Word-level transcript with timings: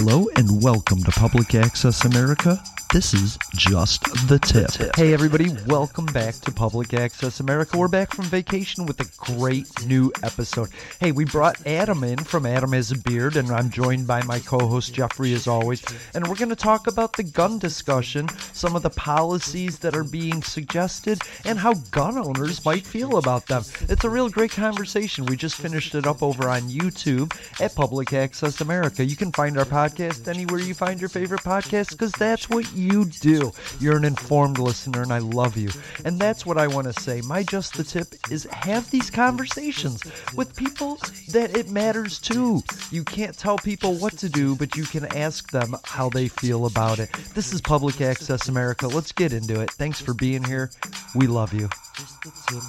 Hello 0.00 0.28
and 0.36 0.62
welcome 0.62 1.02
to 1.02 1.10
Public 1.10 1.56
Access 1.56 2.04
America. 2.04 2.62
This 2.90 3.12
is 3.12 3.38
just 3.54 4.02
the 4.28 4.38
tip. 4.38 4.96
Hey, 4.96 5.12
everybody, 5.12 5.50
welcome 5.66 6.06
back 6.06 6.34
to 6.36 6.50
Public 6.50 6.94
Access 6.94 7.38
America. 7.38 7.76
We're 7.76 7.86
back 7.86 8.14
from 8.14 8.24
vacation 8.24 8.86
with 8.86 8.98
a 9.00 9.34
great 9.36 9.68
new 9.86 10.10
episode. 10.22 10.70
Hey, 10.98 11.12
we 11.12 11.26
brought 11.26 11.66
Adam 11.66 12.02
in 12.02 12.16
from 12.16 12.46
Adam 12.46 12.72
Has 12.72 12.90
a 12.90 12.96
Beard, 12.96 13.36
and 13.36 13.50
I'm 13.50 13.68
joined 13.68 14.06
by 14.06 14.22
my 14.22 14.38
co 14.38 14.66
host 14.66 14.94
Jeffrey 14.94 15.34
as 15.34 15.46
always. 15.46 15.84
And 16.14 16.26
we're 16.26 16.36
going 16.36 16.48
to 16.48 16.56
talk 16.56 16.86
about 16.86 17.12
the 17.12 17.24
gun 17.24 17.58
discussion, 17.58 18.26
some 18.54 18.74
of 18.74 18.82
the 18.82 18.90
policies 18.90 19.78
that 19.80 19.94
are 19.94 20.04
being 20.04 20.42
suggested, 20.42 21.20
and 21.44 21.58
how 21.58 21.74
gun 21.90 22.16
owners 22.16 22.64
might 22.64 22.86
feel 22.86 23.18
about 23.18 23.44
them. 23.48 23.64
It's 23.82 24.04
a 24.04 24.10
real 24.10 24.30
great 24.30 24.52
conversation. 24.52 25.26
We 25.26 25.36
just 25.36 25.56
finished 25.56 25.94
it 25.94 26.06
up 26.06 26.22
over 26.22 26.48
on 26.48 26.62
YouTube 26.62 27.38
at 27.60 27.74
Public 27.74 28.14
Access 28.14 28.62
America. 28.62 29.04
You 29.04 29.16
can 29.16 29.30
find 29.32 29.58
our 29.58 29.66
podcast 29.66 30.26
anywhere 30.26 30.60
you 30.60 30.72
find 30.72 30.98
your 30.98 31.10
favorite 31.10 31.42
podcast 31.42 31.90
because 31.90 32.12
that's 32.12 32.48
what 32.48 32.64
you 32.78 33.04
do. 33.04 33.52
You're 33.80 33.96
an 33.96 34.04
informed 34.04 34.58
listener, 34.58 35.02
and 35.02 35.12
I 35.12 35.18
love 35.18 35.56
you. 35.56 35.70
And 36.04 36.18
that's 36.18 36.46
what 36.46 36.56
I 36.56 36.66
want 36.66 36.86
to 36.86 37.00
say. 37.00 37.20
My 37.20 37.42
just 37.42 37.76
the 37.76 37.84
tip 37.84 38.14
is 38.30 38.44
have 38.52 38.90
these 38.90 39.10
conversations 39.10 40.02
with 40.34 40.56
people 40.56 40.96
that 41.32 41.56
it 41.56 41.70
matters 41.70 42.18
to. 42.20 42.62
You 42.90 43.04
can't 43.04 43.36
tell 43.36 43.58
people 43.58 43.94
what 43.94 44.16
to 44.18 44.28
do, 44.28 44.54
but 44.56 44.76
you 44.76 44.84
can 44.84 45.04
ask 45.16 45.50
them 45.50 45.76
how 45.84 46.08
they 46.08 46.28
feel 46.28 46.66
about 46.66 46.98
it. 46.98 47.12
This 47.34 47.52
is 47.52 47.60
Public 47.60 48.00
Access 48.00 48.48
America. 48.48 48.86
Let's 48.86 49.12
get 49.12 49.32
into 49.32 49.60
it. 49.60 49.70
Thanks 49.72 50.00
for 50.00 50.14
being 50.14 50.44
here. 50.44 50.70
We 51.14 51.26
love 51.26 51.52
you. 51.52 51.68
Just 51.96 52.22
the 52.22 52.30
tip. 52.48 52.62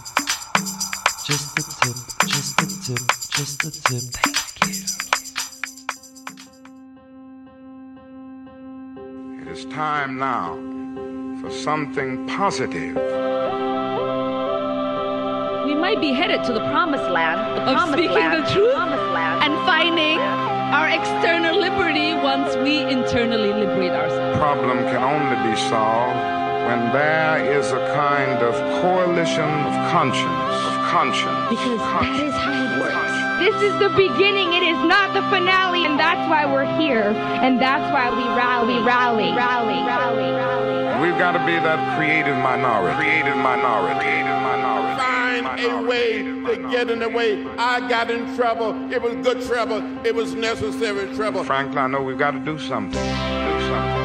Just 1.26 1.55
the 1.55 1.62
tip. 1.62 2.30
Just 2.30 2.57
the 2.57 2.66
tip. 2.85 3.32
Just 3.32 3.62
the 3.62 3.71
tip. 3.71 4.02
Thank 4.23 4.76
you. 4.76 4.98
Is 9.49 9.66
time 9.66 10.17
now 10.17 10.53
for 11.41 11.49
something 11.49 12.27
positive. 12.27 12.96
We 15.65 15.73
might 15.76 15.99
be 15.99 16.12
headed 16.13 16.43
to 16.46 16.54
the 16.54 16.60
promised 16.71 17.10
land. 17.10 17.40
The 17.57 17.62
Of 17.63 17.77
promised 17.77 17.93
speaking 17.98 18.15
land, 18.15 18.46
the 18.46 18.51
truth 18.51 18.76
promised 18.76 19.10
land. 19.12 19.43
and 19.43 19.54
finding 19.65 20.20
our 20.20 20.88
external 20.90 21.60
liberty 21.60 22.13
once 22.13 22.55
we 22.57 22.82
internally 22.82 23.51
liberate 23.54 23.91
ourselves. 23.91 24.38
Problem 24.38 24.77
can 24.91 25.01
only 25.04 25.38
be 25.49 25.55
solved 25.57 26.20
when 26.70 26.93
there 26.93 27.57
is 27.57 27.71
a 27.71 27.82
kind 27.95 28.43
of 28.43 28.54
coalition 28.82 29.49
of 29.66 29.73
conscience, 29.91 30.54
of 30.70 30.76
conscience. 30.93 31.49
Because 31.49 31.79
that 31.79 32.21
is 32.21 32.34
how. 32.34 32.43
Conscience. 32.43 32.59
This 33.40 33.55
is 33.62 33.79
the 33.79 33.87
beginning. 33.95 34.51
It 34.54 34.63
is 34.63 34.77
not 34.84 35.13
the 35.13 35.21
finale, 35.29 35.85
and 35.85 35.98
that's 35.98 36.29
why 36.29 36.45
we're 36.45 36.68
here, 36.77 37.15
and 37.40 37.59
that's 37.59 37.87
why 37.93 38.09
we 38.09 38.23
rally, 38.35 38.84
rally, 38.84 39.32
rally, 39.32 39.79
rally, 39.87 40.32
rally. 40.34 41.01
We've 41.01 41.18
got 41.18 41.32
to 41.32 41.40
be 41.45 41.54
that 41.54 41.98
creative 41.98 42.35
minority. 42.35 42.98
Creative 42.98 43.37
minority. 43.37 43.99
Creative 44.01 44.41
minority. 44.43 44.99
find 44.99 45.60
a 45.62 45.87
way 45.87 46.21
to 46.21 46.70
get 46.70 46.90
in 46.90 46.99
the 46.99 47.07
way. 47.07 47.45
I 47.57 47.87
got 47.87 48.12
in 48.12 48.35
trouble. 48.35 48.91
It 48.91 49.01
was 49.01 49.15
good 49.26 49.41
trouble. 49.43 49.82
It 50.05 50.13
was 50.13 50.34
necessary 50.35 51.15
trouble. 51.15 51.45
Franklin, 51.45 51.77
I 51.77 51.87
know 51.87 52.01
we've 52.01 52.17
got 52.17 52.32
to 52.32 52.40
do 52.40 52.60
something. 52.60 52.91
Do 52.91 53.67
something. 53.70 53.98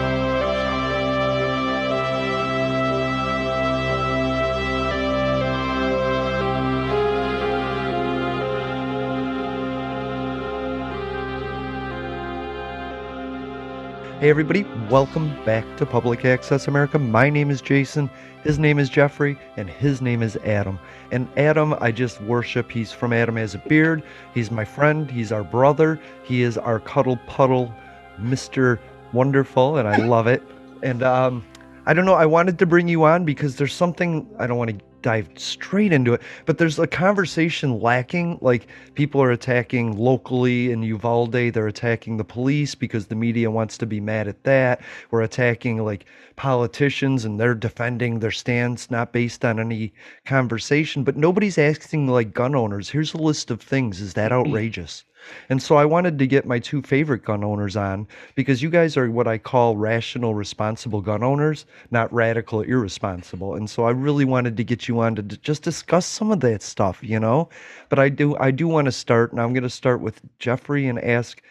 Hey, 14.24 14.30
everybody, 14.30 14.64
welcome 14.88 15.36
back 15.44 15.66
to 15.76 15.84
Public 15.84 16.24
Access 16.24 16.66
America. 16.66 16.98
My 16.98 17.28
name 17.28 17.50
is 17.50 17.60
Jason, 17.60 18.08
his 18.42 18.58
name 18.58 18.78
is 18.78 18.88
Jeffrey, 18.88 19.38
and 19.58 19.68
his 19.68 20.00
name 20.00 20.22
is 20.22 20.36
Adam. 20.46 20.78
And 21.12 21.28
Adam, 21.36 21.74
I 21.78 21.92
just 21.92 22.22
worship. 22.22 22.72
He's 22.72 22.90
from 22.90 23.12
Adam 23.12 23.36
Has 23.36 23.54
a 23.54 23.58
Beard. 23.58 24.02
He's 24.32 24.50
my 24.50 24.64
friend, 24.64 25.10
he's 25.10 25.30
our 25.30 25.44
brother, 25.44 26.00
he 26.22 26.40
is 26.40 26.56
our 26.56 26.80
cuddle 26.80 27.18
puddle, 27.26 27.70
Mr. 28.18 28.78
Wonderful, 29.12 29.76
and 29.76 29.86
I 29.86 29.98
love 29.98 30.26
it. 30.26 30.42
And 30.82 31.02
um, 31.02 31.44
I 31.84 31.92
don't 31.92 32.06
know, 32.06 32.14
I 32.14 32.24
wanted 32.24 32.58
to 32.60 32.64
bring 32.64 32.88
you 32.88 33.04
on 33.04 33.26
because 33.26 33.56
there's 33.56 33.74
something 33.74 34.26
I 34.38 34.46
don't 34.46 34.56
want 34.56 34.70
to 34.70 34.84
dive 35.04 35.28
straight 35.36 35.92
into 35.92 36.14
it, 36.14 36.22
but 36.46 36.58
there's 36.58 36.78
a 36.78 36.86
conversation 36.86 37.78
lacking. 37.78 38.38
Like 38.40 38.66
people 38.94 39.22
are 39.22 39.30
attacking 39.30 39.96
locally 39.96 40.72
in 40.72 40.82
Uvalde, 40.82 41.52
they're 41.52 41.68
attacking 41.68 42.16
the 42.16 42.24
police 42.24 42.74
because 42.74 43.06
the 43.06 43.14
media 43.14 43.50
wants 43.50 43.78
to 43.78 43.86
be 43.86 44.00
mad 44.00 44.26
at 44.26 44.42
that. 44.44 44.80
We're 45.10 45.22
attacking 45.22 45.84
like 45.84 46.06
politicians 46.36 47.24
and 47.24 47.38
they're 47.38 47.54
defending 47.54 48.18
their 48.18 48.32
stance, 48.32 48.90
not 48.90 49.12
based 49.12 49.44
on 49.44 49.60
any 49.60 49.92
conversation. 50.24 51.04
But 51.04 51.16
nobody's 51.16 51.58
asking 51.58 52.08
like 52.08 52.32
gun 52.32 52.56
owners, 52.56 52.88
here's 52.88 53.14
a 53.14 53.18
list 53.18 53.50
of 53.50 53.60
things. 53.60 54.00
Is 54.00 54.14
that 54.14 54.32
outrageous? 54.32 55.04
And 55.48 55.62
so 55.62 55.76
I 55.76 55.84
wanted 55.84 56.18
to 56.18 56.26
get 56.26 56.46
my 56.46 56.58
two 56.58 56.82
favorite 56.82 57.24
gun 57.24 57.44
owners 57.44 57.76
on 57.76 58.06
because 58.34 58.62
you 58.62 58.70
guys 58.70 58.96
are 58.96 59.10
what 59.10 59.26
I 59.26 59.38
call 59.38 59.76
rational, 59.76 60.34
responsible 60.34 61.00
gun 61.00 61.22
owners, 61.22 61.66
not 61.90 62.12
radical, 62.12 62.62
irresponsible. 62.62 63.54
And 63.54 63.68
so 63.68 63.84
I 63.84 63.90
really 63.90 64.24
wanted 64.24 64.56
to 64.56 64.64
get 64.64 64.88
you 64.88 65.00
on 65.00 65.14
to 65.16 65.22
d- 65.22 65.38
just 65.42 65.62
discuss 65.62 66.06
some 66.06 66.30
of 66.30 66.40
that 66.40 66.62
stuff, 66.62 67.00
you 67.02 67.20
know. 67.20 67.48
But 67.88 67.98
I 67.98 68.08
do, 68.08 68.36
I 68.38 68.50
do 68.50 68.68
want 68.68 68.86
to 68.86 68.92
start, 68.92 69.32
and 69.32 69.40
I'm 69.40 69.52
going 69.52 69.62
to 69.62 69.70
start 69.70 70.00
with 70.00 70.20
Jeffrey 70.38 70.86
and 70.86 71.02
ask. 71.02 71.42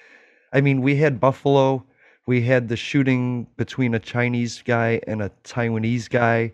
I 0.52 0.62
mean, 0.62 0.82
we 0.82 0.96
had 0.96 1.20
Buffalo, 1.20 1.84
we 2.26 2.42
had 2.42 2.70
the 2.70 2.78
shooting 2.78 3.48
between 3.58 3.94
a 3.94 4.00
Chinese 4.00 4.62
guy 4.62 5.02
and 5.08 5.22
a 5.22 5.32
Taiwanese 5.44 6.10
guy 6.10 6.54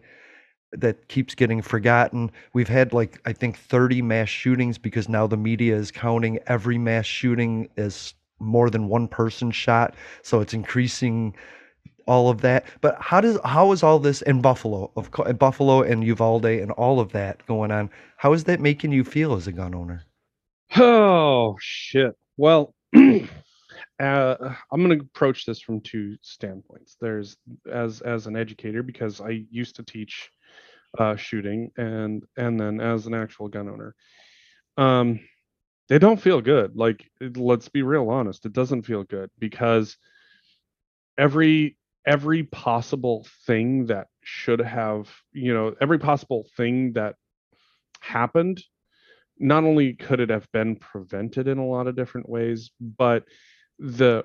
that 0.71 1.07
keeps 1.07 1.35
getting 1.35 1.61
forgotten. 1.61 2.31
We've 2.53 2.67
had 2.67 2.93
like 2.93 3.21
I 3.25 3.33
think 3.33 3.57
30 3.57 4.01
mass 4.01 4.29
shootings 4.29 4.77
because 4.77 5.09
now 5.09 5.27
the 5.27 5.37
media 5.37 5.75
is 5.75 5.91
counting 5.91 6.39
every 6.47 6.77
mass 6.77 7.05
shooting 7.05 7.69
as 7.77 8.13
more 8.39 8.69
than 8.69 8.87
one 8.87 9.07
person 9.07 9.51
shot, 9.51 9.95
so 10.21 10.39
it's 10.39 10.53
increasing 10.53 11.35
all 12.07 12.29
of 12.29 12.41
that. 12.41 12.65
But 12.81 12.97
how 12.99 13.21
does 13.21 13.39
how 13.45 13.71
is 13.71 13.83
all 13.83 13.99
this 13.99 14.21
in 14.23 14.41
Buffalo, 14.41 14.91
of 14.95 15.11
Buffalo 15.37 15.81
and 15.83 16.03
Uvalde 16.03 16.45
and 16.45 16.71
all 16.71 16.99
of 16.99 17.11
that 17.11 17.45
going 17.45 17.71
on? 17.71 17.89
How 18.17 18.33
is 18.33 18.45
that 18.45 18.59
making 18.59 18.91
you 18.91 19.03
feel 19.03 19.35
as 19.35 19.47
a 19.47 19.51
gun 19.51 19.75
owner? 19.75 20.03
Oh 20.75 21.55
shit. 21.59 22.15
Well, 22.37 22.73
uh, 22.95 23.19
I'm 23.99 24.83
going 24.83 24.97
to 24.97 25.05
approach 25.05 25.45
this 25.45 25.61
from 25.61 25.81
two 25.81 26.17
standpoints. 26.21 26.97
There's 26.99 27.37
as 27.71 28.01
as 28.01 28.27
an 28.27 28.35
educator 28.35 28.83
because 28.83 29.21
I 29.21 29.45
used 29.51 29.75
to 29.75 29.83
teach 29.83 30.31
uh, 30.97 31.15
shooting, 31.15 31.71
and 31.77 32.23
and 32.37 32.59
then 32.59 32.79
as 32.79 33.07
an 33.07 33.13
actual 33.13 33.47
gun 33.47 33.69
owner, 33.69 33.95
um, 34.77 35.19
they 35.87 35.99
don't 35.99 36.21
feel 36.21 36.41
good. 36.41 36.75
Like 36.75 37.09
let's 37.35 37.69
be 37.69 37.81
real 37.81 38.09
honest, 38.09 38.45
it 38.45 38.53
doesn't 38.53 38.83
feel 38.83 39.03
good 39.03 39.29
because 39.39 39.97
every 41.17 41.77
every 42.05 42.43
possible 42.43 43.27
thing 43.45 43.87
that 43.87 44.07
should 44.23 44.59
have 44.59 45.09
you 45.33 45.53
know 45.53 45.75
every 45.81 45.99
possible 45.99 46.47
thing 46.55 46.93
that 46.93 47.15
happened 47.99 48.63
not 49.39 49.63
only 49.63 49.93
could 49.93 50.19
it 50.19 50.29
have 50.29 50.49
been 50.51 50.75
prevented 50.75 51.47
in 51.47 51.57
a 51.57 51.65
lot 51.65 51.87
of 51.87 51.95
different 51.95 52.27
ways, 52.27 52.71
but 52.79 53.23
the 53.79 54.23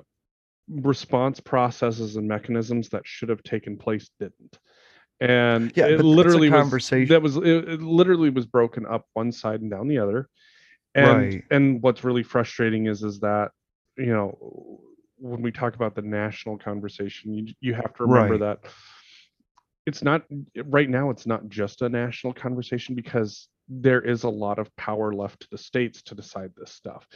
response 0.68 1.40
processes 1.40 2.16
and 2.16 2.26
mechanisms 2.26 2.88
that 2.88 3.06
should 3.06 3.28
have 3.28 3.42
taken 3.42 3.76
place 3.76 4.10
didn't. 4.18 4.58
And 5.20 5.72
Yeah, 5.76 5.86
it 5.86 6.00
literally 6.04 6.50
was, 6.50 6.58
conversation. 6.60 7.08
that 7.08 7.22
was 7.22 7.36
it, 7.36 7.46
it 7.46 7.82
literally 7.82 8.30
was 8.30 8.46
broken 8.46 8.84
up 8.86 9.06
one 9.14 9.32
side 9.32 9.60
and 9.60 9.70
down 9.70 9.88
the 9.88 9.98
other. 9.98 10.28
And 10.94 11.32
Right. 11.32 11.44
and 11.50 11.82
what's 11.82 12.04
really 12.04 12.22
frustrating 12.22 12.86
is 12.86 13.02
is 13.02 13.20
that 13.20 13.50
you 13.96 14.06
know 14.06 14.80
when 15.16 15.42
we 15.42 15.52
talk 15.52 15.74
about 15.74 15.94
the 15.94 16.02
national 16.02 16.58
conversation, 16.58 17.32
you 17.34 17.54
you 17.60 17.74
have 17.74 17.94
to 17.94 18.04
remember 18.04 18.38
Right. 18.38 18.40
that 18.62 18.70
it's 19.86 20.02
not 20.02 20.22
right 20.64 20.88
now 20.88 21.10
it's 21.10 21.26
not 21.26 21.48
just 21.48 21.82
a 21.82 21.88
national 21.88 22.32
conversation 22.32 22.94
because 22.94 23.48
there 23.68 24.00
is 24.00 24.24
a 24.24 24.28
lot 24.28 24.58
of 24.58 24.74
power 24.76 25.12
left 25.12 25.40
to 25.40 25.48
the 25.50 25.58
states 25.58 26.02
to 26.02 26.14
decide 26.14 26.50
this 26.56 26.70
stuff 26.72 27.06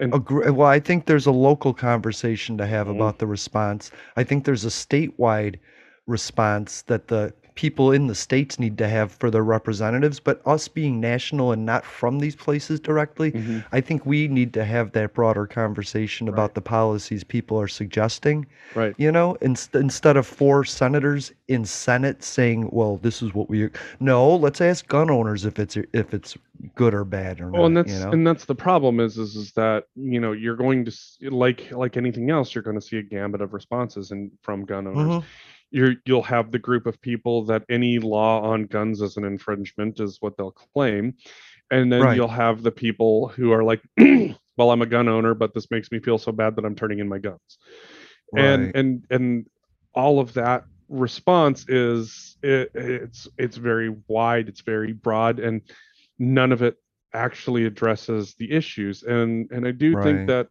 and 0.00 0.14
Agree. 0.14 0.50
Well, 0.50 0.68
I 0.68 0.80
think 0.80 1.06
there's 1.06 1.26
a 1.26 1.32
local 1.32 1.72
conversation 1.74 2.56
to 2.58 2.66
have 2.66 2.88
Mhm. 2.88 2.96
about 2.96 3.18
the 3.18 3.26
response. 3.26 3.90
I 4.16 4.24
think 4.24 4.44
there's 4.44 4.64
a 4.64 4.68
statewide 4.68 5.58
response 6.06 6.82
that 6.82 7.08
the 7.08 7.32
people 7.54 7.92
in 7.92 8.06
the 8.06 8.14
states 8.14 8.58
need 8.58 8.78
to 8.78 8.88
have 8.88 9.12
for 9.12 9.30
their 9.30 9.44
representatives, 9.44 10.18
but 10.20 10.40
us 10.46 10.68
being 10.68 11.00
national 11.00 11.52
and 11.52 11.66
not 11.66 11.84
from 11.84 12.18
these 12.18 12.36
places 12.36 12.80
directly, 12.80 13.32
Mm-hmm. 13.32 13.60
I 13.72 13.80
think 13.80 14.04
we 14.04 14.28
need 14.28 14.52
to 14.54 14.64
have 14.64 14.92
that 14.92 15.14
broader 15.14 15.46
conversation 15.46 16.28
about 16.28 16.54
the 16.54 16.60
policies 16.60 17.24
people 17.24 17.58
are 17.60 17.68
suggesting. 17.68 18.46
Right. 18.74 18.94
You 18.98 19.10
know, 19.12 19.36
inst- 19.40 19.74
instead 19.74 20.16
of 20.16 20.26
four 20.26 20.64
senators 20.64 21.32
in 21.48 21.64
Senate 21.64 22.22
saying, 22.22 22.68
"Well, 22.72 22.98
this 22.98 23.22
is 23.22 23.34
what 23.34 23.48
we," 23.48 23.70
no, 24.00 24.34
let's 24.34 24.60
ask 24.60 24.86
gun 24.88 25.10
owners 25.10 25.44
if 25.44 25.58
it's 25.58 25.76
if 25.92 26.14
it's 26.14 26.36
good 26.74 26.94
or 26.94 27.04
bad 27.04 27.40
or 27.40 27.44
not. 27.44 27.52
Well, 27.52 27.66
and 27.66 27.76
that's 27.76 27.92
you 27.92 27.98
know? 28.00 28.10
and 28.12 28.26
that's 28.26 28.44
the 28.44 28.54
problem 28.54 29.00
is 29.00 29.18
is 29.18 29.34
is 29.36 29.52
that 29.52 29.84
you 29.94 30.20
know 30.20 30.32
you're 30.32 30.56
going 30.56 30.84
to 30.84 30.92
like 31.30 31.70
like 31.72 31.96
anything 31.96 32.30
else 32.30 32.54
you're 32.54 32.62
going 32.62 32.78
to 32.78 32.86
see 32.86 32.98
a 32.98 33.02
gambit 33.02 33.40
of 33.40 33.52
responses 33.52 34.10
and 34.10 34.30
from 34.42 34.64
gun 34.64 34.86
owners. 34.86 35.22
Mhm. 35.22 35.24
You're 35.72 35.94
you'll 36.06 36.22
have 36.22 36.52
the 36.52 36.58
group 36.58 36.86
of 36.86 37.00
people 37.00 37.44
that 37.46 37.64
any 37.70 37.98
law 37.98 38.42
on 38.42 38.66
guns 38.66 39.00
is 39.00 39.16
an 39.16 39.24
infringement 39.24 40.00
is 40.00 40.18
what 40.20 40.36
they'll 40.36 40.52
claim, 40.52 41.14
and 41.70 41.92
then 41.92 42.02
Right. 42.02 42.16
you'll 42.16 42.28
have 42.28 42.62
the 42.62 42.70
people 42.72 43.28
who 43.28 43.52
are 43.52 43.64
like, 43.64 43.82
well, 43.98 44.70
I'm 44.70 44.82
a 44.82 44.86
gun 44.86 45.08
owner, 45.08 45.34
but 45.34 45.54
this 45.54 45.70
makes 45.70 45.90
me 45.90 45.98
feel 45.98 46.18
so 46.18 46.32
bad 46.32 46.56
that 46.56 46.64
I'm 46.64 46.76
turning 46.76 46.98
in 47.00 47.08
my 47.08 47.18
guns, 47.18 47.58
and 48.36 48.70
and 48.74 49.04
and 49.10 49.46
all 49.94 50.20
of 50.20 50.34
that 50.34 50.64
response 50.88 51.64
is 51.68 52.36
it, 52.42 52.70
it's 52.74 53.28
it's 53.38 53.56
very 53.56 53.94
wide, 54.08 54.48
it's 54.48 54.60
very 54.62 54.92
broad, 54.92 55.40
and 55.40 55.62
none 56.18 56.52
of 56.52 56.62
it 56.62 56.76
actually 57.14 57.64
addresses 57.64 58.34
the 58.38 58.50
issues. 58.52 59.02
And 59.02 59.50
and 59.50 59.66
i 59.66 59.70
do 59.70 59.94
Right. 59.94 60.02
think 60.02 60.26
that 60.26 60.48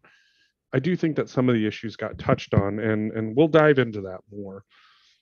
i 0.73 0.79
do 0.79 0.95
think 0.95 1.15
that 1.15 1.29
some 1.29 1.49
of 1.49 1.55
the 1.55 1.65
issues 1.67 1.95
got 1.95 2.17
touched 2.17 2.53
on 2.53 2.79
and 2.79 3.11
and 3.13 3.35
we'll 3.35 3.47
dive 3.47 3.79
into 3.79 4.01
that 4.01 4.21
more 4.31 4.63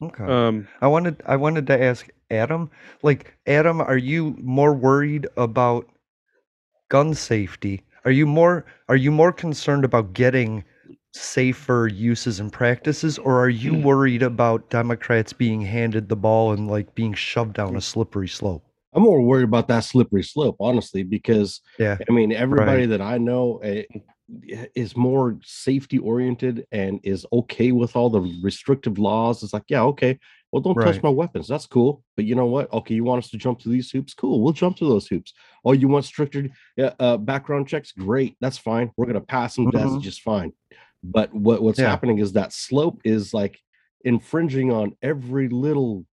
Okay. 0.02 0.24
um 0.24 0.68
I 0.82 0.88
wanted 0.88 1.22
I 1.26 1.36
wanted 1.36 1.68
to 1.68 1.82
ask 1.82 2.08
Adam, 2.32 2.70
like 3.04 3.34
Adam, 3.48 3.82
are 3.82 3.98
you 3.98 4.36
more 4.42 4.74
worried 4.74 5.28
about 5.36 5.88
gun 6.90 7.14
safety? 7.14 7.84
Are 8.06 8.12
you 8.12 8.26
more 8.26 8.66
are 8.88 8.96
you 8.96 9.12
more 9.12 9.32
concerned 9.32 9.84
about 9.86 10.14
getting 10.14 10.64
safer 11.14 11.88
uses 11.88 12.40
and 12.40 12.52
practices 12.54 13.18
or 13.18 13.40
are 13.40 13.50
you 13.50 13.74
worried 13.74 14.22
about 14.22 14.70
Democrats 14.70 15.34
being 15.34 15.62
handed 15.62 16.08
the 16.08 16.16
ball 16.16 16.52
and 16.54 16.68
like 16.70 16.94
being 16.96 17.14
shoved 17.14 17.54
down 17.54 17.76
a 17.76 17.82
slippery 17.82 18.28
slope? 18.28 18.64
I'm 18.94 19.04
more 19.04 19.22
worried 19.22 19.44
about 19.44 19.68
that 19.68 19.84
slippery 19.84 20.24
slope, 20.24 20.56
honestly, 20.60 21.04
because 21.04 21.62
Yeah. 21.78 21.98
I 22.08 22.12
mean, 22.12 22.32
everybody 22.32 22.82
Right. 22.82 22.90
that 22.90 23.02
I 23.02 23.18
know 23.18 23.58
eh, 23.64 23.84
is 24.76 24.96
more 24.96 25.40
safety 25.44 25.98
oriented 25.98 26.66
and 26.72 27.00
is 27.04 27.26
okay 27.34 27.72
with 27.72 27.96
all 27.96 28.10
the 28.10 28.22
restrictive 28.44 29.00
laws. 29.00 29.44
It's 29.44 29.54
like, 29.54 29.64
yeah, 29.70 29.84
okay, 29.84 30.20
well, 30.52 30.62
don't 30.62 30.76
touch 30.82 31.02
my 31.04 31.10
weapons. 31.10 31.48
That's 31.48 31.66
cool. 31.68 32.04
But 32.16 32.26
you 32.26 32.36
know 32.36 32.46
what? 32.48 32.72
Okay, 32.74 32.96
you 32.96 33.04
want 33.04 33.24
us 33.24 33.30
to 33.32 33.38
jump 33.38 33.60
to 33.60 33.70
these 33.70 33.92
hoops? 33.92 34.14
Cool, 34.14 34.42
we'll 34.42 34.54
jump 34.54 34.78
to 34.78 34.86
those 34.86 35.08
hoops. 35.08 35.34
Oh, 35.64 35.74
you 35.74 35.88
want 35.88 36.06
stricter 36.06 36.50
uh, 36.80 36.92
uh, 37.00 37.18
background 37.18 37.68
checks? 37.68 37.92
Great, 37.92 38.36
that's 38.42 38.58
fine. 38.58 38.92
We're 38.98 39.06
gonna 39.08 39.22
pass 39.22 39.56
them. 39.56 39.70
That's 39.72 39.92
Mhm. 39.92 40.02
just 40.02 40.22
fine. 40.22 40.54
But 41.04 41.34
what 41.34 41.62
what's 41.62 41.80
Yeah. 41.80 41.90
happening 41.90 42.18
is 42.20 42.34
that 42.34 42.52
slope 42.54 43.02
is 43.04 43.34
like 43.34 43.60
infringing 44.04 44.72
on 44.72 44.96
every 45.02 45.50
little 45.50 46.06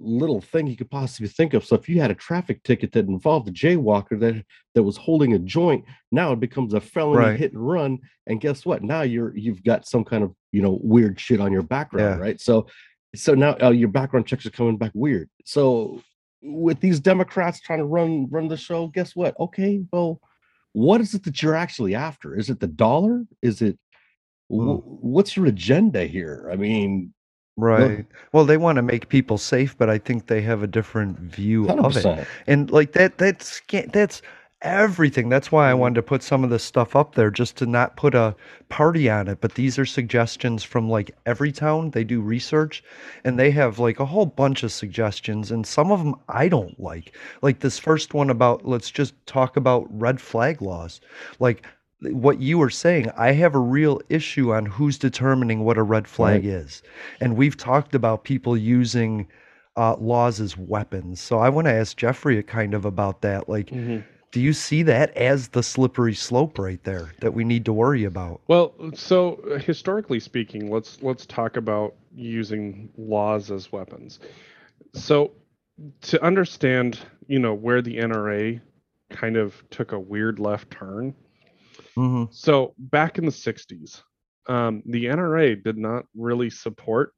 little 0.00 0.40
thing 0.40 0.66
you 0.66 0.76
could 0.76 0.90
possibly 0.90 1.28
think 1.28 1.54
of. 1.54 1.64
So 1.64 1.74
if 1.76 1.88
you 1.88 2.00
had 2.00 2.10
a 2.10 2.14
traffic 2.14 2.62
ticket 2.62 2.92
that 2.92 3.06
involved 3.06 3.48
a 3.48 3.52
jaywalker 3.52 4.18
that 4.20 4.44
that 4.74 4.82
was 4.82 4.96
holding 4.96 5.34
a 5.34 5.38
joint, 5.38 5.84
now 6.12 6.32
it 6.32 6.40
becomes 6.40 6.74
a 6.74 6.80
felony 6.80 7.18
Right. 7.18 7.38
hit 7.38 7.52
and 7.52 7.66
run. 7.66 7.98
And 8.26 8.40
guess 8.40 8.66
what? 8.66 8.82
Now 8.82 9.02
you're 9.02 9.36
you've 9.36 9.62
got 9.64 9.86
some 9.86 10.04
kind 10.04 10.22
of 10.24 10.34
you 10.52 10.62
know 10.62 10.78
weird 10.82 11.18
shit 11.20 11.40
on 11.40 11.52
your 11.52 11.62
background, 11.62 12.18
Yeah. 12.18 12.22
right? 12.24 12.40
So 12.40 12.66
so 13.14 13.34
now 13.34 13.56
uh, 13.62 13.70
your 13.70 13.88
background 13.88 14.26
checks 14.26 14.46
are 14.46 14.50
coming 14.50 14.76
back 14.76 14.92
weird. 14.94 15.28
So 15.44 16.02
with 16.42 16.80
these 16.80 17.00
Democrats 17.00 17.60
trying 17.60 17.78
to 17.80 17.84
run 17.86 18.28
run 18.30 18.48
the 18.48 18.56
show, 18.56 18.88
guess 18.88 19.16
what? 19.16 19.34
Okay, 19.40 19.82
well, 19.92 20.20
what 20.72 21.00
is 21.00 21.14
it 21.14 21.24
that 21.24 21.42
you're 21.42 21.54
actually 21.54 21.94
after? 21.94 22.36
Is 22.36 22.50
it 22.50 22.60
the 22.60 22.66
dollar? 22.66 23.24
Is 23.42 23.62
it 23.62 23.78
wh- 24.48 24.84
what's 25.02 25.36
your 25.36 25.46
agenda 25.46 26.04
here? 26.04 26.48
I 26.52 26.56
mean, 26.56 27.14
Right. 27.56 28.04
Well, 28.32 28.44
they 28.44 28.58
want 28.58 28.76
to 28.76 28.82
make 28.82 29.08
people 29.08 29.38
safe, 29.38 29.76
but 29.78 29.88
I 29.88 29.98
think 29.98 30.26
they 30.26 30.42
have 30.42 30.62
a 30.62 30.66
different 30.66 31.18
view 31.18 31.70
of 31.70 31.96
it. 31.96 32.12
And 32.46 32.70
like 32.70 32.92
that 32.92 33.16
that's 33.18 33.62
that's 33.92 34.20
everything. 34.62 35.28
That's 35.28 35.52
why 35.52 35.70
I 35.70 35.74
wanted 35.74 35.94
to 35.96 36.02
put 36.02 36.22
some 36.22 36.44
of 36.44 36.50
this 36.50 36.64
stuff 36.64 36.96
up 36.96 37.14
there 37.14 37.30
just 37.30 37.56
to 37.58 37.66
not 37.66 37.96
put 37.96 38.14
a 38.14 38.34
party 38.68 39.08
on 39.08 39.28
it, 39.28 39.40
but 39.40 39.54
these 39.54 39.78
are 39.78 39.86
suggestions 39.86 40.64
from 40.64 40.88
like 40.88 41.16
Everytown. 41.24 41.92
They 41.92 42.04
do 42.04 42.20
research 42.20 42.82
and 43.24 43.38
they 43.38 43.50
have 43.52 43.78
like 43.78 44.00
a 44.00 44.06
whole 44.06 44.26
bunch 44.26 44.62
of 44.62 44.72
suggestions 44.72 45.50
and 45.50 45.66
some 45.66 45.90
of 45.92 46.00
them 46.00 46.14
I 46.28 46.48
don't 46.48 46.78
like. 46.80 47.16
Like 47.42 47.60
this 47.60 47.78
first 47.78 48.14
one 48.14 48.30
about 48.30 48.66
let's 48.66 48.90
just 48.90 49.14
talk 49.26 49.56
about 49.56 49.86
red 49.90 50.20
flag 50.20 50.60
laws. 50.60 51.00
Like 51.38 51.66
what 52.12 52.40
you 52.40 52.58
were 52.58 52.70
saying, 52.70 53.10
I 53.16 53.32
have 53.32 53.54
a 53.54 53.58
real 53.60 54.00
issue 54.08 54.52
on 54.52 54.66
who's 54.66 54.98
determining 54.98 55.64
what 55.64 55.78
a 55.78 55.82
red 55.82 56.06
flag 56.08 56.44
Right. 56.44 56.52
is. 56.54 56.82
And 57.20 57.36
we've 57.36 57.56
talked 57.56 57.94
about 57.94 58.24
people 58.24 58.56
using 58.56 59.28
uh, 59.76 59.96
laws 59.96 60.40
as 60.40 60.56
weapons. 60.56 61.20
So 61.20 61.38
I 61.38 61.48
want 61.50 61.66
to 61.66 61.72
ask 61.72 61.96
Jeffrey 61.96 62.42
kind 62.42 62.72
of 62.74 62.84
about 62.84 63.20
that. 63.22 63.48
Like, 63.48 63.70
Mhm. 63.70 64.02
do 64.32 64.40
you 64.40 64.52
see 64.52 64.82
that 64.82 65.16
as 65.16 65.48
the 65.48 65.62
slippery 65.62 66.14
slope 66.14 66.58
right 66.58 66.82
there 66.84 67.12
that 67.20 67.32
we 67.32 67.44
need 67.44 67.64
to 67.66 67.72
worry 67.72 68.04
about? 68.04 68.40
well 68.48 68.74
so 68.94 69.34
uh, 69.50 69.58
historically 69.58 70.20
speaking 70.20 70.70
let's 70.70 71.02
let's 71.02 71.26
talk 71.26 71.56
about 71.56 71.94
using 72.14 72.88
laws 72.96 73.50
as 73.50 73.72
weapons 73.72 74.20
so 74.92 75.30
to 76.00 76.22
understand 76.22 76.98
you 77.28 77.38
know 77.38 77.54
where 77.54 77.80
the 77.82 77.96
nra 77.96 78.60
kind 79.10 79.36
of 79.36 79.62
took 79.70 79.92
a 79.92 79.98
weird 79.98 80.38
left 80.38 80.70
turn 80.70 81.14
hmm 81.96 82.24
So 82.30 82.74
back 82.78 83.18
in 83.18 83.24
the 83.24 83.30
60s, 83.32 84.02
um, 84.48 84.82
the 84.86 85.06
NRA 85.06 85.62
did 85.62 85.78
not 85.78 86.04
really 86.14 86.50
support 86.50 87.12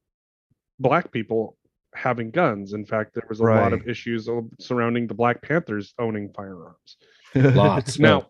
black 0.78 1.10
people 1.12 1.56
having 1.94 2.30
guns. 2.30 2.72
In 2.72 2.86
fact, 2.86 3.14
there 3.14 3.26
was 3.28 3.40
a 3.40 3.44
lot 3.44 3.72
of 3.72 3.88
issues 3.88 4.28
surrounding 4.60 5.06
the 5.06 5.14
Black 5.14 5.42
Panthers 5.42 5.94
owning 5.98 6.30
firearms. 6.34 6.96
lots. 7.34 7.98
Now, 7.98 8.28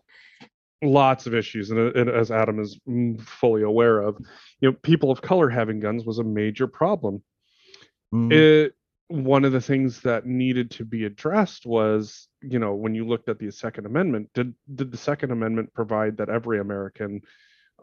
lots 0.81 1.27
of 1.27 1.35
issues, 1.35 1.71
and, 1.71 1.79
uh, 1.79 1.99
and 1.99 2.09
as 2.09 2.31
Adam 2.31 2.59
is 2.59 2.79
mm, 2.87 3.21
fully 3.21 3.63
aware 3.63 3.99
of, 3.99 4.17
you 4.61 4.69
know, 4.69 4.77
people 4.81 5.11
of 5.11 5.21
color 5.21 5.49
having 5.49 5.79
guns 5.79 6.05
was 6.05 6.19
a 6.19 6.23
major 6.23 6.67
problem. 6.67 7.21
Mhm. 8.13 8.31
It 8.31 8.75
one 9.09 9.43
of 9.43 9.51
the 9.51 9.61
things 9.61 10.01
that 10.01 10.27
needed 10.27 10.69
to 10.69 10.85
be 10.85 11.05
addressed 11.05 11.65
was, 11.65 12.28
you 12.41 12.59
know, 12.59 12.73
when 12.73 12.95
you 12.95 13.05
looked 13.05 13.29
at 13.29 13.39
the 13.39 13.51
Second 13.51 13.85
Amendment, 13.85 14.29
did 14.33 14.53
did 14.75 14.91
the 14.91 14.97
Second 14.97 15.31
Amendment 15.31 15.73
provide 15.73 16.17
that 16.17 16.29
every 16.29 16.59
American 16.59 17.21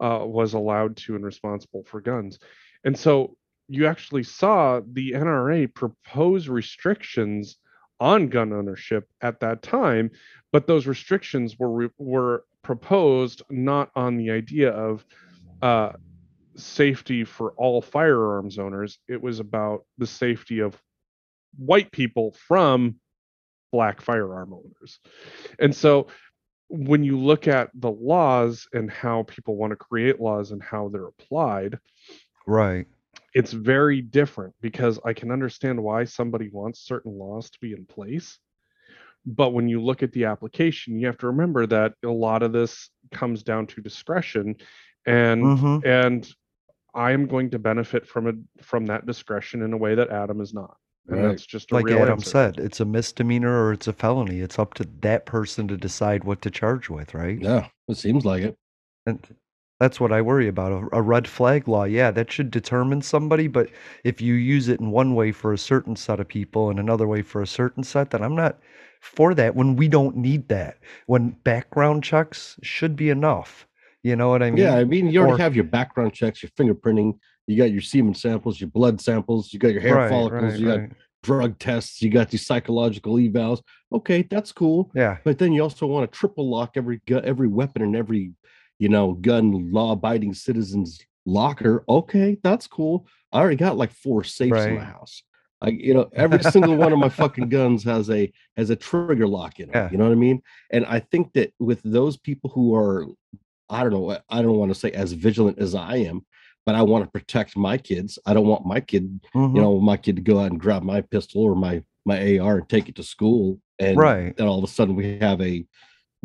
uh, 0.01 0.21
was 0.25 0.55
allowed 0.55 0.97
to 0.99 1.15
and 1.15 1.25
responsible 1.25 1.85
for 1.85 2.01
guns? 2.01 2.39
And 2.85 2.99
so 2.99 3.37
you 3.69 3.87
actually 3.87 4.23
saw 4.23 4.81
the 4.93 5.13
NRA 5.13 5.73
propose 5.73 6.49
restrictions 6.49 7.59
on 7.99 8.29
gun 8.29 8.53
ownership 8.53 9.09
at 9.23 9.41
that 9.41 9.63
time, 9.63 10.11
but 10.53 10.67
those 10.67 10.87
restrictions 10.87 11.59
were 11.59 11.71
re- 11.71 11.91
were 11.99 12.45
proposed 12.63 13.43
not 13.51 13.91
on 13.95 14.17
the 14.17 14.31
idea 14.31 14.71
of 14.71 15.05
uh, 15.63 15.93
safety 16.57 17.25
for 17.25 17.53
all 17.53 17.81
firearms 17.81 18.59
owners. 18.59 18.99
It 19.09 19.21
was 19.21 19.41
about 19.41 19.85
the 19.99 20.07
safety 20.07 20.61
of 20.61 20.81
white 21.57 21.91
people 21.91 22.37
from 22.47 22.97
black 23.73 24.01
firearm 24.01 24.53
owners. 24.53 24.99
And 25.59 25.75
so 25.75 26.09
when 26.69 27.05
you 27.05 27.19
look 27.19 27.47
at 27.47 27.71
the 27.75 27.91
laws 27.91 28.67
and 28.73 28.91
how 28.91 29.23
people 29.25 29.57
want 29.57 29.71
to 29.71 29.77
create 29.77 30.21
laws 30.21 30.51
and 30.53 30.63
how 30.63 30.89
they're 30.89 31.07
applied, 31.07 31.79
Right. 32.47 32.87
it's 33.35 33.53
very 33.53 34.01
different 34.01 34.55
because 34.61 34.99
I 35.05 35.13
can 35.13 35.31
understand 35.31 35.83
why 35.83 36.05
somebody 36.05 36.49
wants 36.49 36.81
certain 36.81 37.19
laws 37.19 37.51
to 37.51 37.59
be 37.61 37.73
in 37.73 37.87
place. 37.87 38.39
But 39.25 39.51
when 39.51 39.69
you 39.69 39.81
look 39.83 40.03
at 40.03 40.13
the 40.13 40.25
application, 40.27 40.99
you 40.99 41.07
have 41.07 41.19
to 41.19 41.27
remember 41.27 41.67
that 41.67 41.95
a 42.05 42.09
lot 42.09 42.43
of 42.43 42.53
this 42.53 42.91
comes 43.13 43.43
down 43.43 43.67
to 43.69 43.81
discretion 43.81 44.57
and 45.07 45.43
Mhm. 45.43 45.85
and 45.87 46.35
I 46.95 47.13
am 47.13 47.27
going 47.27 47.51
to 47.51 47.59
benefit 47.59 48.07
from 48.07 48.27
it 48.27 48.37
from 48.63 48.87
that 48.87 49.05
discretion 49.07 49.63
in 49.63 49.73
a 49.73 49.77
way 49.77 49.95
that 49.95 50.11
Adam 50.11 50.41
is 50.41 50.55
not. 50.55 50.79
And 51.09 51.19
Right. 51.19 51.29
that's 51.29 51.47
just 51.47 51.71
a 51.71 51.75
Like 51.75 51.91
Adam 51.91 52.15
answer. 52.15 52.31
said, 52.31 52.59
it's 52.59 52.81
a 52.81 52.85
misdemeanor 52.85 53.65
or 53.65 53.73
it's 53.73 53.87
a 53.87 53.93
felony. 53.93 54.41
It's 54.41 54.59
up 54.59 54.75
to 54.75 54.87
that 55.03 55.25
person 55.27 55.69
to 55.69 55.77
decide 55.77 56.25
what 56.25 56.43
to 56.43 56.51
charge 56.51 56.89
with, 56.91 57.15
right? 57.15 57.41
Yeah, 57.41 57.69
it 57.89 57.97
seems 57.97 58.25
like 58.25 58.43
it. 58.43 58.57
And 59.07 59.25
that's 59.79 60.01
what 60.01 60.11
I 60.11 60.21
worry 60.23 60.49
about. 60.49 60.73
A, 60.73 60.89
a 60.97 61.03
red 61.03 61.29
flag 61.29 61.69
law, 61.69 61.85
yeah, 61.85 62.11
that 62.11 62.33
should 62.33 62.51
determine 62.51 63.03
somebody. 63.03 63.47
But 63.47 63.69
if 64.03 64.21
you 64.21 64.35
use 64.35 64.69
it 64.69 64.81
in 64.81 64.91
one 64.91 65.15
way 65.15 65.31
for 65.31 65.53
a 65.53 65.59
certain 65.59 65.95
set 65.95 66.19
of 66.19 66.27
people 66.27 66.71
and 66.71 66.81
another 66.81 67.07
way 67.07 67.23
for 67.23 67.41
a 67.41 67.47
certain 67.47 67.85
set, 67.85 68.11
then 68.11 68.23
I'm 68.23 68.35
not 68.35 68.59
for 69.01 69.33
that 69.35 69.55
when 69.55 69.77
we 69.77 69.87
don't 69.87 70.17
need 70.17 70.49
that. 70.49 70.79
When 71.07 71.37
background 71.45 72.03
checks 72.03 72.59
should 72.63 72.97
be 72.97 73.11
enough. 73.11 73.69
You 74.03 74.17
know 74.17 74.29
what 74.29 74.43
I 74.43 74.51
mean? 74.51 74.65
Yeah, 74.65 74.75
I 74.77 74.85
mean, 74.85 75.09
you 75.09 75.21
already 75.21 75.35
Or- 75.35 75.39
have 75.39 75.55
your 75.55 75.65
background 75.65 76.15
checks, 76.15 76.43
your 76.43 76.51
fingerprinting, 76.51 77.19
you 77.47 77.57
got 77.57 77.71
your 77.71 77.83
semen 77.83 78.15
samples, 78.15 78.61
your 78.61 78.71
blood 78.71 79.01
samples, 79.01 79.53
you 79.53 79.59
got 79.59 79.73
your 79.73 79.81
hair 79.81 79.97
Right, 79.97 80.09
follicles, 80.11 80.53
right, 80.53 80.61
you 80.61 80.67
got 80.67 80.81
drug 81.23 81.59
tests, 81.59 82.03
you 82.03 82.11
got 82.11 82.31
these 82.31 82.47
psychological 82.47 83.15
evals. 83.15 83.63
Okay, 83.93 84.23
that's 84.23 84.53
cool. 84.53 84.91
Yeah. 84.95 85.19
But 85.25 85.39
then 85.39 85.53
you 85.53 85.63
also 85.63 85.87
want 85.87 86.11
to 86.11 86.19
triple 86.19 86.49
lock 86.49 86.73
every 86.77 87.01
gu- 87.07 87.21
every 87.21 87.49
weapon 87.49 87.83
in 87.83 87.97
every, 87.97 88.33
you 88.79 88.89
know, 88.89 89.13
gun 89.13 89.73
law 89.73 89.93
abiding 89.93 90.35
citizens 90.35 91.01
locker. 91.25 91.85
Okay, 91.89 92.39
that's 92.43 92.67
cool. 92.67 93.07
I 93.33 93.41
already 93.41 93.57
got 93.57 93.77
like 93.77 93.93
four 93.93 94.25
safes 94.25 94.65
in 94.65 94.75
my 94.77 94.85
house. 94.85 95.23
I, 95.63 95.69
you 95.69 95.95
know, 95.95 96.09
every 96.13 96.43
single 96.43 96.77
one 96.77 96.93
of 96.93 96.99
my 96.99 97.09
fucking 97.09 97.49
guns 97.57 97.83
has 97.85 98.11
a 98.11 98.31
has 98.57 98.71
a 98.71 98.77
trigger 98.77 99.27
lock 99.27 99.59
in 99.59 99.71
it. 99.71 99.75
Yeah. 99.75 99.91
You 99.91 99.99
know 99.99 100.05
what 100.05 100.13
I 100.13 100.17
mean? 100.17 100.43
And 100.71 100.85
I 100.87 101.01
think 101.01 101.33
that 101.33 101.53
with 101.59 101.81
those 101.83 102.17
people 102.17 102.51
who 102.51 102.75
are, 102.75 103.07
I 103.69 103.83
don't 103.83 103.93
know, 103.93 104.19
I 104.29 104.43
don't 104.43 104.57
want 104.57 104.73
to 104.73 104.79
say 104.79 104.91
as 104.91 105.13
vigilant 105.13 105.59
as 105.59 105.75
I 105.75 105.97
am, 105.97 106.27
but 106.67 106.75
I 106.75 106.83
want 106.83 107.05
to 107.05 107.11
protect 107.11 107.57
my 107.57 107.79
kids. 107.79 108.19
I 108.27 108.35
don't 108.35 108.47
want 108.49 108.67
my 108.67 108.81
kid, 108.81 109.21
Mhm. 109.35 109.55
you 109.55 109.61
know, 109.63 109.81
my 109.81 109.97
kid 109.97 110.17
to 110.17 110.23
go 110.23 110.41
out 110.41 110.51
and 110.51 110.61
grab 110.61 110.83
my 110.83 111.01
pistol 111.01 111.43
or 111.43 111.55
my 111.55 111.83
my 112.05 112.39
AR 112.39 112.59
and 112.59 112.69
take 112.69 112.89
it 112.89 112.95
to 112.97 113.03
school, 113.03 113.61
and 113.81 113.97
Right. 113.97 114.37
then 114.37 114.47
all 114.47 114.59
of 114.59 114.65
a 114.65 114.69
sudden 114.69 114.95
we 114.95 115.19
have 115.19 115.41
a 115.41 115.65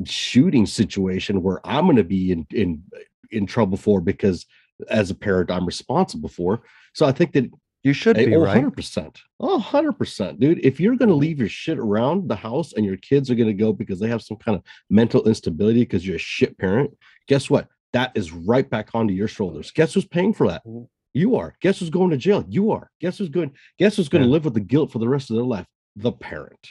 shooting 0.06 0.66
situation 0.66 1.42
where 1.42 1.60
I'm 1.66 1.86
going 1.86 1.96
to 1.98 2.04
be 2.04 2.32
in 2.32 2.46
in 2.52 2.84
in 3.32 3.46
trouble 3.46 3.78
for 3.78 4.02
because 4.02 4.46
as 4.90 5.10
a 5.12 5.16
parent 5.16 5.50
I'm 5.52 5.66
responsible 5.66 6.30
for. 6.30 6.64
So 6.94 7.06
I 7.06 7.12
think 7.12 7.32
that 7.34 7.50
you 7.84 7.94
should 7.94 8.16
be 8.16 8.36
oh, 8.36 8.42
right. 8.42 8.64
100%. 8.64 9.22
Oh, 9.40 9.58
100%, 9.60 10.40
dude. 10.40 10.64
If 10.64 10.80
you're 10.80 10.96
going 10.96 11.10
to 11.10 11.16
leave 11.16 11.40
your 11.40 11.50
shit 11.50 11.80
around 11.80 12.30
the 12.30 12.36
house 12.36 12.74
and 12.74 12.86
your 12.86 12.98
kids 12.98 13.32
are 13.32 13.36
going 13.36 13.48
to 13.48 13.54
go 13.56 13.74
because 13.74 14.00
they 14.00 14.08
have 14.08 14.22
some 14.22 14.38
kind 14.38 14.56
of 14.56 14.64
mental 14.90 15.28
instability 15.28 15.80
because 15.80 16.06
you're 16.06 16.18
a 16.18 16.20
shit 16.20 16.58
parent, 16.60 16.96
guess 17.28 17.50
what? 17.50 17.68
That 17.94 18.12
is 18.16 18.32
right 18.32 18.70
back 18.70 18.90
onto 18.94 19.14
your 19.14 19.28
shoulders. 19.28 19.72
Guess 19.72 19.94
who's 19.94 20.06
paying 20.06 20.34
for 20.34 20.48
that? 20.48 20.66
Mhm. 20.66 20.88
You 21.14 21.36
are. 21.36 21.56
Guess 21.62 21.80
who's 21.80 21.90
going 21.90 22.10
to 22.12 22.18
jail? 22.18 22.46
You 22.48 22.72
are. 22.72 22.90
Guess 23.02 23.18
who's 23.18 23.30
going 23.30 23.52
guess 23.78 23.98
who's 23.98 24.08
going 24.10 24.24
to 24.24 24.30
live 24.30 24.46
with 24.46 24.54
the 24.54 24.62
guilt 24.62 24.92
for 24.92 25.00
the 25.00 25.10
rest 25.10 25.30
of 25.30 25.36
their 25.36 25.46
life? 25.46 25.66
The 25.98 26.12
parent. 26.14 26.70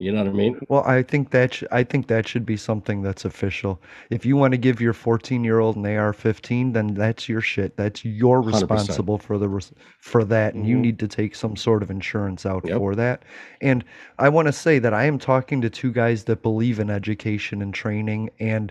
You 0.00 0.12
know 0.12 0.18
what 0.18 0.28
I 0.28 0.32
mean? 0.32 0.60
Well, 0.68 0.84
I 0.84 1.02
think 1.02 1.30
that 1.30 1.54
sh- 1.54 1.64
I 1.72 1.82
think 1.82 2.06
that 2.06 2.28
should 2.28 2.46
be 2.46 2.56
something 2.56 3.02
that's 3.02 3.24
official. 3.24 3.82
If 4.10 4.24
you 4.24 4.36
want 4.36 4.52
to 4.52 4.58
give 4.58 4.80
your 4.80 4.92
14 4.92 5.42
year 5.42 5.58
old 5.58 5.74
an 5.74 5.86
AR-15, 5.86 6.72
then 6.72 6.94
that's 6.94 7.28
your 7.28 7.40
shit. 7.40 7.76
That's 7.76 8.04
you're 8.04 8.40
100%. 8.40 8.52
responsible 8.70 9.18
for 9.18 9.38
the 9.38 9.48
res- 9.48 9.72
for 10.00 10.22
that, 10.24 10.54
and 10.54 10.66
you 10.68 10.76
Mhm. 10.76 10.80
need 10.82 10.98
to 11.00 11.08
take 11.08 11.34
some 11.34 11.56
sort 11.56 11.82
of 11.82 11.90
insurance 11.90 12.46
out 12.46 12.64
Yep. 12.68 12.76
for 12.78 12.94
that. 12.94 13.24
And 13.60 13.84
I 14.20 14.28
want 14.28 14.46
to 14.46 14.52
say 14.52 14.78
that 14.78 14.94
I 14.94 15.04
am 15.06 15.18
talking 15.18 15.60
to 15.62 15.70
two 15.70 15.90
guys 15.90 16.24
that 16.24 16.42
believe 16.42 16.78
in 16.78 16.90
education 16.90 17.60
and 17.60 17.74
training 17.74 18.30
and 18.38 18.70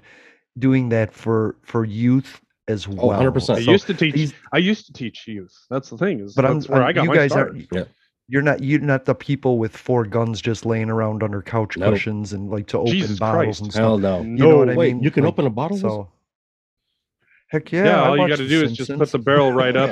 doing 0.59 0.89
that 0.89 1.13
for 1.13 1.55
for 1.63 1.85
youth 1.85 2.41
as 2.67 2.87
oh, 2.87 3.07
well. 3.07 3.19
100%. 3.19 3.55
I 3.55 3.63
So 3.63 3.71
used 3.71 3.87
to 3.87 3.93
teach. 3.93 4.13
these- 4.13 4.33
I 4.51 4.57
used 4.57 4.85
to 4.87 4.93
teach 4.93 5.25
youth. 5.27 5.53
That's 5.69 5.89
the 5.89 5.97
thing 5.97 6.19
is. 6.19 6.33
But 6.35 6.45
I'm, 6.45 6.61
where 6.63 6.81
I'm- 6.81 6.89
I 6.89 6.93
got 6.93 7.03
you 7.03 7.09
my 7.09 7.15
guys 7.15 7.31
start. 7.31 7.51
aren't. 7.51 7.67
Yeah. 7.71 7.83
You're 8.29 8.41
not. 8.41 8.61
You're 8.61 8.81
not 8.81 9.05
the 9.05 9.15
people 9.15 9.57
with 9.57 9.75
four 9.75 10.03
guns 10.03 10.41
just 10.41 10.65
laying 10.65 10.89
around 10.89 11.23
under 11.23 11.41
couch 11.41 11.77
Nope. 11.77 11.93
cushions 11.93 12.33
and 12.33 12.49
like 12.49 12.67
to 12.67 12.79
open 12.79 12.91
Jesus 12.91 13.17
bottles 13.19 13.45
Christ. 13.45 13.61
and 13.61 13.71
stuff. 13.71 13.81
Hell 13.81 13.97
no. 13.99 14.21
You 14.21 14.27
know 14.35 14.57
what 14.57 14.69
I 14.69 14.75
mean? 14.75 15.01
you 15.01 15.11
can 15.11 15.23
Like, 15.23 15.31
open 15.33 15.45
a 15.45 15.49
bottle? 15.49 15.77
Wilson? 15.77 15.89
So, 15.89 16.09
heck 17.51 17.71
yeah! 17.71 17.85
Yeah, 17.85 18.01
I 18.03 18.07
all 18.09 18.17
you 18.17 18.27
got 18.27 18.37
to 18.37 18.43
The 18.43 18.49
do 18.49 18.63
is 18.63 18.73
just 18.73 18.95
put 18.97 19.11
the 19.11 19.19
barrel 19.19 19.51
right 19.53 19.75
up. 19.75 19.89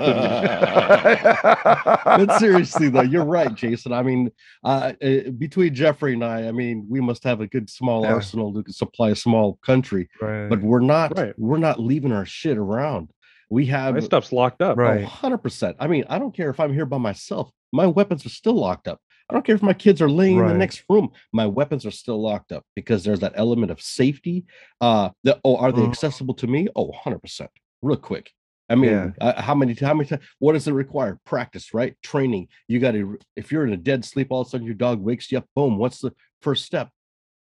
And, 1.06 2.28
but 2.28 2.38
seriously 2.40 2.90
though 2.90 3.02
you're 3.02 3.26
right 3.26 3.54
jason 3.56 3.92
i 3.94 4.02
mean 4.02 4.32
uh, 4.64 4.94
uh, 5.02 5.30
between 5.38 5.74
jeffrey 5.74 6.14
and 6.14 6.24
i 6.24 6.48
i 6.48 6.52
mean 6.52 6.86
we 6.90 7.02
must 7.02 7.24
have 7.24 7.42
a 7.42 7.48
good 7.48 7.70
small 7.70 8.04
Yeah. 8.04 8.14
arsenal 8.14 8.54
to 8.64 8.72
supply 8.74 9.10
a 9.12 9.16
small 9.16 9.60
country 9.66 10.10
right. 10.22 10.48
but 10.50 10.62
we're 10.62 10.80
not 10.80 11.18
Right. 11.18 11.34
we're 11.38 11.58
not 11.58 11.80
leaving 11.80 12.12
our 12.12 12.26
shit 12.26 12.58
around 12.58 13.10
we 13.50 13.66
have 13.68 13.94
my 13.94 14.00
stuff's 14.00 14.32
locked 14.32 14.62
up. 14.62 14.78
Right. 14.78 15.04
oh, 15.04 15.08
100% 15.08 15.76
i 15.80 15.88
mean 15.88 16.04
i 16.10 16.18
don't 16.20 16.36
care 16.36 16.50
if 16.50 16.60
i'm 16.60 16.74
here 16.74 16.86
by 16.86 16.98
myself 16.98 17.52
my 17.72 17.86
weapons 17.86 18.26
are 18.26 18.30
still 18.30 18.54
locked 18.56 18.88
up 18.88 19.00
i 19.30 19.34
don't 19.34 19.46
care 19.46 19.56
if 19.56 19.64
my 19.64 19.74
kids 19.74 20.02
are 20.02 20.10
laying 20.10 20.38
in 20.38 20.48
the 20.48 20.54
next 20.58 20.84
room 20.90 21.10
my 21.34 21.46
weapons 21.46 21.86
are 21.86 21.92
still 21.92 22.22
locked 22.22 22.52
up 22.52 22.64
because 22.76 23.04
there's 23.04 23.20
that 23.20 23.34
element 23.36 23.72
of 23.72 23.82
safety 23.82 24.46
uh 24.82 25.10
the, 25.24 25.40
oh 25.44 25.58
are 25.58 25.72
they 25.72 25.82
Mhm. 25.82 25.90
accessible 25.90 26.34
to 26.36 26.48
me 26.48 26.68
oh 26.76 26.92
100% 26.92 27.48
real 27.82 27.98
quick 27.98 28.32
I 28.68 28.74
mean, 28.74 28.90
Yeah. 28.92 29.12
uh, 29.22 29.40
how 29.40 29.54
many 29.54 29.76
how 29.76 29.94
many 29.94 30.10
times? 30.10 30.24
What 30.40 30.54
does 30.54 30.68
it 30.68 30.72
require? 30.72 31.20
Practice, 31.24 31.72
right? 31.72 31.94
Training. 32.02 32.48
You 32.68 32.80
got 32.80 32.94
to. 32.94 33.20
If 33.36 33.52
you're 33.52 33.64
in 33.64 33.74
a 33.74 33.78
dead 33.78 34.04
sleep, 34.04 34.30
all 34.32 34.42
of 34.42 34.48
a 34.48 34.50
sudden 34.50 34.66
your 34.66 34.74
dog 34.74 35.02
wakes 35.02 35.32
you 35.32 35.38
up. 35.38 35.46
Boom. 35.56 35.78
What's 35.78 36.00
the 36.00 36.12
first 36.42 36.66
step? 36.66 36.90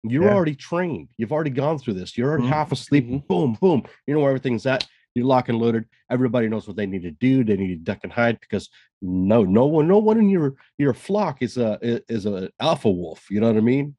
You're 0.04 0.26
Yeah. 0.26 0.34
already 0.36 0.54
trained. 0.54 1.08
You've 1.18 1.32
already 1.32 1.50
gone 1.50 1.76
through 1.80 1.94
this. 1.94 2.16
You're 2.16 2.28
already 2.28 2.44
Mhm. 2.44 2.50
half 2.50 2.70
asleep. 2.70 3.04
Mhm. 3.08 3.26
Boom, 3.26 3.58
boom. 3.60 3.82
You 4.06 4.14
know 4.14 4.20
where 4.20 4.30
everything's 4.30 4.64
at. 4.64 4.86
You're 5.18 5.26
lock 5.26 5.48
and 5.48 5.58
loaded. 5.58 5.84
Everybody 6.10 6.48
knows 6.48 6.66
what 6.66 6.76
they 6.76 6.86
need 6.86 7.02
to 7.02 7.10
do. 7.10 7.44
They 7.44 7.56
need 7.56 7.68
to 7.68 7.76
duck 7.76 8.00
and 8.04 8.12
hide 8.12 8.40
because 8.40 8.68
no, 9.02 9.44
no 9.44 9.66
one, 9.66 9.86
no 9.88 9.98
one 9.98 10.18
in 10.18 10.28
your 10.28 10.54
your 10.78 10.94
flock 10.94 11.42
is 11.42 11.56
a 11.58 11.78
is 12.08 12.26
a 12.26 12.50
alpha 12.60 12.90
wolf. 12.90 13.30
You 13.30 13.40
know 13.40 13.48
what 13.48 13.56
I 13.56 13.60
mean? 13.60 13.94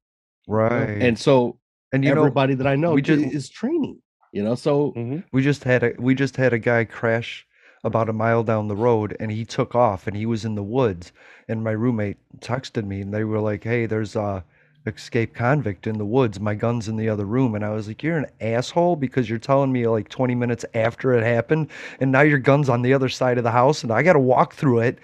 right. 0.47 1.01
And 1.01 1.17
so 1.17 1.59
and 1.93 2.03
you 2.03 2.13
know, 2.13 2.21
everybody 2.21 2.53
that 2.55 2.67
I 2.67 2.75
know 2.75 2.93
we 2.93 3.01
just- 3.01 3.23
is 3.33 3.49
training. 3.49 4.01
You 4.31 4.43
know, 4.43 4.53
so 4.55 4.91
Mhm. 4.93 5.23
we 5.31 5.41
just 5.41 5.63
had 5.63 5.83
a 5.83 5.93
we 5.97 6.13
just 6.15 6.35
had 6.37 6.53
a 6.53 6.59
guy 6.59 6.83
crash 6.85 7.45
about 7.83 8.09
a 8.09 8.13
mile 8.13 8.43
down 8.43 8.67
the 8.67 8.75
road, 8.75 9.15
and 9.19 9.31
he 9.31 9.45
took 9.45 9.73
off, 9.73 10.05
and 10.05 10.15
he 10.17 10.25
was 10.25 10.43
in 10.45 10.55
the 10.55 10.63
woods. 10.63 11.11
And 11.47 11.63
my 11.63 11.71
roommate 11.71 12.17
texted 12.39 12.85
me, 12.85 13.01
and 13.01 13.13
they 13.13 13.23
were 13.23 13.39
like, 13.39 13.63
"Hey, 13.63 13.85
there's 13.85 14.15
a 14.15 14.43
escaped 14.85 15.35
convict 15.35 15.87
in 15.87 15.97
the 15.97 16.05
woods. 16.05 16.39
My 16.39 16.55
gun's 16.55 16.87
in 16.87 16.95
the 16.97 17.09
other 17.09 17.25
room." 17.25 17.55
And 17.55 17.63
I 17.65 17.69
was 17.71 17.87
like, 17.87 18.03
"You're 18.03 18.17
an 18.17 18.27
asshole 18.41 18.95
because 18.95 19.29
you're 19.29 19.39
telling 19.39 19.71
me 19.71 19.87
like 19.87 20.09
20 20.09 20.35
minutes 20.35 20.65
after 20.73 21.13
it 21.13 21.23
happened, 21.23 21.69
and 21.99 22.11
now 22.11 22.21
your 22.21 22.39
gun's 22.39 22.69
on 22.69 22.81
the 22.81 22.93
other 22.93 23.09
side 23.09 23.37
of 23.37 23.43
the 23.43 23.51
house, 23.51 23.83
and 23.83 23.91
I 23.91 24.03
got 24.03 24.13
to 24.13 24.19
walk 24.19 24.53
through 24.53 24.79
it." 24.81 24.99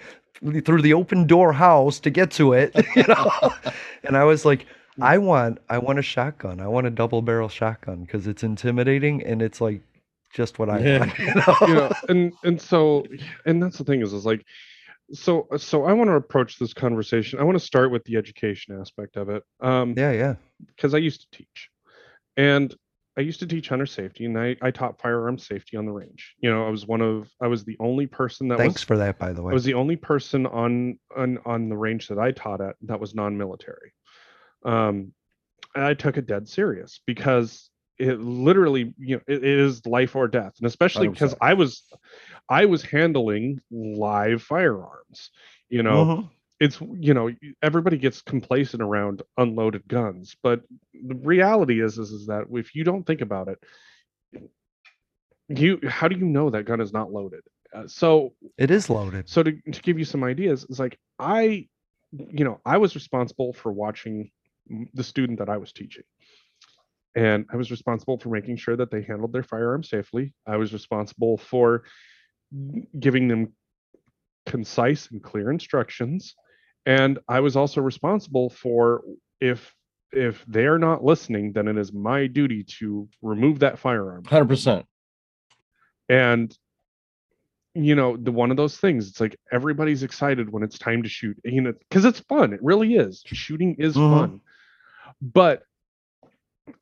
through 0.66 0.82
the 0.82 0.92
open 0.92 1.26
door 1.26 1.50
house 1.50 1.98
to 1.98 2.10
get 2.10 2.30
to 2.30 2.52
it 2.52 2.74
you 2.96 3.04
know 3.08 3.30
and 4.04 4.16
i 4.16 4.24
was 4.24 4.44
like 4.44 4.66
i 5.00 5.16
want 5.16 5.58
i 5.70 5.78
want 5.78 5.98
a 5.98 6.02
shotgun 6.02 6.60
i 6.60 6.66
want 6.68 6.86
a 6.86 6.90
double 6.90 7.22
barrel 7.22 7.48
shotgun 7.48 8.02
because 8.02 8.26
it's 8.26 8.42
intimidating 8.42 9.22
and 9.24 9.40
it's 9.40 9.60
like 9.62 9.80
just 10.32 10.58
what 10.58 10.68
i 10.68 10.80
Yeah. 10.80 10.98
want 10.98 11.12
you 11.18 11.32
know? 11.34 11.56
you 11.64 11.74
know, 11.74 11.90
and 12.08 12.32
and 12.42 12.60
so 12.60 13.06
and 13.46 13.62
that's 13.62 13.78
the 13.78 13.84
thing 13.84 14.02
is 14.02 14.12
is 14.12 14.26
like 14.26 14.44
so 15.12 15.46
so 15.56 15.84
I 15.84 15.92
want 15.92 16.08
to 16.08 16.14
approach 16.14 16.58
this 16.58 16.74
conversation. 16.74 17.38
I 17.38 17.44
want 17.44 17.58
to 17.58 17.64
start 17.64 17.90
with 17.90 18.04
the 18.04 18.16
education 18.16 18.78
aspect 18.80 19.16
of 19.16 19.28
it. 19.28 19.42
Um 19.60 19.94
yeah 19.96 20.12
yeah 20.12 20.34
because 20.68 20.94
I 20.94 20.98
used 20.98 21.20
to 21.22 21.38
teach. 21.38 21.70
And 22.36 22.74
I 23.18 23.22
used 23.22 23.40
to 23.40 23.46
teach 23.46 23.68
hunter 23.68 23.86
safety 23.86 24.26
and 24.26 24.38
I, 24.38 24.56
I 24.60 24.70
taught 24.70 25.00
firearm 25.00 25.38
safety 25.38 25.76
on 25.78 25.86
the 25.86 25.92
range. 25.92 26.34
You 26.38 26.50
know, 26.50 26.66
I 26.66 26.70
was 26.70 26.86
one 26.86 27.00
of 27.00 27.30
I 27.40 27.46
was 27.46 27.64
the 27.64 27.76
only 27.80 28.06
person 28.06 28.48
that 28.48 28.58
thanks 28.58 28.74
was 28.74 28.82
for 28.82 28.98
that 28.98 29.18
by 29.18 29.32
the 29.32 29.42
way 29.42 29.52
I 29.52 29.54
was 29.54 29.64
the 29.64 29.74
only 29.74 29.96
person 29.96 30.46
on 30.46 30.98
on 31.16 31.38
on 31.46 31.68
the 31.68 31.76
range 31.76 32.08
that 32.08 32.18
I 32.18 32.32
taught 32.32 32.60
at 32.60 32.76
that 32.82 33.00
was 33.00 33.14
non-military. 33.14 33.92
Um, 34.64 35.12
and 35.74 35.84
I 35.84 35.94
took 35.94 36.16
it 36.16 36.26
dead 36.26 36.48
serious 36.48 37.00
because 37.06 37.70
it 37.98 38.20
literally, 38.20 38.94
you 38.98 39.16
know, 39.16 39.22
it, 39.26 39.44
is 39.44 39.84
life 39.86 40.16
or 40.16 40.28
death, 40.28 40.54
and 40.58 40.66
especially 40.66 41.08
because 41.08 41.34
I 41.40 41.54
was, 41.54 41.82
I 42.48 42.64
was 42.66 42.82
handling 42.82 43.60
live 43.70 44.42
firearms. 44.42 45.30
You 45.68 45.82
know, 45.82 46.04
Mhm. 46.04 46.30
it's 46.60 46.80
you 46.80 47.14
know 47.14 47.30
everybody 47.62 47.98
gets 47.98 48.22
complacent 48.22 48.82
around 48.82 49.22
unloaded 49.36 49.86
guns, 49.88 50.36
but 50.42 50.62
the 50.92 51.14
reality 51.16 51.82
is 51.82 51.98
is, 51.98 52.10
is 52.10 52.26
that 52.26 52.44
if 52.52 52.74
you 52.74 52.84
don't 52.84 53.06
think 53.06 53.20
about 53.20 53.48
it, 53.48 53.58
you 55.48 55.80
how 55.88 56.08
do 56.08 56.16
you 56.16 56.24
know 56.24 56.50
that 56.50 56.64
gun 56.64 56.80
is 56.80 56.92
not 56.92 57.12
loaded? 57.12 57.42
Uh, 57.74 57.86
so 57.86 58.32
it 58.56 58.70
is 58.70 58.88
loaded 58.88 59.28
so 59.28 59.42
to, 59.42 59.52
to 59.72 59.82
give 59.82 59.98
you 59.98 60.04
some 60.04 60.22
ideas 60.22 60.64
it's 60.70 60.78
like 60.78 60.96
i 61.18 61.66
you 62.12 62.44
know 62.44 62.60
i 62.64 62.76
was 62.78 62.94
responsible 62.94 63.52
for 63.52 63.72
watching 63.72 64.30
the 64.94 65.02
student 65.02 65.38
that 65.38 65.48
i 65.48 65.56
was 65.56 65.72
teaching 65.72 66.04
and 67.16 67.44
i 67.52 67.56
was 67.56 67.70
responsible 67.70 68.18
for 68.18 68.28
making 68.28 68.56
sure 68.56 68.76
that 68.76 68.90
they 68.90 69.02
handled 69.02 69.32
their 69.32 69.42
firearm 69.42 69.82
safely 69.82 70.32
i 70.46 70.56
was 70.56 70.72
responsible 70.72 71.36
for 71.36 71.82
giving 73.00 73.26
them 73.26 73.52
concise 74.44 75.10
and 75.10 75.22
clear 75.22 75.50
instructions 75.50 76.36
and 76.84 77.18
i 77.28 77.40
was 77.40 77.56
also 77.56 77.80
responsible 77.80 78.48
for 78.50 79.02
if 79.40 79.74
if 80.12 80.44
they're 80.46 80.78
not 80.78 81.02
listening 81.02 81.52
then 81.52 81.66
it 81.66 81.76
is 81.76 81.92
my 81.92 82.26
duty 82.28 82.62
to 82.62 83.08
remove 83.22 83.58
that 83.58 83.78
firearm 83.78 84.22
100%. 84.22 84.84
and 86.08 86.56
you 87.74 87.94
know 87.94 88.16
the 88.16 88.30
one 88.32 88.50
of 88.50 88.56
those 88.56 88.78
things 88.78 89.08
it's 89.08 89.20
like 89.20 89.36
everybody's 89.52 90.02
excited 90.02 90.50
when 90.50 90.62
it's 90.62 90.78
time 90.78 91.02
to 91.02 91.08
shoot 91.08 91.36
you 91.44 91.60
know 91.60 91.72
because 91.88 92.04
it's 92.04 92.20
fun 92.20 92.52
it 92.52 92.60
really 92.62 92.94
is 92.94 93.22
shooting 93.26 93.74
is 93.78 93.96
Mhm. 93.96 94.10
fun 94.10 94.40
but 95.20 95.62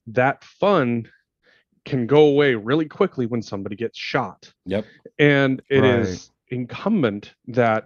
that 0.09 0.43
fun 0.45 1.09
can 1.85 2.07
go 2.07 2.27
away 2.27 2.55
really 2.55 2.87
quickly 2.87 3.27
when 3.27 3.43
somebody 3.43 3.77
gets 3.77 3.99
shot 3.99 4.53
Yep. 4.67 4.85
and 5.19 5.63
it 5.69 5.85
is 5.85 6.31
Right. 6.51 6.59
incumbent 6.61 7.35
that 7.49 7.85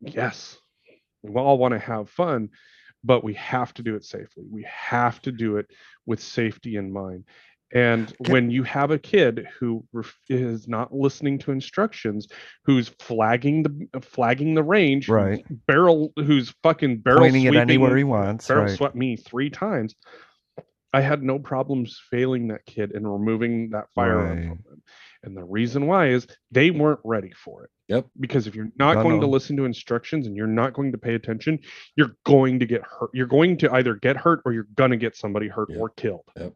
yes 0.00 0.58
we 1.22 1.34
all 1.34 1.58
want 1.58 1.72
to 1.72 1.78
have 1.78 2.08
fun 2.10 2.50
but 3.04 3.24
we 3.24 3.34
have 3.34 3.74
to 3.74 3.82
do 3.82 3.96
it 3.96 4.04
safely 4.04 4.44
we 4.50 4.64
have 4.68 5.20
to 5.22 5.32
do 5.32 5.56
it 5.56 5.66
with 6.06 6.20
safety 6.20 6.76
in 6.76 6.92
mind 6.92 7.24
And 7.74 8.14
Can- 8.24 8.32
when 8.32 8.50
you 8.50 8.64
have 8.64 8.90
a 8.90 8.98
kid 8.98 9.46
who 9.58 9.82
ref- 9.94 10.18
is 10.28 10.68
not 10.68 10.92
listening 10.94 11.38
to 11.38 11.52
instructions, 11.52 12.28
who's 12.66 12.88
flagging 13.00 13.62
the 13.62 13.88
flagging 14.02 14.52
the 14.54 14.62
range, 14.62 15.08
Right. 15.08 15.42
barrel, 15.66 16.12
who's 16.16 16.50
fucking 16.62 16.98
barrel 16.98 17.20
Pointing 17.20 17.44
it 17.44 17.56
anywhere 17.56 17.96
he 17.96 18.04
wants. 18.04 18.46
barrel 18.46 18.64
Right. 18.66 18.76
swept 18.76 18.94
me 18.94 19.16
three 19.16 19.48
times. 19.48 19.94
I 20.92 21.00
had 21.00 21.22
no 21.22 21.38
problems 21.38 22.00
failing 22.10 22.48
that 22.48 22.66
kid 22.66 22.92
and 22.92 23.10
removing 23.10 23.70
that 23.70 23.86
firearm 23.94 24.38
Right. 24.38 24.48
from 24.48 24.58
them. 24.68 24.82
And 25.24 25.36
the 25.36 25.44
reason 25.44 25.86
why 25.86 26.08
is 26.08 26.26
they 26.50 26.70
weren't 26.70 27.00
ready 27.04 27.30
for 27.32 27.64
it. 27.64 27.70
Yep. 27.88 28.06
Because 28.20 28.46
if 28.46 28.54
you're 28.54 28.70
not 28.76 28.96
No, 28.98 29.02
going 29.02 29.20
to 29.20 29.26
listen 29.26 29.56
to 29.56 29.64
instructions 29.64 30.26
and 30.26 30.36
you're 30.36 30.46
not 30.46 30.72
going 30.74 30.92
to 30.92 30.98
pay 30.98 31.14
attention, 31.14 31.60
you're 31.96 32.16
going 32.24 32.58
to 32.60 32.66
get 32.66 32.82
hurt. 32.82 33.10
You're 33.14 33.26
going 33.26 33.56
to 33.58 33.72
either 33.74 33.94
get 33.94 34.16
hurt 34.16 34.42
or 34.44 34.52
you're 34.52 34.68
gonna 34.74 34.96
get 34.96 35.16
somebody 35.16 35.48
hurt 35.48 35.70
Yeah. 35.70 35.78
or 35.78 35.90
killed. 35.90 36.24
Yep. 36.36 36.52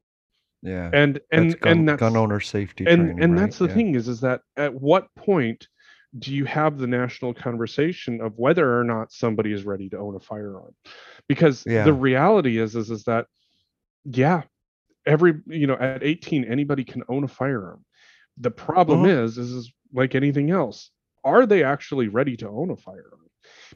Yeah. 0.62 0.90
And 0.93 1.21
and 1.31 1.50
that's 1.52 1.61
gun, 1.61 1.78
and 1.78 1.88
that's 1.88 2.00
gun 2.00 2.16
owner 2.16 2.40
safety 2.40 2.85
and 2.87 3.02
training, 3.07 3.23
and 3.23 3.33
right? 3.35 3.40
that's 3.40 3.59
the 3.59 3.69
Yeah. 3.69 3.75
thing 3.75 3.95
is 3.95 4.09
is 4.09 4.21
that 4.23 4.40
at 4.57 4.75
what 4.75 5.14
point 5.14 5.69
do 6.19 6.35
you 6.35 6.45
have 6.47 6.78
the 6.78 6.87
national 6.87 7.35
conversation 7.35 8.21
of 8.21 8.38
whether 8.38 8.78
or 8.81 8.83
not 8.85 9.12
somebody 9.12 9.52
is 9.52 9.64
ready 9.64 9.88
to 9.90 9.99
own 9.99 10.16
a 10.16 10.21
firearm 10.21 10.75
because 11.28 11.62
Yeah. 11.66 11.85
the 11.85 11.93
reality 11.93 12.59
is 12.59 12.75
is 12.75 12.90
is 12.90 13.05
that 13.05 13.26
yeah 14.10 14.42
every 15.06 15.34
you 15.46 15.66
know 15.66 15.75
at 15.75 16.02
18 16.02 16.44
anybody 16.44 16.84
can 16.84 17.02
own 17.08 17.25
a 17.25 17.28
firearm 17.28 17.84
the 18.38 18.50
problem 18.50 19.02
Mhm. 19.02 19.25
is 19.25 19.38
is 19.38 19.50
is 19.52 19.72
like 19.92 20.14
anything 20.14 20.50
else 20.50 20.90
are 21.25 21.46
they 21.46 21.62
actually 21.64 22.08
ready 22.08 22.36
to 22.36 22.48
own 22.48 22.70
a 22.70 22.76
firearm 22.76 23.28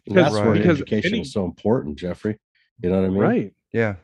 And 0.07 0.17
that's 0.17 0.35
Right. 0.35 0.55
because 0.55 0.79
education 0.81 1.13
any- 1.15 1.21
is 1.23 1.33
so 1.33 1.45
important, 1.45 1.97
Jeffrey. 1.97 2.39
You 2.83 2.91
know 2.91 2.97
what 3.01 3.05
I 3.07 3.09
mean? 3.09 3.19
right 3.19 3.55
Yeah. 3.73 3.97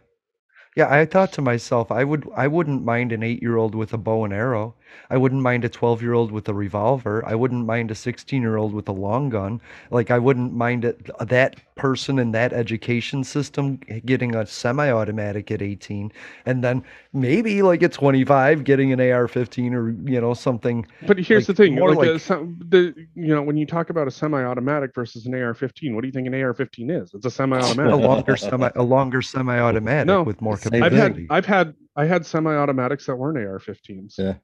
Yeah, 0.77 0.93
I 0.93 1.07
thought 1.07 1.33
to 1.35 1.43
myself, 1.43 1.91
I 1.91 2.05
would 2.05 2.29
I 2.37 2.47
wouldn't 2.49 2.85
mind 2.85 3.11
an 3.13 3.23
8-year-old 3.23 3.75
with 3.75 3.93
a 3.95 3.99
bow 3.99 4.25
and 4.25 4.33
arrow. 4.35 4.75
I 5.11 5.17
wouldn't 5.17 5.43
mind 5.43 5.65
a 5.65 5.69
12-year-old 5.69 6.33
with 6.33 6.49
a 6.49 6.55
revolver. 6.55 7.25
I 7.27 7.35
wouldn't 7.35 7.67
mind 7.67 7.91
a 7.91 7.95
16-year-old 7.95 8.73
with 8.75 8.89
a 8.89 8.93
long 8.93 9.29
gun. 9.29 9.61
Like 9.91 10.11
I 10.11 10.19
wouldn't 10.19 10.53
mind 10.55 10.85
it, 10.85 11.09
that 11.21 11.57
person 11.77 12.19
in 12.19 12.33
that 12.33 12.53
education 12.53 13.23
system 13.23 13.77
getting 14.05 14.35
a 14.35 14.47
semi-automatic 14.47 15.51
at 15.51 15.61
18 15.61 16.11
and 16.47 16.65
then 16.65 16.83
maybe 17.13 17.61
like 17.61 17.83
at 17.83 17.93
25 17.93 18.65
getting 18.65 18.93
an 18.95 19.01
AR-15 19.01 19.73
or 19.75 19.91
you 20.11 20.19
know 20.19 20.33
something 20.33 20.87
but 21.07 21.19
here's 21.19 21.47
Like, 21.47 21.55
the 21.57 21.63
thing 21.63 21.75
more 21.75 21.95
like, 21.95 22.09
uh, 22.09 22.13
like- 22.13 22.21
sem- 22.23 22.59
the 22.67 22.95
you 23.15 23.27
know 23.29 23.43
when 23.43 23.59
you 23.59 23.67
talk 23.67 23.91
about 23.91 24.09
a 24.09 24.11
semi-automatic 24.11 24.95
versus 24.95 25.27
an 25.27 25.35
ar-15 25.35 25.95
what 25.95 26.01
do 26.01 26.07
you 26.09 26.13
think 26.13 26.27
an 26.27 26.35
ar-15 26.35 27.03
is 27.03 27.13
it's 27.13 27.27
a 27.27 27.29
a 27.29 27.31
semi-automatic 27.31 27.95
longer 28.01 28.37
semi 28.39 28.71
a 28.75 28.83
longer 28.83 29.21
semi-automatic 29.21 30.07
No, 30.07 30.23
with 30.23 30.41
more 30.41 30.57
same 30.57 30.83
I've 30.83 30.93
capacity. 30.93 31.27
had 31.29 31.37
I've 31.37 31.47
had 31.47 31.75
I 31.95 32.05
had 32.07 32.25
semi-automatics 32.25 33.05
that 33.07 33.17
weren't 33.17 33.37
AR-15s. 33.39 34.17
Yeah. 34.19 34.35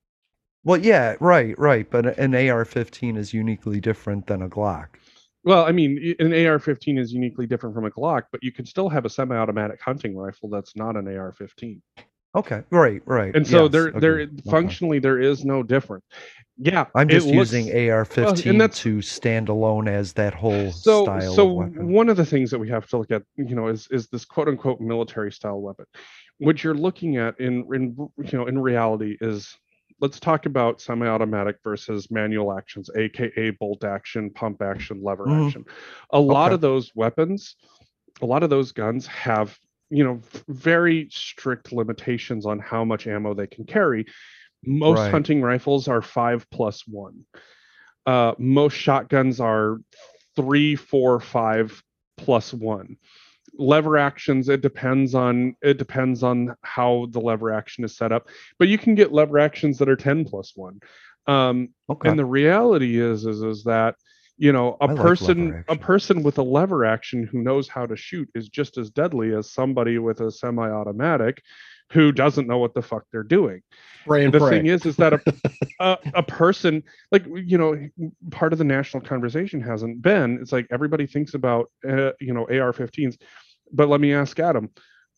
Well, 0.65 0.79
yeah, 0.79 1.17
right, 1.21 1.59
right. 1.59 1.91
But 1.91 2.19
an 2.19 2.35
AR-15 2.35 3.17
is 3.17 3.35
uniquely 3.35 3.81
different 3.81 4.27
than 4.27 4.43
a 4.43 4.49
Glock. 4.49 4.89
Well, 5.45 5.65
I 5.65 5.73
mean, 5.73 6.15
an 6.21 6.33
AR-15 6.33 6.99
is 6.99 7.13
uniquely 7.13 7.47
different 7.47 7.75
from 7.75 7.85
a 7.85 7.91
Glock, 7.91 8.25
but 8.31 8.43
you 8.43 8.53
can 8.53 8.65
still 8.65 8.89
have 8.89 9.05
a 9.05 9.11
semi-automatic 9.11 9.81
hunting 9.81 10.17
rifle 10.17 10.49
that's 10.49 10.77
not 10.77 10.97
an 10.97 11.09
AR-15. 11.09 11.81
Okay, 12.35 12.63
right, 12.71 13.03
right. 13.05 13.35
And 13.37 13.47
so 13.47 13.65
yes, 13.65 13.73
there, 13.73 13.91
there. 13.91 14.21
Okay. 14.21 14.51
functionally, 14.51 14.99
there 14.99 15.21
is 15.21 15.45
no 15.45 15.63
difference. 15.63 16.05
Yeah, 16.57 16.87
I'm 16.95 17.09
just 17.09 17.27
looks- 17.27 17.53
using 17.53 17.69
AR-15 17.91 18.63
and 18.63 18.73
to 18.73 19.03
stand 19.03 19.49
alone 19.49 19.89
as 19.89 20.15
that 20.15 20.33
whole 20.33 20.71
so 20.71 21.05
style 21.05 21.35
so 21.35 21.49
of 21.51 21.57
weapon. 21.57 21.93
one 21.93 22.09
of 22.09 22.17
the 22.17 22.25
things 22.25 22.51
that 22.51 22.59
we 22.59 22.69
have 22.71 22.87
to 22.89 22.99
look 22.99 23.11
at 23.11 23.23
you 23.37 23.55
know 23.55 23.69
is 23.69 23.89
is 23.91 24.07
this 24.09 24.25
quote 24.25 24.49
unquote 24.49 24.81
military 24.81 25.33
style 25.33 25.61
weapon 25.61 25.87
what 26.39 26.63
you're 26.63 26.75
looking 26.75 27.17
at 27.17 27.39
in 27.41 27.67
in 27.75 27.97
you 28.19 28.39
know 28.39 28.47
in 28.47 28.59
reality 28.59 29.17
is 29.21 29.57
let's 30.03 30.21
talk 30.21 30.45
about 30.47 30.81
semi-automatic 30.81 31.57
versus 31.65 32.11
manual 32.11 32.53
actions 32.57 32.91
aka 32.97 33.51
bolt 33.51 33.85
action 33.85 34.29
pump 34.31 34.61
action 34.61 35.01
lever 35.03 35.29
Mhm. 35.29 35.47
action 35.47 35.65
a 36.11 36.21
lot 36.21 36.47
Okay. 36.49 36.55
of 36.55 36.61
those 36.61 36.93
weapons 36.95 37.57
a 38.21 38.27
lot 38.27 38.43
of 38.43 38.51
those 38.51 38.73
guns 38.73 39.07
have 39.07 39.57
you 39.89 40.05
know 40.05 40.21
very 40.49 41.09
strict 41.11 41.73
limitations 41.73 42.45
on 42.45 42.59
how 42.59 42.85
much 42.85 43.07
ammo 43.07 43.33
they 43.33 43.47
can 43.47 43.65
carry 43.65 44.05
most 44.65 45.01
Right. 45.01 45.11
hunting 45.11 45.41
rifles 45.41 45.89
are 45.89 46.03
five 46.03 46.49
plus 46.51 46.87
one 46.87 47.25
uh, 48.07 48.35
most 48.39 48.75
shotguns 48.75 49.41
are 49.41 49.79
three, 50.35 50.75
four, 50.77 51.21
five 51.21 51.83
plus 52.17 52.53
one. 52.53 52.97
Lever 53.59 53.99
actions, 53.99 54.49
it 54.49 54.63
depends 54.63 55.15
on 55.15 55.57
it 55.63 55.79
depends 55.79 56.23
on 56.23 56.57
how 56.63 57.07
the 57.11 57.21
lever 57.21 57.53
action 57.53 57.85
is 57.85 57.97
set 57.97 58.13
up, 58.13 58.29
but 58.59 58.69
you 58.69 58.79
can 58.79 58.95
get 58.95 59.13
lever 59.13 59.39
actions 59.39 59.79
that 59.79 59.89
are 59.89 59.97
10 59.97 60.25
plus 60.25 60.53
one. 60.57 60.81
Um, 61.27 61.69
okay. 61.89 62.09
and 62.09 62.19
the 62.19 62.25
reality 62.25 63.01
is 63.01 63.27
is 63.27 63.43
is 63.43 63.65
that 63.65 63.95
you 64.39 64.53
know 64.53 64.77
a 64.81 64.89
I 64.89 64.95
person 64.95 65.51
lever 65.51 65.65
a 65.69 65.77
person 65.77 66.23
with 66.23 66.39
a 66.39 66.43
lever 66.43 66.85
action 66.85 67.27
who 67.27 67.43
knows 67.43 67.69
how 67.69 67.87
to 67.87 67.97
shoot 67.97 68.29
is 68.35 68.49
just 68.49 68.77
as 68.79 68.91
deadly 68.91 69.35
as 69.35 69.51
somebody 69.51 69.99
with 69.99 70.21
a 70.21 70.33
semi-automatic 70.33 71.43
who 71.93 72.13
doesn't 72.13 72.47
know 72.47 72.59
what 72.59 72.75
the 72.75 72.83
fuck 72.83 73.05
they're 73.13 73.23
doing 73.23 73.63
Pray 74.07 74.25
and 74.25 74.35
the 74.35 74.39
pray. 74.39 74.51
thing 74.51 74.67
is 74.67 74.85
is 74.87 74.97
that 74.97 75.13
a, 75.13 75.23
a 75.81 75.99
a 76.15 76.23
person 76.23 76.83
like 77.11 77.25
you 77.35 77.59
know 77.59 77.89
part 78.31 78.53
of 78.53 78.59
the 78.59 78.65
national 78.65 79.03
conversation 79.03 79.61
hasn't 79.61 80.03
been 80.03 80.39
it's 80.41 80.53
like 80.53 80.67
everybody 80.71 81.07
thinks 81.07 81.35
about 81.35 81.71
uh, 81.89 82.13
you 82.21 82.33
know 82.33 82.45
ar-15s 82.45 83.17
but 83.73 83.89
let 83.89 84.01
me 84.01 84.13
ask 84.13 84.39
adam 84.41 84.69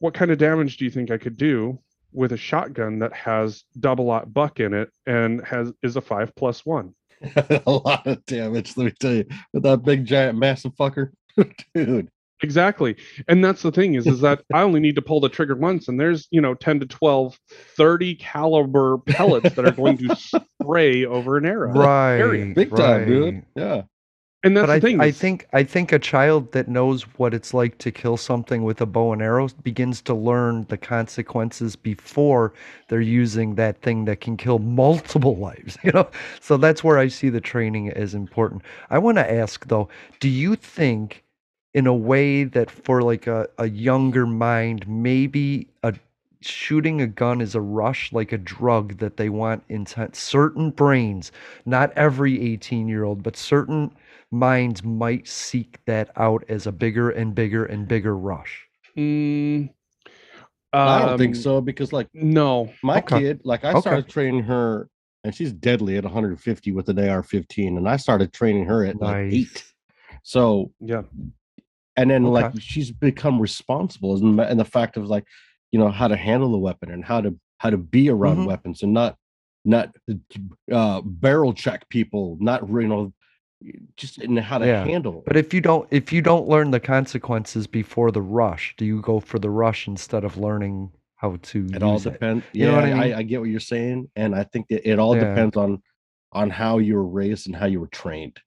what 0.01 0.15
kind 0.15 0.31
of 0.31 0.39
damage 0.39 0.77
do 0.77 0.85
you 0.85 0.91
think 0.91 1.11
i 1.11 1.19
could 1.19 1.37
do 1.37 1.79
with 2.13 2.33
a 2.33 2.37
shotgun 2.37 2.99
that 3.01 3.13
has 3.13 3.65
double 3.81 4.11
aught 4.11 4.33
buck 4.33 4.61
in 4.61 4.73
it 4.75 4.91
and 5.07 5.45
has 5.45 5.73
is 5.83 5.97
a 5.97 6.01
five 6.01 6.35
plus 6.37 6.65
one 6.65 6.95
a 7.67 7.71
lot 7.71 8.07
of 8.07 8.25
damage, 8.27 8.77
let 8.77 8.85
me 8.85 8.93
tell 8.99 9.15
you. 9.15 9.27
With 9.53 9.63
that 9.65 9.83
big 9.83 10.05
giant 10.05 10.39
massive 10.39 10.75
fucker. 10.75 11.11
Dude. 11.75 12.11
Exactly 12.45 12.97
and 13.29 13.45
that's 13.45 13.63
the 13.63 13.73
thing 13.73 13.95
is 13.95 14.09
is 14.09 14.21
that 14.21 14.43
i 14.53 14.63
only 14.63 14.81
need 14.81 14.95
to 14.97 15.03
pull 15.03 15.21
the 15.21 15.29
trigger 15.29 15.57
once 15.57 15.89
and 15.89 15.99
there's 16.01 16.29
you 16.31 16.41
know 16.41 16.55
10 16.55 16.81
to 16.81 16.87
12 16.87 17.39
30 17.77 18.15
caliber 18.17 18.99
pellets 18.99 19.55
that 19.55 19.67
are 19.67 19.73
going 19.73 19.99
to 19.99 20.11
spray 20.63 21.07
over 21.07 21.37
an 21.39 21.47
arrow 21.47 21.73
right, 21.73 22.45
Big 22.55 22.75
time, 22.75 23.05
dude. 23.07 23.43
Yeah. 23.57 23.83
and 24.45 24.57
that's 24.57 24.67
But 24.67 24.69
the 24.73 24.75
I, 24.75 24.81
thing 24.81 25.01
I 25.01 25.11
think 25.13 25.47
I 25.53 25.65
think 25.65 25.93
a 25.93 25.99
child 25.99 26.53
that 26.53 26.69
knows 26.69 27.03
what 27.19 27.35
it's 27.35 27.55
like 27.55 27.79
to 27.79 27.91
kill 27.93 28.17
something 28.17 28.63
with 28.65 28.81
a 28.81 28.87
bow 28.87 29.13
and 29.13 29.23
arrow 29.23 29.49
begins 29.63 30.03
to 30.03 30.15
learn 30.15 30.67
the 30.69 30.77
consequences 30.79 31.77
before 31.77 32.53
they're 32.89 33.01
using 33.01 33.57
that 33.57 33.83
thing 33.83 34.05
that 34.07 34.21
can 34.21 34.37
kill 34.37 34.59
multiple 34.61 35.37
lives. 35.49 35.79
You 35.83 35.93
know, 35.93 36.09
so 36.41 36.57
that's 36.57 36.85
where 36.85 36.99
I 36.99 37.09
see 37.09 37.31
the 37.31 37.41
training 37.41 37.91
as 37.91 38.15
important. 38.15 38.63
I 38.91 38.99
want 38.99 39.19
to 39.19 39.31
ask 39.33 39.67
though, 39.69 39.89
do 40.21 40.29
you 40.29 40.57
think, 40.57 41.25
in 41.75 41.87
a 41.87 41.95
way 41.95 42.45
that 42.45 42.71
for 42.71 43.03
like 43.03 43.27
a, 43.27 43.49
a 43.59 43.69
younger 43.69 44.27
mind, 44.27 44.89
maybe 44.89 45.69
a 45.83 45.95
shooting 46.41 47.01
a 47.01 47.07
gun 47.07 47.41
is 47.41 47.55
a 47.55 47.61
rush 47.61 48.13
like 48.13 48.31
a 48.33 48.39
drug 48.39 48.99
that 48.99 49.17
they 49.17 49.31
want 49.31 49.63
intent 49.71 50.15
certain 50.15 50.71
brains 50.71 51.33
not 51.65 51.91
every 51.93 52.39
18 52.53 52.87
year 52.87 53.03
old 53.05 53.23
but 53.23 53.35
certain 53.35 53.91
minds 54.31 54.85
might 54.85 55.27
seek 55.27 55.79
that 55.87 56.11
out 56.17 56.45
as 56.49 56.67
a 56.67 56.73
bigger 56.73 57.09
and 57.11 57.35
bigger 57.35 57.65
and 57.65 57.89
bigger 57.89 58.17
rush. 58.17 58.67
Mm, 58.97 59.71
I 60.75 60.99
don't 61.07 61.17
think 61.17 61.35
um, 61.37 61.43
so 61.43 61.61
because 61.61 61.93
like 61.93 62.09
No. 62.13 62.71
my 62.83 62.99
Okay. 62.99 63.21
kid, 63.21 63.41
like 63.45 63.65
I 63.65 63.71
Okay. 63.71 63.81
started 63.81 64.09
training 64.09 64.43
her 64.45 64.89
and 65.25 65.35
she's 65.35 65.53
deadly 65.53 65.97
at 65.97 66.05
150 66.05 66.73
with 66.73 66.89
an 66.91 66.99
AR-15 66.99 67.79
and 67.79 67.89
I 67.89 67.97
started 67.97 68.33
training 68.33 68.67
her 68.67 68.85
at 68.85 68.97
like 69.01 69.33
8. 69.33 69.65
So, 70.23 70.73
Yeah. 70.81 71.03
And 71.97 72.11
then 72.11 72.25
Okay. 72.27 72.33
like 72.33 72.53
she's 72.61 72.91
become 72.91 73.41
responsible 73.41 74.17
and, 74.17 74.41
and 74.41 74.59
the 74.59 74.65
fact 74.65 74.97
of 74.97 75.07
like, 75.07 75.25
you 75.73 75.79
know, 75.79 75.91
how 75.91 76.09
to 76.09 76.17
handle 76.17 76.51
the 76.53 76.59
weapon 76.59 76.91
and 76.91 77.05
how 77.05 77.21
to 77.21 77.39
how 77.59 77.71
to 77.71 77.79
be 77.79 78.09
around 78.11 78.39
Mhm. 78.39 78.47
weapons 78.47 78.83
and 78.83 78.93
not 78.93 79.17
not 79.65 79.95
uh 80.73 81.01
barrel 81.05 81.55
check 81.55 81.89
people, 81.89 82.37
not 82.41 82.69
you 82.69 82.89
know 82.89 83.13
just 83.97 84.19
in 84.19 84.37
how 84.37 84.59
to 84.59 84.67
Yeah, 84.67 84.85
handle. 84.85 85.23
But 85.27 85.37
if 85.37 85.55
you 85.55 85.61
don't 85.61 85.89
if 85.91 86.13
you 86.13 86.21
don't 86.21 86.49
learn 86.49 86.71
the 86.71 86.81
consequences 86.81 87.67
before 87.67 88.11
the 88.11 88.21
rush, 88.23 88.75
do 88.77 88.85
you 88.85 89.01
go 89.01 89.21
for 89.21 89.39
the 89.39 89.51
rush 89.51 89.89
instead 89.89 90.25
of 90.25 90.37
learning 90.37 90.91
how 91.17 91.37
to 91.37 91.67
it 91.75 91.83
all 91.83 91.97
it? 91.99 92.05
depends. 92.13 92.45
You 92.53 92.61
Yeah, 92.67 92.71
know 92.73 92.75
what 92.77 92.85
I 92.85 92.91
I. 93.15 93.19
I, 93.19 93.23
get 93.23 93.41
what 93.41 93.49
you're 93.49 93.61
saying, 93.61 94.11
and 94.17 94.35
I 94.35 94.43
think 94.45 94.69
that 94.69 94.89
it 94.89 94.99
all 94.99 95.15
Yeah. 95.15 95.21
depends 95.25 95.57
on 95.57 95.83
on 96.33 96.51
how 96.51 96.79
you 96.79 96.97
were 96.97 97.07
raised 97.07 97.47
and 97.47 97.57
how 97.57 97.67
you 97.67 97.81
were 97.81 97.87
trained. 97.87 98.39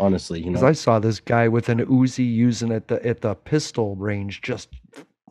Honestly, 0.00 0.38
you 0.40 0.46
Because 0.46 0.62
know, 0.62 0.68
I 0.68 0.72
saw 0.72 0.98
this 0.98 1.20
guy 1.20 1.46
with 1.48 1.68
an 1.68 1.78
Uzi 1.86 2.24
using 2.30 2.72
at 2.72 2.88
the 2.88 3.04
at 3.06 3.20
the 3.20 3.34
pistol 3.34 3.96
range, 3.96 4.40
just 4.42 4.68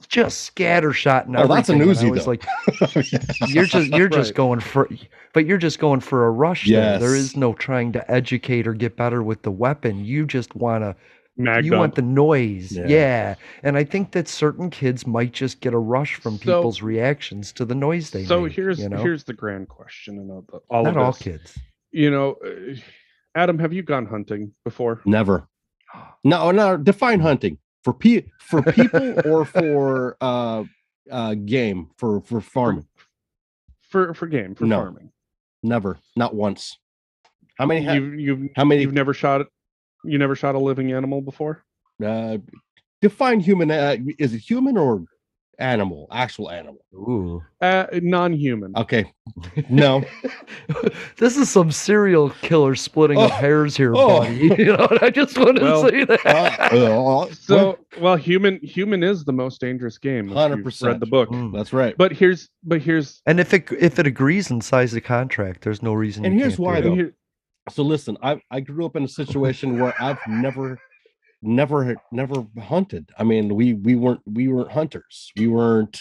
just 0.08 0.43
scatter 0.43 0.93
shot 0.93 1.25
and 1.27 1.36
Oh, 1.36 1.45
that's 1.47 1.67
an 1.69 1.82
everything, 1.82 2.08
and 2.10 2.12
Uzi, 2.12 2.12
was 2.12 2.25
though. 2.25 2.32
like, 2.32 2.45
you're 3.49 3.65
just 3.65 3.89
you're 3.89 4.08
just 4.10 4.34
going 4.36 4.60
for 4.60 4.88
but 5.34 5.45
you're 5.45 5.58
just 5.58 5.79
going 5.79 5.99
for 5.99 6.25
a 6.25 6.32
rush 6.32 6.67
there. 6.67 6.97
there 6.99 7.15
Yes. 7.15 7.19
is 7.25 7.36
no 7.36 7.53
trying 7.53 7.91
to 7.93 8.12
educate 8.12 8.65
or 8.67 8.73
get 8.73 8.95
better 8.95 9.21
with 9.23 9.41
the 9.41 9.51
weapon 9.51 10.05
you 10.05 10.25
just 10.25 10.55
want 10.55 10.84
to 10.84 10.95
Mag 11.38 11.63
you 11.63 11.71
gun. 11.71 11.79
want 11.79 11.95
the 11.95 12.01
noise. 12.01 12.71
Yeah. 12.73 12.86
Yeah. 12.88 13.36
And 13.63 13.77
I 13.77 13.84
think 13.86 14.12
that 14.12 14.27
certain 14.27 14.69
kids 14.69 15.08
might 15.08 15.32
just 15.32 15.62
get 15.62 15.73
a 15.73 15.77
rush 15.77 16.15
from 16.15 16.34
So- 16.38 16.39
people's 16.58 16.82
reactions 16.82 17.51
to 17.53 17.65
the 17.65 17.75
noise 17.75 18.12
they 18.12 18.25
so 18.25 18.41
make. 18.41 18.53
here's 18.53 18.79
you 18.79 18.89
know? 18.89 18.97
here's 19.01 19.23
the 19.23 19.34
grand 19.34 19.67
question 19.69 20.17
and 20.17 20.29
all, 20.32 20.45
the, 20.51 20.60
all 20.69 20.84
not 20.84 20.97
of 20.97 21.03
all 21.03 21.12
this. 21.13 21.21
kids. 21.21 21.58
You 21.91 22.12
know, 22.12 22.38
uh, 22.45 22.75
Adam, 23.39 23.58
have 23.60 23.71
you 23.71 23.82
gone 23.84 24.06
hunting 24.06 24.52
before? 24.65 25.02
Never. 25.06 25.47
No, 26.25 26.52
no. 26.52 26.75
Define 26.75 27.21
hunting 27.21 27.58
for 27.86 27.93
pe 27.93 28.23
for 28.41 28.62
people 28.62 29.21
or 29.25 29.45
for 29.56 30.17
uh 30.19 30.65
uh 31.10 31.34
game 31.34 31.88
for 31.97 32.19
for 32.21 32.41
farming. 32.41 32.86
For 33.89 34.13
for 34.13 34.28
game 34.28 34.54
for 34.54 34.65
No. 34.65 34.82
farming. 34.82 35.12
Never. 35.63 35.97
Not 36.17 36.36
once. 36.36 36.78
How 37.58 37.65
many? 37.65 37.86
Ha- 37.86 37.93
You've 37.93 38.19
you've 38.19 38.49
how 38.58 38.65
many? 38.65 38.82
you've 38.82 38.93
never 38.93 39.13
shot 39.13 39.47
you 40.04 40.17
never 40.17 40.36
shot 40.36 40.56
a 40.56 40.60
living 40.60 40.91
animal 40.91 41.21
before? 41.21 41.63
Uh, 42.06 42.38
define 43.02 43.39
human. 43.39 43.71
Uh, 43.71 43.95
is 44.19 44.34
it 44.34 44.39
human 44.39 44.78
or 44.78 45.06
animal? 45.60 46.08
Actual 46.12 46.50
animal. 46.50 46.80
Ooh. 46.93 47.43
Uh, 47.62 47.86
non-human. 47.93 48.74
Okay. 48.76 49.12
No. 49.69 50.04
this 51.17 51.38
is 51.38 51.50
some 51.50 51.72
serial 51.72 52.32
killer 52.41 52.74
splitting 52.76 53.17
of 53.19 53.26
Oh, 53.32 53.34
hairs 53.36 53.78
here, 53.78 53.93
oh. 53.95 54.19
buddy. 54.22 54.38
You 54.58 54.76
know, 54.78 54.88
and 54.89 55.00
I 55.02 55.10
just 55.12 55.38
wanted 55.38 55.62
Well, 55.63 55.84
to 55.84 55.89
say 55.89 56.04
that. 56.06 56.26
Uh, 56.26 56.76
uh, 56.76 57.28
So, 57.34 57.78
well, 58.00 58.15
human 58.15 58.60
human 58.63 59.04
is 59.04 59.26
the 59.26 59.34
most 59.34 59.62
dangerous 59.62 59.98
game. 60.00 60.30
100%. 60.30 60.88
Read 60.88 61.00
the 61.00 61.06
book, 61.06 61.30
Mm. 61.30 61.54
that's 61.56 61.74
right. 61.74 61.95
but 61.98 62.12
here's 62.12 62.50
but 62.63 62.82
here's 62.82 63.22
And 63.28 63.39
if 63.39 63.54
it 63.54 63.69
if 63.80 64.00
it 64.00 64.08
agrees 64.08 64.50
and 64.50 64.63
signs 64.63 64.91
the 64.93 65.02
contract, 65.02 65.62
there's 65.63 65.84
no 65.84 65.93
reason. 65.93 66.26
And 66.26 66.34
you 66.34 66.39
here's 66.41 66.54
can't 66.54 66.58
do 66.58 66.63
why, 66.63 66.78
it. 66.78 66.82
though. 66.84 66.95
here, 66.95 67.13
so 67.69 67.84
listen, 67.84 68.17
I 68.24 68.41
I 68.50 68.62
grew 68.62 68.86
up 68.86 68.95
in 68.95 69.04
a 69.04 69.08
situation 69.08 69.80
where 69.80 69.93
I've 70.02 70.19
never, 70.28 70.80
never, 71.41 71.95
never 72.12 72.45
hunted. 72.62 73.10
I 73.17 73.23
mean, 73.23 73.56
we 73.56 73.73
we 73.73 73.95
weren't 73.95 74.21
we 74.25 74.47
weren't 74.47 74.71
hunters. 74.71 75.32
We 75.38 75.47
weren't. 75.47 75.99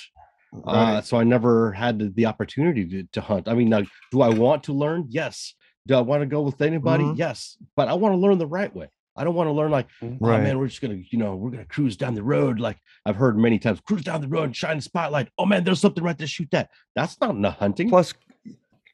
Uh, 0.54 0.60
Right. 0.72 1.04
so 1.04 1.18
I 1.18 1.24
never 1.24 1.72
had 1.72 2.14
the, 2.16 2.24
opportunity 2.24 2.86
to, 2.86 3.02
to 3.12 3.20
hunt. 3.20 3.48
I 3.48 3.54
mean, 3.54 3.68
now, 3.68 3.82
do 4.10 4.22
I 4.22 4.30
want 4.30 4.64
to 4.64 4.72
learn? 4.72 5.04
Yes. 5.10 5.52
Do 5.86 5.94
I 5.94 6.00
want 6.00 6.22
to 6.22 6.26
go 6.26 6.40
with 6.40 6.62
anybody? 6.62 7.04
Mhm. 7.04 7.18
Yes. 7.18 7.58
But 7.76 7.88
I 7.88 7.92
want 7.94 8.14
to 8.14 8.16
learn 8.16 8.38
the 8.38 8.46
right 8.46 8.74
way. 8.74 8.88
I 9.14 9.24
don't 9.24 9.34
want 9.34 9.48
to 9.48 9.52
learn 9.52 9.70
like, 9.70 9.88
oh 10.02 10.16
Right. 10.20 10.42
man, 10.42 10.58
we're 10.58 10.68
just 10.68 10.80
gonna, 10.80 11.00
you 11.10 11.18
know, 11.18 11.36
we're 11.36 11.50
gonna 11.50 11.66
cruise 11.66 11.98
down 11.98 12.14
the 12.14 12.22
road. 12.22 12.60
Like 12.60 12.78
I've 13.04 13.16
heard 13.16 13.36
many 13.36 13.58
times, 13.58 13.80
cruise 13.80 14.04
down 14.04 14.22
the 14.22 14.28
road 14.28 14.44
and 14.44 14.56
shine 14.56 14.76
the 14.78 14.82
spotlight. 14.82 15.28
Oh 15.36 15.44
man, 15.44 15.64
there's 15.64 15.80
something 15.80 16.02
right 16.02 16.16
there. 16.16 16.26
Shoot 16.26 16.50
that. 16.52 16.70
That's 16.94 17.20
not 17.20 17.30
enough 17.34 17.58
hunting. 17.58 17.90
Plus, 17.90 18.14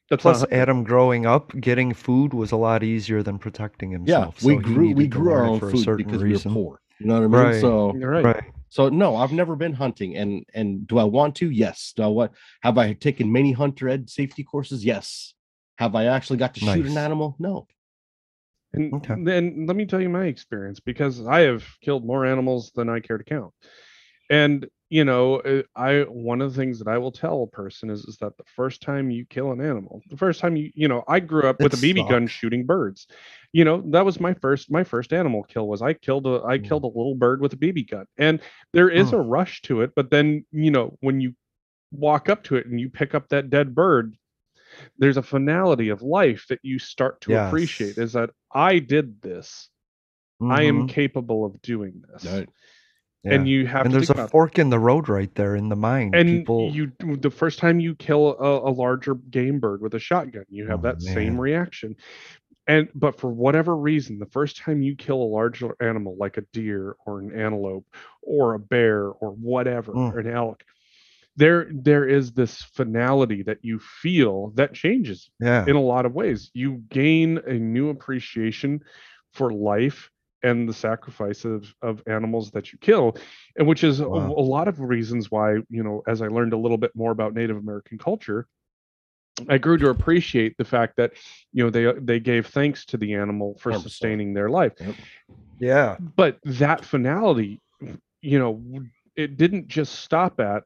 that's 0.09 0.21
plus, 0.21 0.39
not, 0.41 0.53
Adam 0.53 0.83
growing 0.83 1.25
up, 1.25 1.51
getting 1.59 1.93
food 1.93 2.33
was 2.33 2.51
a 2.51 2.57
lot 2.57 2.83
easier 2.83 3.23
than 3.23 3.39
protecting 3.39 3.91
himself. 3.91 4.07
yeah, 4.07 4.25
himself. 4.25 4.43
we 4.43 4.55
so 4.55 4.59
grew 4.61 4.93
we 4.93 5.07
grew 5.07 5.31
our 5.31 5.39
learn 5.39 5.45
it 5.47 5.51
own 5.51 5.59
for 5.59 5.69
a 5.69 5.71
food 5.71 5.97
because 5.97 6.23
reason. 6.23 6.53
we 6.53 6.57
were 6.61 6.63
poor. 6.63 6.81
You 6.99 7.07
know 7.07 7.13
what 7.15 7.23
I 7.23 7.27
mean? 7.27 7.53
Right. 7.53 7.61
So 7.61 7.93
right. 7.93 8.25
Right. 8.25 8.43
So 8.69 8.89
no, 8.89 9.15
I've 9.15 9.31
never 9.31 9.55
been 9.55 9.73
hunting, 9.73 10.15
and 10.17 10.45
and 10.53 10.87
do 10.87 10.97
I 10.97 11.03
want 11.03 11.35
to? 11.37 11.49
Yes. 11.49 11.93
Do 11.95 12.03
I 12.03 12.07
what? 12.07 12.33
Have 12.61 12.77
I 12.77 12.93
taken 12.93 13.31
many 13.31 13.51
hunter 13.51 13.89
ed 13.89 14.09
safety 14.09 14.43
courses? 14.43 14.83
Yes. 14.85 15.33
Have 15.77 15.95
I 15.95 16.05
actually 16.05 16.37
got 16.37 16.53
to 16.55 16.59
shoot 16.61 16.85
an 16.85 16.97
animal? 16.97 17.35
No. 17.39 17.67
And 18.73 18.93
Okay. 18.93 19.15
then 19.17 19.65
let 19.67 19.75
me 19.75 19.85
tell 19.85 20.01
you 20.01 20.09
my 20.09 20.25
experience 20.25 20.79
because 20.79 21.25
I 21.25 21.41
have 21.41 21.65
killed 21.81 22.05
more 22.05 22.25
animals 22.25 22.71
than 22.75 22.89
I 22.89 22.99
care 22.99 23.17
to 23.17 23.23
count. 23.23 23.53
And 24.29 24.67
you 24.89 25.03
know, 25.03 25.37
uh, 25.41 25.63
I 25.75 26.01
one 26.03 26.41
of 26.41 26.53
the 26.53 26.57
things 26.61 26.77
that 26.79 26.87
I 26.87 26.97
will 26.97 27.11
tell 27.11 27.43
a 27.43 27.47
person 27.47 27.89
is 27.89 28.05
is 28.05 28.17
that 28.17 28.37
the 28.37 28.43
first 28.45 28.81
time 28.81 29.09
you 29.09 29.25
kill 29.25 29.51
an 29.51 29.59
animal, 29.61 30.01
the 30.09 30.17
first 30.17 30.39
time 30.39 30.55
you 30.55 30.71
you 30.75 30.87
know, 30.87 31.03
I 31.07 31.19
grew 31.19 31.47
up 31.49 31.61
with 31.63 31.73
a 31.73 31.77
BB 31.77 32.03
gun 32.03 32.27
shooting 32.27 32.65
birds. 32.65 33.07
You 33.51 33.65
know, 33.65 33.81
that 33.91 34.05
was 34.05 34.19
my 34.19 34.33
first 34.35 34.69
my 34.71 34.83
first 34.83 35.11
animal 35.13 35.43
kill 35.43 35.67
was 35.67 35.81
I 35.81 35.93
killed 35.93 36.27
a 36.27 36.43
I 36.45 36.57
Mm. 36.57 36.59
killed 36.59 36.83
a 36.83 36.87
little 36.87 37.15
bird 37.15 37.41
with 37.41 37.53
a 37.53 37.57
BB 37.57 37.83
gun. 37.83 38.05
And 38.17 38.41
there 38.73 38.89
is 38.89 39.11
Mm. 39.11 39.13
a 39.13 39.19
rush 39.19 39.61
to 39.63 39.81
it, 39.81 39.91
but 39.95 40.11
then, 40.11 40.45
you 40.51 40.71
know, 40.71 40.97
when 41.01 41.19
you 41.19 41.33
walk 41.91 42.29
up 42.29 42.43
to 42.45 42.55
it 42.57 42.67
and 42.67 42.79
you 42.79 42.89
pick 42.89 43.15
up 43.15 43.29
that 43.29 43.49
dead 43.49 43.75
bird, 43.75 44.15
there's 44.97 45.17
a 45.17 45.23
finality 45.23 45.89
of 45.89 46.01
life 46.01 46.45
that 46.49 46.59
you 46.63 46.79
start 46.79 47.21
to 47.21 47.35
appreciate 47.35 47.97
is 47.97 48.13
that 48.13 48.31
I 48.53 48.79
did 48.79 49.21
this. 49.21 49.69
I 50.49 50.63
am 50.63 50.83
Mhm. 50.83 50.85
capable 50.85 51.45
of 51.45 51.61
doing 51.61 52.03
this. 52.09 52.23
Right. 52.23 52.49
And 53.25 53.47
you 53.47 53.65
have 53.67 53.85
and 53.85 53.93
to 53.93 53.97
there's 53.99 54.09
a 54.11 54.27
fork 54.27 54.59
in 54.59 54.69
the 54.69 54.79
road 54.79 55.09
right 55.09 55.33
there 55.35 55.55
in 55.55 55.69
the 55.69 55.75
mind. 55.75 56.15
and 56.15 56.29
People, 56.29 56.71
you 56.71 56.91
the 56.99 57.31
first 57.31 57.59
time 57.59 57.79
you 57.79 57.95
kill 57.95 58.35
a, 58.39 58.69
a 58.69 58.71
larger 58.71 59.15
game 59.15 59.59
bird 59.59 59.81
with 59.81 59.93
a 59.95 59.99
shotgun, 59.99 60.45
you 60.49 60.67
have 60.67 60.79
Oh, 60.79 60.83
that 60.83 61.01
same 61.01 61.39
reaction. 61.39 61.95
And 62.67 62.89
but 62.95 63.19
for 63.19 63.29
whatever 63.31 63.75
reason, 63.75 64.17
the 64.19 64.25
first 64.27 64.57
time 64.57 64.81
you 64.81 64.95
kill 64.95 65.21
a 65.21 65.31
larger 65.37 65.75
animal 65.79 66.15
like 66.19 66.37
a 66.37 66.41
deer 66.53 66.95
or 67.05 67.19
an 67.19 67.31
antelope 67.39 67.85
or 68.21 68.53
a 68.55 68.59
bear 68.59 69.07
or 69.07 69.31
whatever, 69.31 69.93
Mm. 69.93 70.13
or 70.13 70.19
an 70.19 70.27
elk, 70.27 70.63
there 71.35 71.67
there 71.71 72.07
is 72.07 72.31
this 72.31 72.61
finality 72.61 73.43
that 73.43 73.59
you 73.61 73.79
feel 73.79 74.51
that 74.55 74.73
changes 74.73 75.29
yeah, 75.39 75.65
in 75.67 75.75
a 75.75 75.81
lot 75.81 76.05
of 76.05 76.13
ways. 76.13 76.49
You 76.53 76.83
gain 76.89 77.39
a 77.45 77.53
new 77.53 77.89
appreciation 77.89 78.81
for 79.33 79.51
life 79.51 80.09
and 80.45 80.67
the 80.69 80.73
sacrifice 80.73 81.41
of, 81.45 81.59
of 81.81 81.93
animals 82.07 82.51
that 82.51 82.65
you 82.71 82.77
kill, 82.79 83.05
and 83.57 83.67
which 83.67 83.83
is 83.83 83.99
a, 83.99 84.07
Wow. 84.07 84.29
a 84.43 84.45
lot 84.55 84.67
of 84.67 84.79
reasons 84.79 85.31
why, 85.31 85.49
you 85.69 85.83
know, 85.83 86.03
as 86.07 86.21
I 86.21 86.27
learned 86.27 86.53
a 86.53 86.57
little 86.65 86.77
bit 86.77 86.91
more 86.95 87.11
about 87.11 87.33
Native 87.33 87.57
American 87.57 87.97
culture, 87.97 88.47
I 89.49 89.57
grew 89.57 89.77
to 89.77 89.89
appreciate 89.89 90.55
the 90.57 90.63
fact 90.75 90.93
that, 90.97 91.11
you 91.51 91.63
know, 91.63 91.69
they 91.69 91.85
they 91.99 92.19
gave 92.19 92.47
thanks 92.47 92.85
to 92.85 92.97
the 92.97 93.13
animal 93.15 93.57
for 93.59 93.71
100%. 93.71 93.81
sustaining 93.81 94.33
their 94.33 94.49
life. 94.49 94.73
yeah, 95.59 95.97
But 96.15 96.37
that 96.45 96.85
finality, 96.85 97.59
you 98.21 98.39
know, 98.39 98.61
it 99.15 99.37
didn't 99.37 99.67
just 99.67 99.93
stop 99.99 100.39
at, 100.39 100.63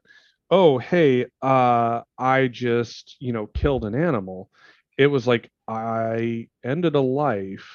oh, 0.50 0.78
hey, 0.78 1.26
uh, 1.42 2.02
I 2.18 2.48
just, 2.48 3.16
you 3.20 3.32
know, 3.32 3.46
killed 3.46 3.84
an 3.84 3.94
animal. 3.94 4.50
It 4.98 5.06
was 5.06 5.26
like 5.26 5.50
I 5.68 6.48
ended 6.64 6.94
a 6.94 7.00
life, 7.00 7.68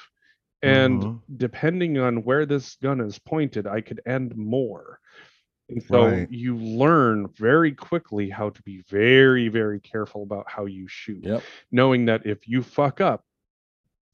and 0.66 1.02
Mhm. 1.02 1.20
depending 1.36 1.98
on 1.98 2.22
where 2.24 2.46
this 2.46 2.76
gun 2.76 3.00
is 3.00 3.18
pointed, 3.18 3.66
I 3.66 3.80
could 3.80 4.00
end 4.06 4.36
more. 4.36 5.00
And 5.68 5.82
so 5.82 6.04
Right. 6.06 6.30
you 6.30 6.56
learn 6.56 7.28
very 7.28 7.72
quickly 7.72 8.30
how 8.30 8.50
to 8.50 8.62
be 8.62 8.82
very, 8.88 9.48
very 9.48 9.80
careful 9.80 10.22
about 10.22 10.48
how 10.48 10.66
you 10.66 10.86
shoot, 10.88 11.24
Yep. 11.24 11.42
knowing 11.72 12.04
that 12.06 12.24
if 12.26 12.46
you 12.46 12.62
fuck 12.62 13.00
up, 13.00 13.24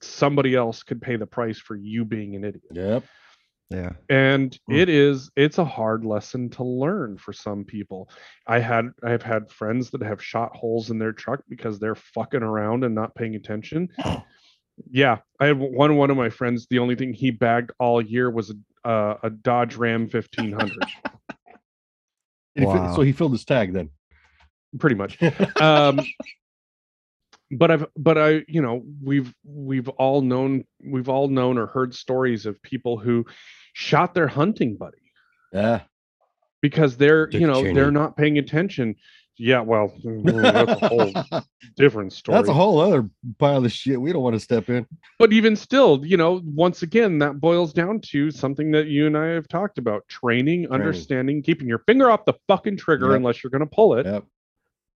somebody 0.00 0.54
else 0.56 0.82
could 0.82 1.00
pay 1.00 1.16
the 1.16 1.26
price 1.26 1.58
for 1.58 1.76
you 1.76 2.04
being 2.04 2.34
an 2.34 2.42
idiot 2.44 2.64
Yep. 2.72 3.04
yeah. 3.70 3.92
and 4.08 4.58
Mm. 4.68 4.76
it 4.76 4.88
is 4.88 5.30
it's 5.36 5.58
a 5.58 5.64
hard 5.64 6.04
lesson 6.04 6.50
to 6.50 6.64
learn 6.64 7.16
for 7.18 7.32
some 7.32 7.64
people 7.64 8.10
i 8.48 8.58
had 8.58 8.90
i've 9.04 9.22
had 9.22 9.48
friends 9.48 9.90
that 9.90 10.02
have 10.02 10.20
shot 10.20 10.56
holes 10.56 10.90
in 10.90 10.98
their 10.98 11.12
truck 11.12 11.44
because 11.48 11.78
they're 11.78 11.94
fucking 11.94 12.42
around 12.42 12.82
and 12.82 12.96
not 12.96 13.14
paying 13.14 13.36
attention 13.36 13.88
yeah 14.90 15.18
i 15.40 15.46
had 15.46 15.58
one 15.58 15.96
one 15.96 16.10
of 16.10 16.16
my 16.16 16.30
friends 16.30 16.66
the 16.70 16.78
only 16.78 16.94
thing 16.96 17.12
he 17.12 17.30
bagged 17.30 17.70
all 17.78 18.00
year 18.00 18.30
was 18.30 18.50
a, 18.84 18.88
uh, 18.88 19.16
a 19.22 19.30
dodge 19.30 19.76
ram 19.76 20.02
1500 20.08 20.72
And 20.72 20.74
he 22.54 22.64
fi- 22.64 22.66
Wow. 22.78 22.94
So 22.96 23.02
he 23.02 23.12
filled 23.12 23.32
his 23.32 23.44
tag 23.44 23.72
then. 23.72 23.90
pretty 24.78 24.96
much 24.96 25.18
um 25.60 26.00
but 27.50 27.70
i've 27.70 27.86
but 27.96 28.16
i 28.18 28.42
you 28.48 28.62
know 28.62 28.82
we've 29.02 29.32
we've 29.44 29.88
all 29.90 30.22
known 30.22 30.64
we've 30.82 31.08
all 31.08 31.28
known 31.28 31.58
or 31.58 31.66
heard 31.66 31.94
stories 31.94 32.46
of 32.46 32.60
people 32.62 32.96
who 32.98 33.24
shot 33.74 34.14
their 34.14 34.28
hunting 34.28 34.76
buddy 34.76 35.12
Yeah. 35.52 35.82
because 36.62 36.96
they're 36.96 37.26
Dick 37.26 37.40
you 37.42 37.46
know 37.46 37.62
Cheney. 37.62 37.74
they're 37.74 37.90
not 37.90 38.16
paying 38.16 38.38
attention 38.38 38.94
yeah 39.42 39.60
well 39.60 39.92
that's 40.04 40.70
a 40.82 40.88
whole 40.88 41.12
different 41.76 42.12
story 42.12 42.36
That's 42.38 42.48
a 42.48 42.52
whole 42.54 42.78
other 42.78 43.08
pile 43.38 43.64
of 43.64 43.72
shit 43.72 44.00
we 44.00 44.12
don't 44.12 44.22
want 44.22 44.34
to 44.34 44.40
step 44.40 44.68
in. 44.68 44.86
but 45.18 45.32
even 45.32 45.56
still 45.56 46.04
you 46.06 46.16
know 46.16 46.40
once 46.44 46.82
again 46.82 47.18
that 47.18 47.40
boils 47.40 47.72
down 47.72 48.00
to 48.12 48.30
something 48.30 48.70
that 48.70 48.86
you 48.86 49.06
and 49.08 49.18
i 49.18 49.26
have 49.26 49.48
talked 49.48 49.78
about 49.78 50.06
training, 50.08 50.70
understanding 50.70 51.42
keeping 51.42 51.66
your 51.66 51.80
finger 51.80 52.10
off 52.10 52.24
the 52.24 52.34
fucking 52.46 52.76
trigger 52.76 53.08
Yep. 53.10 53.16
unless 53.16 53.42
you're 53.42 53.50
going 53.50 53.60
to 53.68 53.74
pull 53.74 53.94
it 53.94 54.06
Yep. 54.06 54.24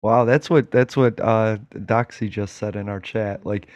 Wow, 0.01 0.25
that's 0.25 0.49
what 0.49 0.69
that's 0.69 0.97
what 0.97 1.17
uh 1.21 1.57
Doxy 1.73 2.29
just 2.29 2.57
said 2.57 2.75
in 2.75 2.89
our 2.89 2.99
chat. 2.99 3.45
Like, 3.45 3.67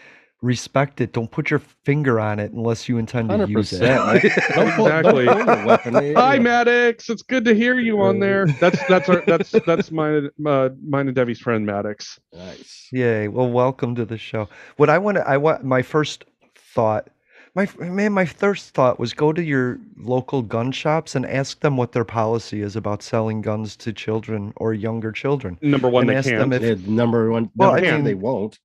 respect 0.41 1.01
it. 1.01 1.13
Don't 1.13 1.29
put 1.31 1.49
your 1.49 1.59
finger 1.83 2.19
on 2.19 2.39
it 2.39 2.51
unless 2.51 2.87
you 2.87 2.97
intend 2.97 3.29
to 3.29 3.37
Hundred 3.37 3.49
use 3.49 3.73
it. 3.73 3.79
percent. 3.79 4.23
Exactly. 4.77 5.25
don't 5.25 5.45
pull 5.45 5.55
your 5.55 5.65
weapon. 5.65 6.15
hi 6.15 6.37
maddox 6.39 7.09
it's 7.09 7.23
good 7.23 7.43
to 7.45 7.55
hear 7.55 7.79
you 7.79 7.99
on 8.01 8.19
there 8.19 8.45
that's 8.59 8.77
that's 8.87 9.09
our 9.09 9.23
that's 9.25 9.51
that's 9.65 9.91
mine 9.91 10.29
uh, 10.45 10.69
mine 10.87 11.07
and 11.07 11.15
debbie's 11.15 11.39
friend 11.39 11.65
maddox 11.65 12.19
Nice. 12.33 12.87
Yay! 12.91 13.27
Well, 13.27 13.49
welcome 13.49 13.95
to 13.95 14.05
the 14.05 14.17
show. 14.17 14.47
What 14.77 14.89
I 14.89 14.97
want 14.97 15.17
to, 15.17 15.27
I 15.27 15.35
want 15.37 15.63
my 15.65 15.81
first 15.81 16.23
thought, 16.55 17.09
my 17.55 17.67
man, 17.79 18.13
my 18.13 18.25
first 18.25 18.73
thought 18.75 18.97
was 18.99 19.13
go 19.13 19.33
to 19.33 19.43
your 19.43 19.79
local 19.97 20.41
gun 20.43 20.71
shops 20.71 21.15
and 21.15 21.25
ask 21.25 21.59
them 21.61 21.75
what 21.75 21.91
their 21.91 22.05
policy 22.05 22.61
is 22.61 22.75
about 22.77 23.01
selling 23.01 23.41
guns 23.41 23.75
to 23.77 23.91
children 23.91 24.53
or 24.57 24.73
younger 24.73 25.11
children. 25.11 25.57
number 25.61 25.89
one 25.89 26.03
And 26.03 26.09
they 26.11 26.15
ask 26.15 26.29
can't 26.29 26.49
them 26.49 26.53
if- 26.53 26.79
Yeah, 26.79 26.85
number 26.95 27.29
one. 27.31 27.49
Well, 27.55 27.71
number 27.73 27.85
I 27.87 27.89
two, 27.89 27.95
mean- 27.97 28.05
they 28.05 28.13
won't. 28.13 28.59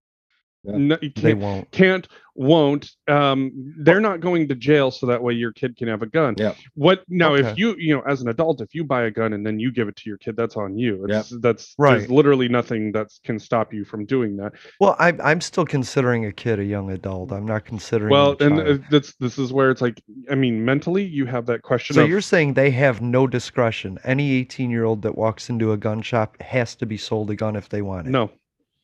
Yeah. 0.65 0.77
No, 0.77 0.99
you 1.03 1.11
They 1.15 1.33
can't, 1.33 1.41
won't. 1.41 1.71
can't, 1.73 2.09
won't. 2.35 2.91
Um, 3.09 3.51
they're 3.79 4.01
not 4.01 4.21
going 4.21 4.49
to 4.49 4.55
jail 4.55 4.91
so 4.91 5.07
that 5.07 5.23
way 5.23 5.35
your 5.35 5.53
kid 5.53 5.77
can 5.77 5.89
have 5.89 6.03
a 6.03 6.07
gun. 6.07 6.35
Yep. 6.39 6.57
What 6.75 7.05
now? 7.09 7.35
Okay. 7.35 7.49
If 7.49 7.59
you, 7.59 7.75
you 7.79 7.97
know, 7.97 8.03
as 8.03 8.23
an 8.23 8.29
adult, 8.29 8.61
if 8.61 8.75
you 8.75 8.85
buy 8.85 9.05
a 9.05 9.11
gun 9.11 9.33
and 9.33 9.45
then 9.45 9.59
you 9.59 9.73
give 9.73 9.89
it 9.89 9.97
to 9.97 10.03
your 10.09 10.19
kid, 10.19 10.37
that's 10.37 10.57
on 10.57 10.79
you. 10.79 11.05
It's, 11.09 11.35
That's 11.41 11.75
Right. 11.79 11.99
There's 11.99 12.11
literally 12.11 12.49
nothing 12.49 12.93
that 12.93 13.09
can 13.25 13.39
stop 13.39 13.75
you 13.75 13.85
from 13.85 14.07
doing 14.07 14.37
that. 14.37 14.53
Well, 14.81 14.97
I'm 14.99 15.21
I'm 15.23 15.41
still 15.41 15.65
considering 15.65 16.27
a 16.27 16.33
kid 16.33 16.59
a 16.61 16.65
young 16.65 16.91
adult. 16.91 17.33
I'm 17.33 17.47
not 17.47 17.65
considering. 17.65 18.11
Well, 18.11 18.37
and 18.41 18.61
uh, 18.61 18.79
that's 18.91 19.15
this 19.17 19.39
is 19.39 19.53
where 19.53 19.71
it's 19.71 19.81
like, 19.83 20.01
I 20.31 20.35
mean, 20.35 20.65
mentally, 20.65 21.05
you 21.05 21.27
have 21.27 21.47
that 21.47 21.63
question. 21.63 21.95
So 21.95 22.05
of, 22.05 22.09
you're 22.09 22.21
saying 22.21 22.55
they 22.55 22.71
have 22.71 23.01
no 23.03 23.27
discretion. 23.27 23.99
Any 24.05 24.33
18 24.33 24.71
year 24.71 24.85
old 24.85 25.03
that 25.03 25.17
walks 25.17 25.51
into 25.51 25.73
a 25.73 25.77
gun 25.77 26.03
shop 26.03 26.41
has 26.41 26.77
to 26.77 26.87
be 26.87 26.97
sold 26.97 27.31
a 27.31 27.35
gun 27.35 27.57
if 27.57 27.69
they 27.69 27.83
want 27.83 28.07
it. 28.07 28.11
no, 28.11 28.31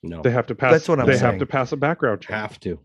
No, 0.02 0.22
they 0.22 0.30
have 0.30 0.46
to 0.46 0.54
pass. 0.54 0.72
That's 0.72 0.88
what 0.88 1.00
I'm 1.00 1.06
they 1.06 1.18
have 1.18 1.38
to 1.38 1.46
pass 1.46 1.72
a 1.72 1.76
background 1.76 2.20
check. 2.22 2.36
have 2.36 2.60
to. 2.60 2.78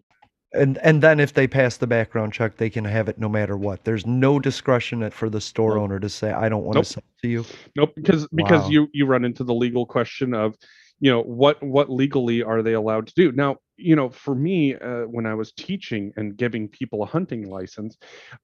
And 0.53 0.77
and 0.79 1.01
then 1.01 1.19
if 1.19 1.33
they 1.33 1.47
pass 1.47 1.77
the 1.77 1.87
background 1.87 2.33
check, 2.33 2.57
they 2.57 2.69
can 2.69 2.85
have 2.85 3.09
it 3.09 3.17
no 3.19 3.27
matter 3.29 3.57
what. 3.57 3.83
There's 3.85 4.05
no 4.05 4.39
discretion 4.39 5.09
for 5.11 5.29
the 5.29 5.41
store 5.41 5.75
Nope. 5.75 5.83
owner 5.83 5.99
to 5.99 6.09
say 6.09 6.31
I 6.31 6.49
don't 6.49 6.63
want 6.63 6.75
Nope. 6.75 6.85
to 6.85 6.89
sell 6.93 7.03
to 7.23 7.27
you. 7.27 7.45
Nope, 7.75 7.93
because 7.95 8.27
because 8.33 8.63
Wow. 8.63 8.69
you 8.69 8.87
you 8.93 9.05
run 9.05 9.25
into 9.25 9.43
the 9.43 9.53
legal 9.53 9.85
question 9.85 10.33
of, 10.33 10.55
you 11.03 11.11
know, 11.11 11.21
what 11.41 11.61
what 11.75 11.87
legally 11.89 12.39
are 12.43 12.61
they 12.63 12.73
allowed 12.73 13.05
to 13.07 13.13
do? 13.15 13.31
Now, 13.33 13.57
you 13.75 13.95
know, 13.97 14.09
for 14.09 14.35
me, 14.35 14.75
uh, 14.75 15.03
when 15.15 15.25
I 15.25 15.33
was 15.33 15.51
teaching 15.51 16.13
and 16.15 16.37
giving 16.37 16.69
people 16.69 17.03
a 17.03 17.05
hunting 17.05 17.49
license, 17.49 17.97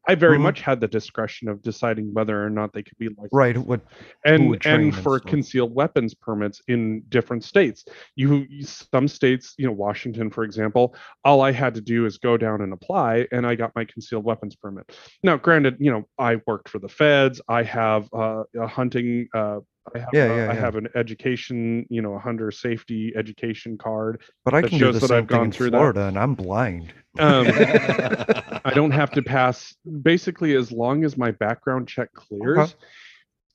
I 0.09 0.15
very 0.15 0.37
Mhm. 0.37 0.41
much 0.47 0.59
had 0.61 0.81
the 0.81 0.87
discretion 0.87 1.47
of 1.47 1.61
deciding 1.61 2.13
whether 2.13 2.43
or 2.45 2.49
not 2.49 2.73
they 2.73 2.83
could 2.83 2.97
be 2.97 3.07
licensed. 3.09 3.33
Right. 3.43 3.57
What 3.57 3.81
and 4.25 4.43
and 4.65 4.83
and 4.83 4.95
for 4.95 5.19
stuff. 5.19 5.29
concealed 5.33 5.73
weapons 5.73 6.13
permits 6.15 6.61
in 6.67 6.81
different 7.09 7.43
states 7.43 7.85
you 8.15 8.45
you- 8.49 8.63
some 8.63 9.07
states 9.07 9.53
you 9.57 9.65
know 9.67 9.71
washington 9.71 10.29
for 10.29 10.43
example 10.43 10.85
all 11.23 11.39
i 11.41 11.51
had 11.51 11.73
to 11.75 11.81
do 11.81 12.05
is 12.05 12.17
go 12.17 12.35
down 12.45 12.61
and 12.61 12.73
apply 12.73 13.25
and 13.31 13.47
i 13.47 13.55
got 13.55 13.71
my 13.75 13.85
concealed 13.85 14.25
weapons 14.25 14.55
permit 14.63 14.85
now 15.23 15.37
granted 15.37 15.75
you 15.79 15.91
know 15.91 16.03
i 16.17 16.31
worked 16.47 16.67
for 16.69 16.79
the 16.79 16.89
feds 16.89 17.39
i 17.47 17.61
have 17.63 18.03
uh, 18.13 18.43
a 18.59 18.67
hunting 18.67 19.27
uh, 19.33 19.59
I 19.95 19.99
have, 19.99 20.09
Yeah, 20.13 20.25
uh, 20.31 20.35
yeah, 20.35 20.51
I 20.51 20.53
have 20.55 20.75
an 20.75 20.87
education, 20.95 21.85
you 21.89 22.01
know, 22.01 22.13
a 22.13 22.19
hunter 22.19 22.51
safety 22.51 23.13
education 23.15 23.77
card. 23.77 24.21
but 24.45 24.53
I 24.53 24.61
that 24.61 24.69
can 24.69 24.79
do 24.79 24.91
the 24.91 24.99
that 24.99 25.07
same 25.07 25.17
I've 25.17 25.27
thing 25.27 25.37
gone 25.37 25.45
in 25.47 25.51
through 25.51 25.71
that. 25.71 25.77
Florida 25.77 26.07
and 26.07 26.17
I'm 26.17 26.35
blind. 26.35 26.93
Um, 27.17 27.47
I 27.49 28.71
don't 28.73 28.91
have 28.91 29.11
to 29.11 29.21
pass 29.23 29.75
basically 30.03 30.55
as 30.55 30.71
long 30.71 31.03
as 31.03 31.17
my 31.17 31.31
background 31.31 31.87
check 31.87 32.13
clears. 32.13 32.75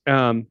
Um, 0.07 0.47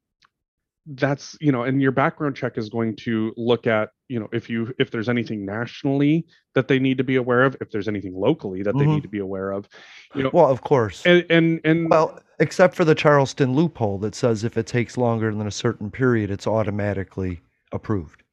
that's 0.85 1.37
you 1.39 1.51
know, 1.51 1.63
and 1.63 1.81
your 1.81 1.91
background 1.91 2.35
check 2.35 2.57
is 2.57 2.69
going 2.69 2.95
to 2.97 3.33
look 3.37 3.67
at 3.67 3.89
you 4.09 4.19
know 4.19 4.27
if 4.33 4.49
you 4.49 4.73
if 4.79 4.91
there's 4.91 5.07
anything 5.09 5.45
nationally 5.45 6.25
that 6.55 6.67
they 6.67 6.77
need 6.79 6.97
to 6.97 7.03
be 7.03 7.15
aware 7.15 7.43
of, 7.43 7.55
if 7.61 7.71
there's 7.71 7.87
anything 7.87 8.13
locally 8.15 8.61
that 8.63 8.77
they 8.77 8.85
Mhm. 8.85 8.95
need 8.95 9.03
to 9.03 9.07
be 9.09 9.19
aware 9.19 9.51
of, 9.51 9.67
you 10.13 10.23
know, 10.23 10.29
Well, 10.33 10.49
of 10.49 10.61
course. 10.61 11.05
and 11.05 11.25
and, 11.29 11.61
and 11.63 11.89
Well, 11.89 12.19
except 12.39 12.75
for 12.75 12.83
the 12.85 12.95
Charleston 12.95 13.53
loophole 13.53 13.97
that 13.99 14.13
says 14.15 14.43
if 14.43 14.57
it 14.57 14.67
takes 14.67 14.97
longer 14.97 15.33
than 15.33 15.47
a 15.47 15.51
certain 15.51 15.89
period, 15.89 16.29
it's 16.29 16.47
automatically 16.47 17.39
approved. 17.71 18.23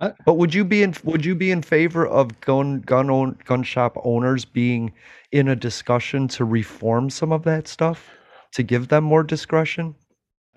But 0.00 0.34
would 0.34 0.54
you 0.54 0.64
be 0.64 0.82
in 0.82 0.94
would 1.04 1.24
you 1.24 1.34
be 1.34 1.50
in 1.50 1.60
favor 1.60 2.06
of 2.06 2.40
gun 2.40 2.80
gun 2.80 3.10
own, 3.10 3.36
gun 3.44 3.62
shop 3.62 3.98
owners 4.04 4.44
being 4.44 4.92
in 5.32 5.48
a 5.48 5.56
discussion 5.56 6.28
to 6.28 6.44
reform 6.44 7.10
some 7.10 7.32
of 7.32 7.42
that 7.44 7.68
stuff 7.68 8.08
to 8.52 8.62
give 8.62 8.88
them 8.88 9.04
more 9.04 9.22
discretion? 9.24 9.94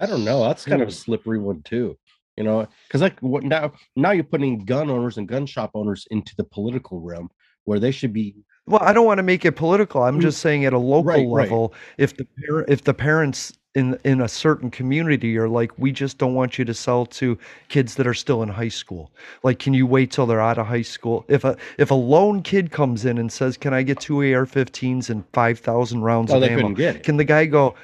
I 0.02 0.06
don't 0.08 0.26
know. 0.26 0.42
That's 0.44 0.66
kind 0.66 0.82
of 0.82 0.90
a 0.90 0.92
slippery 0.92 1.40
one 1.40 1.62
too. 1.64 1.98
You 2.38 2.44
know, 2.46 2.68
because 2.88 3.02
like 3.02 3.20
what 3.20 3.44
now? 3.44 3.74
Now 3.96 4.12
you're 4.12 4.24
putting 4.24 4.66
gun 4.66 4.90
owners 4.90 5.18
and 5.18 5.28
gun 5.28 5.46
shop 5.46 5.72
owners 5.76 6.08
into 6.12 6.34
the 6.38 6.44
political 6.46 7.00
realm 7.02 7.30
where 7.66 7.80
they 7.80 7.92
should 7.92 8.14
be. 8.14 8.36
Well, 8.68 8.82
I 8.84 8.94
don't 8.94 9.06
want 9.06 9.18
to 9.20 9.24
make 9.24 9.44
it 9.46 9.54
political. 9.54 10.04
I'm 10.04 10.18
Mm, 10.18 10.22
just 10.22 10.40
saying 10.40 10.66
at 10.66 10.74
a 10.74 10.78
local 10.80 11.28
right, 11.28 11.28
right. 11.30 11.50
level, 11.50 11.74
if 11.98 12.16
the 12.18 12.26
par- 12.48 12.66
if 12.68 12.84
the 12.84 12.94
parents 12.94 13.54
in 13.76 13.98
in 14.04 14.22
a 14.22 14.28
certain 14.28 14.70
community 14.72 15.38
are 15.38 15.50
like, 15.50 15.78
we 15.78 15.92
just 15.92 16.18
don't 16.18 16.36
want 16.36 16.58
you 16.60 16.66
to 16.66 16.74
sell 16.74 17.06
to 17.08 17.38
kids 17.70 17.96
that 17.96 18.08
are 18.08 18.14
still 18.14 18.44
in 18.44 18.50
high 18.50 18.68
school. 18.70 19.12
Like, 19.44 19.60
can 19.60 19.74
you 19.74 19.88
wait 19.88 20.12
till 20.12 20.26
they're 20.26 20.42
out 20.42 20.58
of 20.58 20.68
high 20.68 20.82
school? 20.84 21.26
If 21.28 21.44
a 21.44 21.58
if 21.78 21.92
a 21.92 21.96
lone 21.96 22.44
kid 22.44 22.72
comes 22.72 23.06
in 23.06 23.18
and 23.18 23.32
says, 23.32 23.58
"Can 23.58 23.74
I 23.74 23.84
get 23.84 24.00
two 24.00 24.22
AR-15s 24.22 25.10
and 25.10 25.24
five 25.34 25.60
thousand 25.60 26.02
rounds 26.04 26.32
Oh, 26.32 26.38
of 26.38 26.44
ammo?" 26.44 26.76
Can 27.04 27.18
the 27.18 27.24
guy 27.26 27.46
go? 27.46 27.76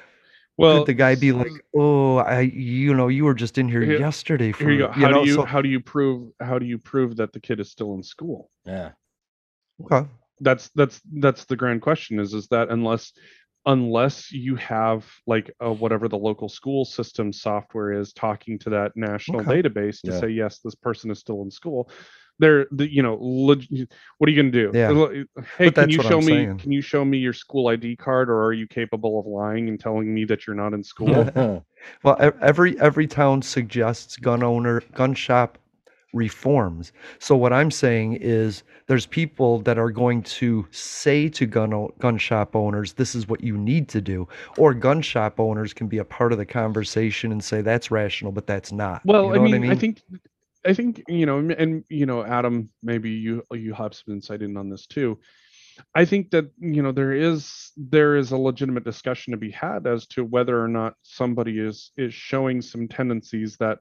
Well, 0.58 0.80
could 0.80 0.88
the 0.88 0.94
guy 0.94 1.16
be 1.16 1.32
like, 1.32 1.52
"Oh, 1.76 2.18
I, 2.18 2.42
you 2.42 2.94
know, 2.94 3.08
you 3.08 3.26
were 3.26 3.34
just 3.34 3.58
in 3.58 3.68
here 3.70 3.82
Here- 3.82 4.00
yesterday 4.00 4.52
for 4.52 4.64
here 4.64 4.72
you 4.74 4.78
go. 4.80 4.92
How 4.92 5.10
know, 5.10 5.24
do 5.24 5.30
you 5.30 5.36
so- 5.36 5.46
how 5.46 5.62
do 5.62 5.70
you 5.70 5.80
prove 5.80 6.32
how 6.42 6.58
do 6.60 6.66
you 6.66 6.78
prove 6.78 7.16
that 7.18 7.32
the 7.34 7.40
kid 7.40 7.60
is 7.60 7.70
still 7.72 7.94
in 7.96 8.04
school? 8.04 8.50
Yeah. 8.66 8.92
okay. 9.84 10.08
that's 10.40 10.70
that's 10.76 11.02
that's 11.20 11.46
the 11.46 11.56
grand 11.56 11.82
question 11.82 12.20
is 12.20 12.34
is 12.34 12.48
that 12.50 12.70
unless 12.70 13.14
unless 13.66 14.32
you 14.32 14.56
have 14.56 15.06
like 15.26 15.52
uh, 15.64 15.72
whatever 15.74 16.08
the 16.08 16.18
local 16.18 16.48
school 16.48 16.86
system 16.86 17.34
software 17.34 17.92
is 17.92 18.14
talking 18.14 18.58
to 18.60 18.70
that 18.70 18.92
national 18.96 19.42
Okay. 19.42 19.62
database 19.62 20.00
to 20.02 20.12
Yeah. 20.12 20.20
say 20.20 20.30
yes 20.30 20.60
this 20.60 20.76
person 20.76 21.12
is 21.12 21.20
still 21.20 21.42
in 21.44 21.52
school 21.52 21.90
they're 22.40 22.68
the 22.72 22.92
you 22.92 23.02
know 23.02 23.16
leg- 23.16 23.88
what 24.18 24.28
are 24.28 24.32
you 24.32 24.42
going 24.42 24.52
to 24.52 24.72
do 24.72 24.78
Yeah. 24.78 24.90
Hey 25.58 25.66
But 25.66 25.76
can 25.76 25.90
you 25.90 26.00
show 26.02 26.18
I'm 26.20 26.26
me 26.26 26.32
saying. 26.46 26.58
can 26.60 26.72
you 26.72 26.82
show 26.82 27.04
me 27.06 27.18
your 27.18 27.34
school 27.34 27.68
id 27.70 27.96
card 27.98 28.30
or 28.30 28.44
are 28.44 28.54
you 28.54 28.68
capable 28.68 29.20
of 29.20 29.26
lying 29.26 29.70
and 29.70 29.80
telling 29.80 30.14
me 30.14 30.26
that 30.26 30.46
you're 30.48 30.56
not 30.56 30.74
in 30.74 30.84
school 30.84 31.08
Well, 32.04 32.18
every 32.42 32.74
Everytown 32.76 33.44
suggests 33.44 34.18
gun 34.18 34.44
owner 34.44 34.82
gun 34.94 35.14
shop 35.14 35.58
reforms. 36.14 36.92
So 37.20 37.36
what 37.36 37.54
I'm 37.54 37.70
saying 37.70 38.14
is 38.22 38.64
there's 38.88 39.06
people 39.06 39.60
that 39.60 39.78
are 39.78 39.92
going 39.92 40.24
to 40.24 40.66
say 40.72 41.30
to 41.30 41.46
gun 41.46 41.74
o- 41.74 41.94
gun 42.00 42.18
shop 42.18 42.56
owners 42.56 42.94
this 42.94 43.14
is 43.14 43.28
what 43.28 43.42
you 43.44 43.58
need 43.58 43.88
to 43.90 44.02
do 44.02 44.28
or 44.58 44.74
gun 44.74 45.02
shop 45.02 45.40
owners 45.40 45.74
can 45.74 45.88
be 45.88 45.98
a 46.00 46.06
part 46.06 46.32
of 46.32 46.38
the 46.38 46.46
conversation 46.46 47.32
and 47.32 47.44
say 47.44 47.62
that's 47.62 47.92
rational 47.92 48.32
but 48.32 48.48
that's 48.48 48.72
not. 48.72 49.02
Well, 49.06 49.26
You 49.26 49.32
I, 49.32 49.36
know 49.36 49.42
what 49.42 49.52
mean, 49.52 49.72
I 49.72 49.76
think, 49.76 50.02
I 50.68 50.74
think 50.74 51.02
you 51.08 51.26
know, 51.26 51.38
and- 51.40 51.52
and 51.52 51.84
you 51.90 52.06
know, 52.06 52.24
Adam, 52.24 52.70
maybe 52.84 53.10
you 53.12 53.44
you 53.52 53.74
have 53.74 53.94
some 53.94 54.14
insight 54.14 54.42
in 54.42 54.58
on 54.58 54.70
this 54.70 54.86
too. 54.88 55.20
I 55.94 56.06
think 56.06 56.32
that 56.32 56.46
you 56.60 56.82
know 56.82 56.92
there 56.92 57.14
is 57.14 57.72
there 57.78 58.16
is 58.16 58.32
a 58.32 58.38
legitimate 58.38 58.84
discussion 58.84 59.30
to 59.32 59.38
be 59.38 59.52
had 59.52 59.86
as 59.86 60.08
to 60.08 60.24
whether 60.24 60.60
or 60.62 60.68
not 60.68 60.96
somebody 61.04 61.60
is 61.60 61.92
is 61.98 62.14
showing 62.14 62.62
some 62.64 62.88
tendencies 62.88 63.58
that 63.58 63.78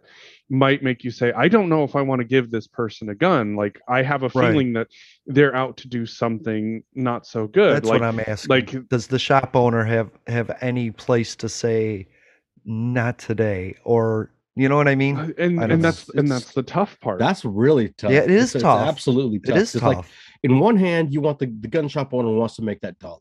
might 0.51 0.83
make 0.83 1.05
you 1.05 1.11
say, 1.11 1.33
I 1.33 1.49
don't 1.49 1.70
know 1.70 1.85
if 1.85 1.96
I 1.96 2.03
want 2.03 2.20
to 2.20 2.27
give 2.27 2.51
this 2.51 2.66
person 2.66 3.09
a 3.09 3.14
gun. 3.14 3.57
Like 3.57 3.81
I 3.88 4.03
have 4.03 4.22
a 4.22 4.29
Right. 4.35 4.51
feeling 4.51 4.75
that 4.75 4.88
they're 5.27 5.57
out 5.57 5.79
to 5.79 5.88
do 5.88 6.05
something 6.05 6.83
not 6.94 7.27
so 7.27 7.46
good. 7.46 7.77
That's 7.77 7.88
like, 7.88 8.01
what 8.03 8.09
I'm 8.09 8.20
asking. 8.20 8.49
like 8.51 8.88
does 8.90 9.07
the 9.07 9.18
shop 9.18 9.57
owner 9.57 9.83
have 9.85 10.11
have 10.27 10.51
any 10.61 10.90
place 10.90 11.35
to 11.37 11.49
say 11.49 12.09
not 12.66 13.18
today 13.18 13.75
or 13.85 14.31
you 14.56 14.68
know 14.68 14.76
what 14.76 14.88
I 14.88 14.94
mean? 14.94 15.16
uh, 15.16 15.30
and 15.38 15.60
I 15.60 15.64
and 15.68 15.84
that's 15.84 16.08
and 16.10 16.30
that's 16.30 16.52
the 16.52 16.62
tough 16.62 16.98
part. 17.00 17.18
That's 17.18 17.44
really 17.44 17.90
tough. 17.90 18.10
Yeah, 18.10 18.20
it 18.22 18.30
is 18.30 18.36
It's- 18.50 18.54
it's 18.56 18.62
tough. 18.62 18.88
absolutely 18.88 19.38
tough. 19.38 19.56
It 19.56 19.62
is 19.62 19.72
'cause, 19.72 19.80
tough. 19.82 19.96
Like 19.96 20.04
in 20.42 20.58
one 20.58 20.76
hand, 20.76 21.12
you 21.12 21.20
want 21.20 21.38
the, 21.38 21.46
the 21.46 21.68
gun 21.68 21.88
shop 21.88 22.12
owner 22.14 22.30
wants 22.32 22.56
to 22.56 22.62
make 22.62 22.80
that 22.80 22.98
dollar. 22.98 23.20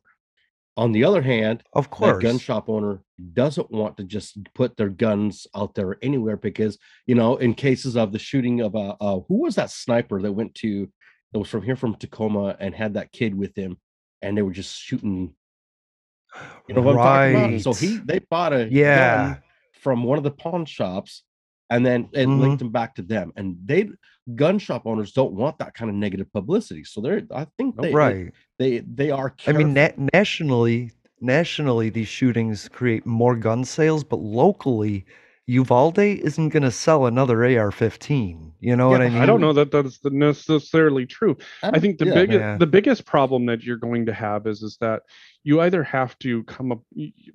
On 0.78 0.92
the 0.92 1.06
other 1.06 1.22
hand, 1.22 1.64
of 1.74 1.86
that 1.86 1.92
course. 1.92 2.22
gun 2.24 2.38
shop 2.38 2.68
owner 2.68 3.02
doesn't 3.34 3.72
want 3.72 3.96
to 3.98 4.04
just 4.04 4.38
put 4.54 4.76
their 4.76 4.90
guns 4.90 5.48
out 5.56 5.74
there 5.76 5.98
anywhere 6.02 6.36
because 6.38 6.78
you 7.06 7.16
know 7.16 7.38
in 7.38 7.54
cases 7.54 7.96
of 7.96 8.12
the 8.12 8.20
shooting 8.20 8.60
of 8.62 8.76
a 8.76 8.96
uh, 9.00 9.20
who 9.28 9.42
was 9.44 9.56
that 9.56 9.70
sniper 9.72 10.22
that 10.22 10.34
went 10.34 10.54
to 10.56 10.90
that 11.32 11.40
was 11.40 11.48
from 11.50 11.62
here 11.64 11.78
from 11.78 11.96
Tacoma 11.96 12.58
and 12.60 12.76
had 12.76 12.94
that 12.96 13.12
kid 13.14 13.34
with 13.36 13.56
him 13.56 13.78
and 14.22 14.38
they 14.38 14.42
were 14.42 14.52
just 14.52 14.76
shooting 14.78 15.34
you 16.68 16.76
know 16.76 16.82
what 16.82 16.98
I'm 16.98 17.34
talking 17.34 17.56
about 17.56 17.62
so 17.62 17.74
he 17.74 17.98
they 18.04 18.20
bought 18.20 18.52
a 18.52 18.68
Yeah. 18.70 19.38
From 19.86 20.04
one 20.04 20.18
of 20.18 20.24
the 20.24 20.32
pawn 20.32 20.66
shops 20.66 21.22
and 21.70 21.86
then 21.86 22.10
it 22.12 22.26
Mhm. 22.28 22.40
linked 22.40 22.58
them 22.58 22.72
back 22.72 22.96
to 22.96 23.04
them 23.04 23.32
and 23.36 23.56
they 23.64 23.88
gun 24.34 24.58
shop 24.58 24.88
owners 24.88 25.12
don't 25.14 25.34
want 25.34 25.60
that 25.60 25.76
kind 25.76 25.90
of 25.92 25.96
negative 25.96 26.26
publicity 26.34 26.84
so 26.84 27.02
they're 27.02 27.22
i 27.42 27.46
think 27.60 27.80
they 27.80 27.94
right. 27.94 28.32
they 28.58 28.80
they 28.80 29.12
are 29.12 29.36
I 29.46 29.52
mean, 29.52 29.76
na- 29.76 29.90
nationally, 30.12 30.92
nationally, 31.22 31.92
these 31.92 32.08
shootings 32.08 32.68
create 32.80 33.06
more 33.06 33.36
gun 33.36 33.64
sales, 33.64 34.04
but 34.04 34.20
locally, 34.44 35.06
Uvalde 35.48 36.00
isn't 36.30 36.50
going 36.50 36.64
to 36.64 36.72
sell 36.72 37.06
another 37.06 37.38
AR-15. 37.46 38.54
You 38.60 38.76
know 38.76 38.88
Yeah, 38.90 38.98
what 38.98 39.02
I 39.06 39.10
mean? 39.10 39.22
I 39.22 39.28
don't 39.28 39.42
know 39.42 39.54
that 39.54 39.70
that's 39.72 40.00
necessarily 40.06 41.06
true. 41.06 41.38
I 41.62 41.70
don't- 41.70 41.82
think 41.82 42.00
the 42.00 42.08
yeah. 42.08 42.14
biggest 42.20 42.40
Yeah. 42.40 42.58
the 42.58 42.72
biggest 42.78 43.06
problem 43.06 43.46
that 43.50 43.62
you're 43.64 43.78
going 43.88 44.04
to 44.08 44.14
have 44.14 44.48
is 44.48 44.64
is 44.64 44.78
that 44.82 45.04
you 45.46 45.62
either 45.62 45.84
have 45.84 46.18
to 46.20 46.44
come 46.46 46.72
up. 46.72 46.82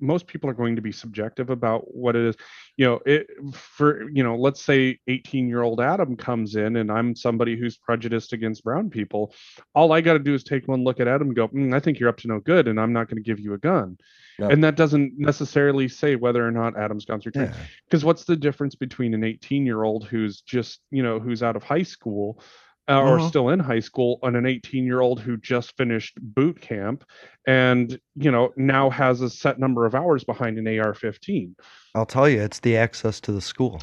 Most 0.01 0.27
people 0.27 0.49
are 0.49 0.53
going 0.53 0.75
to 0.75 0.81
be 0.81 0.91
subjective 0.91 1.49
about 1.49 1.95
what 1.95 2.17
it 2.17 2.25
is. 2.25 2.35
You 2.75 2.85
know, 2.85 2.99
it 3.05 3.27
for 3.53 4.09
you 4.09 4.21
know, 4.21 4.35
let's 4.35 4.61
say 4.61 4.99
18 5.07 5.47
year 5.47 5.61
old 5.61 5.79
Adam 5.79 6.17
comes 6.17 6.55
in, 6.55 6.75
and 6.75 6.91
I'm 6.91 7.15
somebody 7.15 7.57
who's 7.57 7.77
prejudiced 7.77 8.33
against 8.33 8.65
brown 8.65 8.89
people. 8.89 9.33
All 9.73 9.93
I 9.93 10.01
got 10.01 10.13
to 10.13 10.19
do 10.19 10.33
is 10.33 10.43
take 10.43 10.67
one 10.67 10.83
look 10.83 10.99
at 10.99 11.07
Adam 11.07 11.29
and 11.29 11.35
go, 11.35 11.47
"Mm, 11.47 11.73
I 11.73 11.79
think 11.79 11.99
you're 11.99 12.09
up 12.09 12.17
to 12.17 12.27
no 12.27 12.41
good, 12.41 12.67
and 12.67 12.79
I'm 12.79 12.91
not 12.91 13.07
going 13.07 13.23
to 13.23 13.27
give 13.27 13.39
you 13.39 13.53
a 13.53 13.57
gun. 13.57 13.97
Yeah. 14.37 14.49
And 14.49 14.63
that 14.65 14.75
doesn't 14.75 15.13
necessarily 15.17 15.87
say 15.87 16.17
whether 16.17 16.45
or 16.45 16.51
not 16.51 16.77
Adam's 16.77 17.05
gone 17.05 17.21
through 17.21 17.31
training 17.33 17.53
Yeah. 17.53 17.65
because 17.85 18.03
what's 18.03 18.25
the 18.25 18.35
difference 18.35 18.75
between 18.75 19.13
an 19.13 19.23
18 19.23 19.65
year 19.65 19.83
old 19.83 20.05
who's 20.05 20.41
just 20.41 20.81
you 20.91 21.03
know 21.03 21.19
who's 21.19 21.43
out 21.43 21.55
of 21.55 21.63
high 21.63 21.83
school 21.83 22.41
uh, 22.91 23.01
or 23.01 23.17
Mhm. 23.17 23.27
still 23.29 23.49
in 23.49 23.59
high 23.59 23.79
school 23.79 24.19
on 24.21 24.35
an 24.35 24.45
18 24.45 24.85
year 24.85 24.99
old 24.99 25.19
who 25.21 25.37
just 25.37 25.77
finished 25.77 26.17
boot 26.21 26.59
camp 26.59 27.03
and 27.47 27.99
you 28.15 28.31
know 28.31 28.51
now 28.57 28.89
has 28.89 29.21
a 29.21 29.29
set 29.29 29.59
number 29.59 29.85
of 29.85 29.95
hours 29.95 30.23
behind 30.23 30.57
an 30.57 30.67
AR-15. 30.67 31.55
I'll 31.95 32.05
tell 32.05 32.27
you, 32.27 32.41
it's 32.41 32.59
the 32.59 32.77
access 32.77 33.21
to 33.21 33.31
the 33.31 33.41
school. 33.41 33.81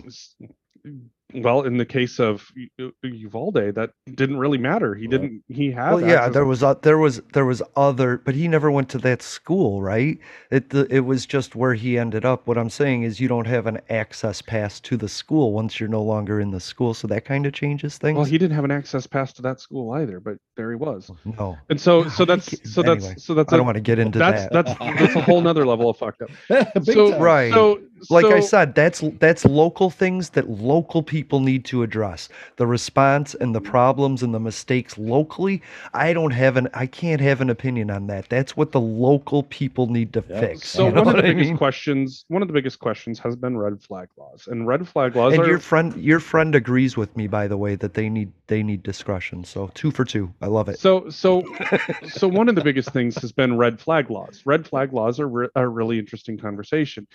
S- 1.35 1.43
Well, 1.45 1.63
in 1.63 1.77
the 1.77 1.85
case 1.85 2.19
of 2.19 2.51
U- 2.55 2.69
U- 2.79 2.93
uh, 3.05 3.09
Uvalde, 3.09 3.75
that 3.75 3.91
didn't 4.15 4.39
really 4.39 4.57
matter. 4.59 4.95
He 4.95 5.07
didn't. 5.07 5.43
He 5.49 5.71
had. 5.71 5.91
Well, 5.91 6.01
yeah, 6.01 6.29
there 6.29 6.47
was 6.47 6.63
o- 6.63 6.79
there 6.81 6.97
was 6.99 7.21
there 7.35 7.45
was 7.45 7.63
other, 7.77 8.19
but 8.25 8.35
he 8.35 8.49
never 8.49 8.71
went 8.71 8.89
to 8.91 8.99
that 8.99 9.21
school, 9.23 9.83
right? 9.83 10.19
It 10.51 10.71
the, 10.71 10.87
it 10.95 11.01
was 11.01 11.27
just 11.27 11.55
where 11.55 11.75
he 11.75 11.99
ended 11.99 12.25
up. 12.25 12.47
What 12.47 12.57
I'm 12.57 12.71
saying 12.71 13.03
is, 13.03 13.21
you 13.21 13.29
don't 13.29 13.47
have 13.47 13.67
an 13.67 13.81
access 13.91 14.41
pass 14.41 14.81
to 14.81 14.97
the 14.97 15.09
school 15.09 15.53
once 15.53 15.79
you're 15.79 15.89
no 15.89 16.03
longer 16.03 16.41
in 16.41 16.51
the 16.51 16.61
school, 16.61 16.95
so 16.95 17.07
that 17.09 17.25
kind 17.27 17.45
of 17.45 17.53
changes 17.53 17.99
things. 17.99 18.17
Well, 18.17 18.25
he 18.25 18.39
didn't 18.39 18.55
have 18.55 18.65
an 18.65 18.71
access 18.71 19.07
pass 19.07 19.33
to 19.35 19.43
that 19.43 19.61
school 19.61 19.93
either, 19.93 20.21
but 20.21 20.39
there 20.57 20.71
he 20.71 20.77
was. 20.77 21.11
no, 21.25 21.59
And 21.69 21.79
so, 21.81 22.09
so 22.09 22.25
that's 22.25 22.47
so 22.73 22.83
that's 22.83 23.05
anyway, 23.05 23.15
so 23.19 23.35
that's 23.35 23.53
I 23.53 23.57
a- 23.57 23.59
don't 23.59 23.67
want 23.67 23.77
to 23.77 23.83
get 23.83 23.99
into 23.99 24.19
that's 24.19 24.47
that. 24.49 24.65
that's 24.65 24.79
that's 25.01 25.15
a 25.15 25.21
whole 25.21 25.41
nother 25.43 25.67
level 25.67 25.91
of 25.91 25.99
fucked 25.99 26.23
up. 26.23 26.31
Big 26.75 26.85
So 26.85 27.11
time. 27.13 27.21
Right. 27.21 27.53
So 27.53 27.81
like 28.11 28.31
I 28.31 28.41
said, 28.41 28.75
that's 28.75 29.01
that's 29.19 29.45
local 29.45 29.91
things 29.91 30.31
that 30.31 30.49
local 30.49 31.03
people 31.03 31.41
need 31.41 31.65
to 31.67 31.83
address. 31.83 32.29
The 32.57 32.67
response 32.67 33.35
and 33.35 33.55
the 33.55 33.61
problems 33.61 34.23
and 34.23 34.35
the 34.35 34.41
mistakes 34.41 34.99
locally. 34.99 35.63
I 35.95 36.13
don't 36.13 36.33
have 36.33 36.57
an 36.57 36.69
I 36.75 36.87
can't 36.87 37.21
have 37.21 37.41
an 37.41 37.51
opinion 37.51 37.91
on 37.91 38.07
that. 38.09 38.29
That's 38.29 38.57
what 38.57 38.73
the 38.73 38.81
local 38.81 39.43
people 39.45 39.87
need 39.89 40.13
to 40.15 40.23
Yeah. 40.29 40.49
fix. 40.49 40.69
So 40.69 40.87
you 40.87 40.93
know 40.93 41.03
one 41.03 41.09
of 41.09 41.17
the 41.17 41.23
what 41.23 41.25
I 41.25 41.33
biggest 41.33 41.35
mean? 41.35 41.57
questions, 41.57 42.25
one 42.29 42.43
of 42.43 42.49
the 42.49 42.55
biggest 42.55 42.79
questions 42.81 43.19
has 43.21 43.37
been 43.37 43.57
red 43.57 43.81
flag 43.83 44.09
laws, 44.17 44.47
and 44.49 44.67
red 44.67 44.87
flag 44.89 45.17
laws 45.17 45.35
And 45.35 45.39
are 45.39 45.47
your 45.47 45.59
friend 45.59 45.95
your 45.97 46.21
friend 46.21 46.55
agrees 46.55 46.97
with 46.97 47.17
me 47.17 47.27
by 47.27 47.49
the 47.49 47.57
way 47.57 47.75
that 47.77 47.95
they 47.95 48.09
need 48.09 48.33
they 48.47 48.63
need 48.63 48.83
discretion. 48.83 49.45
So 49.45 49.71
two 49.75 49.91
for 49.91 50.05
two. 50.05 50.33
I 50.41 50.47
love 50.47 50.69
it. 50.69 50.79
so 50.79 51.09
so 51.09 51.43
so 52.09 52.29
one 52.29 52.49
of 52.49 52.55
the 52.55 52.63
biggest 52.63 52.93
things 52.93 53.19
has 53.21 53.33
been 53.33 53.57
red 53.57 53.81
flag 53.81 54.11
laws. 54.11 54.43
Red 54.45 54.67
flag 54.67 54.93
laws 54.93 55.19
are 55.21 55.29
re- 55.29 55.49
a 55.57 55.67
really 55.69 55.99
interesting 55.99 56.39
conversation, 56.39 57.07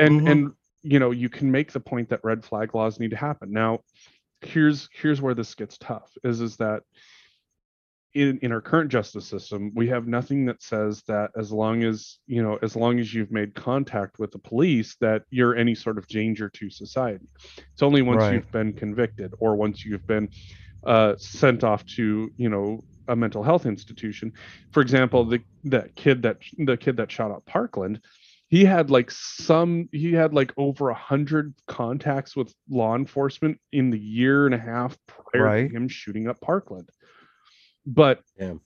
and 0.00 0.20
Mhm. 0.22 0.30
and 0.30 0.52
you 0.82 0.98
know 0.98 1.10
you 1.10 1.28
can 1.28 1.50
make 1.50 1.72
the 1.72 1.80
point 1.80 2.08
that 2.08 2.20
red 2.24 2.44
flag 2.44 2.74
laws 2.74 2.98
need 2.98 3.10
to 3.10 3.16
happen. 3.16 3.50
Now, 3.52 3.80
here's 4.40 4.88
here's 4.92 5.20
where 5.20 5.34
this 5.34 5.54
gets 5.54 5.78
tough. 5.78 6.10
Is 6.24 6.40
is 6.40 6.56
that 6.56 6.82
in 8.14 8.38
in 8.38 8.50
our 8.50 8.60
current 8.60 8.90
justice 8.90 9.24
system, 9.26 9.70
we 9.74 9.86
have 9.88 10.08
nothing 10.08 10.46
that 10.46 10.60
says 10.62 11.02
that 11.06 11.30
as 11.36 11.52
long 11.52 11.84
as 11.84 12.18
you 12.26 12.42
know 12.42 12.58
as 12.62 12.74
long 12.74 12.98
as 12.98 13.14
you've 13.14 13.30
made 13.30 13.54
contact 13.54 14.18
with 14.18 14.32
the 14.32 14.38
police 14.38 14.96
that 15.00 15.22
you're 15.30 15.54
any 15.54 15.74
sort 15.76 15.96
of 15.98 16.06
danger 16.08 16.48
to 16.48 16.68
society. 16.70 17.26
It's 17.72 17.82
only 17.82 18.02
once 18.02 18.22
Right. 18.22 18.34
you've 18.34 18.50
been 18.50 18.72
convicted 18.72 19.32
or 19.38 19.54
once 19.54 19.84
you've 19.84 20.06
been 20.06 20.28
uh, 20.82 21.14
sent 21.18 21.62
off 21.62 21.84
to 21.86 22.30
you 22.36 22.48
know 22.48 22.80
a 23.06 23.14
mental 23.14 23.42
health 23.42 23.66
institution. 23.66 24.32
For 24.72 24.80
example, 24.80 25.24
the 25.24 25.40
that 25.64 25.94
kid 25.94 26.22
that 26.22 26.38
the 26.58 26.76
kid 26.76 26.96
that 26.96 27.12
shot 27.12 27.30
up 27.30 27.44
Parkland, 27.46 28.00
he 28.50 28.64
had 28.64 28.90
like 28.90 29.10
some 29.10 29.88
he 29.92 30.12
had 30.12 30.34
like 30.34 30.52
over 30.56 30.90
a 30.90 30.94
hundred 30.94 31.54
contacts 31.66 32.36
with 32.36 32.52
law 32.68 32.94
enforcement 32.96 33.58
in 33.72 33.90
the 33.90 33.98
year 33.98 34.44
and 34.46 34.54
a 34.54 34.58
half 34.58 34.98
prior 35.06 35.44
Right. 35.44 35.70
to 35.70 35.74
him 35.76 35.88
shooting 35.88 36.26
up 36.28 36.40
Parkland. 36.40 36.90
But 37.86 38.20
Damn. 38.38 38.60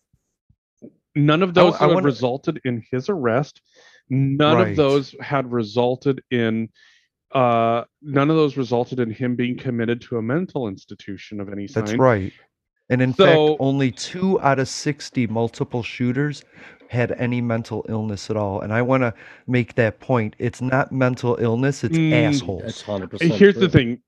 none 1.14 1.42
of 1.42 1.50
I 1.50 1.52
those 1.52 1.74
I 1.76 1.86
wanna- 1.86 2.02
resulted 2.02 2.60
in 2.64 2.82
his 2.90 3.08
arrest. 3.08 3.60
None 4.10 4.56
Right. 4.56 4.70
of 4.70 4.76
those 4.76 5.14
had 5.20 5.52
resulted 5.52 6.22
in 6.30 6.70
uh 7.32 7.84
none 8.00 8.30
of 8.30 8.36
those 8.36 8.56
resulted 8.56 9.00
in 9.00 9.10
him 9.10 9.34
being 9.36 9.56
committed 9.56 10.00
to 10.00 10.16
a 10.18 10.22
mental 10.22 10.68
institution 10.68 11.40
of 11.40 11.48
any 11.48 11.66
kind. 11.68 11.86
That's 11.88 11.98
right. 11.98 12.32
And 12.90 13.02
in 13.02 13.12
So- 13.14 13.24
fact, 13.48 13.60
only 13.60 13.90
two 13.90 14.40
out 14.40 14.58
of 14.58 14.68
60 14.68 15.26
multiple 15.26 15.82
shooters 15.82 16.44
had 16.94 17.12
any 17.12 17.40
mental 17.42 17.84
illness 17.88 18.30
at 18.30 18.36
all. 18.36 18.60
And 18.62 18.72
I 18.72 18.82
want 18.82 19.02
to 19.02 19.14
make 19.46 19.74
that 19.76 20.00
point. 20.00 20.36
It's 20.38 20.62
not 20.62 20.92
mental 20.92 21.36
illness, 21.40 21.84
it's 21.84 21.98
Mm, 21.98 22.12
assholes. 22.12 22.62
That's 22.64 22.82
hundred 22.82 23.10
And 23.20 23.30
percent. 23.30 23.40
Here's 23.40 23.58
the 23.58 23.68
thing. 23.68 24.00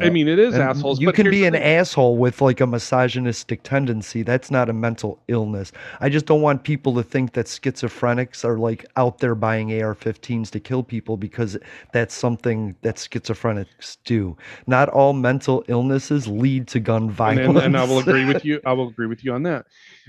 I 0.00 0.10
mean, 0.10 0.28
it 0.28 0.38
is 0.38 0.54
And 0.54 0.62
assholes. 0.62 1.00
You 1.00 1.06
but 1.06 1.16
can 1.16 1.28
be 1.30 1.44
an 1.44 1.54
thing. 1.54 1.62
asshole 1.62 2.16
with 2.18 2.40
like 2.40 2.60
a 2.60 2.66
misogynistic 2.66 3.62
tendency. 3.64 4.22
That's 4.22 4.50
not 4.50 4.68
a 4.70 4.72
mental 4.72 5.20
illness. 5.28 5.72
I 6.00 6.08
just 6.08 6.26
don't 6.26 6.40
want 6.42 6.62
people 6.64 6.94
to 6.94 7.02
think 7.02 7.32
that 7.32 7.46
schizophrenics 7.46 8.44
are 8.44 8.58
like 8.58 8.86
out 8.96 9.18
there 9.18 9.34
buying 9.34 9.70
AR-15s 9.82 10.50
to 10.52 10.60
kill 10.60 10.84
people 10.84 11.16
because 11.16 11.58
that's 11.92 12.14
something 12.14 12.76
that 12.82 12.96
schizophrenics 12.96 13.98
do. 14.04 14.36
Not 14.66 14.88
all 14.88 15.12
mental 15.14 15.64
illnesses 15.68 16.28
lead 16.28 16.68
to 16.68 16.80
gun 16.80 17.10
And, 17.24 17.40
violence. 17.40 17.40
and, 17.40 17.58
and 17.58 17.76
I 17.76 17.84
will 17.84 17.98
agree 17.98 18.24
with 18.24 18.44
you. 18.44 18.60
I 18.64 18.72
will 18.72 18.88
agree 18.88 19.06
with 19.06 19.24
you 19.24 19.32
on 19.34 19.42
that. 19.44 19.66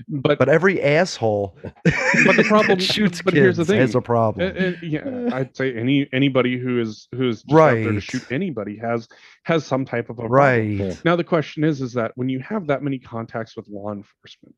But 0.08 0.38
But 0.38 0.48
every 0.48 0.82
asshole 0.82 1.56
but 1.62 2.36
the 2.36 2.44
problem 2.46 2.78
shoots 2.80 3.22
but 3.22 3.34
kids 3.34 3.42
here's 3.42 3.56
the 3.56 3.64
thing. 3.64 3.80
has 3.80 3.94
a 3.94 4.00
problem. 4.00 4.46
Uh, 4.46 4.60
uh, 4.60 4.72
yeah, 4.82 5.28
I'd 5.32 5.56
say 5.56 5.74
any 5.74 6.08
anybody 6.12 6.58
who 6.58 6.80
is 6.80 7.08
who 7.12 7.28
is 7.28 7.44
right 7.50 7.78
out 7.78 7.84
there 7.84 7.92
to 7.92 8.00
shoot 8.00 8.24
anybody 8.30 8.76
has 8.78 9.08
has 9.44 9.64
some 9.64 9.84
type 9.84 10.10
of 10.10 10.18
a 10.18 10.28
problem. 10.28 10.32
right. 10.32 11.04
Now 11.04 11.16
the 11.16 11.24
question 11.24 11.64
is, 11.64 11.80
is 11.80 11.92
that 11.94 12.12
when 12.14 12.28
you 12.28 12.40
have 12.40 12.66
that 12.68 12.82
many 12.82 12.98
contacts 12.98 13.56
with 13.56 13.68
law 13.68 13.92
enforcement, 13.92 14.54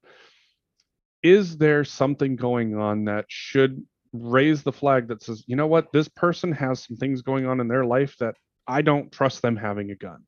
is 1.22 1.56
there 1.56 1.84
something 1.84 2.36
going 2.36 2.76
on 2.76 3.04
that 3.04 3.26
should 3.28 3.84
raise 4.12 4.62
the 4.62 4.72
flag 4.72 5.08
that 5.08 5.22
says, 5.22 5.44
you 5.46 5.56
know 5.56 5.66
what, 5.66 5.92
this 5.92 6.08
person 6.08 6.52
has 6.52 6.82
some 6.84 6.96
things 6.96 7.22
going 7.22 7.46
on 7.46 7.60
in 7.60 7.68
their 7.68 7.84
life 7.84 8.16
that 8.18 8.34
I 8.66 8.82
don't 8.82 9.10
trust 9.10 9.42
them 9.42 9.56
having 9.56 9.90
a 9.90 9.94
gun. 9.94 10.24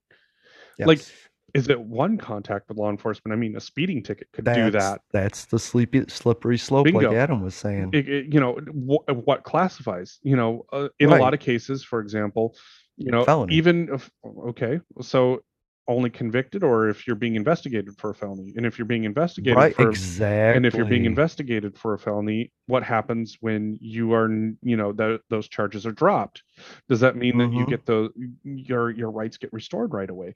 Like, 0.79 0.99
Yes. 0.99 1.13
Is 1.55 1.69
it 1.69 1.81
one 1.81 2.19
contact 2.19 2.69
with 2.69 2.79
law 2.79 2.91
enforcement? 2.91 3.33
I 3.33 3.37
mean, 3.37 3.57
a 3.57 3.61
speeding 3.61 4.03
ticket 4.03 4.27
could 4.33 4.45
that's, 4.45 4.59
do 4.59 4.71
that. 4.73 5.01
That's 5.13 5.45
the 5.45 5.59
sleepy, 5.61 6.05
slippery 6.09 6.59
slope, 6.59 6.89
like 6.93 7.07
Adam 7.07 7.43
was 7.43 7.55
saying. 7.55 7.91
It, 7.93 8.09
it- 8.09 8.35
you 8.35 8.41
know 8.41 8.55
wh- 8.57 9.27
what 9.27 9.45
classifies. 9.45 10.19
You 10.23 10.35
know, 10.37 10.67
uh, 10.73 10.89
in 10.99 11.11
a 11.11 11.17
lot 11.17 11.33
of 11.33 11.39
cases, 11.39 11.85
for 11.85 12.01
example, 12.01 12.57
you 12.97 13.13
know, 13.13 13.25
Felony. 13.25 13.55
even 13.55 13.89
if 13.93 14.11
okay, 14.49 14.81
so 15.01 15.43
only 15.87 16.09
convicted, 16.09 16.65
or 16.65 16.89
if 16.89 17.07
you're 17.07 17.15
being 17.15 17.35
investigated 17.37 17.95
for 17.99 18.11
a 18.11 18.15
felony, 18.15 18.55
and 18.57 18.65
if 18.67 18.79
you're 18.79 18.87
being 18.87 19.05
investigated 19.05 19.57
right, 19.57 19.77
for 19.77 19.91
exactly. 19.91 20.57
and 20.57 20.65
if 20.67 20.75
you're 20.75 20.87
being 20.87 21.05
investigated 21.05 21.77
for 21.77 21.93
a 21.95 21.99
felony, 21.99 22.51
what 22.67 22.83
happens 22.83 23.37
when 23.41 23.79
you 23.83 24.13
are, 24.15 24.29
you 24.63 24.77
know, 24.77 24.93
tho- 24.93 25.19
those 25.29 25.47
charges 25.47 25.87
are 25.87 25.93
dropped? 25.93 26.43
Does 26.89 27.01
that 27.01 27.17
mean 27.17 27.39
that 27.39 27.53
you 27.53 27.65
Mhm. 27.65 27.69
get 27.69 27.87
the 27.87 28.11
your 28.45 28.91
your 28.91 29.11
rights 29.11 29.37
get 29.37 29.53
restored 29.53 29.93
right 29.93 30.11
away? 30.11 30.35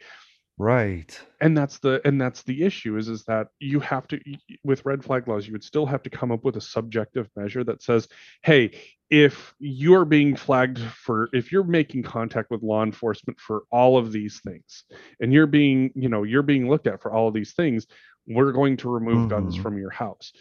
Right. 0.58 1.18
And 1.40 1.56
that's 1.56 1.78
the 1.78 2.00
and 2.04 2.20
that's 2.20 2.42
the 2.42 2.64
issue 2.64 2.96
is 2.96 3.08
is 3.08 3.24
that 3.26 3.48
you 3.60 3.78
have 3.78 4.08
to 4.08 4.18
with 4.64 4.84
red 4.84 5.04
flag 5.04 5.28
laws 5.28 5.46
you 5.46 5.52
would 5.52 5.62
still 5.62 5.86
have 5.86 6.02
to 6.02 6.10
come 6.10 6.32
up 6.32 6.44
with 6.44 6.56
a 6.56 6.60
subjective 6.60 7.28
measure 7.36 7.62
that 7.62 7.80
says, 7.80 8.08
hey, 8.42 8.72
if 9.08 9.54
you're 9.60 10.04
being 10.04 10.34
flagged 10.34 10.80
for 10.80 11.28
if 11.32 11.52
you're 11.52 11.62
making 11.62 12.02
contact 12.02 12.50
with 12.50 12.64
law 12.64 12.82
enforcement 12.82 13.38
for 13.38 13.62
all 13.70 13.96
of 13.96 14.10
these 14.10 14.40
things 14.40 14.82
and 15.20 15.32
you're 15.32 15.46
being, 15.46 15.92
you 15.94 16.08
know, 16.08 16.24
you're 16.24 16.42
being 16.42 16.68
looked 16.68 16.88
at 16.88 17.00
for 17.00 17.12
all 17.12 17.28
of 17.28 17.34
these 17.34 17.52
things, 17.52 17.86
we're 18.26 18.52
going 18.52 18.76
to 18.78 18.90
remove 18.90 19.28
guns 19.28 19.56
Mhm. 19.56 19.62
from 19.62 19.78
your 19.78 19.90
house. 19.90 20.32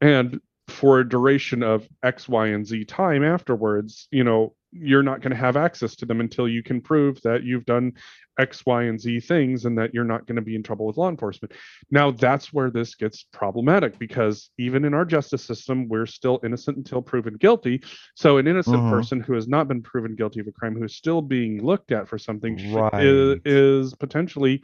And 0.00 0.40
for 0.68 1.00
a 1.00 1.08
duration 1.08 1.62
of 1.62 1.88
X, 2.02 2.28
Y, 2.28 2.48
and 2.48 2.66
Z 2.66 2.84
time 2.86 3.24
afterwards, 3.24 4.08
you 4.10 4.24
know, 4.24 4.54
you're 4.72 5.02
not 5.02 5.20
going 5.22 5.30
to 5.30 5.36
have 5.36 5.56
access 5.56 5.96
to 5.96 6.06
them 6.06 6.20
until 6.20 6.46
you 6.48 6.62
can 6.62 6.80
prove 6.80 7.20
that 7.22 7.42
you've 7.42 7.64
done 7.64 7.92
X, 8.38 8.64
Y, 8.66 8.84
and 8.84 9.00
Z 9.00 9.20
things 9.20 9.64
and 9.64 9.76
that 9.78 9.94
you're 9.94 10.04
not 10.04 10.26
going 10.26 10.36
to 10.36 10.42
be 10.42 10.54
in 10.54 10.62
trouble 10.62 10.86
with 10.86 10.96
law 10.96 11.08
enforcement. 11.08 11.52
Now, 11.90 12.10
that's 12.10 12.52
where 12.52 12.70
this 12.70 12.94
gets 12.94 13.24
problematic 13.32 13.98
because 13.98 14.50
even 14.58 14.84
in 14.84 14.94
our 14.94 15.04
justice 15.04 15.42
system, 15.44 15.88
we're 15.88 16.06
still 16.06 16.38
innocent 16.44 16.76
until 16.76 17.00
proven 17.02 17.34
guilty. 17.34 17.82
So, 18.14 18.36
an 18.38 18.46
innocent 18.46 18.82
Mhm. 18.84 18.90
person 18.90 19.20
who 19.20 19.32
has 19.32 19.48
not 19.48 19.68
been 19.68 19.82
proven 19.82 20.14
guilty 20.14 20.40
of 20.40 20.46
a 20.46 20.52
crime, 20.52 20.76
who 20.76 20.84
is 20.84 20.94
still 20.94 21.22
being 21.22 21.64
looked 21.64 21.90
at 21.90 22.06
for 22.06 22.18
something, 22.18 22.56
sh- 22.58 22.76
is, 23.00 23.40
is 23.44 23.94
potentially 23.94 24.62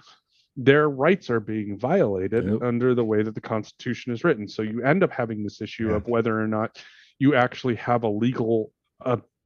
their 0.57 0.89
rights 0.89 1.31
are 1.31 1.41
being 1.41 1.77
violated 1.77 2.45
Yep. 2.47 2.63
under 2.63 2.95
the 2.95 3.05
way 3.05 3.23
that 3.23 3.35
the 3.35 3.41
Constitution 3.41 4.13
is 4.13 4.23
written. 4.23 4.47
So, 4.47 4.63
you 4.63 4.83
end 4.83 5.03
up 5.03 5.11
having 5.11 5.43
this 5.43 5.61
issue 5.63 5.89
Yeah. 5.89 5.97
of 5.97 6.07
whether 6.07 6.39
or 6.39 6.47
not 6.47 6.81
you 7.19 7.35
actually 7.35 7.75
have 7.77 8.05
a 8.05 8.09
legal 8.09 8.71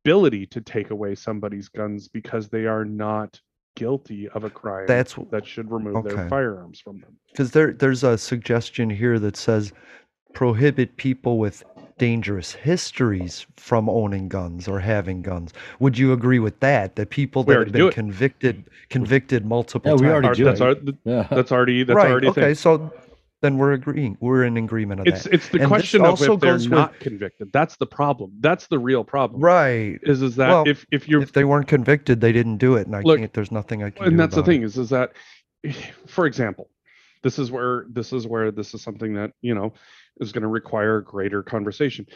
ability 0.09 0.47
to 0.47 0.61
take 0.61 0.91
away 0.91 1.15
somebody's 1.15 1.69
guns 1.69 2.09
because 2.09 2.49
they 2.49 2.65
are 2.67 2.85
not 2.85 3.41
guilty 3.77 4.29
of 4.31 4.43
a 4.45 4.51
crime 4.51 4.87
That's 4.89 5.15
that 5.31 5.47
should 5.47 5.71
remove 5.71 6.05
their 6.05 6.29
firearms 6.29 6.81
from 6.81 7.01
them. 7.01 7.17
because 7.31 7.53
there 7.53 7.73
there's 7.73 8.03
a 8.03 8.19
suggestion 8.19 8.91
here 8.91 9.19
that 9.21 9.37
says 9.37 9.73
prohibit 10.33 10.97
people 10.97 11.39
with 11.39 11.63
dangerous 11.99 12.53
histories 12.53 13.47
from 13.57 13.89
owning 13.89 14.29
guns 14.29 14.69
or 14.69 14.79
having 14.81 15.21
guns. 15.21 15.53
Would 15.81 15.99
you 15.99 16.13
agree 16.13 16.39
with 16.39 16.59
that? 16.61 16.95
That 16.97 17.11
people 17.11 17.43
that 17.45 17.59
have 17.59 17.73
been 17.73 17.91
convicted 17.91 18.65
convicted 18.89 19.45
multiple 19.45 19.91
Yeah, 19.91 19.95
we 19.97 20.01
times. 20.03 20.13
already 20.13 20.29
Our- 20.29 20.35
do 20.35 20.45
that's, 20.45 20.61
it. 20.61 20.65
Our, 21.07 21.13
yeah. 21.13 21.29
that's 21.31 21.53
already 21.53 21.83
that's 21.85 21.97
right. 21.97 22.11
already 22.11 22.29
okay, 22.29 22.41
thing. 22.41 22.55
so 22.55 22.93
then 23.41 23.57
we're 23.57 23.73
agreeing. 23.73 24.17
We're 24.21 24.45
in 24.45 24.57
agreement 24.57 25.01
of 25.01 25.07
It's 25.07 25.25
that. 25.25 25.35
it's 25.35 25.49
the 25.49 25.61
And 25.61 25.69
question 25.69 26.05
of 26.05 26.21
if 26.21 26.27
they're 26.27 26.37
goes 26.37 26.69
with- 26.69 26.79
not 26.79 26.99
convicted. 27.01 27.51
That's 27.53 27.77
the 27.77 27.87
problem. 27.87 28.33
That's 28.41 28.67
the 28.67 28.79
real 28.79 29.05
problem. 29.05 29.41
right. 29.41 29.99
Is 30.03 30.23
is 30.23 30.37
that 30.37 30.49
Well, 30.49 30.65
if 30.67 30.85
if 30.91 31.09
you're 31.09 31.23
If 31.23 31.33
they 31.33 31.45
weren't 31.45 31.69
convicted, 31.69 32.21
they 32.21 32.33
didn't 32.33 32.57
do 32.59 32.75
it, 32.77 32.87
and 32.87 32.97
I 32.97 33.01
Look, 33.03 33.19
can't. 33.21 33.33
There's 33.33 33.53
nothing 33.53 33.83
I 33.83 33.91
can 33.91 34.05
do. 34.05 34.11
and 34.11 34.19
that's 34.21 34.35
the 34.35 34.43
thing 34.43 34.63
it. 34.63 34.67
is 34.67 34.77
is 34.79 34.91
that 34.91 35.13
for 36.07 36.27
example 36.27 36.71
this 37.23 37.39
is 37.39 37.51
where 37.51 37.85
this 37.91 38.13
is 38.13 38.27
where 38.27 38.51
this 38.51 38.75
is 38.75 38.83
something 38.83 39.15
that 39.15 39.33
you 39.43 39.55
know 39.55 39.73
is 40.21 40.31
going 40.33 40.43
to 40.43 40.49
require 40.49 41.01
greater 41.01 41.43
conversation 41.43 42.07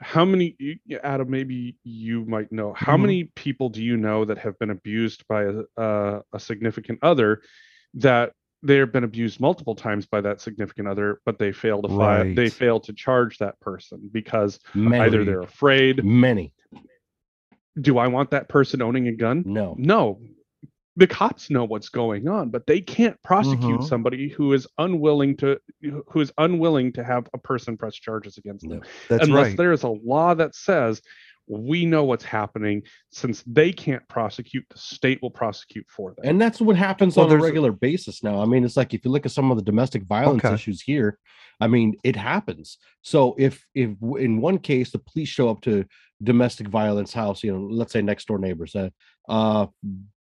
how 0.00 0.24
many 0.24 0.56
adam 1.04 1.28
maybe 1.30 1.76
you 1.84 2.24
might 2.24 2.50
know 2.50 2.72
how 2.76 2.96
Mhm. 2.96 3.00
many 3.02 3.24
people 3.36 3.68
do 3.68 3.82
you 3.82 3.96
know 3.96 4.24
that 4.24 4.38
have 4.38 4.58
been 4.58 4.70
abused 4.70 5.24
by 5.28 5.44
a, 5.44 5.62
a, 5.76 6.22
a 6.32 6.40
significant 6.40 6.98
other 7.02 7.42
that 7.94 8.32
they've 8.62 8.92
been 8.92 9.04
abused 9.04 9.40
multiple 9.40 9.74
times 9.74 10.06
by 10.06 10.20
that 10.20 10.40
significant 10.40 10.86
other 10.88 11.20
but 11.24 11.38
they 11.38 11.50
fail 11.52 11.80
to 11.82 11.88
file 11.88 12.34
they 12.34 12.48
fail 12.50 12.78
to 12.80 12.92
charge 12.92 13.38
that 13.38 13.58
person 13.60 14.08
because 14.12 14.58
Many, 14.74 15.04
either 15.04 15.24
they're 15.24 15.40
afraid 15.40 16.04
many. 16.04 16.52
do 17.80 17.98
i 17.98 18.06
want 18.06 18.30
that 18.30 18.48
person 18.48 18.82
owning 18.82 19.08
a 19.08 19.12
gun 19.12 19.42
No. 19.46 19.74
no 19.78 20.20
the 20.96 21.06
cops 21.06 21.48
know 21.50 21.64
what's 21.64 21.88
going 21.88 22.28
on 22.28 22.50
but 22.50 22.66
they 22.66 22.80
can't 22.80 23.16
prosecute 23.22 23.80
Mhm. 23.80 23.84
somebody 23.88 24.28
who 24.28 24.52
is 24.52 24.66
unwilling 24.76 25.36
to 25.38 25.58
who 26.08 26.20
is 26.20 26.32
unwilling 26.36 26.92
to 26.94 27.04
have 27.04 27.28
a 27.32 27.38
person 27.38 27.76
press 27.76 27.94
charges 27.94 28.36
against 28.38 28.68
them 28.68 28.80
No. 28.80 28.86
That's 29.08 29.26
unless 29.26 29.46
right. 29.48 29.56
there 29.56 29.72
is 29.72 29.84
a 29.84 29.88
law 29.88 30.34
that 30.34 30.54
says 30.54 31.00
we 31.46 31.84
know 31.84 32.04
what's 32.04 32.24
happening 32.24 32.82
since 33.10 33.42
they 33.46 33.72
can't 33.72 34.06
prosecute 34.08 34.64
the 34.70 34.78
state 34.78 35.18
will 35.22 35.30
prosecute 35.30 35.86
for 35.88 36.14
them 36.14 36.24
And 36.28 36.40
that's 36.40 36.60
what 36.60 36.76
happens 36.76 37.16
Well, 37.16 37.26
on 37.26 37.30
a 37.30 37.34
there's- 37.34 37.42
regular 37.44 37.72
basis 37.72 38.22
now. 38.22 38.40
I 38.40 38.46
mean, 38.46 38.64
it's 38.64 38.76
like 38.76 38.94
if 38.94 39.04
you 39.04 39.10
look 39.10 39.26
at 39.26 39.32
some 39.32 39.50
of 39.50 39.56
the 39.56 39.64
domestic 39.64 40.04
violence 40.04 40.44
Okay. 40.44 40.54
issues 40.54 40.80
here, 40.80 41.18
I 41.60 41.66
mean, 41.66 41.96
it 42.04 42.16
happens. 42.16 42.78
So 43.02 43.34
if 43.38 43.66
if 43.74 43.90
in 44.18 44.40
one 44.40 44.58
case 44.58 44.90
the 44.90 44.98
police 44.98 45.28
show 45.28 45.48
up 45.50 45.60
to 45.62 45.84
domestic 46.22 46.68
violence 46.68 47.12
house, 47.12 47.42
you 47.44 47.52
know, 47.52 47.60
let's 47.70 47.92
say 47.92 48.00
next 48.02 48.28
door 48.28 48.38
neighbors, 48.38 48.74
uh, 48.76 48.90
uh 49.28 49.66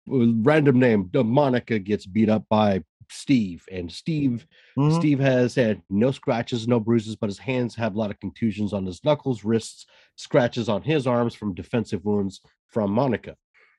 random 0.07 0.80
name, 0.80 1.09
Monica 1.13 1.80
gets 1.80 2.05
beat 2.05 2.30
up 2.30 2.43
by 2.49 2.84
Steve, 3.12 3.66
and 3.72 3.91
Steve 3.91 4.45
Mhm. 4.78 4.95
Steve 4.95 5.20
has 5.20 5.55
had 5.55 5.82
no 5.89 6.12
scratches, 6.12 6.68
no 6.68 6.80
bruises, 6.80 7.16
but 7.16 7.28
his 7.30 7.39
hands 7.39 7.76
have 7.76 7.95
a 7.95 7.97
lot 7.97 8.12
of 8.12 8.20
contusions 8.20 8.72
on 8.74 8.86
his 8.86 9.03
knuckles, 9.03 9.43
wrists, 9.43 9.86
scratches 10.16 10.70
on 10.70 10.82
his 10.84 11.07
arms 11.07 11.34
from 11.34 11.53
defensive 11.55 12.03
wounds 12.05 12.41
from 12.68 12.91
Monica. 12.91 13.36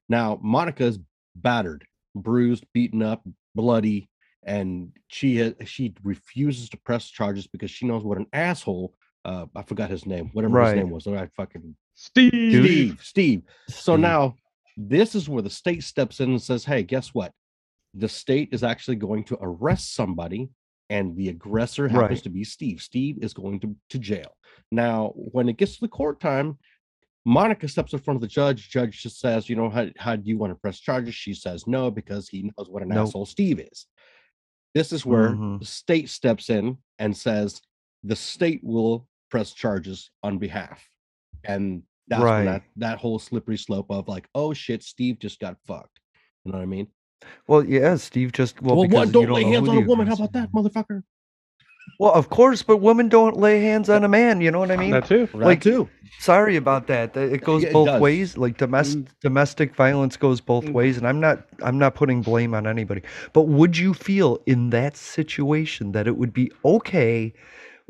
Now, 0.08 0.38
Monica 0.42 0.84
is 0.84 0.98
battered, 1.36 1.84
bruised, 2.14 2.64
beaten 2.72 3.02
up, 3.02 3.24
bloody, 3.54 4.08
and 4.42 4.92
she 5.08 5.38
ha- 5.38 5.64
she 5.64 5.94
refuses 6.02 6.68
to 6.70 6.76
press 6.78 7.08
charges 7.08 7.46
because 7.46 7.70
she 7.70 7.86
knows 7.86 8.02
what 8.02 8.18
an 8.18 8.26
asshole. 8.32 8.94
Uh, 9.24 9.46
I 9.54 9.62
forgot 9.62 9.90
his 9.90 10.06
name, 10.06 10.30
whatever 10.32 10.54
Right. 10.54 10.76
his 10.76 10.84
name 10.84 10.90
was. 10.90 11.06
I 11.06 11.26
fucking 11.36 11.76
steve 11.94 12.32
Steve. 12.32 13.00
Steve. 13.02 13.42
So 13.68 13.94
now 13.96 14.34
this 14.76 15.14
is 15.14 15.28
where 15.28 15.42
the 15.42 15.50
state 15.50 15.82
steps 15.84 16.20
in 16.20 16.30
and 16.30 16.40
says, 16.42 16.64
"Hey, 16.64 16.82
guess 16.82 17.12
what? 17.14 17.32
The 17.94 18.08
state 18.08 18.50
is 18.52 18.62
actually 18.62 18.96
going 18.96 19.24
to 19.24 19.38
arrest 19.40 19.94
somebody, 19.94 20.50
and 20.90 21.16
the 21.16 21.28
aggressor 21.28 21.88
happens 21.88 22.18
Right. 22.18 22.22
to 22.24 22.30
be 22.30 22.44
Steve. 22.44 22.80
Steve 22.80 23.18
is 23.22 23.32
going 23.34 23.60
to, 23.60 23.76
to 23.90 23.98
jail. 23.98 24.36
Now, 24.70 25.12
when 25.14 25.48
it 25.48 25.56
gets 25.56 25.74
to 25.74 25.80
the 25.82 25.88
court 25.88 26.20
time, 26.20 26.58
Monica 27.26 27.68
steps 27.68 27.92
in 27.92 27.98
front 27.98 28.16
of 28.16 28.22
the 28.22 28.26
judge. 28.28 28.70
Judge 28.70 29.02
just 29.02 29.20
says, 29.20 29.48
"You 29.48 29.56
know, 29.56 29.68
how, 29.68 29.88
how 29.98 30.16
do 30.16 30.26
you 30.28 30.38
want 30.38 30.52
to 30.52 30.58
press 30.58 30.80
charges?" 30.80 31.14
She 31.14 31.34
says 31.34 31.66
no 31.66 31.90
because 31.90 32.28
he 32.28 32.42
knows 32.56 32.68
what 32.70 32.82
an 32.82 32.88
Nope. 32.88 33.08
asshole 33.08 33.26
Steve 33.26 33.60
is. 33.60 33.86
This 34.74 34.92
is 34.92 35.04
where 35.04 35.34
Mhm. 35.34 35.58
the 35.58 35.66
state 35.66 36.08
steps 36.08 36.48
in 36.48 36.78
and 36.98 37.14
says 37.14 37.60
the 38.04 38.16
state 38.16 38.60
will 38.64 39.06
press 39.30 39.52
charges 39.52 40.10
on 40.22 40.38
behalf, 40.38 40.88
and 41.44 41.82
that's 42.08 42.20
when 42.22 42.28
Right. 42.30 42.44
that 42.44 42.62
that 42.76 42.98
whole 42.98 43.18
slippery 43.18 43.58
slope 43.58 43.90
of 43.90 44.08
like, 44.08 44.28
oh 44.34 44.54
shit, 44.54 44.82
Steve 44.82 45.18
just 45.18 45.40
got 45.40 45.60
fucked. 45.66 46.00
You 46.44 46.52
know 46.52 46.58
what 46.58 46.62
I 46.62 46.66
mean? 46.66 46.88
Well, 47.46 47.64
yeah, 47.64 47.96
Steve 47.96 48.32
just 48.32 48.60
well, 48.62 48.76
Well, 48.76 48.84
because 48.88 49.06
what? 49.06 49.12
Don't 49.12 49.24
don't 49.26 49.34
lay 49.34 49.44
hands 49.44 49.68
on 49.68 49.76
a 49.76 49.80
woman. 49.80 50.06
How 50.06 50.14
about 50.14 50.32
that, 50.32 50.52
motherfucker? 50.52 51.02
Well, 51.98 52.12
of 52.12 52.30
course, 52.30 52.62
but 52.62 52.78
women 52.78 53.08
don't 53.08 53.36
lay 53.36 53.60
hands 53.62 53.90
on 53.90 54.04
a 54.04 54.08
man. 54.08 54.40
You 54.40 54.50
know 54.50 54.58
what 54.60 54.70
I 54.70 54.76
mean? 54.76 54.92
that 54.92 55.06
too 55.06 55.26
That 55.32 55.38
Like- 55.38 55.60
too. 55.62 55.88
Sorry 56.18 56.56
about 56.56 56.86
that. 56.86 57.16
It 57.16 57.42
goes 57.44 57.62
Yeah, 57.62 57.70
it 57.70 57.72
both 57.72 57.86
does. 57.86 58.00
ways. 58.00 58.36
Like 58.38 58.56
domestic 58.56 59.06
domestic 59.20 59.74
violence 59.74 60.16
goes 60.16 60.40
both 60.40 60.66
Mm. 60.66 60.72
ways, 60.72 60.96
and 60.98 61.06
I'm 61.06 61.20
not 61.20 61.44
I'm 61.62 61.78
not 61.78 61.94
putting 61.94 62.22
blame 62.22 62.54
on 62.54 62.66
anybody. 62.66 63.02
But 63.32 63.42
would 63.42 63.76
you 63.76 63.92
feel 63.94 64.38
in 64.46 64.70
that 64.70 64.96
situation 64.96 65.92
that 65.92 66.06
it 66.06 66.16
would 66.16 66.32
be 66.32 66.50
okay 66.64 67.32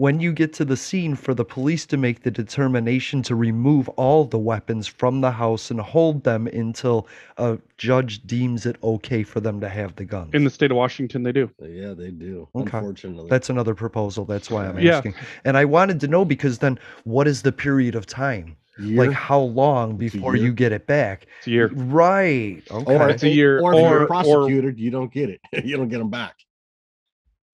when 0.00 0.18
you 0.18 0.32
get 0.32 0.50
to 0.54 0.64
the 0.64 0.78
scene 0.78 1.14
for 1.14 1.34
the 1.34 1.44
police 1.44 1.84
to 1.84 1.98
make 1.98 2.22
the 2.22 2.30
determination 2.30 3.20
to 3.22 3.34
remove 3.34 3.86
all 3.90 4.24
the 4.24 4.38
weapons 4.38 4.86
from 4.86 5.20
the 5.20 5.30
house 5.30 5.70
and 5.70 5.78
hold 5.78 6.24
them 6.24 6.46
until 6.46 7.06
a 7.36 7.58
judge 7.76 8.22
deems 8.26 8.64
it 8.64 8.76
okay 8.82 9.22
for 9.22 9.40
them 9.40 9.60
to 9.60 9.68
have 9.68 9.94
the 9.96 10.04
guns? 10.06 10.30
in 10.32 10.42
the 10.44 10.48
state 10.48 10.70
of 10.70 10.76
washington 10.78 11.22
they 11.22 11.32
do 11.32 11.50
Yeah, 11.60 11.92
they 11.92 12.10
do. 12.10 12.48
Okay. 12.54 12.78
Unfortunately, 12.78 13.28
That's 13.28 13.50
another 13.50 13.74
proposal. 13.74 14.24
That's 14.24 14.50
why 14.50 14.64
I'm 14.64 14.76
asking. 14.78 14.86
Yeah. 14.86 14.96
asking. 14.96 15.14
And 15.44 15.58
I 15.58 15.66
wanted 15.66 16.00
to 16.00 16.08
know 16.08 16.24
because 16.24 16.60
then 16.60 16.78
what 17.04 17.28
is 17.28 17.42
the 17.42 17.52
period 17.52 17.94
of 17.94 18.06
time? 18.06 18.56
Year 18.78 19.04
Like 19.06 19.12
how 19.14 19.40
long 19.40 19.98
before 19.98 20.34
you 20.34 20.50
get 20.54 20.72
it 20.72 20.86
back? 20.86 21.26
it's 21.40 21.46
a 21.46 21.50
year 21.50 21.70
Right. 21.74 22.62
Okay. 22.70 22.96
or 22.96 23.10
It's 23.10 23.22
a 23.22 23.28
year, 23.28 23.60
or 23.60 23.74
if 23.74 23.80
or- 23.80 23.90
you're 23.90 24.00
or- 24.00 24.04
a 24.04 24.06
prosecutor, 24.06 24.70
you 24.70 24.90
don't 24.90 25.12
get 25.12 25.28
it. 25.28 25.40
you 25.66 25.76
don't 25.76 25.90
get 25.90 25.98
them 25.98 26.08
back. 26.08 26.36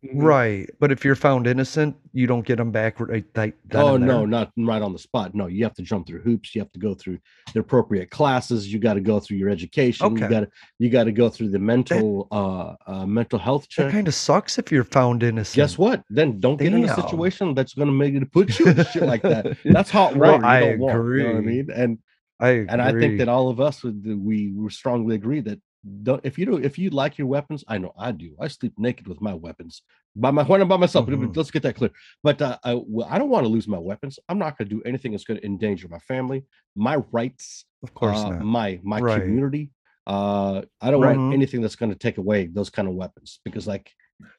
Mhm. 0.05 0.23
Right. 0.23 0.71
But 0.79 0.93
if 0.93 1.05
you're 1.05 1.15
found 1.15 1.47
innocent, 1.47 1.97
you 2.13 2.27
don't 2.27 2.47
get 2.47 2.57
them 2.57 2.71
back 2.71 3.01
right 3.01 3.25
then 3.35 3.53
Oh 3.75 3.97
no, 3.97 4.25
not 4.27 4.53
right 4.57 4.83
on 4.83 4.93
the 4.93 4.99
spot. 4.99 5.35
No, 5.35 5.47
you 5.47 5.65
have 5.65 5.75
to 5.75 5.83
jump 5.83 6.07
through 6.07 6.21
hoops. 6.21 6.55
You 6.55 6.61
have 6.61 6.71
to 6.73 6.79
go 6.79 6.95
through 6.95 7.19
the 7.55 7.61
appropriate 7.61 8.11
classes. 8.11 8.71
You 8.73 8.79
got 8.79 8.95
to 8.95 9.01
go 9.01 9.19
through 9.21 9.39
your 9.39 9.49
education. 9.49 10.17
You 10.17 10.25
Okay. 10.25 10.29
got 10.35 10.41
to 10.41 10.49
you 10.79 10.91
got 10.91 11.05
to 11.05 11.13
go 11.13 11.29
through 11.29 11.49
the 11.49 11.59
mental 11.59 12.29
uh, 12.31 12.75
uh 12.87 13.07
mental 13.07 13.39
health 13.39 13.63
That 13.77 13.85
check. 13.85 13.93
kind 13.93 14.07
of 14.07 14.15
sucks 14.15 14.59
if 14.59 14.71
you're 14.71 14.85
found 14.85 15.23
innocent. 15.23 15.57
Guess 15.57 15.79
what? 15.79 16.03
Then 16.11 16.39
don't 16.41 16.59
get 16.59 16.73
in 16.75 16.85
a 16.85 16.95
situation 16.95 17.55
that's 17.55 17.75
going 17.75 17.89
to 17.89 17.95
make 17.95 18.15
it 18.15 18.33
put 18.33 18.59
you 18.59 18.69
in 18.69 18.85
shit 18.85 19.03
like 19.05 19.23
that. 19.23 19.57
That's 19.65 19.91
hot 19.91 20.15
Well, 20.17 20.33
water. 20.33 20.45
you 20.45 20.51
I 20.51 20.61
don't 20.61 20.79
want, 20.79 21.17
you 21.17 21.23
know 21.25 21.37
I 21.37 21.41
mean? 21.41 21.71
And 21.75 21.99
I 22.39 22.49
agree. 22.49 22.67
and 22.69 22.83
I 22.83 22.93
think 22.93 23.19
that 23.19 23.29
all 23.29 23.49
of 23.49 23.61
us 23.61 23.83
would 23.83 24.05
we 24.05 24.53
we 24.53 24.71
strongly 24.71 25.15
agree 25.15 25.41
that 25.41 25.59
don't 26.03 26.21
if 26.25 26.39
you 26.39 26.47
don't 26.47 26.65
if 26.65 26.79
you 26.79 26.91
like 26.91 27.19
your 27.19 27.27
weapons, 27.29 27.65
I 27.69 27.79
know 27.79 27.93
I 27.99 28.13
do. 28.13 28.35
I 28.41 28.49
sleep 28.49 28.75
naked 28.79 29.07
with 29.09 29.21
my 29.21 29.35
weapons 29.35 29.83
by 30.17 30.31
my 30.31 30.45
when 30.45 30.61
I'm 30.61 30.69
by 30.69 30.77
myself. 30.77 31.07
Mhm. 31.07 31.37
Let's 31.37 31.51
get 31.51 31.63
that 31.63 31.77
clear. 31.77 31.91
But 32.23 32.41
uh, 32.43 32.59
I, 32.65 32.75
well, 32.75 33.07
I 33.11 33.19
don't 33.19 33.31
want 33.31 33.45
to 33.45 33.49
lose 33.49 33.69
my 33.69 33.79
weapons. 33.79 34.19
I'm 34.29 34.39
not 34.39 34.57
going 34.59 34.69
to 34.69 34.75
do 34.75 34.83
anything 34.85 35.13
that's 35.13 35.25
going 35.25 35.39
to 35.41 35.47
endanger 35.47 35.89
my 35.89 35.99
family, 36.01 36.45
my 36.75 36.97
rights, 37.13 37.65
of 37.83 37.95
course 37.95 38.27
uh, 38.27 38.33
my 38.39 38.81
my 38.83 39.01
Right. 39.01 39.23
community. 39.23 39.71
Uh, 40.07 40.63
I 40.81 40.91
don't 40.91 41.03
Right. 41.03 41.17
want 41.17 41.23
anything 41.33 41.61
that's 41.63 41.77
going 41.77 41.91
to 41.93 41.99
take 41.99 42.19
away 42.19 42.47
those 42.47 42.71
kind 42.71 42.89
of 42.89 42.95
weapons 42.95 43.41
because, 43.45 43.67
like, 43.67 43.93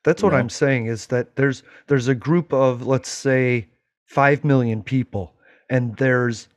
That's 0.04 0.24
what 0.24 0.34
know? 0.34 0.40
I'm 0.40 0.50
saying 0.50 0.88
is 0.88 1.08
that 1.08 1.36
there's 1.36 1.64
there's 1.88 2.08
a 2.08 2.16
group 2.16 2.54
of 2.54 2.86
let's 2.88 3.10
say 3.10 3.68
5 4.08 4.44
million 4.44 4.82
people 4.84 5.36
and 5.70 5.96
there's 5.98 6.48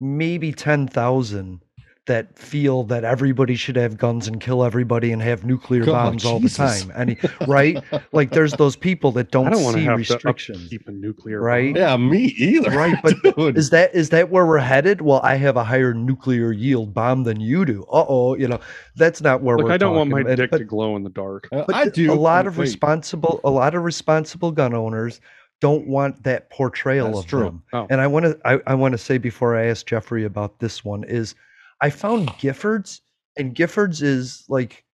maybe 0.00 0.52
10,000 0.52 1.60
that 2.06 2.38
feel 2.38 2.84
that 2.84 3.04
everybody 3.04 3.54
should 3.56 3.76
have 3.76 3.96
guns 3.98 4.26
and 4.28 4.40
kill 4.40 4.64
everybody 4.64 5.12
and 5.12 5.20
have 5.22 5.44
nuclear 5.44 5.84
God, 5.84 5.92
bombs 6.10 6.24
all 6.24 6.38
the 6.40 6.48
time. 6.48 6.92
Any 6.96 7.16
right? 7.46 7.82
Like 8.12 8.30
there's 8.30 8.52
those 8.54 8.76
people 8.76 9.12
that 9.12 9.30
don't 9.30 9.48
i 9.48 9.50
don't 9.50 9.62
want 9.64 9.76
to 9.76 9.82
see 9.82 9.86
have 9.86 9.98
restrictions. 9.98 10.58
to 10.58 10.64
upkeep 10.76 10.88
a 10.88 10.92
nuclear 10.92 11.40
Right? 11.40 11.74
bomb. 11.74 11.82
yeah, 11.82 11.96
me 11.96 12.24
either. 12.38 12.70
Right, 12.70 12.96
but 13.02 13.14
Dude. 13.36 13.58
Is 13.58 13.70
that 13.70 13.94
is 13.94 14.10
that 14.10 14.30
where 14.30 14.46
we're 14.46 14.58
headed? 14.58 15.00
Well, 15.02 15.20
I 15.22 15.34
have 15.36 15.56
a 15.56 15.64
higher 15.64 15.92
nuclear 15.94 16.52
yield 16.52 16.94
bomb 16.94 17.24
than 17.24 17.40
you 17.40 17.64
do. 17.64 17.82
Uh-oh, 17.92 18.36
you 18.36 18.48
know. 18.48 18.60
That's 18.96 19.20
not 19.20 19.42
where 19.42 19.56
look 19.56 19.66
we're 19.66 19.72
i 19.72 19.76
don't 19.76 19.94
want 19.96 20.10
my 20.10 20.22
talking, 20.22 20.36
dick 20.36 20.50
but- 20.50 20.58
to 20.58 20.64
glow 20.64 20.96
in 20.96 21.02
the 21.02 21.10
dark 21.10 21.48
Uh, 21.52 21.64
but 21.66 21.74
I 21.74 21.88
do 21.88 22.12
a 22.12 22.14
lot 22.14 22.46
of 22.46 22.56
Wait, 22.56 22.64
responsible 22.64 23.40
a 23.44 23.50
lot 23.50 23.74
of 23.74 23.82
responsible 23.84 24.52
gun 24.52 24.74
owners 24.74 25.20
don't 25.60 25.86
want 25.86 26.22
that 26.22 26.50
portrayal 26.50 27.06
That's 27.08 27.20
of 27.20 27.26
true. 27.26 27.44
them. 27.44 27.62
Oh. 27.72 27.86
And 27.90 28.00
I 28.00 28.06
want 28.06 28.26
to 28.26 28.38
I, 28.44 28.60
I 28.66 28.74
want 28.74 28.92
to 28.92 28.98
say 28.98 29.18
before 29.18 29.56
I 29.56 29.66
ask 29.66 29.86
Jeffrey 29.86 30.24
about 30.24 30.58
this 30.60 30.84
one 30.84 31.02
is 31.04 31.34
I 31.80 31.90
found 31.90 32.28
Giffords 32.30 33.00
and 33.36 33.54
Giffords 33.54 34.02
is 34.02 34.44
like 34.48 34.84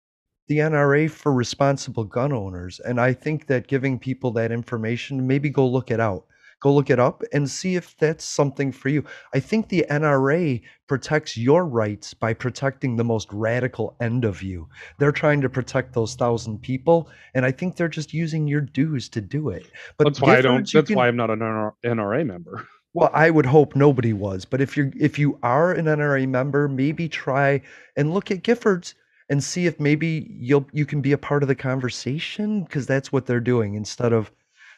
the 0.49 0.59
NRA 0.59 1.11
for 1.11 1.33
responsible 1.33 2.05
gun 2.05 2.33
owners 2.33 2.81
and 2.81 3.01
I 3.01 3.13
think 3.13 3.47
that 3.47 3.69
giving 3.69 3.99
people 3.99 4.33
that 4.33 4.53
information 4.53 5.27
maybe 5.27 5.51
go 5.51 5.67
look 5.67 5.91
it 5.91 6.01
out. 6.01 6.27
Go 6.61 6.73
look 6.73 6.91
it 6.91 7.01
up 7.01 7.25
and 7.33 7.51
see 7.51 7.75
if 7.75 7.97
that's 7.97 8.25
something 8.25 8.71
for 8.71 8.89
you. 8.89 9.05
I 9.35 9.41
think 9.41 9.69
the 9.69 9.85
NRA 9.91 10.63
protects 10.87 11.37
your 11.37 11.67
rights 11.67 12.15
by 12.15 12.35
protecting 12.35 12.95
the 12.95 13.03
most 13.03 13.27
radical 13.33 13.97
end 14.01 14.25
of 14.25 14.43
you. 14.43 14.69
They're 14.99 15.11
trying 15.11 15.41
to 15.41 15.49
protect 15.49 15.93
those 15.93 16.15
thousand 16.15 16.63
people, 16.63 17.11
and 17.35 17.45
I 17.45 17.51
think 17.51 17.75
they're 17.75 17.89
just 17.89 18.15
using 18.15 18.47
your 18.47 18.61
dues 18.61 19.09
to 19.09 19.21
do 19.21 19.49
it. 19.49 19.73
But 19.97 20.05
that's 20.05 20.21
why 20.21 20.39
i 20.39 20.41
don't 20.41 20.71
that's 20.71 20.87
can- 20.87 20.97
why 20.97 21.09
i'm 21.09 21.17
not 21.17 21.31
an 21.31 21.41
nra 21.41 22.27
member 22.27 22.69
well, 22.95 23.11
I 23.13 23.31
would 23.31 23.47
hope 23.47 23.75
nobody 23.75 24.13
was, 24.13 24.45
but 24.45 24.61
if 24.61 24.77
you're 24.77 24.93
if 24.99 25.19
you 25.19 25.39
are 25.43 25.73
an 25.73 25.87
NRA 25.87 26.29
member, 26.29 26.69
maybe 26.69 27.09
try 27.09 27.63
and 27.97 28.13
look 28.13 28.31
at 28.31 28.43
Giffords 28.43 28.95
and 29.31 29.43
see 29.43 29.67
if 29.67 29.81
maybe 29.81 30.27
you'll 30.31 30.67
you 30.73 30.85
can 30.85 31.01
be 31.01 31.13
a 31.13 31.19
part 31.19 31.43
of 31.43 31.49
the 31.49 31.55
conversation 31.55 32.65
because 32.65 32.87
that's 32.87 33.11
what 33.11 33.27
they're 33.27 33.41
doing 33.41 33.75
instead 33.75 34.13
of 34.13 34.31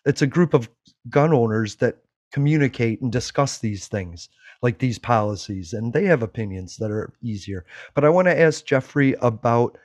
it's 0.05 0.23
a 0.23 0.27
group 0.27 0.55
of 0.55 0.69
gun 1.09 1.33
owners 1.33 1.77
that 1.77 1.97
communicate 2.33 3.01
and 3.01 3.11
discuss 3.11 3.59
these 3.59 3.89
things 3.89 4.29
like 4.63 4.79
these 4.79 4.99
policies 4.99 5.73
and 5.73 5.93
they 5.93 6.05
have 6.05 6.23
opinions 6.23 6.77
that 6.77 6.91
are 6.91 7.13
easier. 7.23 7.65
But 7.95 8.05
I 8.05 8.11
want 8.11 8.29
to 8.29 8.41
ask 8.41 8.65
Jeffrey 8.65 9.15
about 9.23 9.77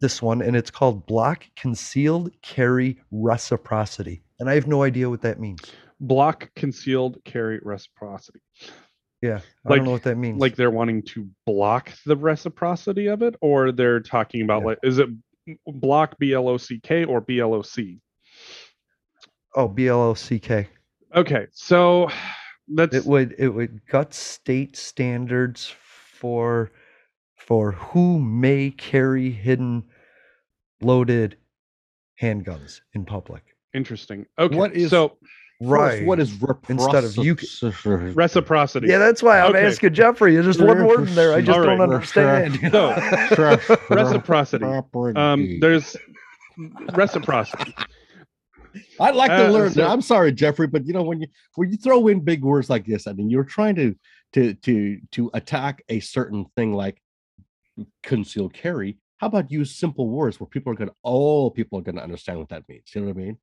this 0.00 0.22
one, 0.22 0.42
and 0.42 0.56
it's 0.56 0.70
called 0.70 1.06
Block 1.06 1.44
Concealed 1.56 2.30
Carry 2.42 2.98
Reciprocity. 3.10 4.22
And 4.38 4.48
I 4.48 4.54
have 4.54 4.68
no 4.68 4.82
idea 4.82 5.10
what 5.10 5.22
that 5.22 5.40
means. 5.40 5.60
Block 6.00 6.50
concealed 6.54 7.18
carry 7.24 7.60
reciprocity. 7.62 8.40
Yeah, 9.20 9.40
I 9.66 9.68
Like- 9.70 9.78
don't 9.78 9.86
know 9.86 9.90
what 9.92 10.04
that 10.04 10.16
means. 10.16 10.40
Like 10.40 10.54
they're 10.54 10.70
wanting 10.70 11.02
to 11.14 11.28
block 11.44 11.92
the 12.06 12.16
reciprocity 12.16 13.08
of 13.08 13.22
it, 13.22 13.34
or 13.40 13.72
they're 13.72 14.00
talking 14.00 14.42
about 14.42 14.60
Yeah. 14.60 14.66
like, 14.66 14.78
is 14.84 14.98
it 14.98 15.08
block 15.66 16.16
B 16.18 16.32
L 16.34 16.46
O 16.48 16.56
C 16.56 16.78
K 16.80 17.04
or 17.04 17.20
B 17.20 17.40
L 17.40 17.52
O 17.54 17.62
C? 17.62 18.00
oh, 19.56 19.66
B 19.66 19.88
L 19.88 20.00
O 20.00 20.14
C 20.14 20.38
K. 20.38 20.68
Okay, 21.16 21.46
so 21.50 22.08
that's 22.68 22.94
It 22.94 23.04
would 23.06 23.34
it 23.38 23.48
would 23.48 23.84
gut 23.86 24.14
state 24.14 24.76
standards 24.76 25.66
for 25.66 26.70
for 27.34 27.72
who 27.72 28.20
may 28.20 28.70
carry 28.70 29.30
hidden 29.30 29.88
loaded 30.80 31.36
handguns 32.22 32.82
in 32.94 33.04
public. 33.04 33.42
interesting. 33.74 34.26
Okay, 34.38 34.56
What 34.56 34.74
is- 34.74 34.90
so 34.90 35.18
First, 35.66 36.04
what 36.04 36.20
is 36.20 36.32
Instead 36.68 37.02
of 37.04 37.16
you- 37.16 37.34
reciprocity? 37.34 38.12
reciprocity? 38.14 38.86
Yeah, 38.88 38.98
that's 38.98 39.22
why 39.24 39.40
I'm 39.40 39.50
Okay. 39.56 39.66
asking 39.66 39.94
Jeffrey. 39.94 40.34
There's 40.34 40.46
just 40.46 40.60
one 40.62 40.86
word 40.86 41.08
in 41.08 41.14
there. 41.16 41.32
I 41.34 41.40
just 41.40 41.58
All 41.58 41.64
don't 41.64 41.80
understand. 41.80 42.58
So 43.34 43.58
reciprocity. 43.90 44.64
Um, 45.16 45.58
there's 45.60 45.96
reciprocity. 46.94 47.74
I'd 49.00 49.16
like 49.16 49.30
Uh, 49.32 49.46
to 49.48 49.52
learn. 49.52 49.70
so- 49.72 49.86
I'm 49.88 50.02
sorry, 50.02 50.30
Jeffrey, 50.32 50.68
but 50.68 50.86
you 50.86 50.92
know 50.92 51.02
when 51.02 51.20
you 51.20 51.26
when 51.56 51.70
you 51.72 51.76
throw 51.76 52.06
in 52.06 52.20
big 52.20 52.44
words 52.44 52.70
like 52.70 52.86
this, 52.86 53.08
I 53.08 53.12
mean 53.12 53.28
you're 53.28 53.42
trying 53.44 53.74
to 53.76 53.96
to 54.34 54.54
to 54.54 55.00
to 55.12 55.30
attack 55.34 55.82
a 55.88 55.98
certain 55.98 56.46
thing 56.56 56.72
like 56.72 57.02
concealed 58.04 58.52
carry. 58.52 58.98
How 59.16 59.26
about 59.26 59.50
use 59.50 59.74
simple 59.74 60.08
words 60.08 60.38
where 60.38 60.46
people 60.46 60.72
are 60.72 60.76
going 60.76 60.90
to 60.90 60.94
all 61.02 61.50
people 61.50 61.78
are 61.80 61.82
going 61.82 61.96
to 61.96 62.02
understand 62.02 62.38
what 62.38 62.50
that 62.50 62.68
means? 62.68 62.84
You 62.94 63.00
know 63.00 63.08
what 63.08 63.16
I 63.16 63.20
mean? 63.20 63.38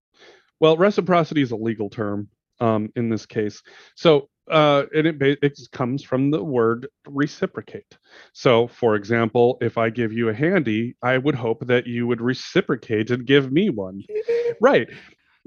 Well, 0.59 0.77
reciprocity 0.77 1.41
is 1.41 1.51
a 1.51 1.55
legal 1.55 1.89
term 1.89 2.29
um, 2.59 2.91
in 2.95 3.09
this 3.09 3.25
case. 3.25 3.61
So, 3.95 4.29
uh, 4.49 4.83
and 4.95 5.07
it, 5.07 5.39
it 5.41 5.59
comes 5.71 6.03
from 6.03 6.29
the 6.31 6.43
word 6.43 6.87
reciprocate. 7.07 7.97
So, 8.33 8.67
for 8.67 8.95
example, 8.95 9.57
if 9.61 9.77
I 9.77 9.89
give 9.89 10.13
you 10.13 10.29
a 10.29 10.33
handy, 10.33 10.95
I 11.01 11.17
would 11.17 11.35
hope 11.35 11.65
that 11.67 11.87
you 11.87 12.05
would 12.07 12.21
reciprocate 12.21 13.11
and 13.11 13.25
give 13.25 13.51
me 13.51 13.69
one. 13.69 14.03
right. 14.61 14.87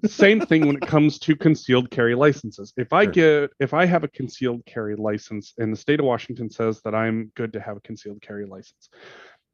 Same 0.06 0.40
thing 0.40 0.66
when 0.66 0.76
it 0.76 0.86
comes 0.86 1.18
to 1.20 1.34
concealed 1.34 1.90
carry 1.90 2.14
licenses. 2.14 2.72
If 2.76 2.92
I 2.92 3.04
Sure. 3.04 3.12
get, 3.12 3.50
if 3.58 3.74
I 3.74 3.84
have 3.84 4.04
a 4.04 4.08
concealed 4.08 4.64
carry 4.64 4.94
license 4.94 5.54
and 5.58 5.72
the 5.72 5.76
state 5.76 5.98
of 5.98 6.06
Washington 6.06 6.48
says 6.50 6.80
that 6.82 6.94
I'm 6.94 7.32
good 7.34 7.52
to 7.54 7.60
have 7.60 7.76
a 7.76 7.80
concealed 7.80 8.22
carry 8.22 8.46
license, 8.46 8.90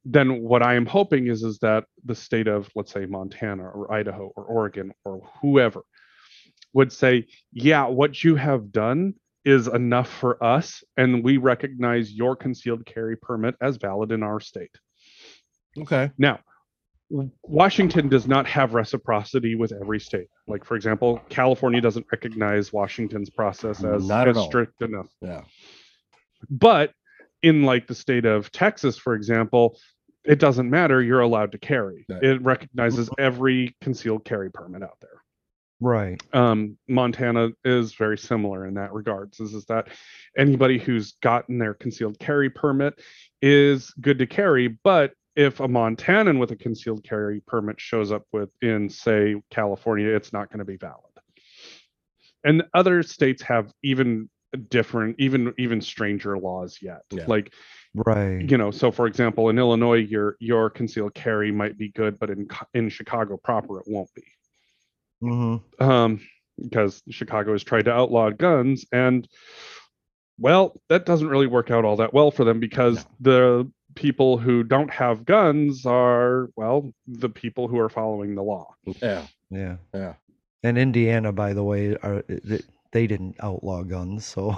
then 0.05 0.43
what 0.43 0.63
I 0.63 0.75
am 0.75 0.87
hoping 0.87 1.29
is 1.29 1.43
is 1.43 1.59
that 1.61 1.85
the 2.05 2.15
state 2.15 2.47
of 2.47 2.71
let's 2.75 2.93
say 2.93 3.07
Montana 3.07 3.65
or 3.65 3.93
Idaho 3.93 4.33
or 4.37 4.45
Oregon 4.45 4.93
or 5.05 5.23
whoever 5.41 5.83
would 6.73 6.93
say, 6.93 7.27
yeah, 7.53 7.87
what 7.87 8.23
you 8.23 8.35
have 8.35 8.73
done 8.73 9.15
is 9.45 9.69
enough 9.69 10.11
for 10.11 10.43
us, 10.43 10.83
and 10.97 11.23
we 11.23 11.37
recognize 11.37 12.13
your 12.13 12.35
concealed 12.35 12.85
carry 12.85 13.17
permit 13.17 13.55
as 13.61 13.77
valid 13.77 14.11
in 14.11 14.23
our 14.23 14.41
state. 14.41 14.71
Okay. 15.79 16.11
Now, 16.19 16.41
Washington 17.43 18.09
does 18.09 18.27
not 18.27 18.47
have 18.47 18.75
reciprocity 18.75 19.55
with 19.55 19.73
every 19.73 20.01
state. 20.01 20.29
Like, 20.49 20.65
for 20.65 20.75
example, 20.77 21.21
California 21.29 21.81
doesn't 21.81 22.07
recognize 22.11 22.73
Washington's 22.73 23.31
process 23.31 23.85
as, 23.85 24.11
as 24.11 24.45
strict 24.45 24.83
enough. 24.83 25.09
Yeah. 25.21 25.43
But 26.51 26.93
in 27.43 27.63
like 27.63 27.87
the 27.87 27.95
state 27.95 28.25
of 28.25 28.51
Texas, 28.51 28.97
for 28.97 29.15
example, 29.15 29.79
it 30.25 30.39
doesn't 30.39 30.71
matter. 30.71 31.03
You're 31.03 31.21
allowed 31.21 31.53
to 31.53 31.59
carry. 31.59 32.05
Right. 32.09 32.23
It 32.23 32.43
recognizes 32.43 33.11
every 33.19 33.77
concealed 33.81 34.25
carry 34.25 34.51
permit 34.51 34.83
out 34.83 34.99
there. 35.01 35.23
Right. 35.81 36.23
Um, 36.33 36.79
Montana 36.89 37.51
is 37.65 37.95
very 37.95 38.17
similar 38.17 38.67
in 38.67 38.75
that 38.75 38.93
regards. 38.93 39.41
Is, 39.41 39.55
is 39.55 39.67
that 39.67 39.89
anybody 40.37 40.79
who's 40.79 41.13
gotten 41.21 41.59
their 41.59 41.75
concealed 41.75 42.19
carry 42.19 42.49
permit 42.49 43.01
is 43.43 43.91
good 44.01 44.19
to 44.19 44.27
carry, 44.27 44.69
but 44.69 45.13
if 45.37 45.61
a 45.61 45.69
Montanan 45.69 46.39
with 46.39 46.53
a 46.53 46.57
concealed 46.57 47.05
carry 47.05 47.41
permit 47.41 47.81
shows 47.81 48.13
up 48.13 48.23
with 48.33 48.51
in 48.63 48.89
say 48.89 49.35
California, 49.51 50.09
it's 50.09 50.33
not 50.33 50.49
going 50.49 50.61
to 50.61 50.65
be 50.65 50.77
valid. 50.77 51.01
And 52.45 52.63
other 52.73 53.03
states 53.03 53.43
have 53.43 53.73
even 53.83 54.29
different, 54.69 55.17
even 55.19 55.53
even 55.59 55.81
stranger 55.81 56.39
laws 56.39 56.79
yet. 56.81 57.03
Yeah. 57.11 57.25
Like 57.27 57.53
Right. 57.95 58.51
you 58.51 58.59
know 58.59 58.71
so 58.73 58.91
for 58.91 59.07
example 59.07 59.49
in 59.51 59.59
illinois 59.59 59.99
your 59.99 60.37
your 60.41 60.69
concealed 60.69 61.15
carry 61.15 61.53
might 61.53 61.79
be 61.79 61.91
good 61.91 62.19
but 62.19 62.31
in 62.31 62.49
in 62.75 62.89
chicago 62.89 63.37
proper 63.37 63.79
it 63.79 63.87
won't 63.87 64.13
be 64.15 64.25
hmm 65.21 65.57
um 65.79 66.21
because 66.61 67.03
chicago 67.09 67.53
has 67.53 67.63
tried 67.63 67.85
to 67.85 67.93
outlaw 67.93 68.31
guns 68.31 68.85
and 68.93 69.29
well 70.39 70.75
that 70.89 71.07
doesn't 71.07 71.29
really 71.29 71.47
work 71.47 71.71
out 71.71 71.85
all 71.85 71.97
that 71.97 72.13
well 72.13 72.31
for 72.33 72.45
them 72.45 72.59
because 72.59 73.07
the 73.21 73.71
people 73.95 74.39
who 74.39 74.65
don't 74.65 74.91
have 74.91 75.25
guns 75.25 75.87
are 75.87 76.51
well 76.57 76.93
the 77.07 77.29
people 77.29 77.69
who 77.69 77.79
are 77.79 77.89
following 77.89 78.35
the 78.35 78.43
law 78.43 78.75
Yeah. 79.01 79.27
Yeah. 79.51 79.77
Yeah. 79.95 80.15
And 80.65 80.79
Indiana, 80.79 81.31
by 81.31 81.53
the 81.53 81.63
way, 81.63 81.95
are 82.03 82.25
they, 82.27 82.61
they 82.91 83.07
didn't 83.07 83.37
outlaw 83.41 83.83
guns, 83.83 84.25
so 84.25 84.57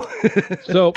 so 0.64 0.95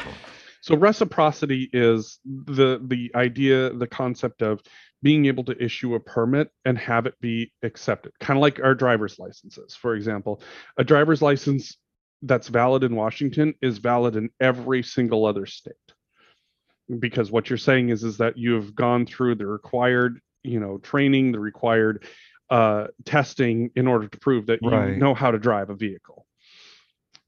so 0.61 0.75
reciprocity 0.75 1.69
is 1.73 2.19
the 2.25 2.81
the 2.87 3.11
idea 3.15 3.71
the 3.73 3.87
concept 3.87 4.41
of 4.41 4.61
being 5.01 5.25
able 5.25 5.43
to 5.45 5.63
issue 5.63 5.95
a 5.95 5.99
permit 5.99 6.49
and 6.65 6.77
have 6.77 7.05
it 7.05 7.15
be 7.21 7.51
accepted 7.63 8.11
kind 8.19 8.37
of 8.37 8.41
like 8.41 8.59
our 8.59 8.75
driver's 8.75 9.17
licenses. 9.19 9.75
For 9.75 9.95
example 9.95 10.41
a 10.77 10.83
driver's 10.83 11.21
license 11.21 11.77
that's 12.23 12.49
valid 12.49 12.83
in 12.83 12.95
washington 12.95 13.53
is 13.61 13.77
valid 13.77 14.15
in 14.17 14.29
every 14.41 14.83
single 14.83 15.25
other 15.25 15.45
state. 15.45 15.73
Because 16.99 17.31
what 17.31 17.49
you're 17.49 17.57
saying 17.57 17.89
is 17.89 18.03
is 18.03 18.17
that 18.17 18.37
you 18.37 18.53
have 18.53 18.75
gone 18.75 19.05
through 19.05 19.35
the 19.35 19.45
required 19.47 20.19
you 20.43 20.59
know 20.59 20.77
training 20.79 21.31
the 21.31 21.39
required 21.39 22.03
uh 22.49 22.87
testing 23.05 23.69
in 23.75 23.87
order 23.87 24.07
to 24.07 24.19
prove 24.19 24.47
that 24.47 24.59
you 24.63 24.69
Right. 24.71 24.97
know 24.97 25.13
how 25.13 25.31
to 25.31 25.37
drive 25.39 25.69
a 25.69 25.75
vehicle. 25.75 26.25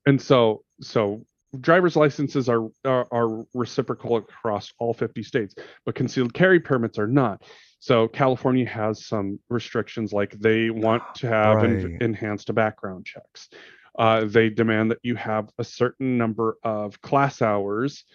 And 0.05 0.21
so 0.21 0.63
so 0.81 1.25
driver's 1.59 1.95
licenses 1.95 2.47
are, 2.47 2.67
are 2.85 3.07
are 3.11 3.43
reciprocal 3.53 4.17
across 4.17 4.71
all 4.79 4.93
50 4.93 5.23
states 5.23 5.55
but 5.85 5.95
concealed 5.95 6.33
carry 6.33 6.59
permits 6.59 6.97
are 6.97 7.07
not. 7.07 7.43
So 7.79 8.07
california 8.07 8.67
has 8.67 9.05
some 9.05 9.39
restrictions 9.49 10.13
like 10.13 10.31
they 10.39 10.69
want 10.69 11.03
to 11.15 11.27
have 11.27 11.63
en- 11.63 11.97
enhanced 12.01 12.53
background 12.53 13.05
checks. 13.05 13.49
Uh, 13.97 14.23
they 14.25 14.49
demand 14.49 14.91
that 14.91 14.99
you 15.03 15.15
have 15.15 15.49
a 15.59 15.63
certain 15.63 16.17
number 16.17 16.57
of 16.63 17.01
class 17.01 17.41
hours 17.41 18.05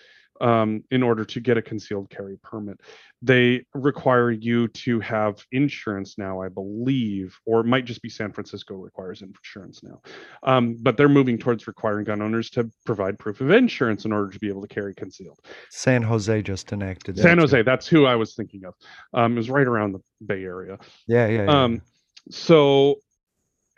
um, 0.41 0.83
in 0.91 1.03
order 1.03 1.25
to 1.25 1.41
get 1.41 1.57
a 1.57 1.63
concealed 1.63 2.11
carry 2.11 2.37
permit. 2.43 2.81
They 3.23 3.65
require 3.75 4.31
you 4.31 4.69
to 4.69 5.01
have 5.01 5.45
insurance 5.53 6.19
now, 6.19 6.43
I 6.43 6.49
believe, 6.49 7.37
or 7.47 7.61
it 7.61 7.67
might 7.67 7.85
just 7.85 8.03
be 8.03 8.09
San 8.09 8.33
Francisco 8.33 8.75
requires 8.75 9.23
insurance 9.23 9.83
now. 9.83 10.01
Um, 10.43 10.77
but 10.81 10.97
they're 10.97 11.09
moving 11.09 11.39
towards 11.39 11.67
requiring 11.67 12.05
gun 12.05 12.23
owners 12.23 12.51
to 12.51 12.71
provide 12.85 13.19
proof 13.19 13.41
of 13.41 13.51
insurance 13.51 14.05
in 14.05 14.13
order 14.13 14.31
to 14.31 14.39
be 14.39 14.49
able 14.49 14.63
to 14.63 14.69
carry 14.69 14.95
concealed. 14.95 15.39
San 15.71 16.03
Jose 16.03 16.43
just 16.43 16.73
enacted 16.73 17.17
that. 17.17 17.23
San 17.23 17.37
too. 17.37 17.43
Jose, 17.43 17.63
that's 17.63 17.87
who 17.87 18.05
I 18.05 18.17
was 18.17 18.35
thinking 18.35 18.65
of. 18.65 18.75
Um, 19.15 19.33
it 19.33 19.37
was 19.37 19.51
right 19.51 19.67
around 19.67 19.93
the 19.93 20.01
Bay 20.25 20.45
Area. 20.45 20.79
Yeah, 21.07 21.27
yeah. 21.27 21.45
yeah. 21.45 21.65
Um, 21.65 21.83
so 22.31 22.97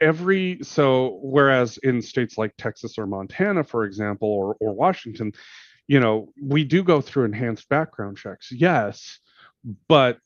every 0.01 0.59
so 0.63 1.19
whereas 1.23 1.79
in 1.79 2.01
states 2.01 2.39
like 2.39 2.53
Texas 2.57 2.99
or 2.99 3.07
Montana, 3.07 3.65
for 3.65 3.85
example, 3.85 4.29
or 4.29 4.57
or 4.61 4.73
Washington, 4.73 5.33
you 5.89 5.99
know, 5.99 6.29
we 6.41 6.65
do 6.65 6.83
go 6.85 7.01
through 7.01 7.25
enhanced 7.25 7.69
background 7.69 8.17
checks, 8.19 8.53
yes, 8.53 9.19
but 9.89 10.19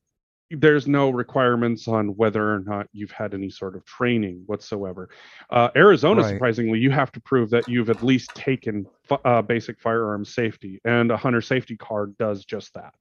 there's 0.50 0.86
no 0.86 1.08
requirements 1.08 1.88
on 1.88 2.08
whether 2.08 2.52
or 2.54 2.58
not 2.60 2.86
you've 2.92 3.10
had 3.10 3.32
any 3.32 3.48
sort 3.48 3.74
of 3.74 3.82
training 3.86 4.42
whatsoever. 4.44 5.08
Uh, 5.48 5.70
Arizona, 5.74 6.20
Right. 6.20 6.32
surprisingly, 6.34 6.78
you 6.78 6.90
have 6.90 7.10
to 7.12 7.20
prove 7.20 7.48
that 7.50 7.66
you've 7.68 7.88
at 7.88 8.02
least 8.02 8.34
taken 8.34 8.84
uh, 9.24 9.40
basic 9.40 9.80
firearm 9.80 10.26
safety, 10.26 10.78
and 10.84 11.10
a 11.10 11.16
hunter 11.16 11.40
safety 11.40 11.76
card 11.76 12.14
does 12.18 12.44
just 12.44 12.74
that. 12.74 12.92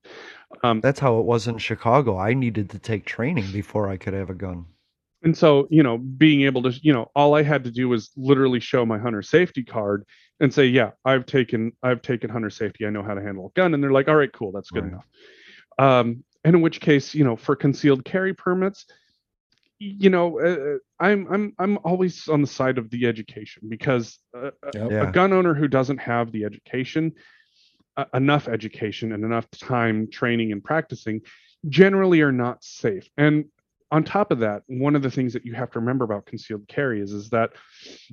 Um, 0.64 0.80
That's 0.80 1.00
how 1.00 1.20
it 1.20 1.26
was 1.26 1.48
in 1.48 1.58
Chicago. 1.58 2.18
I 2.18 2.34
needed 2.34 2.70
to 2.70 2.80
take 2.80 3.06
training 3.06 3.52
before 3.52 3.90
I 3.90 3.98
could 3.98 4.14
have 4.14 4.30
a 4.30 4.36
gun. 4.36 4.66
And 5.24 5.38
so 5.38 5.68
you 5.70 5.84
know 5.84 5.98
being 5.98 6.42
able 6.42 6.62
to 6.64 6.72
you 6.82 6.94
know 6.94 7.10
all 7.16 7.36
i 7.36 7.44
had 7.44 7.64
to 7.64 7.72
do 7.72 7.88
was 7.90 8.12
literally 8.18 8.60
show 8.60 8.86
my 8.86 8.98
hunter 8.98 9.22
safety 9.22 9.64
card 9.64 10.04
and 10.40 10.54
say 10.54 10.66
yeah 10.66 10.92
i've 11.06 11.26
taken 11.26 11.72
i've 11.84 12.02
taken 12.02 12.30
hunter 12.30 12.50
safety 12.50 12.86
i 12.86 12.90
know 12.90 13.04
how 13.04 13.14
to 13.14 13.22
handle 13.22 13.48
a 13.48 13.60
gun 13.60 13.74
and 13.74 13.84
they're 13.84 13.92
like 13.92 14.08
all 14.08 14.16
right 14.16 14.34
cool 14.34 14.52
that's 14.52 14.72
good 14.72 14.84
Right. 14.84 14.94
enough 14.94 15.06
um 15.80 16.24
and 16.44 16.56
in 16.56 16.62
which 16.62 16.82
case 16.82 17.14
you 17.14 17.24
know 17.24 17.36
for 17.36 17.56
concealed 17.56 18.04
carry 18.04 18.34
permits 18.34 18.86
you 19.80 20.10
know 20.10 20.40
uh, 20.40 20.78
i'm 21.00 21.28
i'm 21.32 21.54
i'm 21.60 21.78
always 21.84 22.28
on 22.28 22.42
the 22.42 22.48
side 22.48 22.78
of 22.78 22.90
the 22.90 23.06
education 23.08 23.64
because 23.70 24.20
uh, 24.36 24.52
a- 24.64 24.74
Yep. 24.74 24.92
Yeah. 24.92 25.10
a 25.10 25.12
gun 25.12 25.34
owner 25.34 25.54
who 25.54 25.68
doesn't 25.68 25.98
have 26.00 26.32
the 26.32 26.46
education 26.46 27.14
uh, 27.98 28.06
enough 28.14 28.48
education 28.48 29.12
and 29.12 29.24
enough 29.24 29.50
time 29.52 30.10
training 30.10 30.52
and 30.52 30.64
practicing 30.64 31.22
generally 31.68 32.22
are 32.22 32.32
not 32.32 32.64
safe. 32.64 33.10
And 33.18 33.46
on 33.92 34.04
top 34.04 34.32
of 34.32 34.40
that, 34.40 34.64
one 34.68 34.96
of 34.96 35.02
the 35.02 35.12
things 35.12 35.34
that 35.34 35.46
you 35.46 35.54
have 35.54 35.72
to 35.72 35.80
remember 35.80 36.06
about 36.06 36.26
concealed 36.26 36.68
carry 36.68 37.02
is, 37.02 37.12
is 37.12 37.30
that 37.30 37.52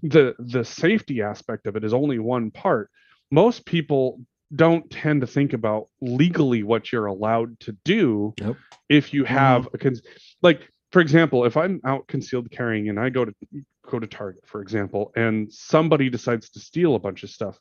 the 0.03 0.35
the 0.39 0.65
safety 0.65 1.23
aspect 1.23 1.67
of 1.67 1.77
it 1.77 1.85
is 1.85 1.95
only 1.95 2.19
one 2.19 2.51
part. 2.51 2.91
Most 3.31 3.65
people 3.65 4.21
don't 4.55 4.91
tend 4.91 5.21
to 5.21 5.27
think 5.27 5.53
about 5.53 5.89
legally 6.01 6.63
what 6.63 6.91
you're 6.91 7.07
allowed 7.07 7.59
to 7.61 7.77
do 7.85 8.35
Yep. 8.41 8.57
if 8.89 9.13
you 9.13 9.25
mm-hmm. 9.25 9.35
have 9.35 9.69
a 9.75 9.79
cons- 9.79 10.03
like 10.41 10.63
for 10.91 11.01
example 11.01 11.45
if 11.45 11.55
i'm 11.55 11.83
out 11.85 12.09
concealed 12.09 12.51
carrying 12.51 12.89
and 12.89 12.99
i 12.99 13.11
go 13.11 13.27
to 13.27 13.35
go 13.91 13.99
to 13.99 14.07
target 14.07 14.43
for 14.47 14.63
example 14.63 15.13
and 15.17 15.53
somebody 15.53 16.09
decides 16.09 16.49
to 16.49 16.61
steal 16.61 16.95
a 16.95 16.99
bunch 16.99 17.25
of 17.25 17.29
stuff 17.29 17.59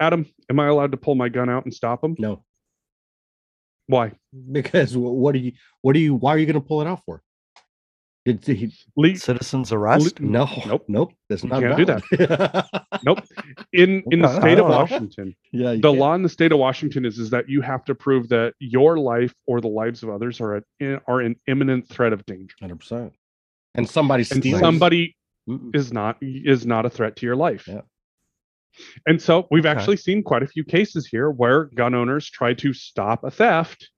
adam 0.00 0.26
am 0.50 0.58
i 0.58 0.66
allowed 0.66 0.90
to 0.90 0.96
pull 0.96 1.14
my 1.14 1.28
gun 1.28 1.48
out 1.48 1.64
and 1.64 1.72
stop 1.72 2.02
them 2.02 2.16
No, 2.18 2.42
why 3.90 4.12
because 4.52 4.96
what 4.96 5.34
are 5.34 5.38
you? 5.38 5.52
What 5.82 5.96
are 5.96 5.98
you? 5.98 6.14
Why 6.14 6.34
are 6.34 6.38
you 6.38 6.46
going 6.46 6.54
to 6.54 6.60
pull 6.60 6.80
it 6.80 6.86
out 6.86 7.04
for? 7.04 7.22
Did, 8.26 8.42
did 8.42 8.56
he? 8.58 8.72
Le- 8.96 9.16
Citizens 9.16 9.72
arrest? 9.72 10.20
No, 10.20 10.46
Nope. 10.66 10.84
nope. 10.88 11.12
That's 11.28 11.42
You 11.42 11.48
not 11.48 11.62
can't 11.62 11.76
do 11.78 11.84
that. 11.86 12.68
nope 13.02 13.20
in 13.72 14.02
in 14.10 14.20
the 14.20 14.40
state 14.40 14.58
of 14.58 14.66
washington 14.66 15.34
yeah, 15.52 15.72
the 15.72 15.80
can't. 15.80 15.98
law 15.98 16.14
in 16.14 16.22
the 16.22 16.28
state 16.28 16.52
of 16.52 16.58
washington 16.58 17.06
is 17.06 17.18
is 17.18 17.30
that 17.30 17.48
you 17.48 17.62
have 17.62 17.82
to 17.86 17.94
prove 17.94 18.28
that 18.28 18.52
your 18.58 18.98
life 18.98 19.32
or 19.46 19.60
the 19.62 19.68
lives 19.68 20.02
of 20.02 20.10
others 20.10 20.38
are 20.40 20.56
at, 20.56 20.64
are 21.06 21.22
in 21.22 21.34
imminent 21.46 21.88
threat 21.88 22.12
of 22.12 22.24
danger 22.26 22.54
hundred 22.60 22.80
percent. 22.80 23.12
And 23.74 23.88
somebody 23.88 24.24
and 24.30 24.42
steals. 24.42 24.60
somebody 24.60 25.16
Mm-mm. 25.48 25.74
is 25.74 25.92
not 25.92 26.18
is 26.20 26.66
not 26.66 26.84
a 26.84 26.90
threat 26.90 27.16
to 27.16 27.26
your 27.26 27.36
life. 27.36 27.66
Yeah. 27.66 27.80
And 29.06 29.20
so 29.20 29.46
we've 29.50 29.64
Okay. 29.64 29.70
actually 29.76 29.96
seen 29.96 30.22
quite 30.22 30.42
a 30.42 30.46
few 30.46 30.64
cases 30.64 31.06
here 31.06 31.30
where 31.30 31.64
gun 31.74 31.94
owners 31.94 32.28
try 32.28 32.52
to 32.54 32.72
stop 32.74 33.24
a 33.24 33.30
theft 33.30 33.88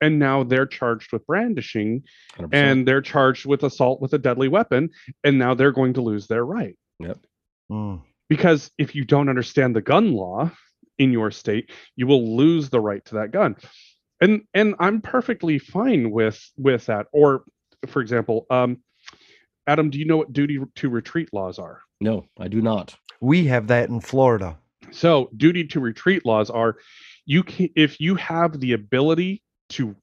and 0.00 0.18
now 0.18 0.44
they're 0.44 0.66
charged 0.66 1.12
with 1.12 1.26
brandishing 1.26 2.02
100%. 2.38 2.48
and 2.52 2.86
they're 2.86 3.02
charged 3.02 3.46
with 3.46 3.62
assault 3.62 4.00
with 4.00 4.12
a 4.12 4.18
deadly 4.18 4.48
weapon 4.48 4.90
and 5.24 5.38
now 5.38 5.54
they're 5.54 5.72
going 5.72 5.94
to 5.94 6.00
lose 6.00 6.26
their 6.26 6.44
right. 6.44 6.76
Mm. 7.70 8.02
Because 8.28 8.70
if 8.78 8.94
you 8.94 9.04
don't 9.04 9.28
understand 9.28 9.74
the 9.74 9.80
gun 9.80 10.12
law 10.12 10.50
in 10.98 11.12
your 11.12 11.30
state, 11.30 11.70
you 11.96 12.06
will 12.06 12.36
lose 12.36 12.70
the 12.70 12.80
right 12.80 13.04
to 13.06 13.14
that 13.16 13.30
gun. 13.30 13.56
And 14.20 14.42
and 14.52 14.74
I'm 14.80 15.00
perfectly 15.00 15.58
fine 15.58 16.10
with 16.10 16.40
with 16.56 16.86
that. 16.86 17.06
Or 17.12 17.44
for 17.86 18.00
example, 18.02 18.46
um 18.50 18.78
Adam, 19.66 19.90
do 19.90 19.98
you 19.98 20.06
know 20.06 20.16
what 20.16 20.32
duty 20.32 20.58
to 20.76 20.88
retreat 20.88 21.28
laws 21.32 21.58
are? 21.58 21.82
no, 22.00 22.24
I 22.38 22.48
do 22.48 22.62
not. 22.62 22.96
We 23.20 23.46
have 23.46 23.66
that 23.68 23.88
in 23.88 24.00
Florida. 24.00 24.56
So, 24.90 25.30
duty 25.36 25.64
to 25.64 25.80
retreat 25.80 26.24
laws 26.24 26.50
are 26.50 26.76
you 27.26 27.42
can 27.42 27.68
if 27.76 28.00
you 28.00 28.14
have 28.14 28.60
the 28.60 28.72
ability 28.72 29.42
to 29.70 29.94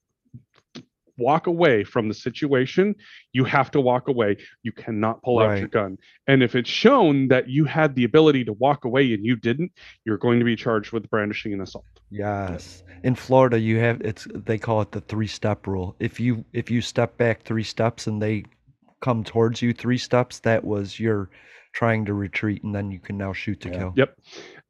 walk 1.17 1.47
away 1.47 1.83
from 1.83 2.07
the 2.07 2.13
situation, 2.13 2.93
you 3.31 3.45
have 3.45 3.71
to 3.71 3.79
walk 3.79 4.07
away. 4.09 4.37
You 4.63 4.71
cannot 4.71 5.23
pull 5.23 5.39
out 5.39 5.57
your 5.59 5.69
gun. 5.69 5.97
And 6.27 6.43
if 6.43 6.55
it's 6.55 6.69
shown 6.69 7.29
that 7.29 7.47
you 7.49 7.65
had 7.65 7.95
the 7.95 8.03
ability 8.03 8.43
to 8.45 8.53
walk 8.53 8.83
away 8.85 9.13
and 9.13 9.25
you 9.25 9.35
didn't, 9.37 9.71
you're 10.03 10.17
going 10.17 10.39
to 10.39 10.45
be 10.45 10.55
charged 10.55 10.91
with 10.91 11.09
brandishing 11.09 11.53
and 11.53 11.61
assault. 11.61 11.85
Yes. 12.11 12.83
In 13.03 13.15
Florida 13.15 13.59
you 13.59 13.77
have 13.79 14.01
it's 14.01 14.27
they 14.33 14.57
call 14.57 14.81
it 14.81 14.91
the 14.91 15.01
three 15.01 15.27
step 15.27 15.67
rule. 15.67 15.95
If 15.99 16.19
you 16.19 16.43
if 16.53 16.69
you 16.69 16.81
step 16.81 17.17
back 17.17 17.43
three 17.43 17.63
steps 17.63 18.07
and 18.07 18.21
they 18.21 18.43
come 19.01 19.23
towards 19.23 19.61
you 19.61 19.73
three 19.73 19.97
steps, 19.97 20.39
that 20.39 20.63
was 20.63 20.99
your 20.99 21.29
trying 21.73 22.05
to 22.05 22.13
retreat 22.13 22.63
and 22.63 22.73
then 22.75 22.91
you 22.91 22.99
can 22.99 23.17
now 23.17 23.33
shoot 23.33 23.59
to 23.61 23.69
Yeah. 23.69 23.77
kill. 23.77 23.93
Yep. 23.95 24.17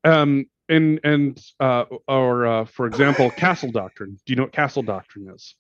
Um 0.04 0.46
and 0.70 1.00
and 1.04 1.42
uh 1.60 1.86
or 2.08 2.46
uh 2.46 2.66
for 2.66 2.88
example, 2.88 3.30
castle 3.32 3.72
doctrine. 3.72 4.18
Do 4.26 4.34
you 4.34 4.36
know 4.38 4.44
what 4.44 4.52
castle 4.54 4.84
doctrine 4.84 5.30
is? 5.34 5.56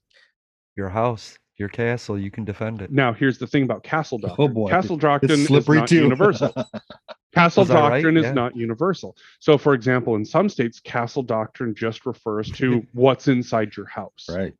Your 0.75 0.89
house, 0.89 1.37
your 1.57 1.69
castle, 1.69 2.17
you 2.19 2.31
can 2.31 2.43
defend 2.45 2.81
it. 2.81 2.91
Now, 2.91 3.13
here's 3.13 3.37
the 3.37 3.47
thing 3.47 3.63
about 3.63 3.83
castle 3.83 4.17
doctrine. 4.17 4.49
Oh 4.49 4.53
boy, 4.53 4.69
Castle 4.69 4.97
doctrine 4.97 5.31
is 5.31 5.69
not 5.69 5.89
too. 5.89 6.03
universal. 6.03 6.53
Castle 7.33 7.65
that 7.65 7.73
right? 7.73 7.91
doctrine 7.91 8.15
is 8.15 8.23
Yeah. 8.23 8.31
not 8.33 8.55
universal. 8.55 9.17
So, 9.39 9.57
for 9.57 9.73
example, 9.73 10.15
in 10.15 10.23
some 10.23 10.47
states, 10.47 10.79
castle 10.79 11.21
doctrine 11.21 11.75
just 11.75 12.05
refers 12.05 12.49
to 12.51 12.85
what's 12.93 13.27
inside 13.27 13.75
your 13.75 13.87
house. 13.87 14.25
right. 14.29 14.53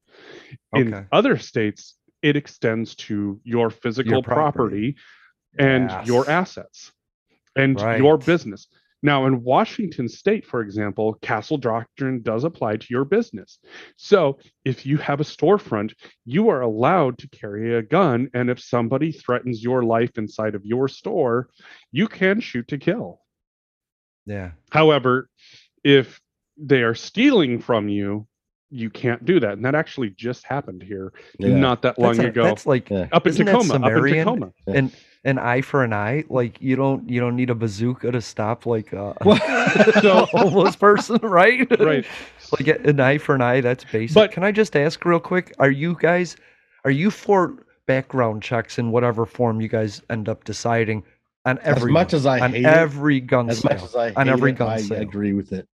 In 0.74 0.94
Okay. 0.94 1.06
other 1.14 1.38
states, 1.38 1.96
it 2.22 2.36
extends 2.36 2.96
to 2.96 3.40
your 3.46 3.70
physical 3.70 4.22
property. 4.22 4.98
property, 5.58 6.00
and 6.00 6.06
your 6.06 6.30
assets 6.30 6.92
and 7.56 7.80
your 7.98 8.18
business. 8.18 8.68
Now, 9.06 9.28
in 9.28 9.44
Washington 9.44 10.10
state, 10.10 10.48
for 10.48 10.62
example, 10.62 11.14
castle 11.22 11.60
doctrine 11.60 12.24
does 12.24 12.44
apply 12.44 12.78
to 12.78 12.88
your 12.90 13.06
business. 13.06 13.60
So, 13.98 14.40
if 14.64 14.84
you 14.84 14.98
have 14.98 15.22
a 15.22 15.24
storefront, 15.24 15.94
you 16.26 16.50
are 16.50 16.62
allowed 16.62 17.20
to 17.20 17.30
carry 17.30 17.76
a 17.76 17.84
gun. 17.84 18.32
And 18.34 18.50
if 18.50 18.60
somebody 18.60 19.12
threatens 19.12 19.62
your 19.62 19.84
life 19.84 20.18
inside 20.18 20.56
of 20.56 20.66
your 20.66 20.88
store, 20.88 21.50
you 21.92 22.08
can 22.08 22.40
shoot 22.40 22.68
to 22.70 22.80
kill. 22.80 23.22
Yeah. 24.26 24.54
However, 24.72 25.30
if 25.84 26.20
they 26.58 26.82
are 26.82 26.96
stealing 26.96 27.60
from 27.60 27.88
you, 27.88 28.26
you 28.72 28.90
can't 28.90 29.24
do 29.26 29.40
that. 29.40 29.54
And 29.54 29.64
that 29.66 29.76
actually 29.76 30.10
just 30.12 30.46
happened 30.46 30.82
here 30.84 31.14
Yeah. 31.40 31.56
not 31.56 31.82
that 31.84 32.00
long 32.00 32.14
That's, 32.16 32.26
a- 32.26 32.30
ago. 32.30 32.44
that's 32.44 32.66
like 32.66 32.90
Yeah. 32.90 33.08
up 33.12 33.26
in 33.26 33.30
isn't 33.32 33.46
that 33.46 33.52
Tacoma. 33.54 33.74
Up 33.76 33.82
in 33.82 33.96
Sumerian? 33.96 34.26
Tacoma. 34.26 34.54
an 34.68 34.92
an 35.24 35.40
eye 35.40 35.62
for 35.62 35.84
an 35.84 35.92
eye. 35.94 36.24
Like 36.30 36.62
you 36.62 36.76
don't 36.76 37.10
you 37.10 37.20
don't 37.20 37.36
need 37.36 37.50
a 37.50 37.56
bazooka 37.56 38.12
to 38.12 38.22
stop 38.22 38.66
like 38.66 38.94
uh, 38.94 39.14
So- 40.02 40.20
a 40.24 40.26
homeless 40.26 40.76
person, 40.76 41.18
right? 41.24 41.68
Right. 41.80 42.06
like 42.58 42.68
a- 42.68 42.82
an 42.90 43.00
eye 43.00 43.18
for 43.20 43.36
an 43.36 43.42
eye. 43.42 43.62
That's 43.62 43.84
basic. 43.86 44.16
But- 44.16 44.32
can 44.32 44.44
I 44.44 44.52
just 44.52 44.76
ask 44.76 45.04
real 45.06 45.20
quick? 45.20 45.54
Are 45.60 45.72
you 45.72 45.96
guys 46.00 46.36
are 46.86 46.92
you 46.92 47.12
for 47.12 47.56
background 47.88 48.42
checks 48.44 48.78
in 48.80 48.92
whatever 48.92 49.26
form 49.26 49.62
you 49.62 49.68
guys 49.68 50.02
end 50.10 50.28
up 50.28 50.44
deciding 50.44 51.04
on 51.46 51.60
As 51.60 51.78
every 51.78 51.92
much 51.92 52.14
as 52.14 52.26
I 52.26 52.40
on 52.40 52.52
hate 52.54 52.62
it, 52.62 52.66
every 52.66 53.20
gun 53.20 53.50
as 53.52 53.60
sale, 53.60 53.74
much 53.74 53.84
as 53.84 53.96
I 53.96 54.12
on 54.16 54.28
every 54.28 54.52
it, 54.52 54.58
gun 54.58 54.70
I 54.70 54.78
sale? 54.82 55.02
agree 55.02 55.34
with 55.34 55.54
it. 55.54 55.68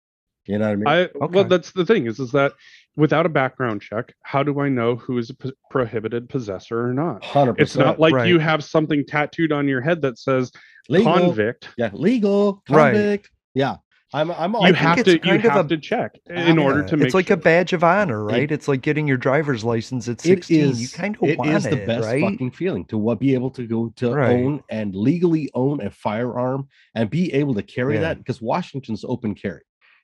You 0.45 0.57
know 0.57 0.65
what 0.65 0.71
I 0.71 0.75
mean? 0.75 0.87
I 0.87 0.97
Okay. 1.23 1.35
well, 1.35 1.43
that's 1.45 1.71
the 1.71 1.85
thing 1.85 2.07
is 2.07 2.19
is 2.19 2.31
that 2.31 2.51
without 2.95 3.25
a 3.25 3.29
background 3.29 3.81
check, 3.81 4.13
how 4.23 4.43
do 4.43 4.59
I 4.59 4.69
know 4.69 4.95
who 4.95 5.17
is 5.17 5.29
a 5.29 5.33
p- 5.35 5.53
prohibited 5.69 6.29
possessor 6.29 6.85
or 6.87 6.93
not? 6.93 7.21
100%, 7.21 7.55
It's 7.59 7.75
not 7.75 7.99
like 7.99 8.27
you 8.27 8.39
have 8.39 8.63
something 8.63 9.05
tattooed 9.07 9.51
on 9.51 9.67
your 9.67 9.81
head 9.81 10.01
that 10.01 10.17
says 10.19 10.51
legal. 10.89 11.13
convict. 11.13 11.69
Yeah, 11.77 11.89
legal 11.93 12.61
Right. 12.69 12.93
convict. 12.93 13.29
Yeah, 13.53 13.77
I'm. 14.13 14.29
I'm. 14.31 14.55
all 14.55 14.61
You 14.63 14.73
think 14.73 14.77
have 14.77 14.97
it's 14.99 15.05
to 15.05 15.11
you 15.13 15.19
kind 15.19 15.45
of 15.45 15.51
have 15.51 15.65
a- 15.67 15.69
to 15.69 15.77
check 15.77 16.19
in 16.29 16.57
Yeah, 16.57 16.63
order 16.63 16.83
to 16.83 16.97
make 16.97 17.05
it's 17.05 17.13
like 17.15 17.27
sure. 17.27 17.35
a 17.35 17.39
badge 17.39 17.71
of 17.73 17.81
honor, 17.83 18.23
right? 18.25 18.51
it's 18.51 18.67
like 18.67 18.81
getting 18.81 19.07
your 19.07 19.15
driver's 19.17 19.63
license 19.63 20.07
at 20.09 20.19
16. 20.19 20.59
is. 20.71 20.81
you 20.81 20.89
kind 20.89 21.15
of 21.15 21.23
it 21.29 21.37
want 21.37 21.51
is 21.51 21.65
it, 21.65 21.69
the 21.69 21.85
best 21.85 22.07
right? 22.07 22.21
fucking 22.21 22.51
feeling 22.51 22.83
to 22.85 22.97
what 22.97 23.19
be 23.19 23.33
able 23.33 23.51
to 23.51 23.65
go 23.65 23.89
to 23.97 24.11
Right. 24.13 24.31
own 24.31 24.63
and 24.69 24.93
legally 24.95 25.49
own 25.53 25.81
a 25.81 25.89
firearm 25.91 26.67
and 26.95 27.09
be 27.09 27.33
able 27.33 27.53
to 27.55 27.63
carry 27.63 27.95
Yeah. 27.95 28.01
that 28.01 28.17
because 28.17 28.41
Washington's 28.41 29.05
open 29.05 29.33
carry. 29.33 29.61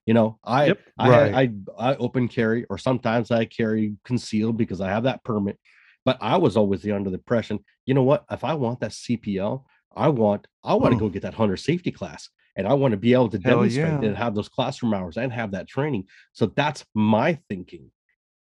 You 0.07 0.13
know, 0.15 0.39
I 0.43 0.67
Yep. 0.67 0.79
I, 0.97 1.09
Right. 1.09 1.33
I 1.77 1.91
I 1.91 1.95
open 1.97 2.27
carry 2.29 2.65
or 2.69 2.77
sometimes 2.79 3.29
I 3.29 3.45
carry 3.45 3.95
concealed 4.05 4.57
because 4.57 4.81
I 4.81 4.87
have 4.89 5.03
that 5.03 5.23
permit. 5.23 5.59
But 6.05 6.17
I 6.21 6.37
was 6.37 6.55
always 6.57 6.81
the 6.81 6.93
under 6.93 7.09
the 7.11 7.17
impression, 7.17 7.59
you 7.85 7.93
know 7.93 8.03
what? 8.03 8.23
If 8.31 8.43
I 8.45 8.53
want 8.53 8.79
that 8.79 8.91
CPL, 8.91 9.65
I 9.95 10.07
want 10.07 10.47
I 10.63 10.73
want 10.75 10.93
to 10.93 10.97
Mm. 10.97 11.01
go 11.01 11.09
get 11.09 11.21
that 11.23 11.33
hunter 11.35 11.57
safety 11.57 11.91
class. 11.91 12.29
And 12.55 12.65
I 12.65 12.73
want 12.73 12.93
to 12.93 12.97
be 12.97 13.13
able 13.13 13.29
to 13.29 13.37
Hell 13.39 13.57
demonstrate 13.57 14.01
yeah. 14.01 14.07
and 14.07 14.17
have 14.17 14.33
those 14.33 14.49
classroom 14.49 14.93
hours 14.93 15.17
and 15.17 15.31
have 15.31 15.51
that 15.51 15.67
training. 15.67 16.05
So 16.33 16.47
that's 16.55 16.83
my 16.95 17.37
thinking. 17.49 17.91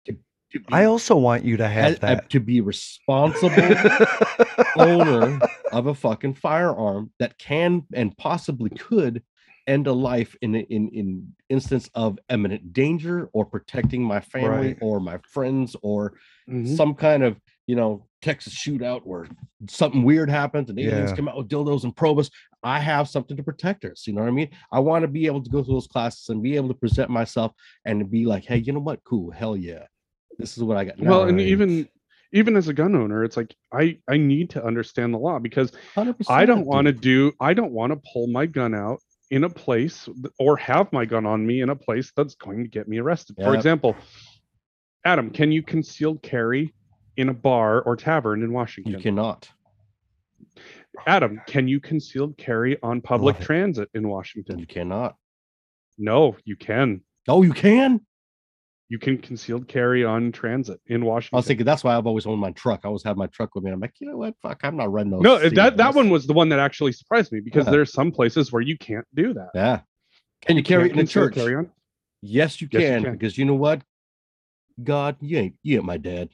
To, 0.05 0.13
to 0.51 0.59
be, 0.59 0.65
I 0.71 0.85
also 0.85 1.17
want 1.17 1.43
you 1.43 1.57
to 1.57 1.67
have 1.67 1.93
as- 1.93 1.99
that. 1.99 2.29
to 2.29 2.39
be 2.39 2.61
responsible 2.61 3.51
owner 4.77 5.39
of 5.71 5.87
a 5.87 5.93
fucking 5.95 6.35
firearm 6.35 7.11
that 7.19 7.37
can 7.37 7.83
and 7.93 8.15
possibly 8.17 8.69
could 8.69 9.23
end 9.67 9.85
a 9.87 9.93
life 9.93 10.35
in 10.41 10.55
in 10.55 10.87
in 10.89 11.35
instance 11.49 11.89
of 11.93 12.17
imminent 12.29 12.73
danger 12.73 13.29
or 13.33 13.45
protecting 13.45 14.01
my 14.03 14.19
family 14.19 14.67
Right. 14.69 14.77
or 14.81 14.99
my 14.99 15.17
friends 15.29 15.75
or 15.81 16.13
Mhm. 16.49 16.75
some 16.75 16.93
kind 16.95 17.23
of 17.23 17.39
you 17.67 17.75
know 17.75 18.05
Texas 18.21 18.53
shootout 18.55 19.01
where 19.05 19.27
something 19.69 20.03
weird 20.03 20.29
happens 20.29 20.69
and 20.69 20.79
aliens 20.79 21.11
Yeah. 21.11 21.15
come 21.15 21.27
out 21.27 21.37
with 21.37 21.49
dildos 21.49 21.83
and 21.83 21.95
probe 21.95 22.19
us. 22.19 22.29
I 22.63 22.79
have 22.79 23.07
something 23.09 23.37
to 23.37 23.43
protect 23.43 23.85
us. 23.85 24.07
You 24.07 24.13
know 24.13 24.21
what 24.21 24.27
I 24.29 24.31
mean? 24.31 24.49
I 24.71 24.79
want 24.79 25.03
to 25.03 25.07
be 25.07 25.25
able 25.27 25.43
to 25.43 25.49
go 25.49 25.63
through 25.63 25.75
those 25.75 25.87
classes 25.87 26.29
and 26.29 26.41
be 26.41 26.55
able 26.55 26.69
to 26.69 26.73
present 26.73 27.09
myself 27.09 27.51
and 27.85 28.09
be 28.09 28.25
like, 28.25 28.45
hey, 28.45 28.57
you 28.57 28.73
know 28.73 28.79
what? 28.79 29.03
Cool, 29.03 29.31
hell 29.31 29.55
yeah, 29.55 29.85
this 30.39 30.57
is 30.57 30.63
what 30.63 30.77
I 30.77 30.85
got. 30.85 30.97
well, 30.99 31.25
and 31.25 31.39
even 31.41 31.87
even 32.33 32.57
as 32.57 32.67
a 32.67 32.73
gun 32.73 32.95
owner, 32.95 33.23
it's 33.23 33.37
like 33.37 33.55
I 33.71 33.99
I 34.07 34.17
need 34.17 34.49
to 34.51 34.63
understand 34.65 35.13
the 35.13 35.17
law 35.19 35.39
because 35.39 35.71
100%, 35.95 36.15
I 36.29 36.45
don't 36.45 36.65
want 36.65 36.87
to 36.87 36.93
do 36.93 37.33
I 37.39 37.53
don't 37.53 37.71
want 37.71 37.91
to 37.93 38.01
pull 38.13 38.27
my 38.27 38.45
gun 38.45 38.73
out 38.73 38.99
in 39.29 39.43
a 39.43 39.49
place 39.49 40.07
or 40.39 40.57
have 40.57 40.91
my 40.93 41.05
gun 41.05 41.25
on 41.25 41.45
me 41.45 41.61
in 41.61 41.69
a 41.69 41.75
place 41.75 42.11
that's 42.15 42.35
going 42.35 42.63
to 42.63 42.69
get 42.69 42.87
me 42.87 42.99
arrested. 42.99 43.35
For 43.41 43.55
example, 43.55 43.95
Adam, 45.05 45.29
can 45.29 45.51
you 45.51 45.63
concealed 45.63 46.21
carry 46.21 46.73
in 47.17 47.29
a 47.29 47.33
bar 47.33 47.81
or 47.81 47.95
tavern 47.95 48.43
in 48.43 48.53
Washington? 48.53 48.93
You 48.93 48.99
cannot. 48.99 49.49
Adam, 51.05 51.41
can 51.47 51.67
you 51.67 51.79
concealed 51.79 52.37
carry 52.37 52.77
on 52.81 53.01
public 53.01 53.39
it. 53.39 53.43
transit 53.43 53.89
in 53.93 54.07
Washington? 54.07 54.59
You 54.59 54.67
cannot. 54.67 55.15
No, 55.97 56.35
you 56.45 56.55
can. 56.55 57.01
Oh, 57.27 57.43
you 57.43 57.53
can. 57.53 58.01
You 58.89 58.97
can 58.99 59.17
concealed 59.17 59.67
carry 59.67 60.05
on 60.05 60.31
transit 60.31 60.79
in 60.87 61.03
Washington. 61.03 61.35
I 61.35 61.39
was 61.39 61.47
thinking 61.47 61.65
that's 61.65 61.83
why 61.83 61.97
I've 61.97 62.07
always 62.07 62.25
owned 62.25 62.39
my 62.39 62.51
truck. 62.51 62.81
I 62.83 62.87
always 62.87 63.03
have 63.03 63.17
my 63.17 63.27
truck 63.27 63.53
with 63.55 63.63
me. 63.63 63.71
I'm 63.71 63.79
like, 63.79 63.93
you 63.99 64.09
know 64.09 64.17
what? 64.17 64.33
Fuck, 64.41 64.61
I'm 64.63 64.77
not 64.77 64.91
running 64.91 65.11
those. 65.11 65.21
no, 65.21 65.37
that 65.39 65.53
that 65.55 65.77
seagulls. 65.77 65.95
one 65.95 66.09
was 66.09 66.25
the 66.27 66.33
one 66.33 66.49
that 66.49 66.59
actually 66.59 66.93
surprised 66.93 67.31
me 67.31 67.39
because 67.41 67.65
Yeah. 67.65 67.71
there's 67.71 67.91
some 67.91 68.11
places 68.11 68.51
where 68.51 68.61
you 68.61 68.77
can't 68.77 69.05
do 69.13 69.33
that. 69.33 69.49
Yeah. 69.53 69.81
Can 70.45 70.55
you 70.57 70.63
carry 70.63 70.85
it 70.85 70.91
in 70.91 70.97
the 70.97 71.05
church? 71.07 71.33
Carry 71.35 71.55
on. 71.55 71.69
Yes, 72.21 72.61
you 72.61 72.67
Yes, 72.71 72.81
you 72.81 72.87
can, 72.89 73.03
can. 73.03 73.11
because 73.13 73.37
you 73.37 73.45
know 73.45 73.55
what? 73.55 73.81
God, 74.83 75.17
you 75.19 75.37
ain't 75.37 75.55
you 75.63 75.77
ain't 75.77 75.85
my 75.85 75.97
dad. 75.97 76.29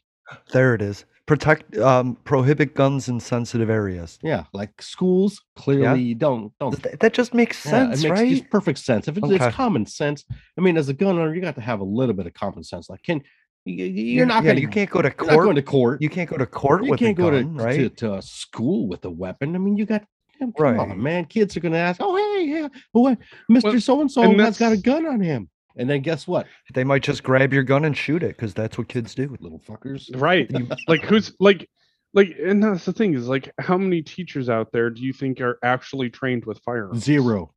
There 0.51 0.75
it 0.75 0.81
is. 0.81 1.05
Protect, 1.25 1.77
um, 1.77 2.17
prohibit 2.25 2.75
guns 2.75 3.07
in 3.07 3.17
sensitive 3.19 3.69
areas. 3.69 4.19
Yeah, 4.21 4.43
like 4.51 4.81
schools 4.81 5.41
clearly 5.55 6.01
you 6.01 6.15
don't 6.15 6.51
don't. 6.59 6.81
Th- 6.83 6.99
That 6.99 7.13
just 7.13 7.33
makes 7.33 7.65
Yeah, 7.65 7.71
sense, 7.71 8.03
it 8.03 8.09
makes 8.09 8.19
right? 8.19 8.29
just 8.29 8.49
perfect 8.49 8.79
sense. 8.79 9.07
If 9.07 9.17
it's, 9.17 9.25
Okay. 9.25 9.35
it's 9.47 9.55
common 9.55 9.85
sense, 9.85 10.25
I 10.57 10.61
mean, 10.61 10.75
as 10.75 10.89
a 10.89 10.93
gun 10.93 11.17
owner, 11.17 11.33
you 11.33 11.39
got 11.39 11.55
to 11.55 11.61
have 11.61 11.79
a 11.79 11.85
little 11.85 12.13
bit 12.13 12.27
of 12.27 12.33
common 12.33 12.63
sense. 12.65 12.89
Like, 12.89 13.03
can 13.03 13.21
you, 13.63 13.85
you're 13.85 14.25
not 14.25 14.43
yeah, 14.43 14.49
gonna 14.49 14.59
you 14.59 14.67
can't 14.67 14.89
go 14.89 15.01
to 15.01 15.07
you're 15.07 15.27
not 15.27 15.33
court. 15.33 15.43
going 15.45 15.55
to 15.55 15.61
court. 15.61 16.01
You 16.01 16.09
can't 16.09 16.29
go 16.29 16.35
to 16.35 16.45
court 16.45 16.83
You 16.83 16.91
with 16.91 16.99
can't 16.99 17.17
a 17.17 17.21
go 17.21 17.31
gun, 17.31 17.57
to, 17.57 17.63
right? 17.63 17.77
to 17.77 17.89
to 17.89 18.15
a 18.15 18.21
school 18.21 18.89
with 18.89 19.05
a 19.05 19.09
weapon. 19.09 19.55
I 19.55 19.59
mean, 19.59 19.77
you 19.77 19.85
got 19.85 20.03
come 20.39 20.53
Right. 20.59 20.77
on, 20.77 21.01
man. 21.01 21.23
Kids 21.23 21.55
are 21.55 21.61
going 21.61 21.71
to 21.71 21.77
ask, 21.77 22.01
"Oh, 22.03 22.17
hey, 22.17 22.45
yeah, 22.47 22.67
what, 22.91 23.17
Mister 23.47 23.79
So 23.79 24.01
and 24.01 24.11
So 24.11 24.37
has 24.39 24.57
got 24.57 24.73
a 24.73 24.77
gun 24.77 25.05
on 25.05 25.21
him," 25.21 25.47
and 25.75 25.89
then 25.89 26.01
guess 26.01 26.27
what, 26.27 26.47
They 26.73 26.83
might 26.83 27.03
just 27.03 27.23
grab 27.23 27.51
your 27.53 27.63
gun 27.63 27.85
and 27.85 27.95
shoot 27.97 28.23
it 28.23 28.35
because 28.35 28.53
that's 28.53 28.77
what 28.77 28.87
kids 28.87 29.15
do. 29.15 29.35
little 29.39 29.59
fuckers. 29.59 30.09
Right. 30.13 30.49
like 30.87 31.01
who's 31.03 31.33
like 31.39 31.69
like 32.13 32.35
and 32.43 32.63
that's 32.63 32.85
the 32.85 32.93
thing 32.93 33.13
is 33.15 33.27
like 33.27 33.51
how 33.59 33.77
many 33.77 34.01
teachers 34.01 34.49
out 34.49 34.71
there 34.71 34.89
do 34.91 35.01
you 35.01 35.13
think 35.13 35.41
are 35.41 35.57
actually 35.63 36.09
trained 36.09 36.45
with 36.45 36.59
firearms? 36.59 37.03
Zero. 37.03 37.53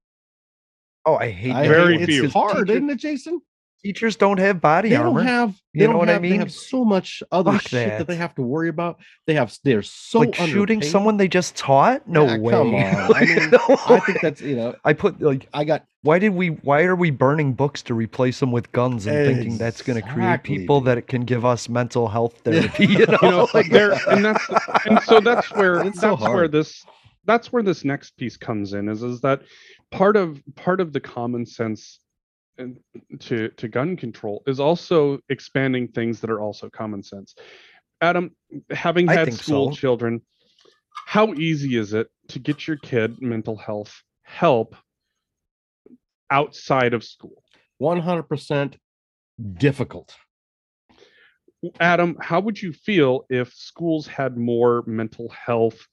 Oh, 1.04 1.16
I 1.16 1.30
hate 1.30 1.52
I. 1.52 1.68
Very 1.68 1.98
hate- 1.98 2.02
It's 2.08 2.12
few. 2.12 2.24
It's 2.24 2.32
'cause 2.32 2.42
hard, 2.52 2.66
teacher- 2.66 2.76
isn't 2.78 2.90
it, 2.90 2.98
Jason? 2.98 3.40
Teachers 3.86 4.16
don't 4.16 4.38
have 4.38 4.60
body 4.60 4.90
They 4.90 4.96
armor. 4.96 5.20
don't 5.20 5.26
have. 5.26 5.50
They 5.74 5.80
You 5.80 5.86
don't 5.86 5.94
know 5.94 5.98
what 5.98 6.08
I 6.10 6.18
mean? 6.18 6.32
They 6.32 6.38
have 6.38 6.52
so 6.52 6.84
much 6.84 7.22
other 7.30 7.52
Fuck 7.52 7.62
shit 7.62 7.88
that. 7.88 7.98
that. 7.98 8.06
they 8.08 8.16
have 8.16 8.34
to 8.36 8.42
worry 8.42 8.68
about. 8.68 8.98
They 9.26 9.34
have. 9.34 9.56
They're 9.64 9.82
so 9.82 10.20
like 10.20 10.34
shooting 10.34 10.82
someone 10.82 11.16
they 11.16 11.28
just 11.28 11.56
taught? 11.56 12.08
No 12.08 12.24
Yeah, 12.24 12.38
way. 12.38 12.50
come 12.52 12.74
on. 12.74 12.82
I 13.14 13.24
mean, 13.24 13.50
no 13.52 13.58
I 13.86 14.00
think 14.00 14.20
that's 14.20 14.40
you 14.40 14.56
know. 14.56 14.74
I 14.84 14.92
put 14.92 15.20
like 15.20 15.48
I 15.54 15.64
got 15.64 15.84
why 16.02 16.18
did 16.18 16.30
we 16.34 16.48
why 16.48 16.82
are 16.84 16.96
we 16.96 17.10
burning 17.10 17.52
books 17.52 17.82
to 17.82 17.94
replace 17.94 18.40
them 18.40 18.52
with 18.52 18.70
guns 18.72 19.06
and 19.06 19.24
thinking 19.24 19.58
that's 19.58 19.82
going 19.82 20.00
to 20.00 20.08
create 20.08 20.42
people 20.42 20.80
that 20.82 20.98
it 20.98 21.08
can 21.08 21.22
give 21.22 21.44
us 21.44 21.68
mental 21.68 22.08
health 22.08 22.40
therapy 22.44 22.86
you 22.86 23.06
know, 23.06 23.18
you 23.22 23.28
know 23.30 23.48
like 23.54 23.68
there 23.70 23.92
and 24.08 24.24
that's 24.24 24.46
and 24.86 25.02
so 25.02 25.20
that's 25.20 25.50
where 25.52 25.80
It's 25.86 26.00
so 26.00 26.10
that's 26.10 26.22
where 26.22 26.48
this 26.48 26.84
that's 27.24 27.52
where 27.52 27.62
this 27.62 27.84
next 27.84 28.16
piece 28.16 28.36
comes 28.36 28.72
in 28.72 28.88
is 28.88 29.02
is 29.02 29.20
that 29.22 29.42
part 29.90 30.16
of 30.16 30.40
part 30.54 30.80
of 30.80 30.92
the 30.92 31.00
common 31.00 31.44
sense 31.44 31.98
to 33.20 33.48
to 33.50 33.68
gun 33.68 33.96
control 33.96 34.42
is 34.46 34.60
also 34.60 35.18
expanding 35.28 35.88
things 35.88 36.20
that 36.20 36.30
are 36.30 36.40
also 36.40 36.70
common 36.70 37.02
sense 37.02 37.34
adam 38.00 38.30
having 38.70 39.06
had 39.06 39.32
school 39.32 39.72
so. 39.72 39.76
children 39.76 40.20
how 41.06 41.34
easy 41.34 41.76
is 41.76 41.92
it 41.92 42.08
to 42.28 42.38
get 42.38 42.66
your 42.66 42.76
kid 42.78 43.20
mental 43.20 43.56
health 43.56 44.02
help 44.22 44.74
outside 46.30 46.94
of 46.94 47.04
school 47.04 47.42
one 47.78 48.00
hundred 48.00 48.24
percent 48.24 48.76
difficult. 49.58 50.14
Adam, 51.80 52.16
how 52.20 52.40
would 52.40 52.60
you 52.60 52.72
feel 52.72 53.26
if 53.28 53.52
schools 53.52 54.06
had 54.06 54.36
more 54.36 54.82
mental 54.86 55.28
health 55.28 55.86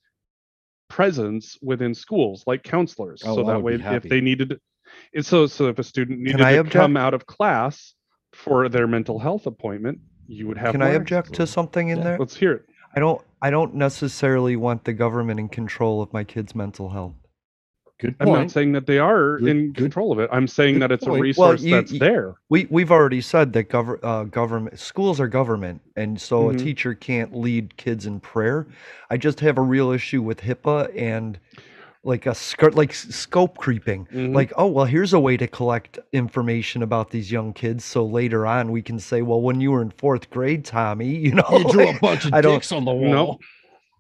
presence 0.89 1.57
within 1.61 1.93
schools, 1.93 2.43
like 2.45 2.63
counselors? 2.63 3.21
Oh, 3.25 3.35
so 3.35 3.43
I 3.47 3.53
that 3.53 3.63
way, 3.63 3.75
if 3.75 4.03
they 4.03 4.21
needed, 4.21 4.59
and 5.13 5.25
so 5.25 5.45
so 5.47 5.67
if 5.67 5.79
a 5.79 5.83
student 5.83 6.19
needed 6.19 6.41
I 6.41 6.53
to 6.53 6.59
object? 6.61 6.73
come 6.75 6.97
out 6.97 7.13
of 7.13 7.25
class 7.25 7.93
for 8.33 8.67
their 8.69 8.87
mental 8.87 9.19
health 9.19 9.45
appointment, 9.45 9.99
you 10.27 10.47
would 10.47 10.57
have. 10.57 10.71
can 10.71 10.81
i 10.81 10.89
object 10.89 11.27
access 11.29 11.37
to 11.37 11.47
something 11.47 11.89
in 11.89 11.97
Yeah, 11.99 12.03
there 12.03 12.17
Let's 12.19 12.35
hear 12.35 12.53
it. 12.53 12.65
i 12.95 12.99
don't 12.99 13.21
i 13.41 13.49
don't 13.49 13.75
necessarily 13.75 14.55
want 14.55 14.83
the 14.85 14.93
government 14.93 15.39
in 15.39 15.49
control 15.49 16.01
of 16.01 16.11
my 16.13 16.23
kids 16.23 16.55
mental 16.55 16.89
health 16.89 17.15
Good 17.99 18.17
point. 18.17 18.29
I'm 18.31 18.41
not 18.43 18.51
saying 18.51 18.71
that 18.73 18.85
they 18.87 18.97
are 18.97 19.37
Good- 19.37 19.47
in 19.49 19.67
good- 19.67 19.75
control 19.75 20.11
of 20.11 20.19
it. 20.19 20.27
I'm 20.33 20.47
saying 20.47 20.79
that 20.79 20.91
it's 20.91 21.03
a 21.03 21.09
point. 21.09 21.37
Well, 21.37 21.51
resource 21.51 21.61
you- 21.61 21.75
that's 21.75 21.91
you- 21.93 21.99
there. 21.99 22.33
we 22.49 22.67
we've 22.71 22.91
already 22.91 23.21
said 23.21 23.53
that 23.53 23.69
gov- 23.69 23.99
uh, 24.03 24.23
government 24.23 24.79
schools 24.79 25.19
are 25.21 25.27
government 25.27 25.79
and 25.95 26.19
so 26.19 26.45
Mhm. 26.45 26.55
a 26.55 26.57
teacher 26.57 26.95
can't 26.95 27.35
lead 27.35 27.77
kids 27.77 28.05
in 28.07 28.19
prayer 28.19 28.67
i 29.11 29.15
just 29.15 29.39
have 29.41 29.57
a 29.57 29.61
real 29.61 29.91
issue 29.91 30.21
with 30.21 30.41
hipaa 30.41 30.89
and 30.99 31.39
like 32.05 32.25
a 32.25 32.35
skirt 32.35 32.75
like 32.75 32.93
scope 32.93 33.57
creeping 33.57 34.05
Mhm. 34.11 34.35
like 34.35 34.51
oh 34.57 34.67
well 34.67 34.85
here's 34.85 35.13
a 35.13 35.19
way 35.19 35.37
to 35.37 35.47
collect 35.47 35.99
information 36.11 36.83
about 36.83 37.11
these 37.11 37.31
young 37.31 37.53
kids 37.53 37.85
so 37.85 38.05
later 38.05 38.45
on 38.45 38.71
we 38.71 38.81
can 38.81 38.99
say 38.99 39.21
well 39.21 39.41
when 39.41 39.61
you 39.61 39.71
were 39.71 39.81
in 39.81 39.89
fourth 39.91 40.29
grade 40.29 40.65
tommy 40.65 41.15
you 41.25 41.33
know 41.33 41.45
You 41.51 41.71
drew 41.71 41.89
a 41.89 41.99
bunch 41.99 42.25
of 42.25 42.33
I 42.33 42.41
dicks 42.41 42.71
on 42.71 42.83
the 42.85 42.91
wall. 42.93 43.09
No. 43.11 43.39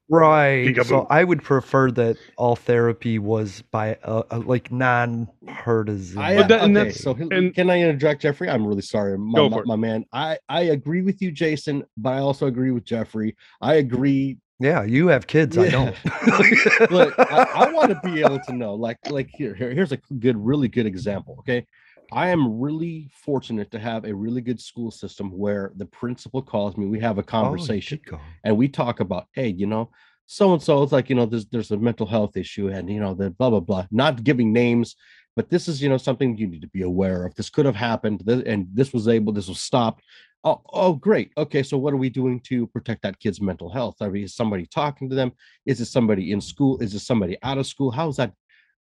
right 0.09 0.75
so 0.85 1.07
i 1.09 1.23
would 1.23 1.41
prefer 1.41 1.89
that 1.91 2.17
all 2.35 2.57
therapy 2.57 3.19
was 3.19 3.63
by 3.71 3.95
uh, 4.03 4.23
uh, 4.31 4.39
like 4.45 4.69
non-partisan 4.71 6.17
I, 6.21 6.35
But 6.35 6.47
that- 6.49 6.61
and 6.61 6.75
that's- 6.75 6.99
so 7.01 7.11
and- 7.15 7.53
can 7.55 7.69
I 7.69 7.79
interject, 7.79 8.21
Jeffrey? 8.21 8.49
I'm 8.49 8.65
really 8.67 8.81
sorry, 8.81 9.17
my, 9.17 9.37
Go 9.39 9.49
my, 9.49 9.57
for 9.57 9.63
it. 9.63 9.67
my 9.67 9.75
man. 9.75 10.05
I 10.11 10.37
I 10.49 10.61
agree 10.77 11.01
with 11.01 11.21
you, 11.21 11.31
Jason, 11.31 11.83
but 11.97 12.13
I 12.13 12.19
also 12.19 12.47
agree 12.47 12.71
with 12.71 12.83
Jeffrey. 12.85 13.35
I 13.61 13.75
agree. 13.75 14.37
Yeah 14.59 14.83
you 14.83 15.07
have 15.07 15.25
kids 15.27 15.57
i 15.57 15.69
don't 15.69 15.95
Look, 16.91 17.13
I, 17.17 17.47
I 17.55 17.71
want 17.71 17.89
to 17.91 17.99
be 18.03 18.21
able 18.21 18.39
to 18.39 18.53
know, 18.53 18.73
like, 18.75 18.97
like 19.09 19.29
here, 19.29 19.53
here, 19.53 19.71
here's 19.71 19.91
a 19.91 19.97
good, 20.19 20.37
really 20.37 20.67
good 20.67 20.85
example. 20.85 21.35
Okay, 21.39 21.65
I 22.11 22.29
am 22.29 22.59
really 22.59 23.09
fortunate 23.13 23.71
to 23.71 23.79
have 23.79 24.05
a 24.05 24.13
really 24.13 24.41
good 24.41 24.59
school 24.59 24.91
system 24.91 25.31
where 25.31 25.71
the 25.75 25.85
principal 25.85 26.41
calls 26.41 26.77
me. 26.77 26.85
We 26.87 26.99
have 26.99 27.17
a 27.17 27.21
Oh, 27.21 27.23
conversation. 27.23 27.99
call. 28.05 28.19
and 28.43 28.57
we 28.57 28.67
talk 28.67 28.99
about 28.99 29.25
hey 29.33 29.47
you 29.49 29.65
know 29.67 29.89
so 30.25 30.53
and 30.53 30.61
so 30.61 30.83
it's 30.83 30.91
like 30.91 31.09
you 31.09 31.15
know 31.15 31.25
there's 31.25 31.45
there's 31.47 31.71
a 31.71 31.77
mental 31.77 32.05
health 32.07 32.35
issue 32.37 32.67
and 32.69 32.89
you 32.89 32.99
know 32.99 33.13
the 33.13 33.29
blah 33.31 33.49
blah 33.49 33.59
blah 33.59 33.85
not 33.91 34.23
giving 34.23 34.51
names 34.53 34.95
but 35.35 35.49
this 35.49 35.67
is 35.67 35.81
you 35.81 35.89
know 35.89 35.97
something 35.97 36.37
you 36.37 36.47
need 36.47 36.61
to 36.61 36.67
be 36.69 36.81
aware 36.83 37.25
of 37.25 37.33
this 37.35 37.49
could 37.49 37.65
have 37.65 37.75
happened 37.75 38.21
and 38.27 38.67
this 38.73 38.93
was 38.93 39.07
able 39.07 39.33
this 39.33 39.47
was 39.49 39.59
stopped 39.59 40.01
oh 40.43 40.61
oh 40.73 40.93
great 40.93 41.31
okay 41.37 41.63
so 41.63 41.77
what 41.77 41.93
are 41.93 41.97
we 41.97 42.09
doing 42.09 42.39
to 42.41 42.67
protect 42.67 43.01
that 43.01 43.17
kid's 43.19 43.39
mental 43.41 43.69
health 43.71 43.95
i 44.01 44.07
mean 44.09 44.23
is 44.23 44.35
somebody 44.35 44.65
talking 44.65 45.09
to 45.09 45.15
them 45.15 45.31
is 45.65 45.79
it 45.79 45.85
somebody 45.85 46.31
in 46.31 46.41
school 46.41 46.77
is 46.79 46.93
it 46.93 46.99
somebody 46.99 47.37
out 47.43 47.57
of 47.57 47.65
school 47.65 47.91
how's 47.91 48.17
that 48.17 48.33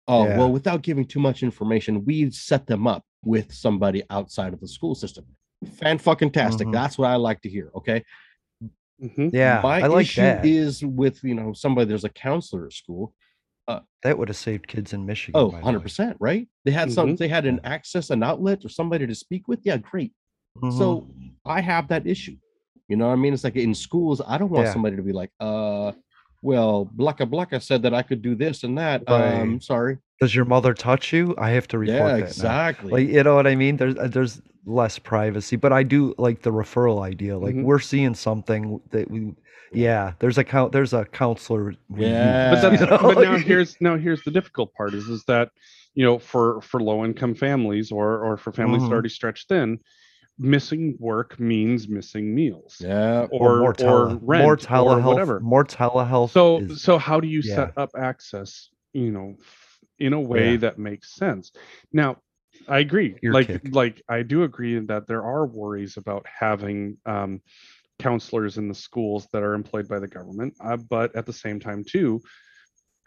oh 0.08 0.24
Yeah. 0.26 0.38
well 0.38 0.52
without 0.52 0.82
giving 0.82 1.04
too 1.06 1.20
much 1.20 1.42
information 1.42 2.04
we 2.04 2.30
set 2.30 2.66
them 2.66 2.86
up 2.86 3.04
with 3.24 3.52
somebody 3.52 4.02
outside 4.10 4.52
of 4.52 4.60
the 4.60 4.68
school 4.68 4.94
system 4.94 5.24
fan 5.78 5.98
fucking 5.98 6.30
tastic 6.30 6.66
Mhm. 6.68 6.72
that's 6.72 6.98
what 6.98 7.08
i 7.08 7.16
like 7.16 7.40
to 7.42 7.48
hear 7.48 7.70
okay 7.74 8.04
Mhm. 9.02 9.30
Yeah, 9.32 9.60
my 9.62 9.80
I 9.82 9.86
like 9.88 10.02
issue 10.06 10.20
that. 10.22 10.44
is 10.46 10.84
with 10.84 11.22
you 11.24 11.34
know 11.34 11.52
somebody 11.52 11.86
there's 11.88 12.04
a 12.04 12.08
counselor 12.08 12.66
at 12.66 12.72
school 12.72 13.12
that 14.02 14.18
would 14.18 14.28
have 14.28 14.36
saved 14.36 14.66
kids 14.68 14.92
in 14.92 15.04
Michigan. 15.06 15.40
oh 15.40 15.46
by 15.46 15.50
the 15.50 15.56
way. 15.56 15.62
100 15.62 15.80
percent 15.80 16.16
right 16.20 16.46
they 16.64 16.70
had 16.70 16.92
some 16.92 17.08
Mhm. 17.10 17.16
they 17.18 17.26
had 17.28 17.44
an 17.46 17.58
access 17.64 18.10
an 18.10 18.22
outlet 18.22 18.64
or 18.64 18.68
somebody 18.68 19.06
to 19.06 19.14
speak 19.14 19.48
with 19.48 19.60
yeah 19.64 19.78
great 19.78 20.12
Mhm. 20.62 20.78
so 20.78 21.06
i 21.44 21.60
have 21.60 21.88
that 21.88 22.06
issue 22.06 22.36
you 22.88 22.96
know 22.96 23.06
what 23.08 23.12
i 23.12 23.16
mean 23.16 23.34
it's 23.34 23.44
like 23.44 23.56
in 23.56 23.74
schools 23.74 24.20
i 24.26 24.38
don't 24.38 24.50
want 24.50 24.66
Yeah. 24.66 24.72
somebody 24.72 24.96
to 24.96 25.02
be 25.02 25.12
like 25.12 25.30
uh 25.40 25.92
well 26.42 26.88
blacka 26.96 27.26
blacka 27.28 27.60
said 27.62 27.82
that 27.82 27.92
i 27.94 28.02
could 28.02 28.22
do 28.22 28.34
this 28.34 28.62
and 28.62 28.78
that 28.78 29.02
um 29.08 29.52
Right. 29.52 29.62
sorry 29.62 29.98
does 30.20 30.32
your 30.34 30.44
mother 30.44 30.72
touch 30.74 31.12
you? 31.12 31.34
I 31.36 31.50
have 31.50 31.66
to 31.68 31.76
report 31.78 31.98
yeah 31.98 32.06
that. 32.12 32.20
now. 32.20 32.26
exactly 32.26 32.90
Like 32.92 33.08
you 33.08 33.22
know 33.24 33.34
what 33.34 33.48
I 33.48 33.56
mean? 33.56 33.76
There's 33.78 33.96
uh, 33.98 34.06
there's 34.06 34.40
less 34.64 34.96
privacy, 34.96 35.56
but 35.56 35.72
I 35.72 35.82
do 35.82 36.14
like 36.18 36.42
the 36.42 36.52
referral 36.52 37.02
idea. 37.02 37.36
Like 37.36 37.56
Mhm. 37.56 37.64
we're 37.64 37.80
seeing 37.80 38.14
something 38.14 38.80
that 38.90 39.10
we, 39.10 39.34
yeah. 39.72 40.12
There's 40.20 40.38
a 40.38 40.44
count. 40.44 40.70
There's 40.70 40.92
a 40.94 41.04
counselor. 41.04 41.74
Yeah. 41.94 42.54
but 42.54 42.62
that's 42.62 42.80
you 42.80 42.86
know? 42.86 42.98
but 43.02 43.18
now 43.18 43.36
here's 43.50 43.76
now 43.80 43.96
here's 43.98 44.22
the 44.22 44.30
difficult 44.30 44.72
part 44.74 44.94
is 44.94 45.08
is 45.08 45.24
that 45.24 45.50
you 45.94 46.04
know 46.04 46.18
for 46.20 46.60
for 46.62 46.80
low 46.80 47.04
income 47.04 47.34
families 47.34 47.90
or 47.90 48.20
or 48.24 48.36
for 48.36 48.52
families 48.52 48.82
that 48.82 48.88
Mhm. 48.88 48.92
are 48.92 48.94
already 48.94 49.08
stretched 49.08 49.48
thin 49.48 49.80
missing 50.38 50.96
work 50.98 51.38
means 51.38 51.86
missing 51.88 52.34
meals 52.34 52.76
yeah 52.80 53.26
or 53.30 53.58
more 53.60 53.70
or 53.70 53.72
tele, 53.72 54.18
rent 54.22 54.68
more 54.70 54.98
or 54.98 55.00
whatever 55.00 55.38
more 55.40 55.64
telehealth. 55.64 56.30
so 56.30 56.58
is- 56.58 56.82
so 56.82 56.98
how 56.98 57.20
do 57.20 57.28
you 57.28 57.40
yeah. 57.44 57.54
set 57.54 57.72
up 57.78 57.90
access 57.96 58.70
you 58.92 59.12
know 59.12 59.36
in 60.00 60.12
a 60.12 60.20
way 60.20 60.52
Yeah. 60.52 60.56
that 60.58 60.78
makes 60.78 61.14
sense 61.14 61.52
now 61.92 62.16
i 62.68 62.80
agree 62.80 63.16
Your 63.22 63.32
like 63.32 63.46
kick. 63.46 63.62
like 63.70 64.02
i 64.08 64.22
do 64.22 64.42
agree 64.42 64.78
that 64.80 65.06
there 65.06 65.22
are 65.22 65.46
worries 65.46 65.96
about 65.96 66.26
having 66.26 66.96
um 67.06 67.40
counselors 68.00 68.58
in 68.58 68.66
the 68.66 68.74
schools 68.74 69.28
that 69.32 69.42
are 69.44 69.54
employed 69.54 69.86
by 69.86 70.00
the 70.00 70.08
government 70.08 70.52
uh, 70.64 70.76
but 70.76 71.14
at 71.14 71.26
the 71.26 71.32
same 71.32 71.60
time 71.60 71.84
too 71.84 72.20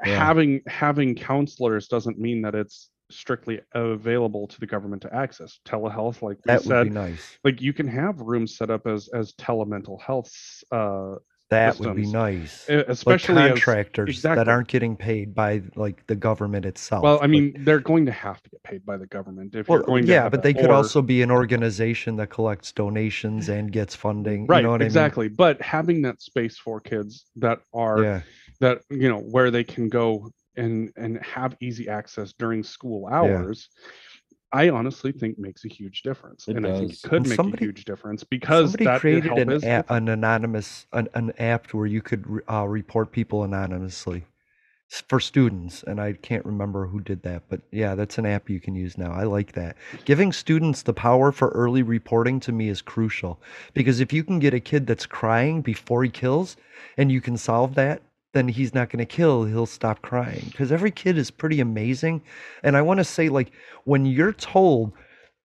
Yeah. 0.05 0.17
having 0.25 0.61
having 0.67 1.13
counselors 1.15 1.89
doesn't 1.89 2.17
mean 2.17 2.41
that 2.43 2.55
it's 2.55 2.89
strictly 3.09 3.59
available 3.73 4.47
to 4.47 4.59
the 4.59 4.65
government 4.67 5.01
to 5.01 5.13
access 5.13 5.59
telehealth 5.65 6.21
like 6.21 6.37
we 6.37 6.41
that 6.45 6.59
would 6.59 6.67
said 6.67 6.83
be 6.85 6.89
nice. 6.89 7.37
like 7.43 7.61
you 7.61 7.73
can 7.73 7.87
have 7.87 8.19
rooms 8.19 8.57
set 8.57 8.69
up 8.69 8.85
as 8.87 9.07
as 9.13 9.33
telemental 9.33 10.01
health 10.01 10.31
uh 10.71 11.15
That 11.49 11.79
would 11.79 11.95
be 11.95 12.05
nice. 12.05 12.69
Uh, 12.69 12.77
Like 12.79 12.87
especially 12.89 13.41
as- 13.43 13.49
contractors 13.51 14.21
that 14.23 14.49
aren't 14.49 14.67
getting 14.67 14.97
paid 14.97 15.33
by 15.33 15.61
like 15.77 16.05
the 16.07 16.15
government 16.15 16.65
itself. 16.65 17.03
Well, 17.03 17.19
I 17.21 17.27
mean, 17.27 17.45
they're 17.63 17.79
going 17.79 18.05
to 18.07 18.11
have 18.11 18.43
to 18.43 18.49
get 18.49 18.61
paid 18.63 18.85
by 18.85 18.97
the 18.97 19.07
government 19.07 19.55
if 19.55 19.69
well, 19.69 19.77
you're 19.79 19.85
going 19.85 20.05
to. 20.05 20.11
yeah, 20.11 20.27
but 20.27 20.43
they 20.43 20.53
could 20.53 20.69
Or- 20.71 20.73
also 20.79 21.01
be 21.01 21.21
an 21.21 21.31
organization 21.31 22.17
that 22.17 22.29
collects 22.29 22.73
donations 22.73 23.47
and 23.47 23.71
gets 23.71 23.95
funding. 23.95 24.45
right, 24.47 24.57
you 24.57 24.63
know 24.63 24.71
what 24.71 24.81
exactly. 24.81 25.29
But 25.29 25.61
having 25.61 26.01
that 26.01 26.21
space 26.21 26.57
for 26.57 26.81
kids 26.81 27.11
that 27.37 27.59
are? 27.73 28.03
Yeah. 28.03 28.21
that 28.59 28.81
you 28.89 29.07
know 29.07 29.19
where 29.35 29.49
they 29.49 29.63
can 29.63 29.87
go 29.87 30.29
and 30.57 30.91
and 30.97 31.23
have 31.23 31.55
easy 31.61 31.87
access 31.87 32.33
during 32.33 32.63
school 32.63 33.07
hours. 33.07 33.69
I 34.53 34.69
honestly 34.69 35.11
think 35.11 35.37
makes 35.37 35.65
a 35.65 35.67
huge 35.67 36.03
difference, 36.03 36.47
It 36.47 36.55
and 36.55 36.65
I 36.65 36.71
think 36.79 36.93
it 36.93 37.01
could 37.03 37.13
And 37.21 37.27
make 37.29 37.35
somebody- 37.35 37.65
a 37.65 37.67
huge 37.67 37.83
difference 37.85 38.23
because 38.23 38.71
Somebody 38.71 38.85
that 38.85 39.01
created 39.01 39.37
an, 39.37 39.49
is 39.51 39.63
a, 39.63 39.83
an 39.89 40.07
anonymous 40.07 40.87
an, 40.93 41.09
an 41.15 41.33
app 41.37 41.73
where 41.73 41.85
you 41.85 42.01
could 42.01 42.25
re- 42.27 42.41
uh, 42.49 42.65
report 42.65 43.11
people 43.11 43.43
anonymously 43.43 44.25
for 45.09 45.19
students, 45.19 45.83
and 45.83 45.99
I 45.99 46.13
can't 46.13 46.45
remember 46.45 46.87
who 46.87 47.01
did 47.01 47.23
that, 47.23 47.43
but 47.49 47.59
yeah, 47.73 47.93
that's 47.93 48.17
an 48.17 48.25
app 48.25 48.49
you 48.49 48.61
can 48.61 48.73
use 48.73 48.97
now. 48.97 49.11
I 49.11 49.23
like 49.23 49.51
that. 49.51 49.75
Giving 50.05 50.31
students 50.31 50.81
the 50.81 50.93
power 50.93 51.33
for 51.33 51.49
early 51.49 51.83
reporting 51.83 52.39
to 52.39 52.53
me 52.53 52.69
is 52.69 52.81
crucial 52.81 53.41
because 53.73 53.99
if 53.99 54.13
you 54.13 54.23
can 54.23 54.39
get 54.39 54.53
a 54.53 54.61
kid 54.61 54.87
that's 54.87 55.05
crying 55.05 55.61
before 55.61 56.05
he 56.05 56.09
kills, 56.09 56.55
and 56.95 57.11
you 57.11 57.19
can 57.19 57.35
solve 57.35 57.75
that. 57.75 58.01
Then 58.37 58.47
he's 58.49 58.75
not 58.75 58.91
going 58.91 58.99
to 58.99 59.15
kill. 59.15 59.45
He'll 59.45 59.65
stop 59.65 60.03
crying 60.03 60.43
because 60.51 60.71
every 60.71 60.91
kid 60.91 61.17
is 61.17 61.31
pretty 61.31 61.59
amazing. 61.59 62.21
And 62.61 62.77
I 62.77 62.83
want 62.83 62.99
to 62.99 63.03
say, 63.03 63.29
like, 63.29 63.51
when 63.85 64.05
you're 64.05 64.31
told 64.31 64.93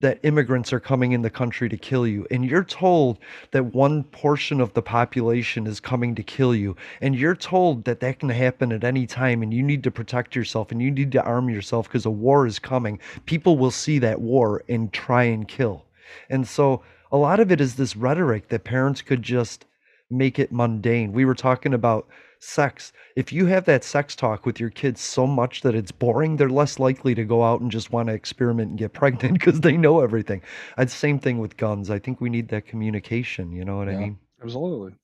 that 0.00 0.18
immigrants 0.24 0.72
are 0.72 0.80
coming 0.80 1.12
in 1.12 1.22
the 1.22 1.30
country 1.30 1.68
to 1.68 1.76
kill 1.76 2.04
you, 2.04 2.26
and 2.32 2.44
you're 2.44 2.64
told 2.64 3.20
that 3.52 3.66
one 3.66 4.02
portion 4.02 4.60
of 4.60 4.74
the 4.74 4.82
population 4.82 5.68
is 5.68 5.78
coming 5.78 6.16
to 6.16 6.24
kill 6.24 6.52
you, 6.52 6.74
and 7.00 7.14
you're 7.14 7.36
told 7.36 7.84
that 7.84 8.00
that 8.00 8.18
can 8.18 8.28
happen 8.28 8.72
at 8.72 8.82
any 8.82 9.06
time, 9.06 9.40
and 9.40 9.54
you 9.54 9.62
need 9.62 9.84
to 9.84 9.92
protect 9.92 10.34
yourself 10.34 10.72
and 10.72 10.82
you 10.82 10.90
need 10.90 11.12
to 11.12 11.22
arm 11.22 11.48
yourself 11.48 11.86
because 11.86 12.06
a 12.06 12.10
war 12.10 12.44
is 12.44 12.58
coming, 12.58 12.98
people 13.24 13.56
will 13.56 13.70
see 13.70 14.00
that 14.00 14.20
war 14.20 14.64
and 14.68 14.92
try 14.92 15.22
and 15.22 15.46
kill. 15.46 15.84
And 16.28 16.48
so 16.48 16.82
a 17.12 17.16
lot 17.16 17.38
of 17.38 17.52
it 17.52 17.60
is 17.60 17.76
this 17.76 17.94
rhetoric 17.94 18.48
that 18.48 18.64
parents 18.64 19.00
could 19.00 19.22
just 19.22 19.64
make 20.10 20.40
it 20.40 20.50
mundane. 20.50 21.12
We 21.12 21.24
were 21.24 21.36
talking 21.36 21.72
about 21.72 22.08
sex. 22.40 22.92
If 23.16 23.32
you 23.32 23.46
have 23.46 23.64
that 23.66 23.84
sex 23.84 24.16
talk 24.16 24.44
with 24.46 24.58
your 24.58 24.70
kids 24.70 25.00
so 25.00 25.26
much 25.26 25.60
that 25.62 25.74
it's 25.74 25.92
boring, 25.92 26.36
they're 26.36 26.48
less 26.50 26.78
likely 26.78 27.14
to 27.14 27.24
go 27.24 27.44
out 27.44 27.60
and 27.60 27.70
just 27.70 27.92
want 27.92 28.08
to 28.08 28.14
experiment 28.14 28.70
and 28.70 28.78
get 28.78 28.92
pregnant 28.94 29.34
because 29.34 29.60
they 29.60 29.76
know 29.76 30.00
everything. 30.00 30.42
And 30.76 30.90
same 30.90 31.18
thing 31.18 31.38
with 31.38 31.56
guns. 31.56 31.90
I 31.90 31.98
think 31.98 32.20
we 32.20 32.30
need 32.30 32.48
that 32.48 32.66
communication. 32.66 33.52
You 33.52 33.64
know 33.64 33.76
what 33.76 33.88
I 33.88 33.96
mean? 33.96 34.18
Absolutely. 34.42 34.94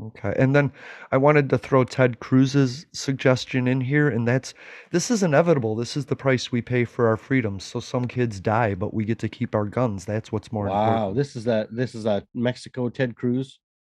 Okay. 0.00 0.32
And 0.38 0.54
then 0.54 0.72
I 1.10 1.16
wanted 1.16 1.50
to 1.50 1.58
throw 1.58 1.82
Ted 1.82 2.20
Cruz's 2.20 2.86
suggestion 2.92 3.66
in 3.66 3.80
here, 3.80 4.08
and 4.08 4.28
that's 4.28 4.54
this 4.92 5.10
is 5.10 5.24
inevitable. 5.24 5.74
This 5.74 5.96
is 5.96 6.06
the 6.06 6.14
price 6.14 6.52
we 6.52 6.62
pay 6.62 6.84
for 6.84 7.08
our 7.08 7.16
freedoms. 7.16 7.64
So 7.64 7.80
some 7.80 8.06
kids 8.06 8.38
die, 8.40 8.74
but 8.74 8.94
we 8.94 9.04
get 9.04 9.18
to 9.20 9.28
keep 9.28 9.56
our 9.56 9.64
guns. 9.64 10.04
That's 10.04 10.30
what's 10.30 10.52
more 10.52 10.68
Wow, 10.68 11.08
important. 11.08 11.16
this 11.16 11.34
is 11.34 11.44
that 11.44 11.74
this 11.74 11.96
is 11.96 12.06
a 12.06 12.24
Mexico 12.32 12.88
Ted 12.88 13.16
Cruz. 13.16 13.58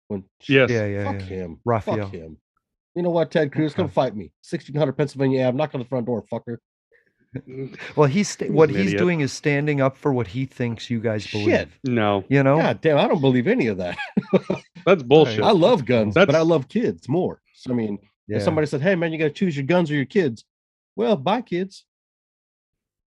When 0.09 0.25
Yes. 0.47 0.69
Yeah, 0.69 0.85
yeah, 0.85 1.03
fuck 1.05 1.21
yeah. 1.21 1.25
him. 1.27 1.59
Rafael. 1.63 1.97
Fuck 2.03 2.13
him. 2.13 2.37
You 2.95 3.03
know 3.03 3.11
what, 3.11 3.31
Ted 3.31 3.51
Cruz, 3.53 3.73
come 3.73 3.87
fight 3.87 4.15
me. 4.15 4.33
1600 4.49 4.93
Pennsylvania 4.93 5.45
Ave. 5.47 5.55
Knock 5.57 5.73
on 5.73 5.79
the 5.79 5.87
front 5.87 6.05
door, 6.05 6.23
fucker. 6.29 6.57
Mm. 7.47 7.77
Well, 7.95 8.07
he's 8.09 8.27
sta- 8.27 8.45
He's 8.45 8.53
what 8.53 8.69
he's 8.71 8.79
idiot. 8.87 8.97
doing 8.97 9.19
is 9.21 9.31
standing 9.31 9.79
up 9.81 9.95
for 9.95 10.11
what 10.11 10.25
he 10.25 10.45
thinks 10.45 10.89
you 10.89 10.99
guys 10.99 11.27
believe. 11.27 11.45
Shit. 11.47 11.69
No, 11.83 12.25
You 12.27 12.41
know? 12.41 12.57
God 12.57 12.81
damn, 12.81 12.97
I 12.97 13.07
don't 13.07 13.21
believe 13.21 13.47
any 13.47 13.67
of 13.67 13.77
that. 13.77 13.97
that's 14.85 15.03
bullshit. 15.03 15.43
I 15.43 15.51
love 15.51 15.85
guns, 15.85 16.15
but 16.15 16.33
I 16.33 16.41
love 16.41 16.67
kids 16.67 17.07
more. 17.07 17.39
So 17.53 17.71
I 17.71 17.75
mean, 17.75 17.99
Yeah. 18.27 18.37
if 18.37 18.43
somebody 18.43 18.65
said, 18.65 18.81
"Hey 18.81 18.95
man, 18.95 19.11
you 19.13 19.19
got 19.19 19.25
to 19.25 19.29
choose 19.31 19.55
your 19.55 19.65
guns 19.67 19.91
or 19.91 19.95
your 19.95 20.05
kids," 20.05 20.43
well, 20.95 21.15
bye 21.15 21.41
kids. 21.43 21.85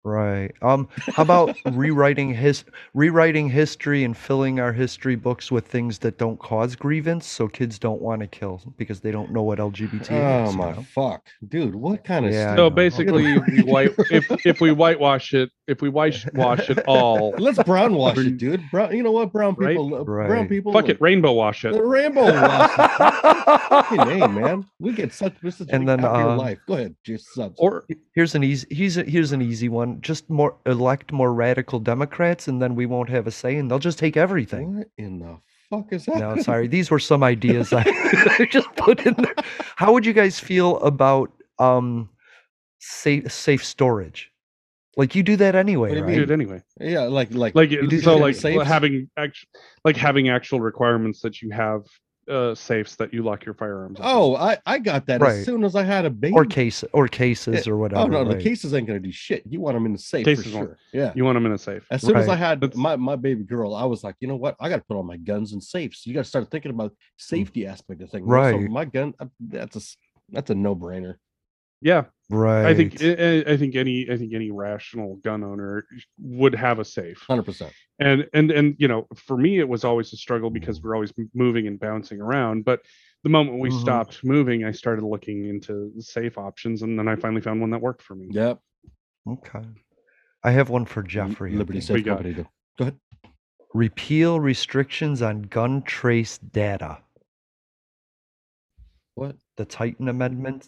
Right. 0.02 0.52
Um. 0.62 0.88
How 1.10 1.22
about 1.22 1.58
rewriting 1.66 2.32
his 2.34 2.64
rewriting 2.94 3.50
history 3.50 4.02
and 4.02 4.16
filling 4.16 4.58
our 4.58 4.72
history 4.72 5.14
books 5.14 5.52
with 5.52 5.66
things 5.68 5.98
that 5.98 6.16
don't 6.16 6.38
cause 6.38 6.74
grievance, 6.74 7.26
so 7.26 7.48
kids 7.48 7.78
don't 7.78 8.00
want 8.00 8.20
to 8.22 8.26
kill 8.26 8.62
because 8.78 9.00
they 9.00 9.10
don't 9.12 9.30
know 9.30 9.42
what 9.42 9.58
LGBT 9.58 10.10
Oh 10.10 10.24
is. 10.24 10.56
you 10.58 10.64
my 10.64 10.72
know? 10.72 10.86
fuck, 10.94 11.28
dude, 11.48 11.74
what 11.74 12.02
kind 12.04 12.26
of 12.26 12.32
Yeah, 12.32 12.54
I 12.54 12.56
so 12.56 12.68
know. 12.68 12.70
basically, 12.70 13.38
we 13.38 13.62
white 13.62 13.92
if 14.10 14.30
if 14.44 14.60
we 14.60 14.72
whitewash 14.72 15.34
it, 15.34 15.50
if 15.70 15.80
we 15.80 15.88
wash 15.88 16.26
wash 16.34 16.68
it 16.74 16.80
all, 16.86 17.32
Let's 17.38 17.62
brown 17.62 17.94
wash 17.94 18.18
it, 18.18 18.36
dude. 18.36 18.62
Brown, 18.70 18.94
you 18.96 19.02
know 19.02 19.12
what? 19.12 19.32
Brown 19.32 19.54
Right? 19.54 19.70
people, 19.70 19.94
uh, 19.94 20.04
brown 20.04 20.48
people. 20.48 20.72
fuck 20.72 20.88
it, 20.88 21.00
rainbow 21.00 21.32
wash 21.32 21.64
it. 21.64 21.72
The 21.72 21.82
rainbow 21.82 22.24
wash. 22.24 22.70
it. 22.78 23.60
Fucking 23.68 24.00
A, 24.22 24.28
man. 24.28 24.66
We 24.78 24.92
get 24.92 25.12
such 25.12 25.34
this 25.42 25.60
is 25.60 25.68
And 25.68 25.80
and 25.80 25.88
then, 25.88 26.00
then 26.02 26.10
happier 26.10 26.28
uh, 26.30 26.36
life. 26.36 26.58
Go 26.66 26.74
ahead, 26.74 26.96
just 27.04 27.32
subs. 27.32 27.56
Or 27.58 27.84
Here's 28.14 28.34
an 28.34 28.44
easy. 28.44 28.66
Here's 28.70 28.96
a, 28.96 29.04
here's 29.04 29.32
an 29.32 29.40
easy 29.42 29.68
one. 29.68 30.00
Just 30.00 30.28
more 30.28 30.56
elect 30.66 31.12
more 31.12 31.32
radical 31.32 31.78
Democrats, 31.78 32.48
and 32.48 32.60
then 32.60 32.74
we 32.74 32.86
won't 32.86 33.08
have 33.08 33.26
a 33.26 33.30
say, 33.30 33.56
and 33.56 33.70
they'll 33.70 33.78
just 33.78 33.98
take 33.98 34.16
everything. 34.16 34.76
what 34.78 34.88
in 34.98 35.18
the 35.20 35.38
fuck 35.70 35.92
is 35.92 36.04
that? 36.06 36.18
No, 36.18 36.36
sorry. 36.42 36.66
These 36.66 36.90
were 36.90 36.98
some 36.98 37.22
ideas 37.22 37.72
I 37.76 38.48
just 38.50 38.68
put 38.76 39.06
in 39.06 39.14
there. 39.14 39.34
How 39.76 39.92
would 39.92 40.04
you 40.04 40.12
guys 40.12 40.40
feel 40.40 40.78
about 40.80 41.30
um 41.58 42.08
safe 42.80 43.32
safe 43.32 43.64
storage? 43.64 44.29
Like 45.00 45.14
you 45.14 45.22
do 45.22 45.36
that 45.36 45.54
anyway, 45.54 45.88
What 45.88 45.94
do 45.94 46.00
you 46.00 46.04
right? 46.04 46.10
mean? 46.10 46.18
dude, 46.20 46.30
anyway, 46.30 46.62
Yeah, 46.78 47.04
like 47.18 47.32
like 47.32 47.54
like 47.54 47.70
you 47.70 48.00
so, 48.00 48.16
like 48.18 48.34
safes? 48.34 48.66
having 48.66 49.08
act, 49.16 49.36
like 49.84 49.96
having 49.96 50.28
actual 50.28 50.60
requirements 50.60 51.20
that 51.22 51.40
you 51.42 51.50
have 51.50 51.82
uh 52.28 52.54
safes 52.54 52.94
that 52.96 53.12
you 53.14 53.22
lock 53.22 53.44
your 53.46 53.54
firearms. 53.54 53.98
up 53.98 54.04
in. 54.04 54.12
Oh, 54.14 54.36
I 54.36 54.58
I 54.66 54.78
got 54.78 55.06
that 55.06 55.20
Right. 55.22 55.36
as 55.38 55.46
soon 55.46 55.64
as 55.64 55.74
I 55.74 55.84
had 55.84 56.04
a 56.04 56.10
baby. 56.10 56.34
Or 56.34 56.44
case 56.44 56.84
or 56.92 57.08
cases 57.08 57.66
or 57.66 57.76
whatever. 57.78 58.02
oh 58.02 58.06
no, 58.08 58.24
the 58.32 58.36
cases 58.48 58.74
ain't 58.74 58.86
gonna 58.86 59.00
do 59.00 59.10
shit. 59.10 59.42
You 59.48 59.58
want 59.60 59.74
them 59.74 59.86
in 59.86 59.92
the 59.92 59.98
safe 59.98 60.26
Cases 60.26 60.44
for 60.52 60.58
won't. 60.58 60.68
sure. 60.68 60.78
Yeah. 60.92 61.12
you 61.16 61.24
want 61.24 61.36
them 61.36 61.46
in 61.46 61.52
a 61.52 61.58
safe. 61.58 61.84
As 61.90 62.02
soon 62.02 62.16
as 62.18 62.28
I 62.28 62.36
had 62.36 62.60
That's- 62.60 62.76
my, 62.76 62.94
my 62.96 63.16
baby 63.16 63.42
girl, 63.42 63.74
I 63.74 63.86
was 63.86 64.04
like, 64.04 64.16
you 64.20 64.28
know 64.28 64.36
what? 64.36 64.54
I 64.60 64.68
got 64.68 64.76
to 64.76 64.84
put 64.86 64.96
all 64.98 65.02
my 65.02 65.16
guns 65.16 65.54
in 65.54 65.60
safes. 65.62 66.06
You 66.06 66.12
got 66.12 66.24
to 66.24 66.28
start 66.34 66.50
thinking 66.50 66.72
about 66.72 66.92
safety 67.16 67.66
aspect 67.66 68.02
of 68.02 68.10
things. 68.10 68.26
Right. 68.28 68.52
So 68.54 68.58
Right. 68.60 68.70
my 68.70 68.84
gun, 68.84 69.14
uh, 69.18 69.26
that's 69.40 69.76
a 69.76 69.80
s- 69.80 69.96
that's 70.28 70.50
a 70.50 70.54
no 70.54 70.76
brainer. 70.76 71.14
Yeah, 71.82 72.04
Right. 72.32 72.66
I 72.66 72.74
think 72.74 73.02
I, 73.02 73.42
I 73.52 73.56
think 73.56 73.74
any 73.74 74.08
I 74.10 74.16
think 74.16 74.32
any 74.32 74.50
rational 74.52 75.16
gun 75.16 75.42
owner 75.42 75.84
would 76.20 76.54
have 76.54 76.78
a 76.78 76.84
safe. 76.84 77.18
Hundred 77.26 77.42
percent. 77.42 77.72
and 77.98 78.26
and 78.32 78.50
and 78.52 78.76
you 78.78 78.86
know 78.86 79.08
for 79.16 79.36
me 79.36 79.58
it 79.58 79.68
was 79.68 79.84
always 79.84 80.12
a 80.12 80.16
struggle 80.16 80.48
because 80.48 80.80
we're 80.80 80.94
always 80.94 81.12
moving 81.34 81.66
and 81.66 81.78
bouncing 81.80 82.20
around 82.20 82.64
but 82.64 82.80
the 83.24 83.28
moment 83.28 83.58
we 83.58 83.68
Mhm. 83.70 83.80
stopped 83.80 84.22
moving 84.24 84.64
i 84.64 84.70
started 84.70 85.04
looking 85.04 85.46
into 85.46 85.92
safe 85.98 86.38
options 86.38 86.82
and 86.82 86.96
then 86.98 87.08
i 87.08 87.16
finally 87.16 87.40
found 87.42 87.60
one 87.60 87.70
that 87.70 87.80
worked 87.82 88.00
for 88.02 88.14
me 88.14 88.28
Yep. 88.30 88.60
Okay. 89.28 89.62
I 90.44 90.52
have 90.52 90.70
one 90.70 90.86
for 90.86 91.02
Jeffrey. 91.02 91.52
Liberty. 91.52 91.80
Safe 91.82 92.04
Company. 92.04 92.32
Go 92.32 92.46
ahead. 92.78 92.96
Repeal 93.74 94.40
restrictions 94.40 95.20
on 95.20 95.42
gun 95.42 95.82
trace 95.82 96.38
data. 96.38 97.02
What? 99.16 99.36
The 99.56 99.66
Tiahrt 99.66 100.00
Amendment. 100.08 100.66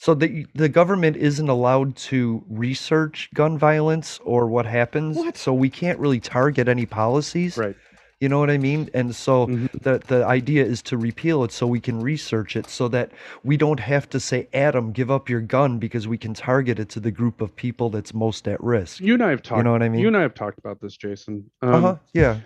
So 0.00 0.14
the 0.14 0.46
the 0.54 0.70
government 0.70 1.16
isn't 1.18 1.48
allowed 1.50 1.94
to 2.08 2.42
research 2.48 3.28
gun 3.34 3.58
violence 3.58 4.18
or 4.24 4.46
what 4.48 4.64
happens. 4.64 5.18
What? 5.18 5.36
So 5.36 5.52
we 5.52 5.68
can't 5.68 5.98
really 5.98 6.20
target 6.20 6.68
any 6.68 6.86
policies. 6.86 7.58
right 7.58 7.76
You 8.22 8.28
know 8.30 8.38
what 8.38 8.50
I 8.50 8.56
mean? 8.58 8.88
And 8.94 9.14
so 9.14 9.46
Mhm. 9.46 9.68
the 9.86 9.94
the 10.12 10.24
idea 10.24 10.64
is 10.64 10.80
to 10.90 10.96
repeal 10.96 11.44
it 11.44 11.52
so 11.52 11.66
we 11.66 11.80
can 11.80 12.00
research 12.00 12.56
it 12.56 12.66
so 12.70 12.88
that 12.88 13.12
we 13.44 13.56
don't 13.58 13.80
have 13.80 14.08
to 14.14 14.18
say 14.20 14.48
Adam 14.54 14.92
give 14.92 15.10
up 15.10 15.28
your 15.28 15.42
gun 15.42 15.78
because 15.78 16.08
we 16.08 16.16
can 16.24 16.32
target 16.34 16.78
it 16.78 16.88
to 16.94 17.00
the 17.00 17.10
group 17.10 17.42
of 17.42 17.54
people 17.54 17.90
that's 17.90 18.14
most 18.14 18.48
at 18.48 18.60
risk. 18.62 19.00
you 19.00 19.12
and 19.14 19.22
i 19.22 19.30
have 19.34 19.42
talked 19.42 19.58
You 19.58 19.64
know 19.64 19.72
what 19.72 19.82
I 19.82 19.90
mean? 19.90 20.00
you 20.00 20.08
and 20.08 20.16
i 20.16 20.22
have 20.22 20.34
talked 20.34 20.58
about 20.58 20.80
this 20.80 20.96
jason 20.96 21.34
um, 21.62 21.74
uh-huh. 21.74 21.96
Yeah. 22.14 22.40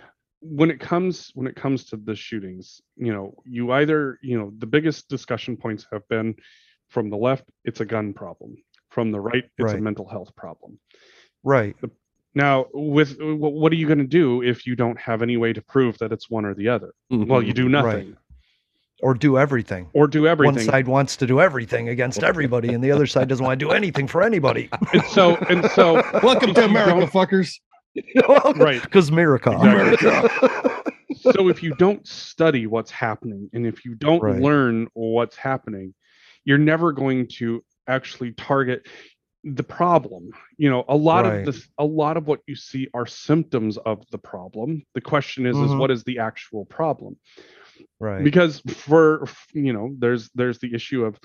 when 0.59 0.69
it 0.71 0.79
comes 0.91 1.31
when 1.37 1.47
it 1.47 1.55
comes 1.63 1.79
to 1.89 1.95
the 1.97 2.15
shootings 2.15 2.81
you 3.07 3.11
know 3.15 3.25
you 3.45 3.63
either 3.79 4.19
you 4.29 4.37
know 4.39 4.51
the 4.63 4.67
biggest 4.75 5.07
discussion 5.15 5.55
points 5.63 5.83
have 5.91 6.05
been 6.09 6.35
from 6.89 7.09
the 7.09 7.17
left 7.17 7.43
it's 7.63 7.79
a 7.81 7.85
gun 7.85 8.13
problem 8.13 8.55
from 8.89 9.11
the 9.11 9.19
right 9.19 9.45
it's 9.57 9.73
a 9.73 9.77
mental 9.77 10.07
health 10.07 10.35
problem 10.35 10.79
Right. 11.43 11.75
now 12.33 12.65
with 12.73 13.17
what 13.19 13.71
are 13.71 13.75
you 13.75 13.85
going 13.87 13.99
to 13.99 14.03
do 14.07 14.41
if 14.41 14.65
you 14.65 14.75
don't 14.75 14.99
have 14.99 15.21
any 15.21 15.37
way 15.37 15.53
to 15.53 15.61
prove 15.61 15.97
that 15.99 16.11
it's 16.11 16.29
one 16.29 16.45
or 16.45 16.53
the 16.55 16.69
other 16.69 16.93
well 17.09 17.41
you 17.41 17.53
mm-hmm. 17.53 17.69
do 17.69 17.75
Right. 17.75 17.85
nothing 17.85 18.17
Or 19.03 19.13
do 19.13 19.37
everything. 19.37 19.89
or 19.93 20.07
do 20.07 20.25
everything 20.27 20.55
One 20.55 20.63
side 20.65 20.87
wants 20.87 21.17
to 21.17 21.27
do 21.27 21.41
everything 21.41 21.89
against 21.89 22.23
everybody, 22.23 22.69
and 22.73 22.81
the 22.83 22.91
other 22.91 23.05
side 23.05 23.27
doesn't 23.27 23.45
want 23.45 23.59
to 23.59 23.65
do 23.65 23.71
anything 23.71 24.07
for 24.07 24.23
anybody. 24.23 24.69
and 24.93 25.03
so 25.03 25.35
and 25.49 25.69
so 25.71 25.95
Welcome 26.23 26.53
to 26.53 26.63
America, 26.65 26.99
don't- 27.01 27.11
fuckers. 27.11 27.51
right 28.57 28.81
Because 28.81 29.09
America. 29.09 29.51
so 31.21 31.49
if 31.49 31.61
you 31.63 31.75
don't 31.75 32.05
study 32.07 32.67
what's 32.67 32.91
happening 32.91 33.49
and 33.53 33.65
if 33.67 33.85
you 33.85 33.95
don't 33.95 34.21
Right. 34.21 34.41
learn 34.41 34.87
what's 34.93 35.35
happening 35.35 35.93
you're 36.45 36.57
never 36.57 36.91
going 36.91 37.27
to 37.27 37.63
actually 37.87 38.31
target 38.33 38.87
the 39.43 39.63
problem 39.63 40.29
you 40.57 40.69
know 40.69 40.83
a 40.89 40.95
lot 40.95 41.23
Right. 41.25 41.39
of 41.39 41.45
this 41.45 41.67
a 41.77 41.85
lot 41.85 42.17
of 42.17 42.25
what 42.27 42.39
you 42.47 42.55
see 42.55 42.87
are 42.95 43.05
symptoms 43.05 43.77
of 43.77 44.03
the 44.09 44.17
problem 44.17 44.83
the 44.95 45.01
question 45.01 45.45
is 45.45 45.55
is 45.57 45.71
Mhm. 45.71 45.77
what 45.79 45.91
is 45.91 46.03
the 46.03 46.17
actual 46.19 46.65
problem 46.65 47.15
Right. 47.99 48.23
because 48.23 48.61
for 48.61 49.27
you 49.53 49.71
know 49.73 49.93
there's 49.99 50.29
there's 50.33 50.57
the 50.59 50.73
issue 50.73 51.05
of 51.05 51.19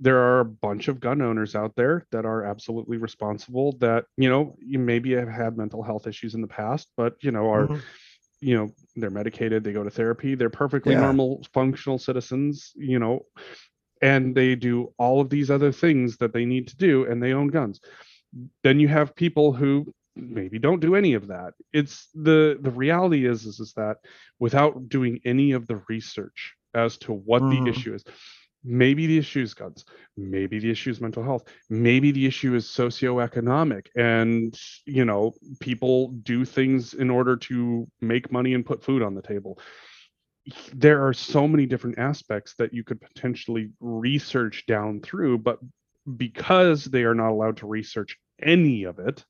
there 0.00 0.18
are 0.18 0.40
a 0.40 0.44
bunch 0.44 0.88
of 0.88 1.00
gun 1.00 1.20
owners 1.20 1.54
out 1.54 1.74
there 1.76 2.06
that 2.12 2.24
are 2.24 2.44
absolutely 2.44 2.96
responsible 2.96 3.72
that 3.78 4.04
you 4.16 4.30
know 4.30 4.56
you 4.60 4.78
maybe 4.78 5.12
have 5.12 5.28
had 5.28 5.58
mental 5.58 5.82
health 5.82 6.06
issues 6.06 6.34
in 6.34 6.40
the 6.40 6.46
past 6.48 6.88
but 6.96 7.14
you 7.20 7.30
know 7.30 7.50
are 7.52 7.68
Mhm. 7.68 7.80
you 8.40 8.56
know 8.56 8.74
they're 8.96 9.10
medicated 9.10 9.64
they 9.64 9.72
go 9.72 9.84
to 9.84 9.90
therapy 9.90 10.34
they're 10.34 10.48
perfectly 10.50 10.94
Yeah. 10.94 11.00
normal 11.00 11.44
functional 11.52 11.98
citizens 11.98 12.72
you 12.76 12.98
know 12.98 13.26
and 14.02 14.34
they 14.34 14.54
do 14.54 14.92
all 14.98 15.20
of 15.20 15.30
these 15.30 15.50
other 15.50 15.72
things 15.72 16.16
that 16.18 16.32
they 16.32 16.44
need 16.44 16.68
to 16.68 16.76
do 16.76 17.04
and 17.06 17.22
they 17.22 17.32
own 17.32 17.48
guns. 17.48 17.80
Then 18.62 18.80
you 18.80 18.88
have 18.88 19.14
people 19.14 19.52
who 19.52 19.92
maybe 20.14 20.58
don't 20.58 20.80
do 20.80 20.94
any 20.94 21.14
of 21.14 21.28
that. 21.28 21.54
It's 21.72 22.08
the 22.14 22.58
the 22.60 22.70
reality 22.70 23.26
is 23.26 23.44
is, 23.46 23.60
is 23.60 23.72
that 23.74 23.98
without 24.38 24.88
doing 24.88 25.20
any 25.24 25.52
of 25.52 25.66
the 25.66 25.82
research 25.88 26.54
as 26.74 26.96
to 26.98 27.12
what 27.12 27.42
Mhm. 27.42 27.64
the 27.64 27.70
issue 27.70 27.94
is 27.94 28.04
maybe 28.64 29.06
the 29.06 29.18
issue 29.18 29.42
is 29.42 29.54
guns 29.54 29.84
maybe 30.16 30.58
the 30.58 30.70
issue 30.70 30.90
is 30.90 31.00
mental 31.00 31.22
health 31.22 31.44
maybe 31.70 32.10
the 32.10 32.26
issue 32.26 32.54
is 32.54 32.66
socioeconomic 32.66 33.86
and 33.96 34.58
you 34.86 35.04
know 35.04 35.32
people 35.60 36.08
do 36.22 36.44
things 36.44 36.94
in 36.94 37.08
order 37.08 37.36
to 37.36 37.86
make 38.00 38.32
money 38.32 38.54
and 38.54 38.66
put 38.66 38.82
food 38.82 39.02
on 39.02 39.14
the 39.14 39.22
table 39.22 39.58
there 40.72 41.06
are 41.06 41.12
so 41.12 41.48
many 41.48 41.66
different 41.66 41.98
aspects 41.98 42.54
that 42.58 42.72
you 42.72 42.84
could 42.84 43.00
potentially 43.00 43.70
research 43.80 44.64
down 44.66 45.00
through 45.00 45.38
but 45.38 45.58
because 46.16 46.84
they 46.84 47.02
are 47.02 47.14
not 47.14 47.30
allowed 47.30 47.56
to 47.56 47.66
research 47.66 48.16
any 48.40 48.84
of 48.84 48.98
it 48.98 49.24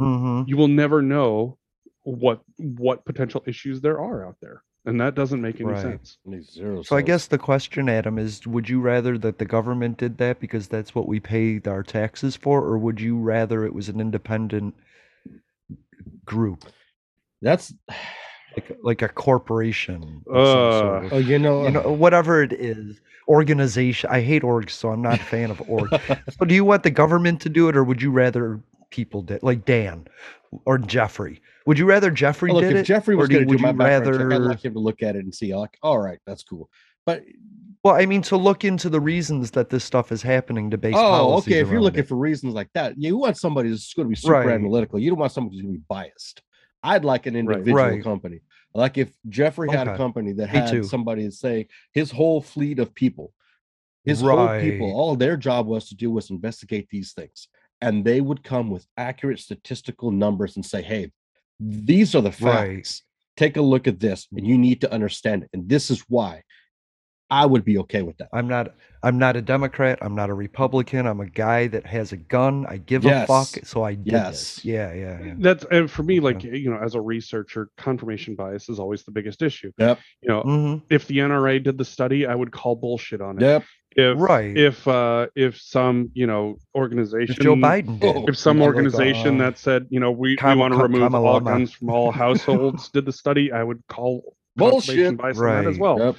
Mhm. 0.00 0.46
you 0.46 0.56
will 0.56 0.68
never 0.68 1.02
know 1.02 1.58
what 2.02 2.42
what 2.58 3.04
potential 3.04 3.42
issues 3.46 3.80
there 3.80 4.00
are 4.00 4.24
out 4.26 4.36
there 4.40 4.62
and 4.84 5.00
that 5.00 5.14
doesn't 5.16 5.40
make 5.40 5.60
any 5.60 5.70
Right. 5.70 5.82
sense 5.82 6.18
zero 6.52 6.82
So 6.82 6.96
I 6.96 7.02
guess 7.02 7.26
the 7.26 7.38
question, 7.38 7.88
Adam, 7.88 8.18
is 8.18 8.46
would 8.46 8.68
you 8.68 8.80
rather 8.80 9.18
that 9.18 9.38
the 9.38 9.44
government 9.44 9.98
did 9.98 10.18
that 10.18 10.38
because 10.38 10.68
that's 10.68 10.94
what 10.94 11.08
we 11.08 11.18
pay 11.18 11.60
our 11.66 11.82
taxes 11.82 12.36
for, 12.36 12.62
or 12.62 12.78
would 12.78 13.00
you 13.00 13.18
rather 13.18 13.64
it 13.64 13.74
was 13.74 13.88
an 13.88 14.00
independent 14.00 14.74
group, 16.24 16.64
that's 17.42 17.74
like 18.56 18.78
like 18.82 19.02
a 19.02 19.08
corporation 19.08 20.24
Uh, 20.32 20.80
sort 20.80 21.04
of, 21.04 21.12
oh, 21.12 21.18
you 21.18 21.38
know, 21.38 21.64
you 21.64 21.70
know, 21.70 21.92
whatever 21.92 22.42
it 22.42 22.52
is, 22.52 23.00
organization. 23.28 24.10
I 24.10 24.20
hate 24.20 24.42
orgs, 24.42 24.70
so 24.70 24.90
I'm 24.90 25.02
not 25.02 25.20
a 25.20 25.24
fan 25.24 25.50
of 25.50 25.60
org. 25.68 25.90
so 26.30 26.44
do 26.46 26.54
you 26.54 26.64
want 26.64 26.82
the 26.82 26.90
government 26.90 27.40
to 27.42 27.48
do 27.48 27.68
it, 27.68 27.76
or 27.76 27.84
would 27.84 28.00
you 28.02 28.10
rather 28.10 28.60
people 28.90 29.22
did, 29.22 29.42
like 29.42 29.64
Dan 29.64 30.06
or 30.64 30.78
Jeffrey? 30.78 31.40
Would 31.66 31.78
you 31.78 31.86
rather 31.86 32.10
Jeffrey 32.10 32.50
Oh, 32.50 32.54
look, 32.54 32.62
did 32.62 32.72
if 32.72 32.76
it, 32.78 32.86
Jeffrey 32.86 33.16
was 33.16 33.28
going 33.28 33.42
to 33.42 33.48
would 33.48 33.58
do 33.58 33.62
my 33.62 33.70
you 33.72 33.78
check, 33.78 34.06
I'd 34.06 34.14
rather? 34.14 34.48
like 34.48 34.64
him 34.64 34.72
to 34.74 34.78
look 34.80 35.02
at 35.02 35.16
it 35.16 35.24
and 35.24 35.34
see, 35.34 35.54
like, 35.54 35.76
all 35.82 35.98
right, 35.98 36.18
that's 36.26 36.44
cool. 36.44 36.70
But 37.04 37.22
Well, 37.82 37.94
I 37.94 38.06
mean, 38.06 38.22
to 38.22 38.36
look 38.36 38.64
into 38.64 38.88
the 38.88 39.00
reasons 39.00 39.50
that 39.52 39.70
this 39.70 39.84
stuff 39.84 40.10
is 40.12 40.22
happening 40.22 40.70
to 40.70 40.78
base 40.78 40.94
oh, 40.96 41.00
policies 41.02 41.52
okay, 41.52 41.60
if 41.60 41.70
you're 41.70 41.80
looking 41.80 42.00
it. 42.00 42.08
for 42.08 42.16
reasons 42.16 42.54
like 42.54 42.68
that, 42.74 42.94
you 42.98 43.16
want 43.16 43.36
somebody 43.36 43.68
who's 43.68 43.92
going 43.94 44.06
to 44.06 44.10
be 44.10 44.16
super 44.16 44.32
Right. 44.32 44.50
analytical. 44.54 44.98
You 44.98 45.10
don't 45.10 45.18
want 45.18 45.32
somebody 45.32 45.56
who's 45.56 45.62
going 45.62 45.74
to 45.74 45.78
be 45.80 45.84
biased. 45.88 46.42
I'd 46.86 47.04
like 47.04 47.26
an 47.26 47.36
individual 47.36 47.74
Right. 47.74 48.02
company. 48.02 48.40
Like 48.74 48.96
if 48.98 49.10
Jeffrey 49.28 49.70
had 49.70 49.88
a 49.88 49.96
company 49.96 50.32
that 50.34 50.52
Me 50.52 50.58
had 50.58 50.70
too. 50.70 50.84
somebody 50.84 51.24
to 51.24 51.32
say 51.32 51.68
his 51.92 52.10
whole 52.10 52.40
fleet 52.40 52.78
of 52.78 52.94
people, 52.94 53.32
his 54.04 54.20
whole 54.20 54.60
people, 54.60 54.92
all 54.92 55.16
their 55.16 55.36
job 55.36 55.66
was 55.66 55.88
to 55.88 55.96
do 55.96 56.10
was 56.10 56.30
investigate 56.30 56.88
these 56.90 57.12
things. 57.12 57.48
And 57.80 58.04
they 58.04 58.20
would 58.20 58.42
come 58.42 58.70
with 58.70 58.86
accurate 58.96 59.40
statistical 59.40 60.10
numbers 60.10 60.56
and 60.56 60.64
say, 60.64 60.82
hey, 60.82 61.12
these 61.58 62.14
are 62.14 62.22
the 62.22 62.36
Right. 62.40 62.76
facts. 62.76 63.02
Take 63.36 63.56
a 63.56 63.62
look 63.62 63.86
at 63.86 64.00
this, 64.00 64.28
and 64.34 64.46
you 64.46 64.56
mm. 64.56 64.60
need 64.60 64.80
to 64.80 64.92
understand 64.92 65.42
it. 65.42 65.50
And 65.52 65.68
this 65.68 65.90
is 65.90 66.00
why. 66.08 66.42
I 67.30 67.44
would 67.46 67.64
be 67.64 67.78
okay 67.78 68.02
with 68.02 68.18
that. 68.18 68.28
I'm 68.32 68.46
not 68.48 68.74
I'm 69.02 69.18
not 69.18 69.36
a 69.36 69.42
Democrat, 69.42 69.98
I'm 70.02 70.14
not 70.14 70.30
a 70.30 70.34
Republican, 70.34 71.06
I'm 71.06 71.20
a 71.20 71.26
guy 71.26 71.66
that 71.68 71.86
has 71.86 72.12
a 72.12 72.16
gun. 72.16 72.66
I 72.68 72.78
give 72.78 73.04
a 73.06 73.26
fuck, 73.26 73.48
so 73.64 73.82
I 73.82 73.94
did 73.94 74.12
Yes. 74.12 74.30
this. 74.56 74.64
Yeah, 74.64 74.92
yeah, 74.94 75.24
yeah. 75.24 75.34
that's 75.38 75.64
and 75.70 75.90
for 75.90 76.02
me 76.02 76.20
like 76.20 76.42
you 76.44 76.70
know 76.70 76.78
as 76.78 76.94
a 76.94 77.00
researcher 77.00 77.68
confirmation 77.76 78.34
bias 78.36 78.68
is 78.68 78.78
always 78.78 79.02
the 79.04 79.10
biggest 79.10 79.42
issue 79.42 79.72
Yep. 79.78 79.98
you 80.22 80.28
know 80.28 80.40
hmm 80.42 80.74
if 80.88 81.06
the 81.08 81.18
nra 81.18 81.62
did 81.62 81.78
the 81.78 81.84
study 81.84 82.26
i 82.26 82.34
would 82.34 82.52
call 82.52 82.76
bullshit 82.76 83.20
on 83.20 83.38
it 83.38 83.42
Yep. 83.42 83.64
if 83.96 84.18
Right. 84.20 84.56
if 84.56 84.86
uh 84.88 85.26
if 85.34 85.60
some 85.60 86.10
you 86.14 86.26
know 86.26 86.56
organization 86.76 87.34
If 87.36 87.40
Joe 87.42 87.56
Biden 87.56 87.98
did. 87.98 88.16
Oh, 88.16 88.24
if 88.28 88.36
some 88.36 88.58
like, 88.60 88.66
organization 88.66 89.40
uh, 89.40 89.44
that 89.50 89.58
said 89.58 89.86
you 89.90 89.98
know 90.00 90.10
we, 90.12 90.36
we 90.44 90.54
want 90.54 90.72
to 90.72 90.76
Ka- 90.78 90.82
remove 90.82 91.02
all 91.02 91.40
Kamala. 91.40 91.40
guns 91.42 91.72
from 91.72 91.90
all 91.90 92.12
households 92.12 92.88
did 92.94 93.04
the 93.04 93.12
study 93.12 93.50
i 93.52 93.62
would 93.62 93.82
call 93.88 94.36
Bullshit. 94.56 94.96
confirmation 94.96 95.16
bias 95.16 95.38
on 95.38 95.64
that 95.64 95.66
as 95.66 95.78
well 95.78 95.98
Yep. 95.98 96.16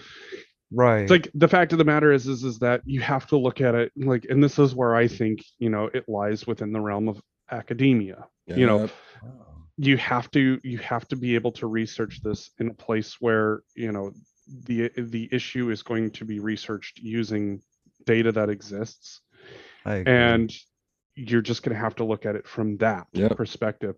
Right. 0.72 1.02
it's 1.04 1.12
like 1.12 1.30
the 1.34 1.48
fact 1.48 1.72
of 1.72 1.78
the 1.78 1.86
matter 1.86 2.12
is 2.12 2.28
is 2.28 2.44
is 2.44 2.60
that 2.60 2.82
you 2.86 3.00
have 3.02 3.26
to 3.28 3.38
look 3.38 3.62
at 3.62 3.74
it 3.76 3.92
like 3.96 4.26
and 4.30 4.44
this 4.44 4.60
is 4.60 4.76
where 4.76 4.96
i 4.96 5.08
think 5.08 5.44
you 5.60 5.70
know 5.70 5.90
it 5.94 6.10
lies 6.10 6.46
within 6.46 6.74
the 6.74 6.82
realm 6.82 7.08
of 7.08 7.22
academia 7.52 8.28
you 8.48 8.66
know 8.66 8.82
Yep. 8.82 8.92
you 9.78 9.98
have 9.98 10.30
to 10.32 10.60
you 10.64 10.78
have 10.80 11.08
to 11.08 11.16
be 11.16 11.36
able 11.36 11.54
to 11.54 11.68
research 11.68 12.22
this 12.22 12.52
in 12.60 12.68
a 12.70 12.74
place 12.74 13.16
where 13.22 13.62
you 13.76 13.92
know 13.94 14.12
the 14.66 14.90
the 14.98 15.30
issue 15.32 15.70
is 15.72 15.84
going 15.84 16.12
to 16.12 16.26
be 16.26 16.40
researched 16.40 17.00
using 17.00 17.62
data 18.06 18.32
that 18.34 18.50
exists 18.50 19.22
I 19.86 19.96
agree. 19.96 20.14
and 20.14 20.54
you're 21.16 21.42
just 21.42 21.64
going 21.64 21.76
to 21.76 21.82
have 21.82 21.96
to 21.96 22.04
look 22.04 22.26
at 22.26 22.36
it 22.36 22.46
from 22.48 22.78
that 22.78 23.08
Yep. 23.14 23.38
perspective 23.38 23.96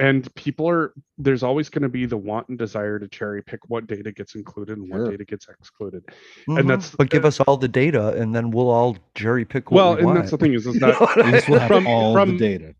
and 0.00 0.34
people 0.34 0.68
are 0.68 0.92
there's 1.18 1.42
always 1.42 1.68
going 1.68 1.82
to 1.82 1.88
be 1.88 2.06
the 2.06 2.16
want 2.16 2.48
and 2.48 2.58
desire 2.58 2.98
to 2.98 3.06
cherry 3.06 3.42
pick 3.42 3.60
what 3.68 3.86
data 3.86 4.10
gets 4.10 4.34
included 4.34 4.78
and 4.78 4.88
what 4.90 4.96
Sure. 4.98 5.10
data 5.10 5.24
gets 5.24 5.46
excluded 5.48 6.02
Mhm. 6.48 6.58
and 6.60 6.70
that's 6.70 6.94
but 6.96 7.10
give 7.10 7.24
us 7.24 7.38
all 7.40 7.56
the 7.56 7.68
data 7.68 8.14
and 8.20 8.34
then 8.34 8.50
we'll 8.50 8.70
all 8.70 8.96
jerry 9.14 9.44
pick 9.44 9.70
what 9.70 9.76
well 9.76 9.92
we 9.92 9.98
and 9.98 10.06
want. 10.06 10.18
that's 10.18 10.30
the 10.32 10.38
thing 10.38 10.54
is, 10.54 10.66
is 10.66 10.74
that 10.80 10.88
know 10.88 10.98
what 10.98 11.18
I 11.18 11.28
At 11.28 11.34
least 11.34 11.48
we'll 11.48 11.58
have 11.60 11.68
From- 11.68 11.86
all 11.86 12.14
from- 12.14 12.30
the 12.36 12.38
data. 12.38 12.74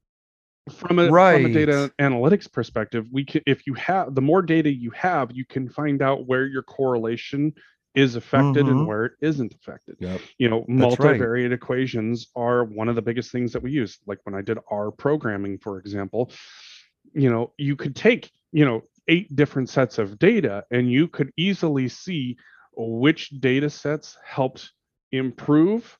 from 0.72 0.98
a 0.98 1.06
from 1.08 1.46
a 1.46 1.52
data 1.52 1.92
analytics 1.98 2.50
perspective 2.50 3.06
we 3.12 3.24
can 3.24 3.42
if 3.46 3.66
you 3.66 3.74
have 3.74 4.14
the 4.14 4.22
more 4.22 4.42
data 4.42 4.72
you 4.72 4.90
have 4.92 5.30
you 5.32 5.44
can 5.44 5.68
find 5.68 6.00
out 6.02 6.26
where 6.26 6.46
your 6.46 6.62
correlation 6.62 7.52
is 7.96 8.14
affected 8.14 8.66
Mhm. 8.66 8.70
and 8.70 8.86
where 8.86 9.04
it 9.06 9.12
isn't 9.20 9.52
affected 9.52 9.96
Yep. 9.98 10.20
you 10.38 10.48
know 10.48 10.64
That's 10.68 10.98
right. 11.00 11.20
multivariate 11.20 11.50
equations 11.52 12.28
are 12.36 12.62
one 12.64 12.88
of 12.88 12.94
the 12.94 13.02
biggest 13.02 13.32
things 13.32 13.52
that 13.52 13.62
we 13.64 13.72
use 13.72 13.98
like 14.06 14.18
when 14.24 14.34
i 14.36 14.42
did 14.42 14.58
r 14.70 14.92
programming 14.92 15.58
for 15.58 15.78
example 15.80 16.30
you 17.12 17.30
know 17.30 17.52
you 17.58 17.76
could 17.76 17.94
take 17.96 18.30
you 18.52 18.64
know 18.64 18.82
eight 19.08 19.34
different 19.34 19.68
sets 19.68 19.98
of 19.98 20.18
data 20.18 20.64
and 20.70 20.90
you 20.90 21.08
could 21.08 21.32
easily 21.36 21.88
see 21.88 22.36
which 22.76 23.30
data 23.40 23.68
sets 23.68 24.16
helped 24.24 24.72
improve 25.12 25.96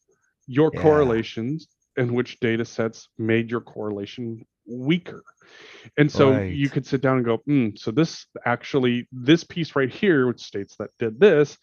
your 0.46 0.70
Yeah. 0.72 0.80
correlations 0.80 1.68
and 1.96 2.10
which 2.12 2.38
data 2.40 2.64
sets 2.64 3.08
made 3.18 3.50
your 3.50 3.60
correlation 3.60 4.44
weaker 4.66 5.22
and 5.96 6.10
so 6.10 6.30
Right. 6.32 6.50
you 6.50 6.68
could 6.68 6.86
sit 6.86 7.00
down 7.00 7.16
and 7.16 7.24
go 7.24 7.36
hmm, 7.38 7.68
so 7.76 7.90
this 7.90 8.26
actually 8.46 9.08
this 9.12 9.42
piece 9.44 9.74
right 9.74 9.90
here 9.92 10.26
which 10.26 10.40
states 10.40 10.76
that 10.76 10.90
did 10.98 11.18
this 11.18 11.58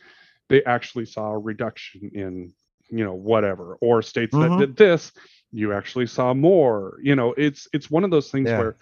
they 0.49 0.63
actually 0.65 1.05
saw 1.05 1.31
a 1.31 1.37
reduction 1.37 2.09
in 2.13 2.51
you 2.89 3.03
know 3.03 3.13
whatever 3.13 3.77
or 3.81 4.01
states 4.01 4.35
Mhm. 4.35 4.41
that 4.41 4.57
did 4.57 4.75
this 4.75 5.11
you 5.51 5.73
actually 5.73 6.05
saw 6.07 6.33
more 6.33 6.97
you 7.01 7.15
know 7.15 7.33
it's 7.37 7.67
it's 7.73 7.89
one 7.89 8.03
of 8.03 8.11
those 8.11 8.29
things 8.31 8.49
Yeah. 8.49 8.57
where 8.57 8.75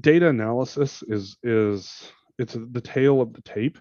data 0.00 0.28
analysis 0.28 1.02
is 1.08 1.36
is 1.42 2.10
it's 2.38 2.56
the 2.72 2.80
tail 2.80 3.20
of 3.20 3.32
the 3.32 3.42
tape 3.42 3.78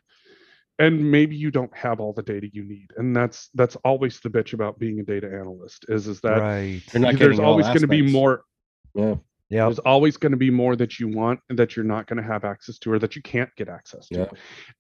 and 0.80 1.12
maybe 1.12 1.36
you 1.36 1.52
don't 1.52 1.76
have 1.76 2.00
all 2.00 2.14
the 2.14 2.22
data 2.24 2.48
you 2.54 2.64
need 2.64 2.88
and 2.98 3.16
that's 3.16 3.50
that's 3.56 3.76
always 3.78 4.20
the 4.22 4.30
bitch 4.30 4.54
about 4.54 4.80
being 4.80 5.00
a 5.00 5.04
data 5.04 5.28
analyst 5.28 5.86
is 5.90 6.08
is 6.08 6.22
that 6.22 6.40
right. 6.40 6.82
Not 6.94 7.18
there's 7.18 7.40
always 7.40 7.66
going 7.68 7.82
to 7.82 7.88
be 7.88 8.02
more 8.02 8.44
Yeah. 8.96 9.16
Yep. 9.50 9.68
there's 9.68 9.80
always 9.80 10.18
going 10.18 10.32
to 10.34 10.38
be 10.38 10.50
more 10.50 10.76
that 10.76 11.00
you 11.00 11.08
want 11.08 11.40
and 11.50 11.58
that 11.60 11.76
you're 11.76 11.86
not 11.86 12.06
going 12.08 12.22
to 12.22 12.28
have 12.28 12.44
access 12.46 12.78
to 12.80 12.92
or 12.92 13.00
that 13.00 13.16
you 13.16 13.22
can't 13.22 13.50
get 13.58 13.70
access 13.70 14.08
to 14.10 14.20
Yeah. 14.20 14.26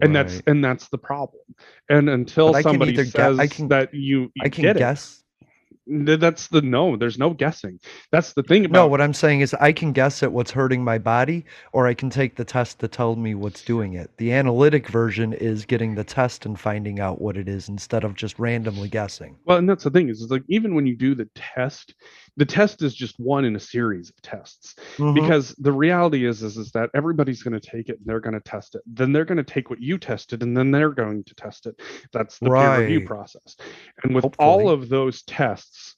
and 0.02 0.16
that's 0.16 0.42
and 0.48 0.64
that's 0.64 0.88
the 0.90 0.98
problem 0.98 1.44
and 1.90 2.10
until 2.10 2.52
But 2.52 2.58
I 2.58 2.64
can 2.64 2.72
somebody 2.72 2.96
says 3.06 3.40
I 3.40 3.48
can- 3.48 3.68
that 3.70 3.94
you, 3.94 4.24
you 4.36 4.42
I 4.44 4.50
can 4.50 4.62
get 4.64 4.78
guess. 4.78 5.24
That's 5.88 6.48
the 6.50 6.62
no 6.62 6.96
there's 6.98 7.18
no 7.20 7.32
guessing 7.34 7.80
that's 8.12 8.34
the 8.34 8.44
thing 8.44 8.66
about 8.66 8.86
No, 8.86 8.88
what 8.88 9.02
I'm 9.02 9.14
saying 9.14 9.42
is 9.42 9.54
I 9.56 9.74
can 9.74 9.94
guess 9.94 10.24
at 10.24 10.32
what's 10.32 10.52
hurting 10.52 10.84
my 10.84 10.98
body, 10.98 11.46
or 11.74 11.88
I 11.88 11.94
can 11.94 12.10
take 12.10 12.36
the 12.38 12.46
test 12.46 12.80
to 12.80 12.88
tell 12.88 13.16
me 13.16 13.36
what's 13.36 13.64
doing 13.64 13.94
it. 13.94 14.12
The 14.18 14.34
analytic 14.34 14.88
version 14.90 15.34
is 15.34 15.66
getting 15.66 15.96
the 15.96 16.04
test 16.06 16.46
and 16.46 16.60
finding 16.60 17.00
out 17.00 17.22
what 17.22 17.38
it 17.38 17.50
is 17.50 17.70
instead 17.70 18.04
of 18.06 18.16
just 18.16 18.40
randomly 18.40 18.90
guessing. 18.90 19.38
Well, 19.46 19.58
and 19.58 19.70
that's 19.70 19.84
the 19.84 19.92
thing 19.92 20.10
is, 20.10 20.22
is 20.22 20.32
like 20.32 20.44
even 20.50 20.76
when 20.76 20.86
you 20.88 20.96
do 20.96 21.16
the 21.16 21.30
test, 21.36 21.96
the 22.38 22.46
test 22.46 22.82
is 22.84 22.94
just 22.96 23.20
one 23.20 23.44
in 23.46 23.56
a 23.56 23.60
series 23.60 24.10
of 24.10 24.22
tests. 24.22 24.76
Mhm. 24.98 25.16
Because 25.16 25.50
the 25.58 25.72
reality 25.72 26.26
is, 26.26 26.44
is, 26.44 26.56
is 26.56 26.72
that 26.72 26.90
everybody's 26.94 27.42
going 27.44 27.60
to 27.60 27.70
take 27.70 27.90
it 27.90 27.98
and 27.98 28.06
they're 28.06 28.20
going 28.20 28.36
to 28.36 28.40
test 28.40 28.76
it. 28.76 28.82
Then 28.86 29.12
they're 29.12 29.26
going 29.26 29.38
to 29.40 29.44
take 29.44 29.70
what 29.70 29.82
you 29.82 29.98
tested 29.98 30.44
and 30.44 30.56
then 30.56 30.72
they're 30.72 30.92
going 30.94 31.24
to 31.26 31.36
test 31.36 31.66
it. 31.66 31.82
That's 32.14 32.38
the 32.40 32.50
peer 32.52 32.80
review 32.82 33.06
process. 33.08 33.56
And 34.04 34.14
with 34.16 34.26
all 34.40 34.70
of 34.70 34.88
those 34.88 35.24
tests, 35.24 35.96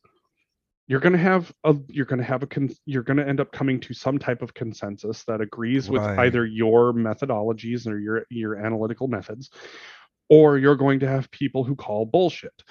you're 0.87 1.01
going 1.01 1.13
to 1.13 1.19
have 1.19 1.53
a 1.65 1.75
you're 1.87 2.05
going 2.07 2.17
to 2.19 2.25
have 2.25 2.41
a 2.41 2.47
con- 2.47 2.71
you're 2.85 3.03
going 3.03 3.17
to 3.17 3.27
end 3.27 3.39
up 3.39 3.51
coming 3.51 3.79
to 3.81 3.93
some 3.93 4.17
type 4.17 4.41
of 4.41 4.53
consensus 4.55 5.23
that 5.25 5.39
agrees 5.41 5.87
with 5.89 6.01
Right. 6.01 6.19
either 6.25 6.45
your 6.47 6.93
methodologies 6.93 7.85
or 7.85 7.99
your 7.99 8.25
your 8.31 8.55
analytical 8.55 9.07
methods 9.07 9.51
or 10.29 10.57
you're 10.57 10.75
going 10.75 10.99
to 11.01 11.07
have 11.07 11.29
people 11.29 11.63
who 11.63 11.75
call 11.75 12.05
bullshit 12.05 12.63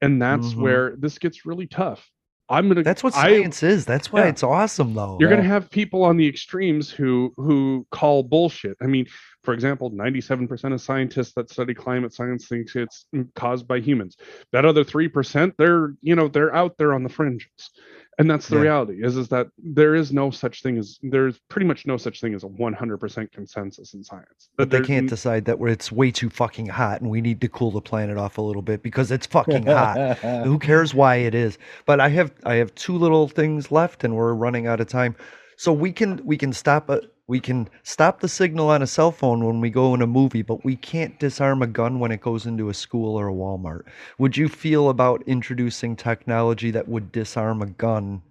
and 0.00 0.22
that's 0.22 0.54
Mhm. 0.54 0.62
where 0.62 0.96
this 0.96 1.18
gets 1.18 1.44
really 1.44 1.66
tough 1.66 2.08
i'm 2.48 2.72
to 2.74 2.82
That's 2.82 3.02
what 3.02 3.14
I- 3.16 3.22
science 3.40 3.62
is. 3.62 3.84
That's 3.84 4.12
why 4.12 4.22
Yeah. 4.22 4.28
it's 4.28 4.42
awesome, 4.42 4.94
though. 4.94 5.16
you're 5.20 5.28
going 5.30 5.42
to 5.42 5.48
have 5.48 5.70
people 5.70 6.04
on 6.04 6.16
the 6.16 6.26
extremes 6.28 6.90
who 6.90 7.32
who 7.36 7.86
call 7.90 8.22
bullshit. 8.22 8.76
I 8.80 8.86
mean, 8.86 9.06
for 9.42 9.52
example, 9.54 9.90
97% 9.92 10.72
of 10.72 10.80
scientists 10.80 11.32
that 11.34 11.50
study 11.50 11.72
climate 11.74 12.12
science 12.12 12.48
thinks 12.48 12.74
it's 12.76 13.06
mm, 13.14 13.26
caused 13.34 13.66
by 13.68 13.78
humans. 13.80 14.16
That 14.52 14.64
other 14.64 14.84
3%, 14.84 15.52
they're, 15.56 15.94
you 16.02 16.16
know, 16.16 16.26
they're 16.28 16.54
out 16.54 16.76
there 16.78 16.94
on 16.94 17.02
the 17.04 17.08
fringes. 17.08 17.70
And 18.18 18.30
that's 18.30 18.48
the 18.48 18.56
Yeah. 18.56 18.62
reality 18.62 19.04
is 19.04 19.16
is 19.16 19.28
that 19.28 19.48
there 19.58 19.94
is 19.94 20.10
no 20.12 20.30
such 20.30 20.62
thing 20.62 20.78
as 20.78 20.98
there's 21.02 21.38
pretty 21.50 21.66
much 21.66 21.86
no 21.86 21.98
such 21.98 22.20
thing 22.20 22.34
as 22.34 22.44
a 22.44 22.48
100% 22.48 23.30
consensus 23.30 23.92
in 23.92 24.02
science. 24.02 24.48
But 24.56 24.70
they 24.70 24.80
can't 24.80 25.08
decide 25.08 25.44
that 25.44 25.58
it's 25.60 25.92
way 25.92 26.10
too 26.10 26.30
fucking 26.30 26.66
hot 26.66 27.02
and 27.02 27.10
we 27.10 27.20
need 27.20 27.40
to 27.42 27.48
cool 27.48 27.70
the 27.70 27.82
planet 27.82 28.16
off 28.16 28.38
a 28.38 28.42
little 28.42 28.62
bit 28.62 28.82
because 28.82 29.10
it's 29.10 29.26
fucking 29.26 29.66
hot. 29.66 30.18
Who 30.44 30.58
cares 30.58 30.94
why 30.94 31.16
it 31.16 31.34
is? 31.34 31.58
But 31.84 32.00
I 32.00 32.08
have 32.08 32.32
I 32.44 32.54
have 32.54 32.74
two 32.74 32.96
little 32.96 33.28
things 33.28 33.70
left 33.70 34.02
and 34.02 34.16
we're 34.16 34.32
running 34.32 34.66
out 34.66 34.80
of 34.80 34.88
time. 34.88 35.14
So 35.58 35.72
we 35.72 35.92
can 35.92 36.20
we 36.24 36.38
can 36.38 36.52
stop 36.52 36.88
a 36.88 37.02
we 37.28 37.40
can 37.40 37.68
stop 37.82 38.20
the 38.20 38.28
signal 38.28 38.70
on 38.70 38.82
a 38.82 38.86
cell 38.86 39.10
phone 39.10 39.44
when 39.44 39.60
we 39.60 39.68
go 39.70 39.94
in 39.94 40.02
a 40.02 40.06
movie, 40.06 40.42
but 40.42 40.64
we 40.64 40.76
can't 40.76 41.18
disarm 41.18 41.60
a 41.62 41.66
gun 41.66 41.98
when 41.98 42.12
it 42.12 42.20
goes 42.20 42.46
into 42.46 42.68
a 42.68 42.74
school 42.74 43.16
or 43.16 43.28
a 43.28 43.32
Walmart. 43.32 43.82
Would 44.18 44.36
you 44.36 44.48
feel 44.48 44.88
about 44.90 45.22
introducing 45.26 45.96
technology 45.96 46.70
that 46.70 46.86
would 46.88 47.10
disarm 47.12 47.62
a 47.62 47.66
gun 47.66 48.22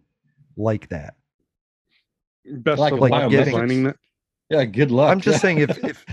like 0.55 0.87
that? 0.89 1.15
best 2.59 2.79
Like 2.79 2.93
of 2.93 2.99
like 2.99 3.11
luck 3.11 3.31
getting- 3.31 3.53
designing 3.53 3.83
that. 3.83 3.97
Yeah, 4.49 4.63
good 4.65 4.91
luck. 4.91 5.11
I'm 5.11 5.19
just 5.19 5.41
saying 5.41 5.57
if 5.57 5.77
if 5.83 6.05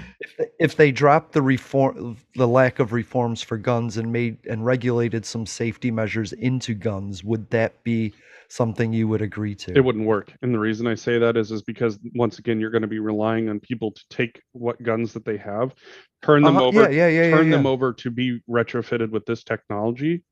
if 0.62 0.76
they, 0.76 0.92
dropped 0.92 1.32
the 1.32 1.42
reform 1.42 2.16
the 2.34 2.48
lack 2.48 2.78
of 2.78 2.92
reforms 2.92 3.42
for 3.42 3.56
guns 3.56 3.96
and 3.96 4.12
made 4.12 4.38
and 4.48 4.64
regulated 4.64 5.24
some 5.26 5.46
safety 5.46 5.90
measures 5.90 6.32
into 6.32 6.74
guns, 6.74 7.24
would 7.24 7.50
that 7.50 7.82
be 7.84 8.12
something 8.48 8.92
you 8.92 9.08
would 9.08 9.22
agree 9.22 9.54
to? 9.54 9.72
it 9.76 9.80
wouldn't 9.84 10.06
work 10.06 10.32
and 10.42 10.52
the 10.54 10.58
reason 10.58 10.86
i 10.86 10.94
say 10.94 11.18
that 11.18 11.36
is 11.38 11.50
is 11.50 11.62
because 11.62 11.98
once 12.14 12.38
again 12.38 12.60
you're 12.60 12.70
going 12.70 12.82
to 12.82 12.88
be 12.88 12.98
relying 12.98 13.48
on 13.48 13.58
people 13.60 13.90
to 13.90 14.02
take 14.10 14.42
what 14.52 14.82
guns 14.82 15.14
that 15.14 15.24
they 15.24 15.38
have 15.38 15.74
turn 16.20 16.42
them 16.42 16.56
Uh-huh, 16.56 16.66
over 16.66 16.82
yeah, 16.82 16.88
yeah, 16.88 17.08
yeah, 17.08 17.24
yeah, 17.24 17.36
turn 17.36 17.50
them 17.50 17.66
over 17.66 17.92
to 17.94 18.10
be 18.10 18.40
retrofitted 18.48 19.10
with 19.10 19.24
this 19.24 19.42
technology 19.42 20.22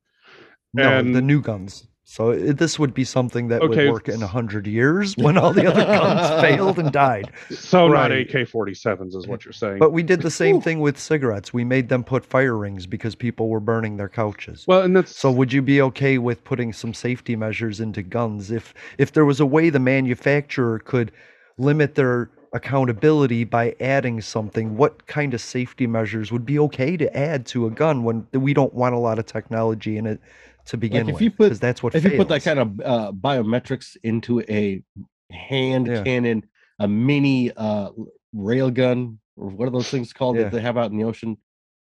No, 0.73 1.01
the 1.01 1.21
new 1.21 1.41
guns. 1.41 1.87
So 2.11 2.31
it, 2.31 2.57
this 2.57 2.77
would 2.77 2.93
be 2.93 3.05
something 3.05 3.47
that 3.47 3.61
Okay, 3.61 3.85
would 3.85 3.93
work 3.93 4.09
in 4.09 4.21
a 4.21 4.27
hundred 4.27 4.67
years 4.67 5.15
when 5.25 5.37
all 5.37 5.53
the 5.53 5.65
other 5.65 5.85
guns 5.85 6.41
failed 6.45 6.77
and 6.77 6.91
died. 6.91 7.31
so 7.49 7.87
not 7.87 8.11
ak-47s 8.11 9.15
is 9.15 9.27
what 9.27 9.45
you're 9.45 9.53
saying 9.53 9.79
But 9.79 9.93
we 9.93 10.03
did 10.03 10.21
the 10.21 10.29
same 10.29 10.59
thing 10.59 10.81
with 10.81 10.99
cigarettes. 10.99 11.53
We 11.53 11.63
made 11.63 11.87
them 11.87 12.03
put 12.03 12.25
fire 12.25 12.57
rings 12.57 12.85
because 12.85 13.15
people 13.15 13.47
were 13.47 13.61
burning 13.61 13.95
their 13.95 14.09
couches. 14.09 14.65
well 14.67 14.81
and 14.81 14.93
that's 14.93 15.15
So 15.15 15.31
would 15.31 15.53
you 15.53 15.61
be 15.61 15.81
okay 15.83 16.17
with 16.17 16.43
putting 16.43 16.73
some 16.73 16.93
safety 16.93 17.37
measures 17.37 17.79
into 17.79 18.01
guns 18.03 18.51
if 18.51 18.73
if 18.97 19.13
there 19.13 19.23
was 19.25 19.39
a 19.39 19.45
way 19.45 19.69
the 19.69 19.79
manufacturer 19.79 20.79
could 20.79 21.13
limit 21.57 21.95
their 21.95 22.29
accountability 22.53 23.45
by 23.45 23.73
adding 23.79 24.19
something 24.19 24.75
what 24.75 25.07
kind 25.07 25.33
of 25.33 25.39
safety 25.39 25.87
measures 25.87 26.33
would 26.33 26.45
be 26.45 26.59
okay 26.59 26.97
to 26.97 27.07
add 27.15 27.45
to 27.45 27.65
a 27.65 27.71
gun 27.71 28.03
when 28.03 28.27
we 28.33 28.53
don't 28.53 28.73
want 28.73 28.93
a 28.93 28.97
lot 28.97 29.17
of 29.17 29.25
technology 29.25 29.95
in 29.95 30.05
it 30.05 30.19
to 30.65 30.77
begin 30.77 31.07
if 31.09 31.13
with 31.15 31.21
you 31.21 31.31
put- 31.31 31.49
'cause 31.49 31.59
that's 31.59 31.81
what 31.83 31.95
if 31.95 32.03
you 32.03 32.11
put 32.11 32.27
that 32.29 32.43
kind 32.43 32.59
of 32.59 32.79
uh, 32.81 33.11
biometrics 33.11 33.97
into 34.03 34.41
a 34.41 34.83
hand 35.31 35.87
Yeah. 35.87 36.03
cannon, 36.03 36.43
a 36.79 36.87
mini 36.87 37.51
uh, 37.55 37.89
rail 38.33 38.69
gun, 38.71 39.19
or 39.37 39.49
what 39.49 39.67
are 39.67 39.71
those 39.71 39.89
things 39.89 40.13
called 40.13 40.35
Yeah. 40.37 40.43
that 40.43 40.51
they 40.53 40.61
have 40.61 40.77
out 40.77 40.91
in 40.91 40.97
the 40.97 41.03
ocean 41.05 41.37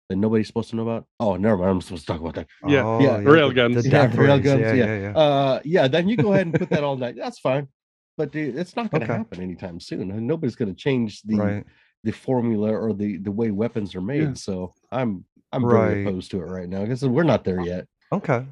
that 0.09 0.15
nobody's 0.17 0.47
supposed 0.47 0.69
to 0.71 0.75
know 0.75 0.83
about? 0.83 1.05
Oh, 1.19 1.35
never 1.35 1.57
mind. 1.57 1.69
I'm 1.71 1.81
supposed 1.81 2.05
to 2.07 2.13
talk 2.13 2.21
about 2.21 2.35
that. 2.35 2.47
yeah, 2.67 2.83
Oh, 2.85 2.99
yeah, 2.99 3.17
rail 3.17 3.49
the- 3.49 3.55
guns. 3.55 3.83
the 3.83 3.89
Yeah, 3.89 4.07
death 4.07 4.15
rail 4.15 4.39
guns, 4.39 4.61
yeah, 4.61 4.73
yeah. 4.73 4.85
yeah, 4.85 4.99
yeah. 5.01 5.17
Uh, 5.17 5.59
yeah, 5.63 5.87
then 5.87 6.07
you 6.09 6.17
go 6.17 6.33
ahead 6.33 6.47
and 6.47 6.53
put 6.55 6.69
that 6.69 6.83
all 6.83 6.97
night. 6.97 7.15
That's 7.17 7.39
fine. 7.39 7.67
But 8.17 8.31
dude, 8.31 8.55
it's 8.55 8.75
not 8.75 8.91
going 8.91 9.01
to 9.01 9.07
Okay. 9.07 9.17
happen 9.17 9.41
anytime 9.41 9.79
soon. 9.79 10.09
and 10.11 10.25
Nobody's 10.27 10.55
going 10.55 10.69
to 10.73 10.75
change 10.75 11.21
the 11.23 11.35
right 11.35 11.65
the 12.03 12.11
formula 12.11 12.71
or 12.71 12.93
the 12.93 13.17
the 13.17 13.31
way 13.31 13.49
weapons 13.51 13.95
are 13.95 14.01
made. 14.01 14.21
Yeah. 14.21 14.33
So 14.35 14.73
I'm 14.91 15.25
I'm 15.51 15.65
Right. 15.65 15.89
very 15.89 16.05
opposed 16.05 16.29
to 16.31 16.37
it 16.41 16.45
right 16.45 16.69
now 16.69 16.81
because 16.83 17.03
we're 17.05 17.23
not 17.23 17.43
there 17.43 17.61
yet. 17.61 17.87
okay 18.13 18.45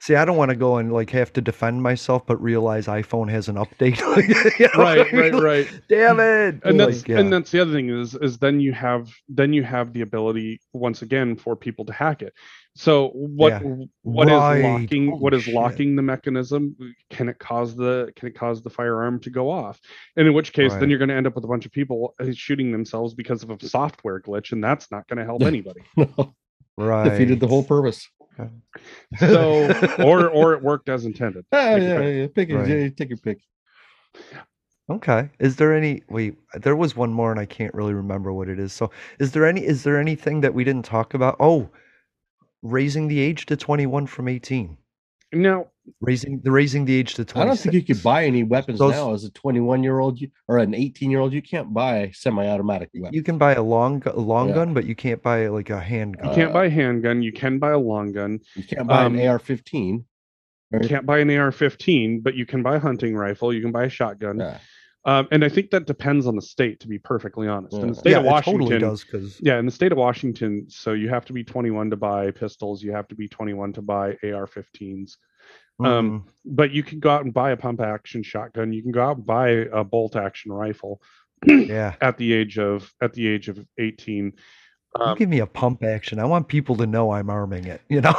See, 0.00 0.14
I 0.14 0.24
don't 0.24 0.36
want 0.36 0.50
to 0.50 0.56
go 0.56 0.76
and 0.76 0.92
like 0.92 1.10
have 1.10 1.32
to 1.34 1.40
defend 1.40 1.82
myself, 1.82 2.24
but 2.26 2.40
realize 2.40 2.86
iPhone 2.86 3.28
has 3.30 3.48
an 3.48 3.56
update. 3.56 3.98
You 4.58 4.68
know 4.74 4.84
what 4.84 4.98
I 4.98 5.02
right 5.02 5.12
right 5.12 5.34
right 5.42 5.68
Damn 5.88 6.20
it! 6.20 6.60
and 6.64 6.78
Like, 6.78 6.88
that's 6.88 7.08
yeah. 7.08 7.18
and 7.18 7.32
that's 7.32 7.50
the 7.50 7.60
other 7.60 7.72
thing 7.72 7.88
is 7.90 8.14
is 8.14 8.38
then 8.38 8.60
you 8.60 8.72
have 8.72 9.10
then 9.28 9.52
you 9.52 9.62
have 9.64 9.92
the 9.92 10.02
ability 10.02 10.60
once 10.72 11.02
again 11.02 11.36
for 11.36 11.56
people 11.56 11.84
to 11.86 11.92
hack 11.92 12.22
it 12.22 12.32
so 12.76 13.08
what 13.14 13.60
Yeah. 13.62 13.74
what 14.02 14.28
is 14.28 14.34
Right. 14.34 14.62
locking 14.62 15.10
what 15.20 15.32
Holy 15.32 15.38
is 15.38 15.44
shit. 15.44 15.54
locking 15.54 15.96
the 15.96 16.02
mechanism 16.02 16.76
can 17.10 17.28
it 17.28 17.38
cause 17.38 17.74
the 17.74 18.12
can 18.16 18.28
it 18.28 18.34
cause 18.36 18.62
the 18.62 18.70
firearm 18.70 19.18
to 19.20 19.30
go 19.30 19.50
off 19.50 19.80
and 20.16 20.26
in 20.28 20.32
which 20.32 20.52
case 20.52 20.70
Right. 20.72 20.80
then 20.80 20.90
you're 20.90 20.98
going 21.00 21.08
to 21.08 21.14
end 21.16 21.26
up 21.26 21.34
with 21.34 21.44
a 21.44 21.48
bunch 21.48 21.66
of 21.66 21.72
people 21.72 22.14
uh, 22.20 22.26
shooting 22.32 22.70
themselves 22.72 23.14
because 23.14 23.42
of 23.42 23.50
a 23.50 23.68
software 23.68 24.20
glitch 24.20 24.52
and 24.52 24.62
that's 24.62 24.90
not 24.92 25.06
going 25.08 25.18
to 25.18 25.24
help 25.24 25.42
anybody 25.52 25.80
right. 26.78 27.08
Defeated 27.10 27.40
the 27.40 27.48
whole 27.48 27.64
purpose. 27.64 28.08
So 29.18 29.68
or 30.04 30.28
or 30.30 30.54
it 30.54 30.62
worked 30.62 30.88
as 30.88 31.04
intended 31.04 31.44
Ah, 31.52 31.76
yeah, 31.76 31.96
uh, 31.96 32.00
yeah, 32.02 32.26
pick 32.34 32.48
it. 32.50 32.56
Right. 32.56 32.68
yeah, 32.68 32.88
Take 32.88 33.10
your 33.10 33.18
pick. 33.18 33.38
Okay. 34.90 35.30
Is 35.38 35.56
there 35.56 35.74
any 35.74 36.02
wait, 36.10 36.36
there 36.54 36.76
was 36.76 36.96
one 36.96 37.12
more 37.12 37.30
and 37.30 37.40
I 37.40 37.46
can't 37.46 37.72
really 37.74 37.94
remember 37.94 38.32
what 38.32 38.48
it 38.48 38.58
is. 38.58 38.72
So 38.72 38.90
is 39.18 39.32
there 39.32 39.46
any 39.46 39.64
is 39.64 39.84
there 39.84 39.98
anything 39.98 40.40
that 40.42 40.54
we 40.54 40.64
didn't 40.64 40.84
talk 40.84 41.14
about? 41.14 41.36
Oh, 41.40 41.70
raising 42.62 43.08
the 43.08 43.20
age 43.20 43.46
to 43.46 43.56
21 43.56 44.06
from 44.06 44.28
18. 44.28 44.76
now 45.32 45.66
Raising 46.00 46.40
the 46.42 46.50
raising 46.50 46.84
the 46.84 46.94
age 46.94 47.14
to 47.14 47.24
26. 47.24 47.36
I 47.36 47.44
don't 47.44 47.56
think 47.58 47.74
you 47.74 47.94
could 47.94 48.02
buy 48.04 48.24
any 48.24 48.44
weapons 48.44 48.78
Those- 48.78 48.92
now 48.92 49.12
as 49.14 49.24
a 49.24 49.30
21 49.32 49.82
year 49.82 49.98
old 49.98 50.20
or 50.46 50.58
an 50.58 50.74
18 50.74 51.10
year 51.10 51.18
old. 51.20 51.32
You 51.32 51.42
can't 51.42 51.74
buy 51.74 52.10
semi-automatic 52.14 52.90
weapon. 52.94 53.14
You 53.14 53.22
can 53.22 53.36
buy 53.36 53.54
a 53.54 53.62
long 53.62 54.00
a 54.06 54.18
long 54.20 54.48
Yeah. 54.50 54.54
gun, 54.56 54.74
but 54.74 54.84
you 54.84 54.94
can't 54.94 55.20
buy 55.22 55.48
like 55.48 55.70
a 55.70 55.80
handgun. 55.80 56.28
you 56.28 56.34
can't 56.36 56.50
Uh, 56.50 56.54
buy 56.54 56.66
a 56.66 56.70
handgun 56.70 57.22
you 57.22 57.32
can 57.32 57.58
buy 57.58 57.70
a 57.70 57.78
long 57.78 58.12
gun 58.12 58.38
You 58.54 58.62
can't 58.64 58.86
buy 58.86 59.04
um, 59.04 59.14
an 59.18 59.26
AR-15. 59.26 60.04
you 60.72 60.88
can't 60.88 61.04
buy 61.04 61.18
an 61.18 61.30
ar-15 61.30 62.22
but 62.22 62.34
you 62.36 62.46
can 62.46 62.62
buy 62.62 62.76
a 62.76 62.78
hunting 62.78 63.14
rifle 63.16 63.52
you 63.52 63.60
can 63.60 63.72
buy 63.72 63.84
a 63.84 63.88
shotgun 63.90 64.38
Yeah. 64.38 64.58
Um, 65.04 65.26
and 65.32 65.44
I 65.44 65.48
think 65.48 65.70
that 65.72 65.86
depends 65.88 66.28
on 66.28 66.36
the 66.36 66.42
state, 66.42 66.78
to 66.78 66.86
be 66.86 66.96
perfectly 66.96 67.48
honest. 67.48 67.76
In 67.76 67.88
the 67.88 67.94
state 67.96 68.10
yeah, 68.12 68.18
of 68.18 68.24
Washington, 68.24 68.60
totally 68.60 68.78
does 68.78 69.02
because 69.02 69.40
yeah, 69.42 69.58
in 69.58 69.66
the 69.66 69.72
state 69.72 69.90
of 69.90 69.98
Washington, 69.98 70.66
so 70.68 70.92
you 70.92 71.08
have 71.08 71.24
to 71.24 71.32
be 71.32 71.42
21 71.42 71.90
to 71.90 71.96
buy 71.96 72.30
pistols. 72.30 72.84
You 72.84 72.92
have 72.92 73.08
to 73.08 73.16
be 73.16 73.26
21 73.26 73.72
to 73.72 73.82
buy 73.82 74.16
AR-15s. 74.22 75.16
Mm-hmm. 75.82 75.92
Um, 75.92 76.26
but 76.44 76.72
you 76.72 76.82
can 76.82 77.00
go 77.00 77.10
out 77.10 77.24
and 77.24 77.32
buy 77.32 77.52
a 77.52 77.56
pump 77.56 77.80
action 77.80 78.22
shotgun. 78.22 78.72
You 78.72 78.82
can 78.82 78.92
go 78.92 79.02
out 79.02 79.16
and 79.16 79.26
buy 79.26 79.50
a 79.50 79.84
bolt 79.84 80.16
action 80.16 80.52
rifle 80.52 81.00
yeah. 81.46 81.94
at 82.00 82.18
the 82.18 82.32
age 82.32 82.58
of 82.58 82.92
at 83.00 83.12
the 83.12 83.28
age 83.28 83.48
of 83.48 83.64
18. 83.78 84.32
Um, 85.00 85.16
give 85.16 85.30
me 85.30 85.38
a 85.38 85.46
pump 85.46 85.82
action. 85.82 86.18
I 86.18 86.26
want 86.26 86.48
people 86.48 86.76
to 86.76 86.86
know 86.86 87.12
I'm 87.12 87.30
arming 87.30 87.64
it. 87.64 87.80
You 87.88 88.02
know. 88.02 88.12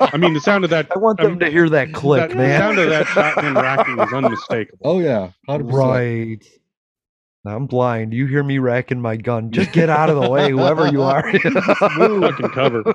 I 0.00 0.16
mean, 0.18 0.34
the 0.34 0.40
sound 0.40 0.64
of 0.64 0.70
that, 0.70 0.88
I 0.94 0.98
want 0.98 1.18
them 1.18 1.32
um, 1.32 1.38
to 1.38 1.50
hear 1.50 1.68
that 1.68 1.92
click, 1.92 2.30
that- 2.30 2.36
the 2.36 2.58
sound 2.58 2.78
of 2.78 2.88
that 2.88 3.06
shotgun 3.06 3.54
racking 3.54 4.00
is 4.00 4.12
unmistakable. 4.12 4.80
Oh 4.84 4.98
yeah, 4.98 5.30
100%. 5.48 5.72
Right. 5.72 6.44
I'm 7.44 7.66
blind. 7.66 8.12
You 8.12 8.26
hear 8.26 8.44
me 8.44 8.58
racking 8.58 9.00
my 9.00 9.16
gun. 9.16 9.50
Just 9.50 9.72
get 9.72 9.90
out 9.90 10.08
of 10.08 10.20
the 10.20 10.30
way, 10.30 10.52
whoever 10.52 10.86
you 10.86 11.02
are. 11.02 11.24
We're 11.98 12.20
fucking 12.20 12.50
covered. 12.50 12.86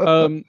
Um, 0.00 0.44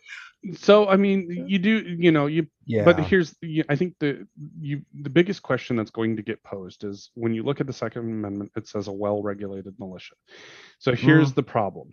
so 0.55 0.87
I 0.87 0.97
mean, 0.97 1.45
you 1.47 1.59
do, 1.59 1.95
you 1.97 2.11
know, 2.11 2.27
you 2.27 2.47
yeah. 2.65 2.83
but 2.83 2.99
here's 2.99 3.35
i 3.69 3.75
think 3.75 3.95
the 3.99 4.27
you 4.59 4.81
the 5.01 5.09
biggest 5.09 5.41
question 5.41 5.75
that's 5.75 5.91
going 5.91 6.15
to 6.17 6.21
get 6.21 6.43
posed 6.43 6.83
is 6.83 7.09
when 7.15 7.33
you 7.33 7.43
look 7.43 7.61
at 7.61 7.67
the 7.67 7.73
second 7.73 8.01
amendment 8.01 8.51
it 8.55 8.67
says 8.67 8.87
a 8.87 8.91
well-regulated 8.91 9.73
militia 9.79 10.15
so 10.79 10.91
hmm. 10.91 10.97
here's 10.97 11.33
the 11.33 11.43
problem 11.43 11.89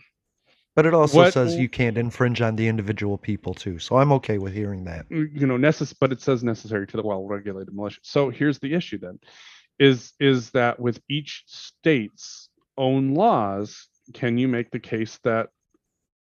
But 0.75 0.87
it 0.87 0.95
also 0.95 1.19
what- 1.19 1.33
says 1.33 1.57
you 1.57 1.69
can't 1.69 1.97
infringe 1.97 2.41
on 2.41 2.57
the 2.57 2.67
individual 2.67 3.17
people 3.17 3.55
too. 3.55 3.79
So 3.79 3.97
I'm 3.97 4.11
okay 4.19 4.39
with 4.39 4.53
hearing 4.53 4.85
that. 4.85 5.09
Mm, 5.09 5.41
you 5.41 5.47
know 5.47 5.57
necess- 5.57 5.95
but 5.99 6.13
it 6.13 6.21
says 6.21 6.43
necessary 6.43 6.87
to 6.89 6.97
the 6.97 7.03
well-regulated 7.03 7.73
militia 7.75 8.01
so 8.03 8.31
here's 8.31 8.59
the 8.59 8.75
issue 8.75 8.99
then 8.99 9.19
is 9.79 10.13
is 10.21 10.51
that 10.51 10.79
with 10.79 11.01
each 11.09 11.45
state's 11.47 12.49
own 12.77 13.15
laws 13.15 13.87
can 14.13 14.37
you 14.37 14.49
make 14.49 14.71
the 14.71 14.81
case 14.81 15.19
that 15.25 15.49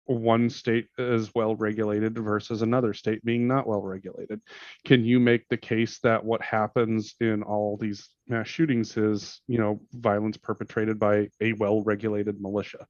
one 0.06 0.50
state 0.50 0.86
is 0.98 1.34
well 1.34 1.54
regulated 1.54 2.18
versus 2.18 2.62
another 2.62 2.92
state 2.92 3.24
being 3.24 3.46
not 3.46 3.66
well 3.66 3.82
regulated? 3.82 4.40
Can 4.84 5.04
you 5.04 5.20
make 5.20 5.48
the 5.48 5.56
case 5.56 5.98
that 6.00 6.24
what 6.24 6.42
happens 6.42 7.14
in 7.20 7.42
all 7.42 7.76
these 7.76 8.08
mass 8.26 8.48
shootings 8.48 8.96
is, 8.96 9.40
you 9.46 9.58
know, 9.58 9.80
violence 9.92 10.36
perpetrated 10.36 10.98
by 10.98 11.28
a 11.40 11.52
well 11.54 11.82
regulated 11.82 12.40
militia? 12.40 12.86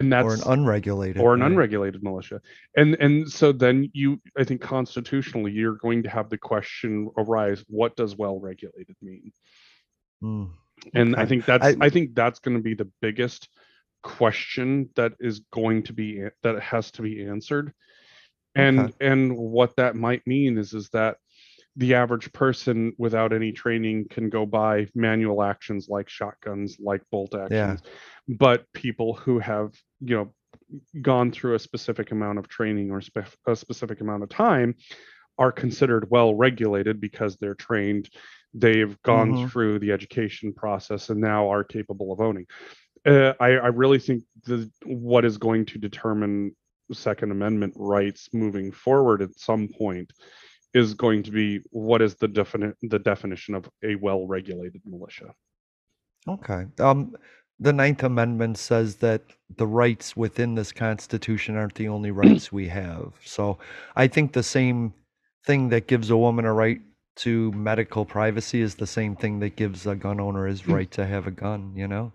And 0.00 0.12
that's 0.12 0.24
or 0.26 0.34
an 0.34 0.42
unregulated 0.46 1.20
or 1.20 1.34
an 1.34 1.40
right. 1.40 1.50
unregulated 1.50 2.02
militia 2.02 2.40
and 2.76 2.94
and 3.00 3.30
so 3.30 3.52
then 3.52 3.90
you 3.92 4.20
i 4.38 4.44
think 4.44 4.60
constitutionally 4.60 5.52
you're 5.52 5.76
going 5.76 6.02
to 6.02 6.08
have 6.10 6.28
the 6.28 6.38
question 6.38 7.10
arise 7.16 7.64
what 7.68 7.96
does 7.96 8.16
well 8.16 8.38
regulated 8.40 8.96
mean 9.02 9.32
Mm, 10.22 10.50
and 10.94 11.16
i 11.16 11.26
think 11.26 11.44
that's 11.44 11.64
I- 11.64 11.76
I, 11.80 11.90
think 11.90 12.14
that's 12.14 12.38
going 12.38 12.56
to 12.56 12.62
be 12.62 12.74
the 12.74 12.90
biggest 13.02 13.48
question 14.04 14.90
that 14.94 15.14
is 15.18 15.40
going 15.50 15.82
to 15.82 15.92
be 15.92 16.22
that 16.42 16.60
has 16.60 16.92
to 16.92 17.02
be 17.02 17.26
answered. 17.26 17.72
And 18.54 18.78
Okay. 18.78 18.94
and 19.00 19.36
what 19.36 19.74
that 19.76 19.96
might 19.96 20.24
mean 20.26 20.58
is 20.58 20.74
is 20.74 20.90
that 20.90 21.16
the 21.76 21.94
average 21.94 22.32
person 22.32 22.92
without 22.98 23.32
any 23.32 23.50
training 23.50 24.06
can 24.08 24.28
go 24.30 24.46
by 24.46 24.86
manual 24.94 25.42
actions 25.42 25.88
like 25.88 26.08
shotguns 26.08 26.76
like 26.78 27.02
bolt 27.10 27.34
actions. 27.34 27.82
But 28.28 28.64
people 28.72 29.14
who 29.14 29.40
have 29.40 29.72
you 30.00 30.16
know 30.16 30.34
gone 31.02 31.32
through 31.32 31.54
a 31.56 31.58
specific 31.58 32.12
amount 32.12 32.38
of 32.38 32.46
training 32.46 32.92
or 32.92 33.00
spe- 33.00 33.36
a 33.46 33.56
specific 33.56 34.00
amount 34.00 34.22
of 34.22 34.28
time 34.28 34.76
are 35.36 35.50
considered 35.50 36.08
well 36.10 36.34
regulated 36.34 37.00
because 37.00 37.36
they're 37.36 37.56
trained. 37.56 38.08
They've 38.52 38.96
gone 39.02 39.32
Mhm. 39.32 39.50
through 39.50 39.80
the 39.80 39.90
education 39.90 40.52
process 40.52 41.10
and 41.10 41.20
now 41.20 41.50
are 41.50 41.64
capable 41.64 42.12
of 42.12 42.20
owning 42.20 42.46
uh, 43.06 43.32
I, 43.40 43.50
I 43.50 43.68
really 43.68 43.98
think 43.98 44.24
the 44.44 44.70
what 44.84 45.24
is 45.24 45.38
going 45.38 45.66
to 45.66 45.78
determine 45.78 46.54
second 46.92 47.32
amendment 47.32 47.74
rights 47.76 48.28
moving 48.32 48.70
forward 48.70 49.22
at 49.22 49.38
some 49.38 49.68
point 49.68 50.12
is 50.74 50.92
going 50.94 51.22
to 51.22 51.30
be 51.30 51.60
what 51.70 52.02
is 52.02 52.14
the 52.16 52.28
definite 52.28 52.76
the 52.82 52.98
definition 52.98 53.54
of 53.54 53.68
a 53.82 53.94
well 53.96 54.26
regulated 54.26 54.82
militia 54.84 55.34
Okay. 56.26 56.66
Um, 56.80 57.16
the 57.60 57.72
Ninth 57.72 58.02
Amendment 58.02 58.58
says 58.58 58.96
that 58.96 59.22
the 59.56 59.66
rights 59.66 60.16
within 60.16 60.54
this 60.54 60.72
Constitution 60.72 61.56
aren't 61.56 61.74
the 61.74 61.88
only 61.88 62.10
rights 62.10 62.50
we 62.50 62.68
have. 62.68 63.12
So 63.24 63.58
I 63.94 64.08
think 64.08 64.32
the 64.32 64.42
same 64.42 64.94
thing 65.44 65.68
that 65.68 65.86
gives 65.86 66.10
a 66.10 66.16
woman 66.16 66.46
a 66.46 66.52
right 66.52 66.80
to 67.16 67.52
medical 67.52 68.04
privacy 68.04 68.60
is 68.60 68.74
the 68.74 68.86
same 68.86 69.14
thing 69.14 69.38
that 69.40 69.56
gives 69.56 69.86
a 69.86 69.94
gun 69.94 70.18
owner 70.18 70.46
his 70.46 70.66
right 70.66 70.90
to 70.92 71.06
have 71.06 71.26
a 71.26 71.30
gun, 71.30 71.72
you 71.76 71.86
know? 71.86 72.12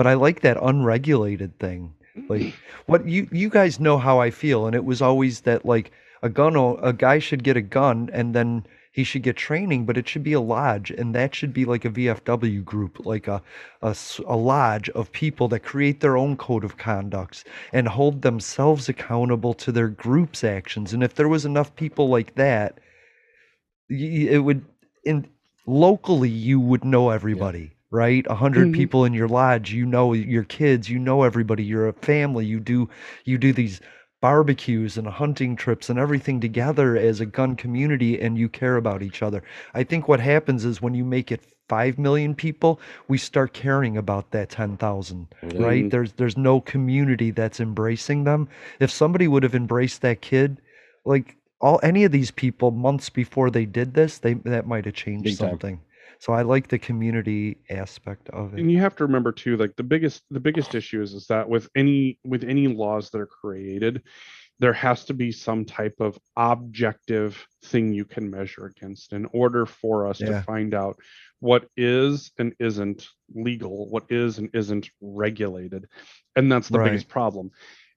But 0.00 0.06
I 0.06 0.14
like 0.14 0.40
that 0.40 0.56
unregulated 0.62 1.58
thing. 1.58 1.92
Like 2.26 2.40
mm. 2.40 2.54
what 2.86 3.06
you 3.06 3.28
you 3.30 3.50
guys 3.50 3.78
know 3.78 3.98
how 3.98 4.18
I 4.18 4.30
feel, 4.30 4.64
and 4.64 4.74
it 4.74 4.86
was 4.86 5.02
always 5.02 5.42
that 5.42 5.66
like 5.66 5.92
a 6.22 6.30
gun 6.30 6.56
a 6.56 6.94
guy 6.94 7.18
should 7.18 7.44
get 7.44 7.58
a 7.58 7.60
gun 7.60 8.08
and 8.10 8.34
then 8.34 8.66
he 8.92 9.04
should 9.04 9.22
get 9.22 9.36
training, 9.36 9.84
but 9.84 9.98
it 9.98 10.08
should 10.08 10.22
be 10.22 10.32
a 10.32 10.40
lodge, 10.40 10.90
and 10.90 11.14
that 11.14 11.34
should 11.34 11.52
be 11.52 11.66
like 11.66 11.84
a 11.84 11.90
VFW 11.90 12.64
group, 12.64 13.04
like 13.04 13.28
a 13.28 13.42
a 13.82 14.36
lodge 14.36 14.88
of 14.88 15.12
people 15.12 15.48
that 15.48 15.60
create 15.60 16.00
their 16.00 16.16
own 16.16 16.34
code 16.38 16.64
of 16.64 16.78
conducts 16.78 17.44
and 17.70 17.86
hold 17.86 18.22
themselves 18.22 18.88
accountable 18.88 19.52
to 19.52 19.70
their 19.70 19.88
group's 19.88 20.42
actions. 20.42 20.94
And 20.94 21.02
if 21.02 21.14
there 21.14 21.28
was 21.28 21.44
enough 21.44 21.76
people 21.76 22.08
like 22.08 22.36
that, 22.36 22.78
it 23.90 24.42
would 24.42 24.64
in 25.04 25.28
locally 25.66 26.30
you 26.30 26.58
would 26.58 26.86
know 26.86 27.10
everybody 27.10 27.74
right 27.90 28.26
a 28.26 28.34
100 28.34 28.68
Mhm. 28.68 28.72
people 28.72 29.04
in 29.04 29.12
your 29.12 29.28
lodge 29.28 29.72
you 29.72 29.84
know 29.84 30.12
your 30.12 30.44
kids 30.44 30.88
you 30.88 30.98
know 30.98 31.22
everybody 31.22 31.64
you're 31.64 31.88
a 31.88 31.92
family 31.92 32.46
you 32.46 32.60
do 32.60 32.88
you 33.24 33.36
do 33.38 33.52
these 33.52 33.80
barbecues 34.20 34.96
and 34.98 35.08
hunting 35.08 35.56
trips 35.56 35.88
and 35.88 35.98
everything 35.98 36.40
together 36.40 36.96
as 36.96 37.20
a 37.20 37.26
gun 37.26 37.56
community 37.56 38.20
and 38.20 38.36
you 38.38 38.48
care 38.48 38.76
about 38.76 39.02
each 39.02 39.22
other 39.22 39.42
i 39.74 39.82
think 39.82 40.06
what 40.06 40.20
happens 40.20 40.64
is 40.64 40.80
when 40.82 40.94
you 40.94 41.04
make 41.04 41.32
it 41.32 41.40
5 41.68 41.98
million 41.98 42.34
people 42.34 42.80
we 43.08 43.16
start 43.18 43.52
caring 43.54 43.96
about 43.96 44.30
that 44.32 44.50
10,000 44.50 45.26
right 45.58 45.84
Mhm. 45.84 45.90
there's 45.90 46.12
there's 46.12 46.36
no 46.36 46.60
community 46.60 47.30
that's 47.30 47.60
embracing 47.60 48.24
them 48.24 48.48
if 48.78 48.90
somebody 48.90 49.26
would 49.26 49.42
have 49.42 49.54
embraced 49.54 50.02
that 50.02 50.20
kid 50.20 50.60
like 51.04 51.36
all 51.60 51.80
any 51.82 52.04
of 52.04 52.12
these 52.12 52.30
people 52.30 52.70
months 52.70 53.08
before 53.10 53.50
they 53.50 53.64
did 53.64 53.94
this 53.94 54.18
they 54.18 54.34
that 54.34 54.66
might 54.66 54.84
have 54.84 54.94
changed 54.94 55.24
Big 55.24 55.38
time. 55.38 55.58
So 56.20 56.32
i 56.32 56.42
like 56.42 56.68
the 56.68 56.78
community 56.78 57.56
aspect 57.70 58.28
of 58.30 58.54
it 58.54 58.60
and 58.60 58.70
you 58.70 58.78
have 58.78 58.94
to 58.94 59.04
remember 59.04 59.32
too 59.32 59.56
like 59.56 59.74
the 59.76 59.82
biggest 59.82 60.22
the 60.30 60.38
biggest 60.40 60.74
issue 60.80 61.02
is 61.02 61.12
is 61.14 61.26
that 61.26 61.48
with 61.48 61.68
any 61.74 62.18
with 62.24 62.44
any 62.44 62.68
laws 62.68 63.10
that 63.10 63.20
are 63.20 63.26
created 63.26 64.02
there 64.60 64.72
has 64.74 65.06
to 65.06 65.14
be 65.14 65.32
some 65.32 65.64
type 65.64 65.94
of 66.00 66.18
objective 66.36 67.46
thing 67.64 67.92
you 67.94 68.04
can 68.04 68.30
measure 68.30 68.66
against 68.66 69.14
in 69.14 69.24
order 69.32 69.64
for 69.64 70.06
us 70.06 70.20
Yeah. 70.20 70.26
to 70.36 70.42
find 70.42 70.74
out 70.74 70.98
what 71.40 71.66
is 71.78 72.30
and 72.38 72.54
isn't 72.58 73.08
legal 73.34 73.88
what 73.90 74.04
is 74.10 74.38
and 74.38 74.50
isn't 74.54 74.90
regulated 75.00 75.86
and 76.36 76.52
that's 76.52 76.68
the 76.68 76.78
Right. 76.78 76.90
biggest 76.90 77.08
problem 77.08 77.50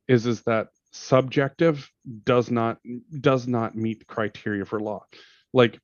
is 0.08 0.26
is 0.26 0.42
that 0.44 0.68
subjective 0.92 1.90
does 2.24 2.50
not 2.52 2.78
does 3.20 3.48
not 3.48 3.76
meet 3.76 4.08
criteria 4.08 4.64
for 4.64 4.80
law 4.80 5.04
like 5.54 5.80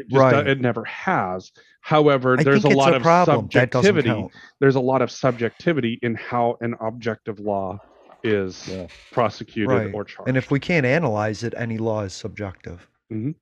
it, 0.00 0.06
Right. 0.16 0.46
it 0.46 0.60
never 0.60 0.84
has. 0.84 1.52
However 1.82 2.36
I 2.38 2.42
there's 2.42 2.64
a 2.64 2.68
lot 2.68 2.92
a 2.92 2.96
of 2.96 3.02
problem. 3.02 3.46
Subjectivity 3.50 4.28
there's 4.60 4.74
a 4.76 4.80
lot 4.80 5.02
of 5.02 5.10
subjectivity 5.10 5.98
in 6.02 6.14
how 6.14 6.56
an 6.60 6.74
objective 6.80 7.38
law 7.40 7.78
is 8.22 8.68
Yeah. 8.68 8.86
prosecuted 9.12 9.70
right. 9.70 9.94
or 9.94 10.04
charged 10.04 10.28
and 10.28 10.36
if 10.36 10.50
we 10.50 10.60
can't 10.60 10.84
analyze 10.84 11.42
it 11.42 11.54
any 11.56 11.78
law 11.78 12.02
is 12.02 12.12
subjective. 12.12 12.86
Mhm. 13.12 13.34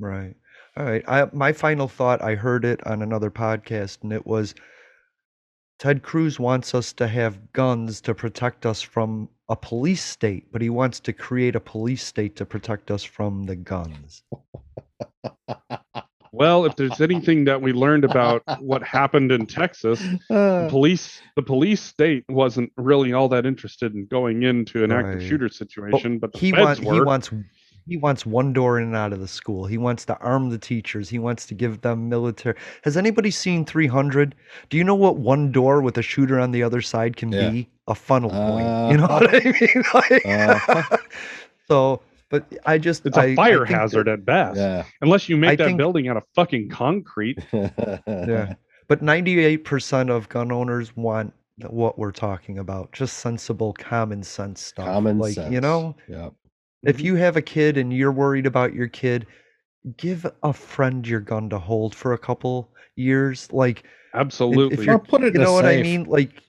right. 0.00 0.34
All 0.76 0.84
right. 0.86 1.04
I, 1.06 1.28
my 1.34 1.52
final 1.52 1.88
thought 1.88 2.22
i 2.22 2.34
heard 2.34 2.64
it 2.64 2.84
on 2.86 3.02
another 3.02 3.30
podcast 3.30 4.02
and 4.02 4.12
it 4.12 4.26
was 4.26 4.54
ted 5.78 6.02
cruz 6.02 6.40
wants 6.40 6.74
us 6.74 6.92
to 6.94 7.06
have 7.06 7.52
guns 7.52 8.00
to 8.02 8.14
protect 8.14 8.64
us 8.64 8.80
from 8.80 9.28
a 9.50 9.56
police 9.56 10.02
state 10.02 10.50
but 10.52 10.62
he 10.62 10.70
wants 10.70 10.98
to 11.00 11.12
create 11.12 11.54
a 11.54 11.60
police 11.60 12.02
state 12.04 12.34
to 12.36 12.46
protect 12.46 12.90
us 12.90 13.02
from 13.04 13.42
the 13.44 13.56
guns 13.56 14.22
well 16.32 16.64
if 16.64 16.74
there's 16.76 17.00
anything 17.00 17.44
that 17.44 17.60
we 17.60 17.72
learned 17.72 18.04
about 18.04 18.42
what 18.60 18.82
happened 18.82 19.30
in 19.32 19.46
texas 19.46 20.00
the 20.00 20.18
Uh, 20.34 20.68
police 20.68 21.20
the 21.36 21.42
police 21.42 21.80
state 21.82 22.24
wasn't 22.28 22.70
really 22.76 23.12
all 23.12 23.28
that 23.28 23.46
interested 23.46 23.94
in 23.94 24.06
going 24.06 24.42
into 24.42 24.82
an 24.84 24.90
active 24.92 25.20
Right. 25.20 25.28
shooter 25.28 25.48
situation 25.48 26.18
but 26.18 26.32
the 26.32 26.38
he 26.38 26.50
feds 26.50 26.80
wants 26.80 26.80
he 26.80 27.00
wants 27.00 27.30
he 27.88 27.96
wants 27.96 28.24
one 28.24 28.52
door 28.52 28.78
in 28.78 28.86
and 28.86 28.94
out 28.96 29.12
of 29.12 29.18
the 29.18 29.26
school. 29.26 29.66
He 29.66 29.76
wants 29.76 30.04
to 30.04 30.16
arm 30.18 30.50
the 30.50 30.58
teachers. 30.58 31.08
He 31.08 31.18
wants 31.18 31.46
to 31.46 31.54
give 31.54 31.80
them 31.80 32.08
military. 32.08 32.56
Has 32.84 32.96
anybody 32.96 33.32
seen 33.32 33.64
300? 33.64 34.36
Do 34.70 34.76
you 34.76 34.84
know 34.84 34.94
what 34.94 35.16
one 35.16 35.50
door 35.50 35.82
with 35.82 35.98
a 35.98 36.02
shooter 36.02 36.38
on 36.38 36.52
the 36.52 36.62
other 36.62 36.80
side 36.80 37.16
can 37.16 37.32
Yeah. 37.32 37.50
be? 37.50 37.68
A 37.88 37.96
funnel 37.96 38.30
point. 38.30 38.72
You 38.88 38.98
know 38.98 39.08
what 39.08 39.34
I 39.34 39.40
mean? 39.60 39.82
Like, 39.94 40.22
Uh-huh. 40.24 40.96
so, 41.68 42.00
but 42.32 42.46
I 42.66 42.78
just 42.78 43.06
it's 43.06 43.16
I- 43.16 43.26
a 43.26 43.32
I 43.32 43.34
fire 43.36 43.58
think 43.58 43.68
that- 43.68 43.80
hazard 43.80 44.08
at 44.08 44.24
best 44.24 44.56
yeah. 44.56 44.84
unless 45.02 45.28
you 45.28 45.36
make 45.36 45.50
I 45.50 45.56
that 45.56 45.64
think- 45.66 45.78
building 45.78 46.08
out 46.08 46.16
of 46.16 46.24
fucking 46.34 46.70
concrete 46.70 47.38
yeah. 47.52 48.54
But 48.88 49.00
98% 49.02 50.10
of 50.10 50.28
gun 50.28 50.50
owners 50.50 50.94
want 50.96 51.32
what 51.68 51.98
we're 51.98 52.10
talking 52.12 52.58
about, 52.58 52.90
just 52.92 53.18
sensible 53.18 53.72
common 53.74 54.22
sense 54.22 54.60
stuff. 54.60 54.86
Common 54.86 55.18
like, 55.18 55.34
sense. 55.34 55.52
you 55.52 55.60
know, 55.60 55.94
Yeah. 56.08 56.30
If 56.82 56.96
mm-hmm. 56.96 57.06
you 57.06 57.14
have 57.14 57.36
a 57.36 57.42
kid 57.42 57.78
and 57.78 57.92
you're 57.92 58.10
worried 58.12 58.44
about 58.44 58.74
your 58.74 58.88
kid, 58.88 59.26
give 59.96 60.26
a 60.42 60.52
friend 60.52 61.06
your 61.06 61.20
gun 61.20 61.48
to 61.50 61.58
hold 61.58 61.94
for 61.94 62.12
a 62.12 62.18
couple 62.18 62.70
years. 62.96 63.48
Like, 63.52 63.84
absolutely 64.14 64.74
If 64.78 64.84
you're- 64.84 64.96
Or 64.96 64.98
put 64.98 65.22
it 65.22 65.34
you 65.34 65.40
in 65.40 65.40
a 65.42 65.44
know 65.44 65.52
what 65.52 65.64
I 65.64 65.80
mean? 65.80 66.04
Like, 66.04 66.42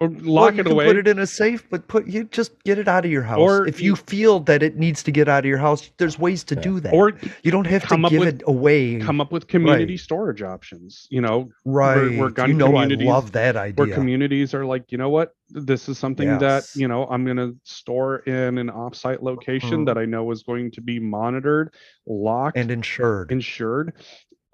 or 0.00 0.08
lock 0.08 0.54
you 0.54 0.60
it 0.60 0.66
away 0.66 0.86
put 0.86 0.96
it 0.96 1.06
in 1.06 1.18
a 1.18 1.26
safe, 1.26 1.68
but 1.68 1.86
put 1.86 2.06
you 2.06 2.24
just 2.24 2.52
get 2.64 2.78
it 2.78 2.88
out 2.88 3.04
of 3.04 3.10
your 3.10 3.22
house. 3.22 3.38
Or 3.38 3.66
if 3.68 3.80
you 3.80 3.90
you- 3.90 3.96
feel 3.96 4.40
that 4.40 4.62
it 4.62 4.76
needs 4.78 5.02
to 5.02 5.10
get 5.12 5.28
out 5.28 5.40
of 5.40 5.44
your 5.44 5.58
house, 5.58 5.90
there's 5.98 6.18
ways 6.18 6.42
to 6.44 6.54
Yeah. 6.54 6.60
do 6.62 6.80
that. 6.80 6.94
or 6.94 7.12
you 7.42 7.50
don't 7.50 7.66
have 7.66 7.86
to 7.88 7.96
give 8.08 8.20
with- 8.20 8.28
it 8.36 8.42
away. 8.46 8.98
come 8.98 9.20
up 9.20 9.30
with 9.30 9.46
community 9.46 9.92
Right. 9.94 10.00
storage 10.00 10.42
options 10.42 11.06
you 11.10 11.20
know 11.20 11.50
right. 11.66 12.18
where 12.18 12.30
gun 12.30 12.48
you 12.50 12.54
know, 12.56 12.68
I 12.68 12.82
communities- 12.84 13.06
love 13.08 13.32
that 13.32 13.56
idea. 13.56 13.84
where 13.86 13.94
communities 13.94 14.54
are 14.54 14.64
like, 14.64 14.90
you 14.90 14.96
know 14.98 15.10
what, 15.10 15.34
this 15.50 15.88
is 15.88 15.98
something 15.98 16.38
that 16.38 16.64
you 16.74 16.88
know 16.88 17.06
I'm 17.06 17.24
going 17.24 17.36
to 17.36 17.54
store 17.64 18.18
in 18.20 18.56
an 18.56 18.68
offsite 18.70 19.20
location 19.22 19.82
Mhm. 19.82 19.86
that 19.86 19.98
I 19.98 20.06
know 20.06 20.30
is 20.30 20.42
going 20.42 20.70
to 20.72 20.80
be 20.80 20.98
monitored, 20.98 21.74
locked, 22.06 22.56
and 22.56 22.70
insured. 22.70 23.30
insured, 23.32 23.92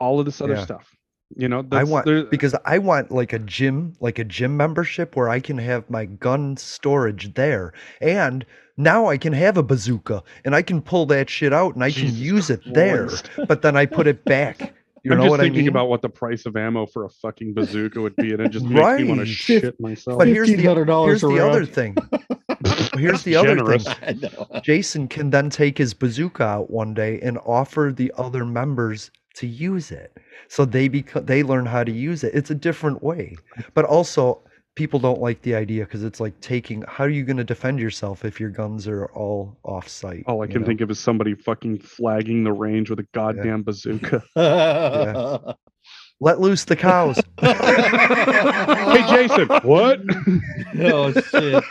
all 0.00 0.18
of 0.18 0.26
this 0.26 0.40
other 0.40 0.54
Yeah. 0.54 0.64
stuff. 0.64 0.95
You 1.34 1.48
know, 1.48 1.66
I 1.72 1.82
want 1.82 2.06
there- 2.06 2.24
because 2.24 2.54
I 2.64 2.78
want 2.78 3.10
like 3.10 3.32
a 3.32 3.38
gym, 3.40 3.94
like 4.00 4.18
a 4.18 4.24
gym 4.24 4.56
membership 4.56 5.16
where 5.16 5.28
I 5.28 5.40
can 5.40 5.58
have 5.58 5.88
my 5.90 6.04
gun 6.04 6.56
storage 6.56 7.34
there, 7.34 7.72
and 8.00 8.46
now 8.76 9.08
I 9.08 9.18
can 9.18 9.32
have 9.32 9.56
a 9.56 9.62
bazooka 9.62 10.22
and 10.44 10.54
I 10.54 10.62
can 10.62 10.80
pull 10.82 11.06
that 11.06 11.28
shit 11.28 11.52
out 11.52 11.74
and 11.74 11.82
I 11.82 11.90
can 11.90 12.14
use 12.14 12.50
it 12.50 12.60
there. 12.74 13.08
But 13.48 13.62
then 13.62 13.76
I 13.76 13.86
put 13.86 14.06
it 14.06 14.24
back. 14.24 14.74
You 15.02 15.12
I'm 15.12 15.18
know 15.18 15.24
just 15.24 15.30
what 15.30 15.40
I 15.40 15.44
thinking 15.44 15.60
mean? 15.62 15.68
about 15.68 15.88
what 15.88 16.02
the 16.02 16.08
price 16.08 16.46
of 16.46 16.56
ammo 16.56 16.86
for 16.86 17.04
a 17.04 17.08
fucking 17.08 17.54
bazooka 17.54 18.00
would 18.00 18.16
be, 18.16 18.32
and 18.32 18.40
it 18.40 18.50
just 18.50 18.64
makes 18.64 18.98
me 19.00 19.04
want 19.08 19.20
to 19.20 19.26
shit 19.26 19.78
myself. 19.80 20.18
But 20.18 20.28
here's 20.28 20.48
the 20.48 20.56
here's 20.56 21.20
the 21.22 21.40
other 21.40 21.64
thing. 21.64 21.96
here's 22.96 23.22
the 23.22 23.36
other 23.36 23.78
thing. 23.78 24.62
Jason 24.62 25.08
can 25.08 25.30
then 25.30 25.50
take 25.50 25.78
his 25.78 25.94
bazooka 25.94 26.42
out 26.42 26.70
one 26.70 26.94
day 26.94 27.20
and 27.20 27.38
offer 27.46 27.92
the 27.94 28.12
other 28.16 28.44
members 28.44 29.10
to 29.36 29.46
use 29.46 29.90
it. 29.90 30.16
So 30.48 30.64
they 30.64 30.88
become 30.88 31.26
they 31.26 31.42
learn 31.42 31.66
how 31.66 31.84
to 31.84 31.92
use 31.92 32.24
it. 32.24 32.34
It's 32.34 32.50
a 32.50 32.54
different 32.54 33.02
way. 33.02 33.36
But 33.74 33.84
also 33.84 34.42
people 34.74 35.00
don't 35.00 35.20
like 35.20 35.40
the 35.42 35.54
idea 35.54 35.84
because 35.84 36.04
it's 36.04 36.20
like 36.20 36.38
taking 36.40 36.84
how 36.86 37.04
are 37.04 37.10
you 37.10 37.24
going 37.24 37.38
to 37.38 37.44
defend 37.44 37.80
yourself 37.80 38.24
if 38.24 38.38
your 38.38 38.50
guns 38.50 38.86
are 38.86 39.06
all 39.06 39.56
off 39.64 39.88
site? 39.88 40.24
All 40.26 40.42
I 40.42 40.46
can 40.46 40.60
know? 40.60 40.66
think 40.66 40.80
of 40.80 40.90
is 40.90 41.00
somebody 41.00 41.34
fucking 41.34 41.80
flagging 41.80 42.44
the 42.44 42.52
range 42.52 42.90
with 42.90 43.00
a 43.00 43.06
goddamn 43.12 43.62
bazooka. 43.62 44.22
Let 46.20 46.40
loose 46.40 46.64
the 46.64 46.76
cows. 46.76 47.18
hey, 47.40 49.04
Jason, 49.08 49.48
what? 49.62 50.00
oh 50.80 51.12
shit! 51.12 51.64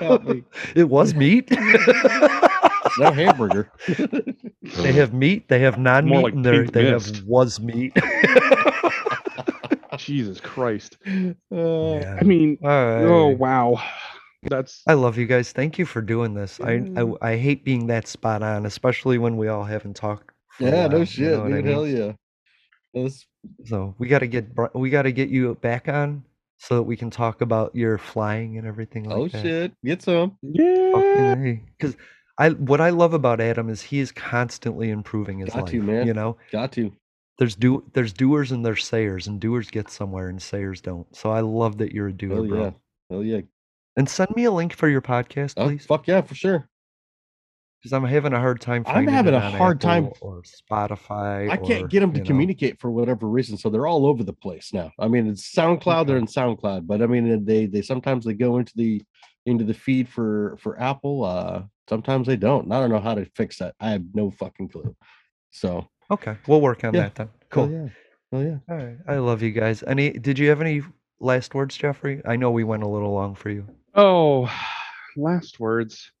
Help 0.00 0.24
me. 0.24 0.44
it 0.74 0.88
was 0.88 1.14
meat. 1.14 1.50
No 2.98 3.12
hamburger. 3.12 3.70
they 4.78 4.92
have 4.92 5.14
meat, 5.14 5.48
they 5.48 5.60
have 5.60 5.78
non-meat, 5.78 6.22
like 6.22 6.34
and 6.34 6.44
they're- 6.44 6.62
pink 6.62 6.72
they 6.72 6.90
mist. 6.90 7.16
have 7.16 7.24
was 7.24 7.60
meat. 7.60 7.92
Jesus 9.96 10.40
Christ. 10.40 10.96
Uh, 11.06 11.34
Yeah. 11.52 12.18
I 12.20 12.24
mean, 12.24 12.58
All 12.62 12.68
right. 12.68 13.02
oh 13.04 13.28
wow. 13.28 13.80
That's 14.44 14.82
I 14.88 14.94
love 14.94 15.18
you 15.18 15.26
guys. 15.26 15.52
Thank 15.52 15.78
you 15.78 15.84
for 15.86 16.00
doing 16.00 16.34
this. 16.34 16.58
I. 16.60 16.82
I 16.96 17.32
I 17.32 17.36
hate 17.36 17.64
being 17.64 17.86
that 17.88 18.08
spot 18.08 18.42
on, 18.42 18.64
especially 18.66 19.18
when 19.18 19.36
we 19.36 19.48
all 19.48 19.64
haven't 19.64 19.94
talked. 19.94 20.30
Yeah, 20.58 20.70
while, 20.86 20.88
no 20.90 20.98
you 20.98 21.04
shit, 21.06 21.30
know 21.32 21.48
dude. 21.48 21.66
I 21.66 21.70
Hell 21.70 21.86
yeah. 21.86 22.12
That's 22.94 23.26
So 23.64 23.94
we 23.98 24.08
got 24.08 24.20
to 24.20 24.26
get 24.26 24.46
we 24.74 24.90
got 24.90 25.02
to 25.02 25.12
get 25.12 25.28
you 25.30 25.54
back 25.60 25.88
on 25.88 26.24
so 26.58 26.76
that 26.76 26.82
we 26.82 26.96
can 26.96 27.10
talk 27.10 27.40
about 27.40 27.74
your 27.74 27.96
flying 27.98 28.58
and 28.58 28.66
everything 28.66 29.10
oh, 29.10 29.22
like 29.22 29.34
oh 29.34 29.38
that. 29.38 29.42
shit. 29.42 29.72
Get 29.84 30.02
some. 30.02 30.36
yeah. 30.42 31.44
Because 31.78 31.96
I 32.38 32.50
what 32.50 32.80
I 32.80 32.90
love 32.90 33.14
about 33.14 33.40
Adam 33.40 33.68
is 33.68 33.82
he 33.82 33.98
is 34.00 34.12
constantly 34.12 34.90
improving 34.90 35.38
his 35.38 35.50
Got 35.50 35.62
life. 35.62 35.70
to, 35.72 35.82
man. 35.82 36.06
You 36.06 36.14
know, 36.14 36.36
Got 36.52 36.72
to. 36.72 36.92
there's 37.38 37.54
do 37.56 37.82
there's 37.94 38.12
doers 38.12 38.52
and 38.52 38.64
there's 38.64 38.84
sayers, 38.84 39.26
and 39.26 39.40
doers 39.40 39.70
get 39.70 39.90
somewhere 39.90 40.28
and 40.28 40.40
sayers 40.40 40.80
don't. 40.80 41.06
So 41.16 41.30
I 41.30 41.40
love 41.40 41.78
that 41.78 41.92
you're 41.92 42.08
a 42.08 42.12
doer, 42.12 42.34
Hell 42.36 42.46
bro. 42.46 42.62
yeah. 42.64 42.70
Hell 43.10 43.22
yeah. 43.24 43.40
And 43.96 44.08
send 44.08 44.30
me 44.36 44.44
a 44.44 44.50
link 44.52 44.72
for 44.74 44.88
your 44.88 45.02
podcast, 45.02 45.54
Oh, 45.56 45.66
please, 45.66 45.84
fuck 45.84 46.06
yeah, 46.06 46.20
for 46.20 46.34
sure. 46.34 46.68
Because 47.80 47.92
I'm 47.92 48.04
having 48.04 48.32
a 48.32 48.38
hard 48.38 48.60
time. 48.60 48.84
I'm 48.86 49.06
having 49.06 49.34
it 49.34 49.36
a 49.36 49.40
on 49.42 49.52
hard 49.52 49.80
time- 49.80 50.06
Apple 50.06 50.18
or 50.28 50.42
Spotify. 50.42 51.50
I 51.50 51.56
can't 51.56 51.84
or, 51.84 51.88
get 51.88 52.00
them 52.00 52.12
to 52.12 52.18
you 52.18 52.24
know. 52.24 52.28
communicate 52.28 52.78
for 52.78 52.90
whatever 52.90 53.26
reason, 53.28 53.56
so 53.56 53.70
they're 53.70 53.86
all 53.86 54.06
over 54.06 54.22
the 54.22 54.32
place 54.32 54.72
now. 54.72 54.92
I 54.98 55.08
mean, 55.08 55.26
it's 55.28 55.54
SoundCloud. 55.54 56.06
They're 56.06 56.16
in 56.18 56.26
SoundCloud, 56.26 56.86
but 56.86 57.00
I 57.02 57.06
mean, 57.06 57.44
they 57.44 57.66
they 57.66 57.82
sometimes 57.82 58.24
they 58.24 58.34
go 58.34 58.58
into 58.58 58.72
the 58.76 59.02
into 59.46 59.64
the 59.64 59.74
feed 59.74 60.08
for 60.08 60.56
for 60.60 60.78
Apple. 60.80 61.24
Uh, 61.24 61.62
sometimes 61.88 62.26
they 62.26 62.36
don't. 62.36 62.64
And 62.64 62.74
I 62.74 62.80
don't 62.80 62.90
know 62.90 63.00
how 63.00 63.14
to 63.14 63.24
fix 63.34 63.58
that. 63.58 63.74
I 63.80 63.90
have 63.90 64.04
no 64.14 64.30
fucking 64.30 64.68
clue. 64.68 64.94
So 65.50 65.88
Okay, 66.10 66.36
we'll 66.46 66.60
work 66.60 66.84
on 66.84 66.92
Yeah. 66.94 67.02
that 67.02 67.14
then. 67.14 67.26
hell 67.28 67.66
Cool. 67.66 67.70
yeah, 67.70 67.88
oh 68.32 68.40
yeah. 68.42 68.58
All 68.68 68.76
right. 68.76 68.96
I 69.08 69.16
love 69.18 69.42
you 69.42 69.52
guys. 69.52 69.82
Any? 69.86 70.10
Did 70.10 70.38
you 70.38 70.48
have 70.50 70.60
any 70.60 70.82
last 71.20 71.54
words, 71.54 71.76
Jeffrey? 71.76 72.20
I 72.26 72.36
know 72.36 72.50
we 72.50 72.64
went 72.64 72.82
a 72.82 72.88
little 72.88 73.12
long 73.12 73.34
for 73.34 73.48
you. 73.50 73.66
Oh, 73.94 74.52
last 75.16 75.58
words. 75.58 76.12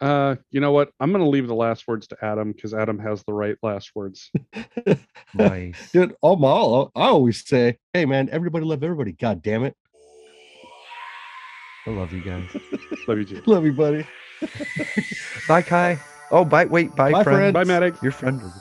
Uh, 0.00 0.36
you 0.50 0.60
know 0.60 0.70
what? 0.72 0.90
I'm 1.00 1.10
gonna 1.12 1.28
leave 1.28 1.48
the 1.48 1.54
last 1.54 1.86
words 1.88 2.06
to 2.08 2.16
Adam 2.22 2.52
because 2.52 2.72
Adam 2.72 2.98
has 3.00 3.24
the 3.24 3.32
right 3.32 3.56
last 3.62 3.90
words. 3.94 4.30
Nice. 5.34 5.90
Dude, 5.92 6.14
all 6.22 6.36
my 6.36 6.48
all, 6.48 6.90
I 6.96 7.08
always 7.08 7.46
say, 7.46 7.76
hey 7.92 8.06
man, 8.06 8.28
everybody 8.32 8.64
love 8.64 8.82
everybody. 8.82 9.12
God 9.12 9.42
damn 9.42 9.62
it, 9.64 9.76
I 11.86 11.90
love 11.90 12.12
you 12.12 12.22
guys. 12.22 12.44
Love 13.08 13.18
you 13.18 13.24
too. 13.24 13.42
love 13.46 13.64
you, 13.64 13.72
buddy. 13.72 14.06
Bye, 15.48 15.62
Kai. 15.62 15.98
Oh, 16.30 16.44
bye. 16.44 16.66
Wait, 16.66 16.94
bye, 16.94 17.12
Bye, 17.12 17.24
friend. 17.24 17.38
friend. 17.38 17.54
Bye, 17.54 17.64
Matic. 17.64 18.00
Your 18.02 18.12
friend 18.12 18.42
was. 18.42 18.52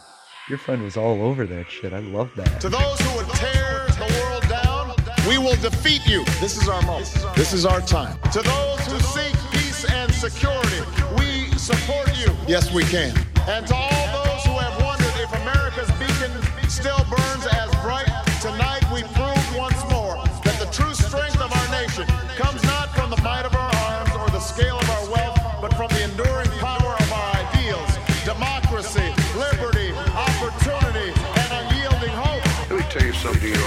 Your 0.50 0.58
friend 0.58 0.82
was 0.84 0.96
all 0.98 1.22
over 1.22 1.46
that 1.46 1.70
shit. 1.70 1.92
I 1.94 2.00
love 2.00 2.32
that. 2.38 2.62
To 2.62 2.70
those 2.70 3.00
who 3.02 3.18
would 3.18 3.28
tear 3.36 3.86
the 3.90 4.22
world 4.24 4.48
down, 4.48 4.96
we 5.28 5.38
will 5.38 5.58
defeat 5.58 6.06
you. 6.08 6.24
This 6.40 6.62
is 6.62 6.70
our 6.70 6.82
moment. 6.84 7.14
This 7.36 7.52
is 7.52 7.66
our 7.66 7.82
time. 7.82 8.18
To 8.32 8.42
those 8.42 8.80
who 8.88 9.00
seek 9.00 9.36
peace 9.52 9.84
and 9.92 10.10
security, 10.14 10.80
we 11.18 11.27
support 11.68 12.08
you. 12.18 12.32
Yes, 12.48 12.72
we 12.72 12.84
can. 12.86 13.12
And 13.44 13.68
to 13.68 13.76
all 13.76 14.08
those 14.24 14.44
who 14.48 14.56
have 14.56 14.80
wondered 14.80 15.12
if 15.20 15.28
America's 15.44 15.92
beacon 16.00 16.32
still 16.72 17.04
burns 17.12 17.44
as 17.44 17.68
bright, 17.84 18.08
tonight 18.40 18.88
we 18.88 19.04
prove 19.12 19.44
once 19.52 19.76
more 19.92 20.16
that 20.48 20.56
the 20.64 20.70
true 20.72 20.96
strength 20.96 21.44
of 21.44 21.52
our 21.52 21.68
nation 21.76 22.08
comes 22.40 22.64
not 22.64 22.96
from 22.96 23.10
the 23.10 23.20
might 23.20 23.44
of 23.44 23.54
our 23.54 23.72
arms 23.84 24.16
or 24.16 24.32
the 24.32 24.40
scale 24.40 24.80
of 24.80 24.90
our 24.96 25.12
wealth, 25.12 25.36
but 25.60 25.76
from 25.76 25.92
the 25.92 26.08
enduring 26.08 26.48
power 26.64 26.96
of 26.96 27.10
our 27.12 27.30
ideals, 27.36 27.92
democracy, 28.24 29.12
liberty, 29.36 29.92
opportunity, 30.16 31.12
and 31.12 31.48
unyielding 31.52 32.16
hope. 32.16 32.48
Let 32.72 32.80
me 32.80 32.86
tell 32.88 33.04
you 33.04 33.12
something 33.12 33.44
you 33.44 33.60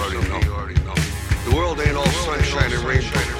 already 0.49 0.81
know. 0.89 0.97
The 1.45 1.53
world 1.53 1.79
ain't 1.81 2.01
all 2.01 2.09
sunshine 2.25 2.73
and 2.73 2.81
rainbow. 2.81 3.40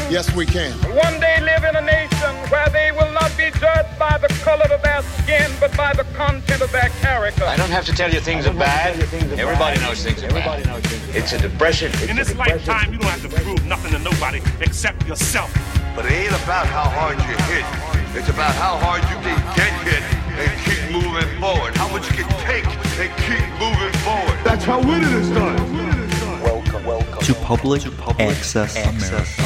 Yes, 0.09 0.33
we 0.33 0.47
can. 0.47 0.73
one 0.95 1.19
day 1.19 1.39
live 1.39 1.63
in 1.63 1.75
a 1.75 1.81
nation 1.81 2.33
where 2.49 2.67
they 2.69 2.91
will 2.91 3.11
not 3.11 3.29
be 3.37 3.51
judged 3.59 3.93
by 3.99 4.17
the 4.17 4.27
color 4.41 4.65
of 4.65 4.81
their 4.81 5.03
skin, 5.21 5.51
but 5.59 5.75
by 5.77 5.93
the 5.93 6.03
content 6.17 6.63
of 6.63 6.71
their 6.71 6.89
character. 7.01 7.43
I 7.45 7.55
don't 7.55 7.69
have 7.69 7.85
to 7.85 7.91
tell 7.91 8.11
you 8.11 8.19
things 8.19 8.47
are 8.47 8.53
bad. 8.53 8.99
Everybody 9.37 9.79
knows 9.81 10.03
things 10.03 10.23
are 10.23 10.29
bad. 10.29 10.65
It's 11.13 11.33
a 11.33 11.37
depression. 11.37 11.91
In 12.09 12.15
this 12.15 12.35
lifetime, 12.35 12.91
you 12.91 12.97
don't 12.97 13.11
have 13.11 13.21
to 13.21 13.41
prove 13.43 13.63
nothing 13.67 13.91
to 13.91 13.99
nobody 13.99 14.41
except 14.61 15.05
yourself. 15.05 15.53
But 15.95 16.07
it 16.07 16.13
ain't 16.13 16.43
about 16.43 16.65
how 16.65 16.89
hard 16.89 17.17
you 17.19 17.37
hit. 17.45 17.65
It's 18.17 18.29
about 18.29 18.55
how 18.55 18.77
hard 18.77 19.03
you 19.03 19.17
can 19.21 19.37
get 19.55 19.71
hit 19.85 20.01
and 20.41 20.51
keep 20.65 20.81
moving 20.91 21.39
forward. 21.39 21.77
How 21.77 21.87
much 21.87 22.09
you 22.09 22.23
can 22.23 22.29
take 22.49 22.65
and 22.97 23.11
keep 23.29 23.45
moving 23.61 23.93
forward. 24.01 24.39
That's 24.43 24.65
how 24.65 24.79
winning 24.79 25.13
is 25.21 25.29
done. 25.29 26.41
Welcome, 26.41 26.83
welcome 26.83 27.21
to 27.21 27.33
Public, 27.35 27.85
Access, 28.19 28.75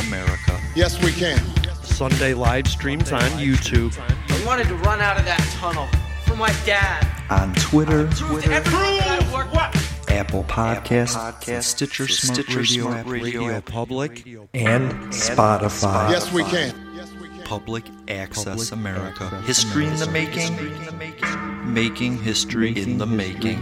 America. 0.08 0.43
Yes, 0.76 1.02
we 1.04 1.12
can. 1.12 1.40
Sunday 1.84 2.34
live 2.34 2.68
streams 2.68 3.12
on 3.12 3.22
YouTube, 3.38 3.96
I 4.00 4.46
wanted 4.46 4.68
to 4.70 4.76
run 4.78 5.02
out 5.02 5.20
of 5.20 5.26
that 5.26 5.40
tunnel 5.60 5.88
for 6.26 6.36
my 6.36 6.52
dad. 6.66 7.08
On 7.30 7.54
Twitter, 7.54 8.08
Prove 8.08 8.44
to 8.44 8.52
everyone 8.52 8.98
that 8.98 9.22
I 9.22 9.34
work 9.34 9.54
Apple 10.10 10.44
Podcasts, 10.46 11.64
Stitcher, 11.64 12.08
Smart 12.08 12.50
Radio, 12.50 12.90
App 12.90 13.08
Radio 13.08 13.62
Public, 13.62 14.26
and 14.56 14.92
Spotify. 15.12 16.10
Yes, 16.10 16.32
we 16.34 16.44
can. 16.44 16.74
Public 17.46 17.84
Access 18.08 18.72
America. 18.72 19.30
History 19.42 19.86
in 19.86 19.96
the 19.98 20.10
making. 20.10 20.56
Making 21.72 22.18
history 22.18 22.72
in 22.82 22.98
the 22.98 23.06
making. 23.06 23.62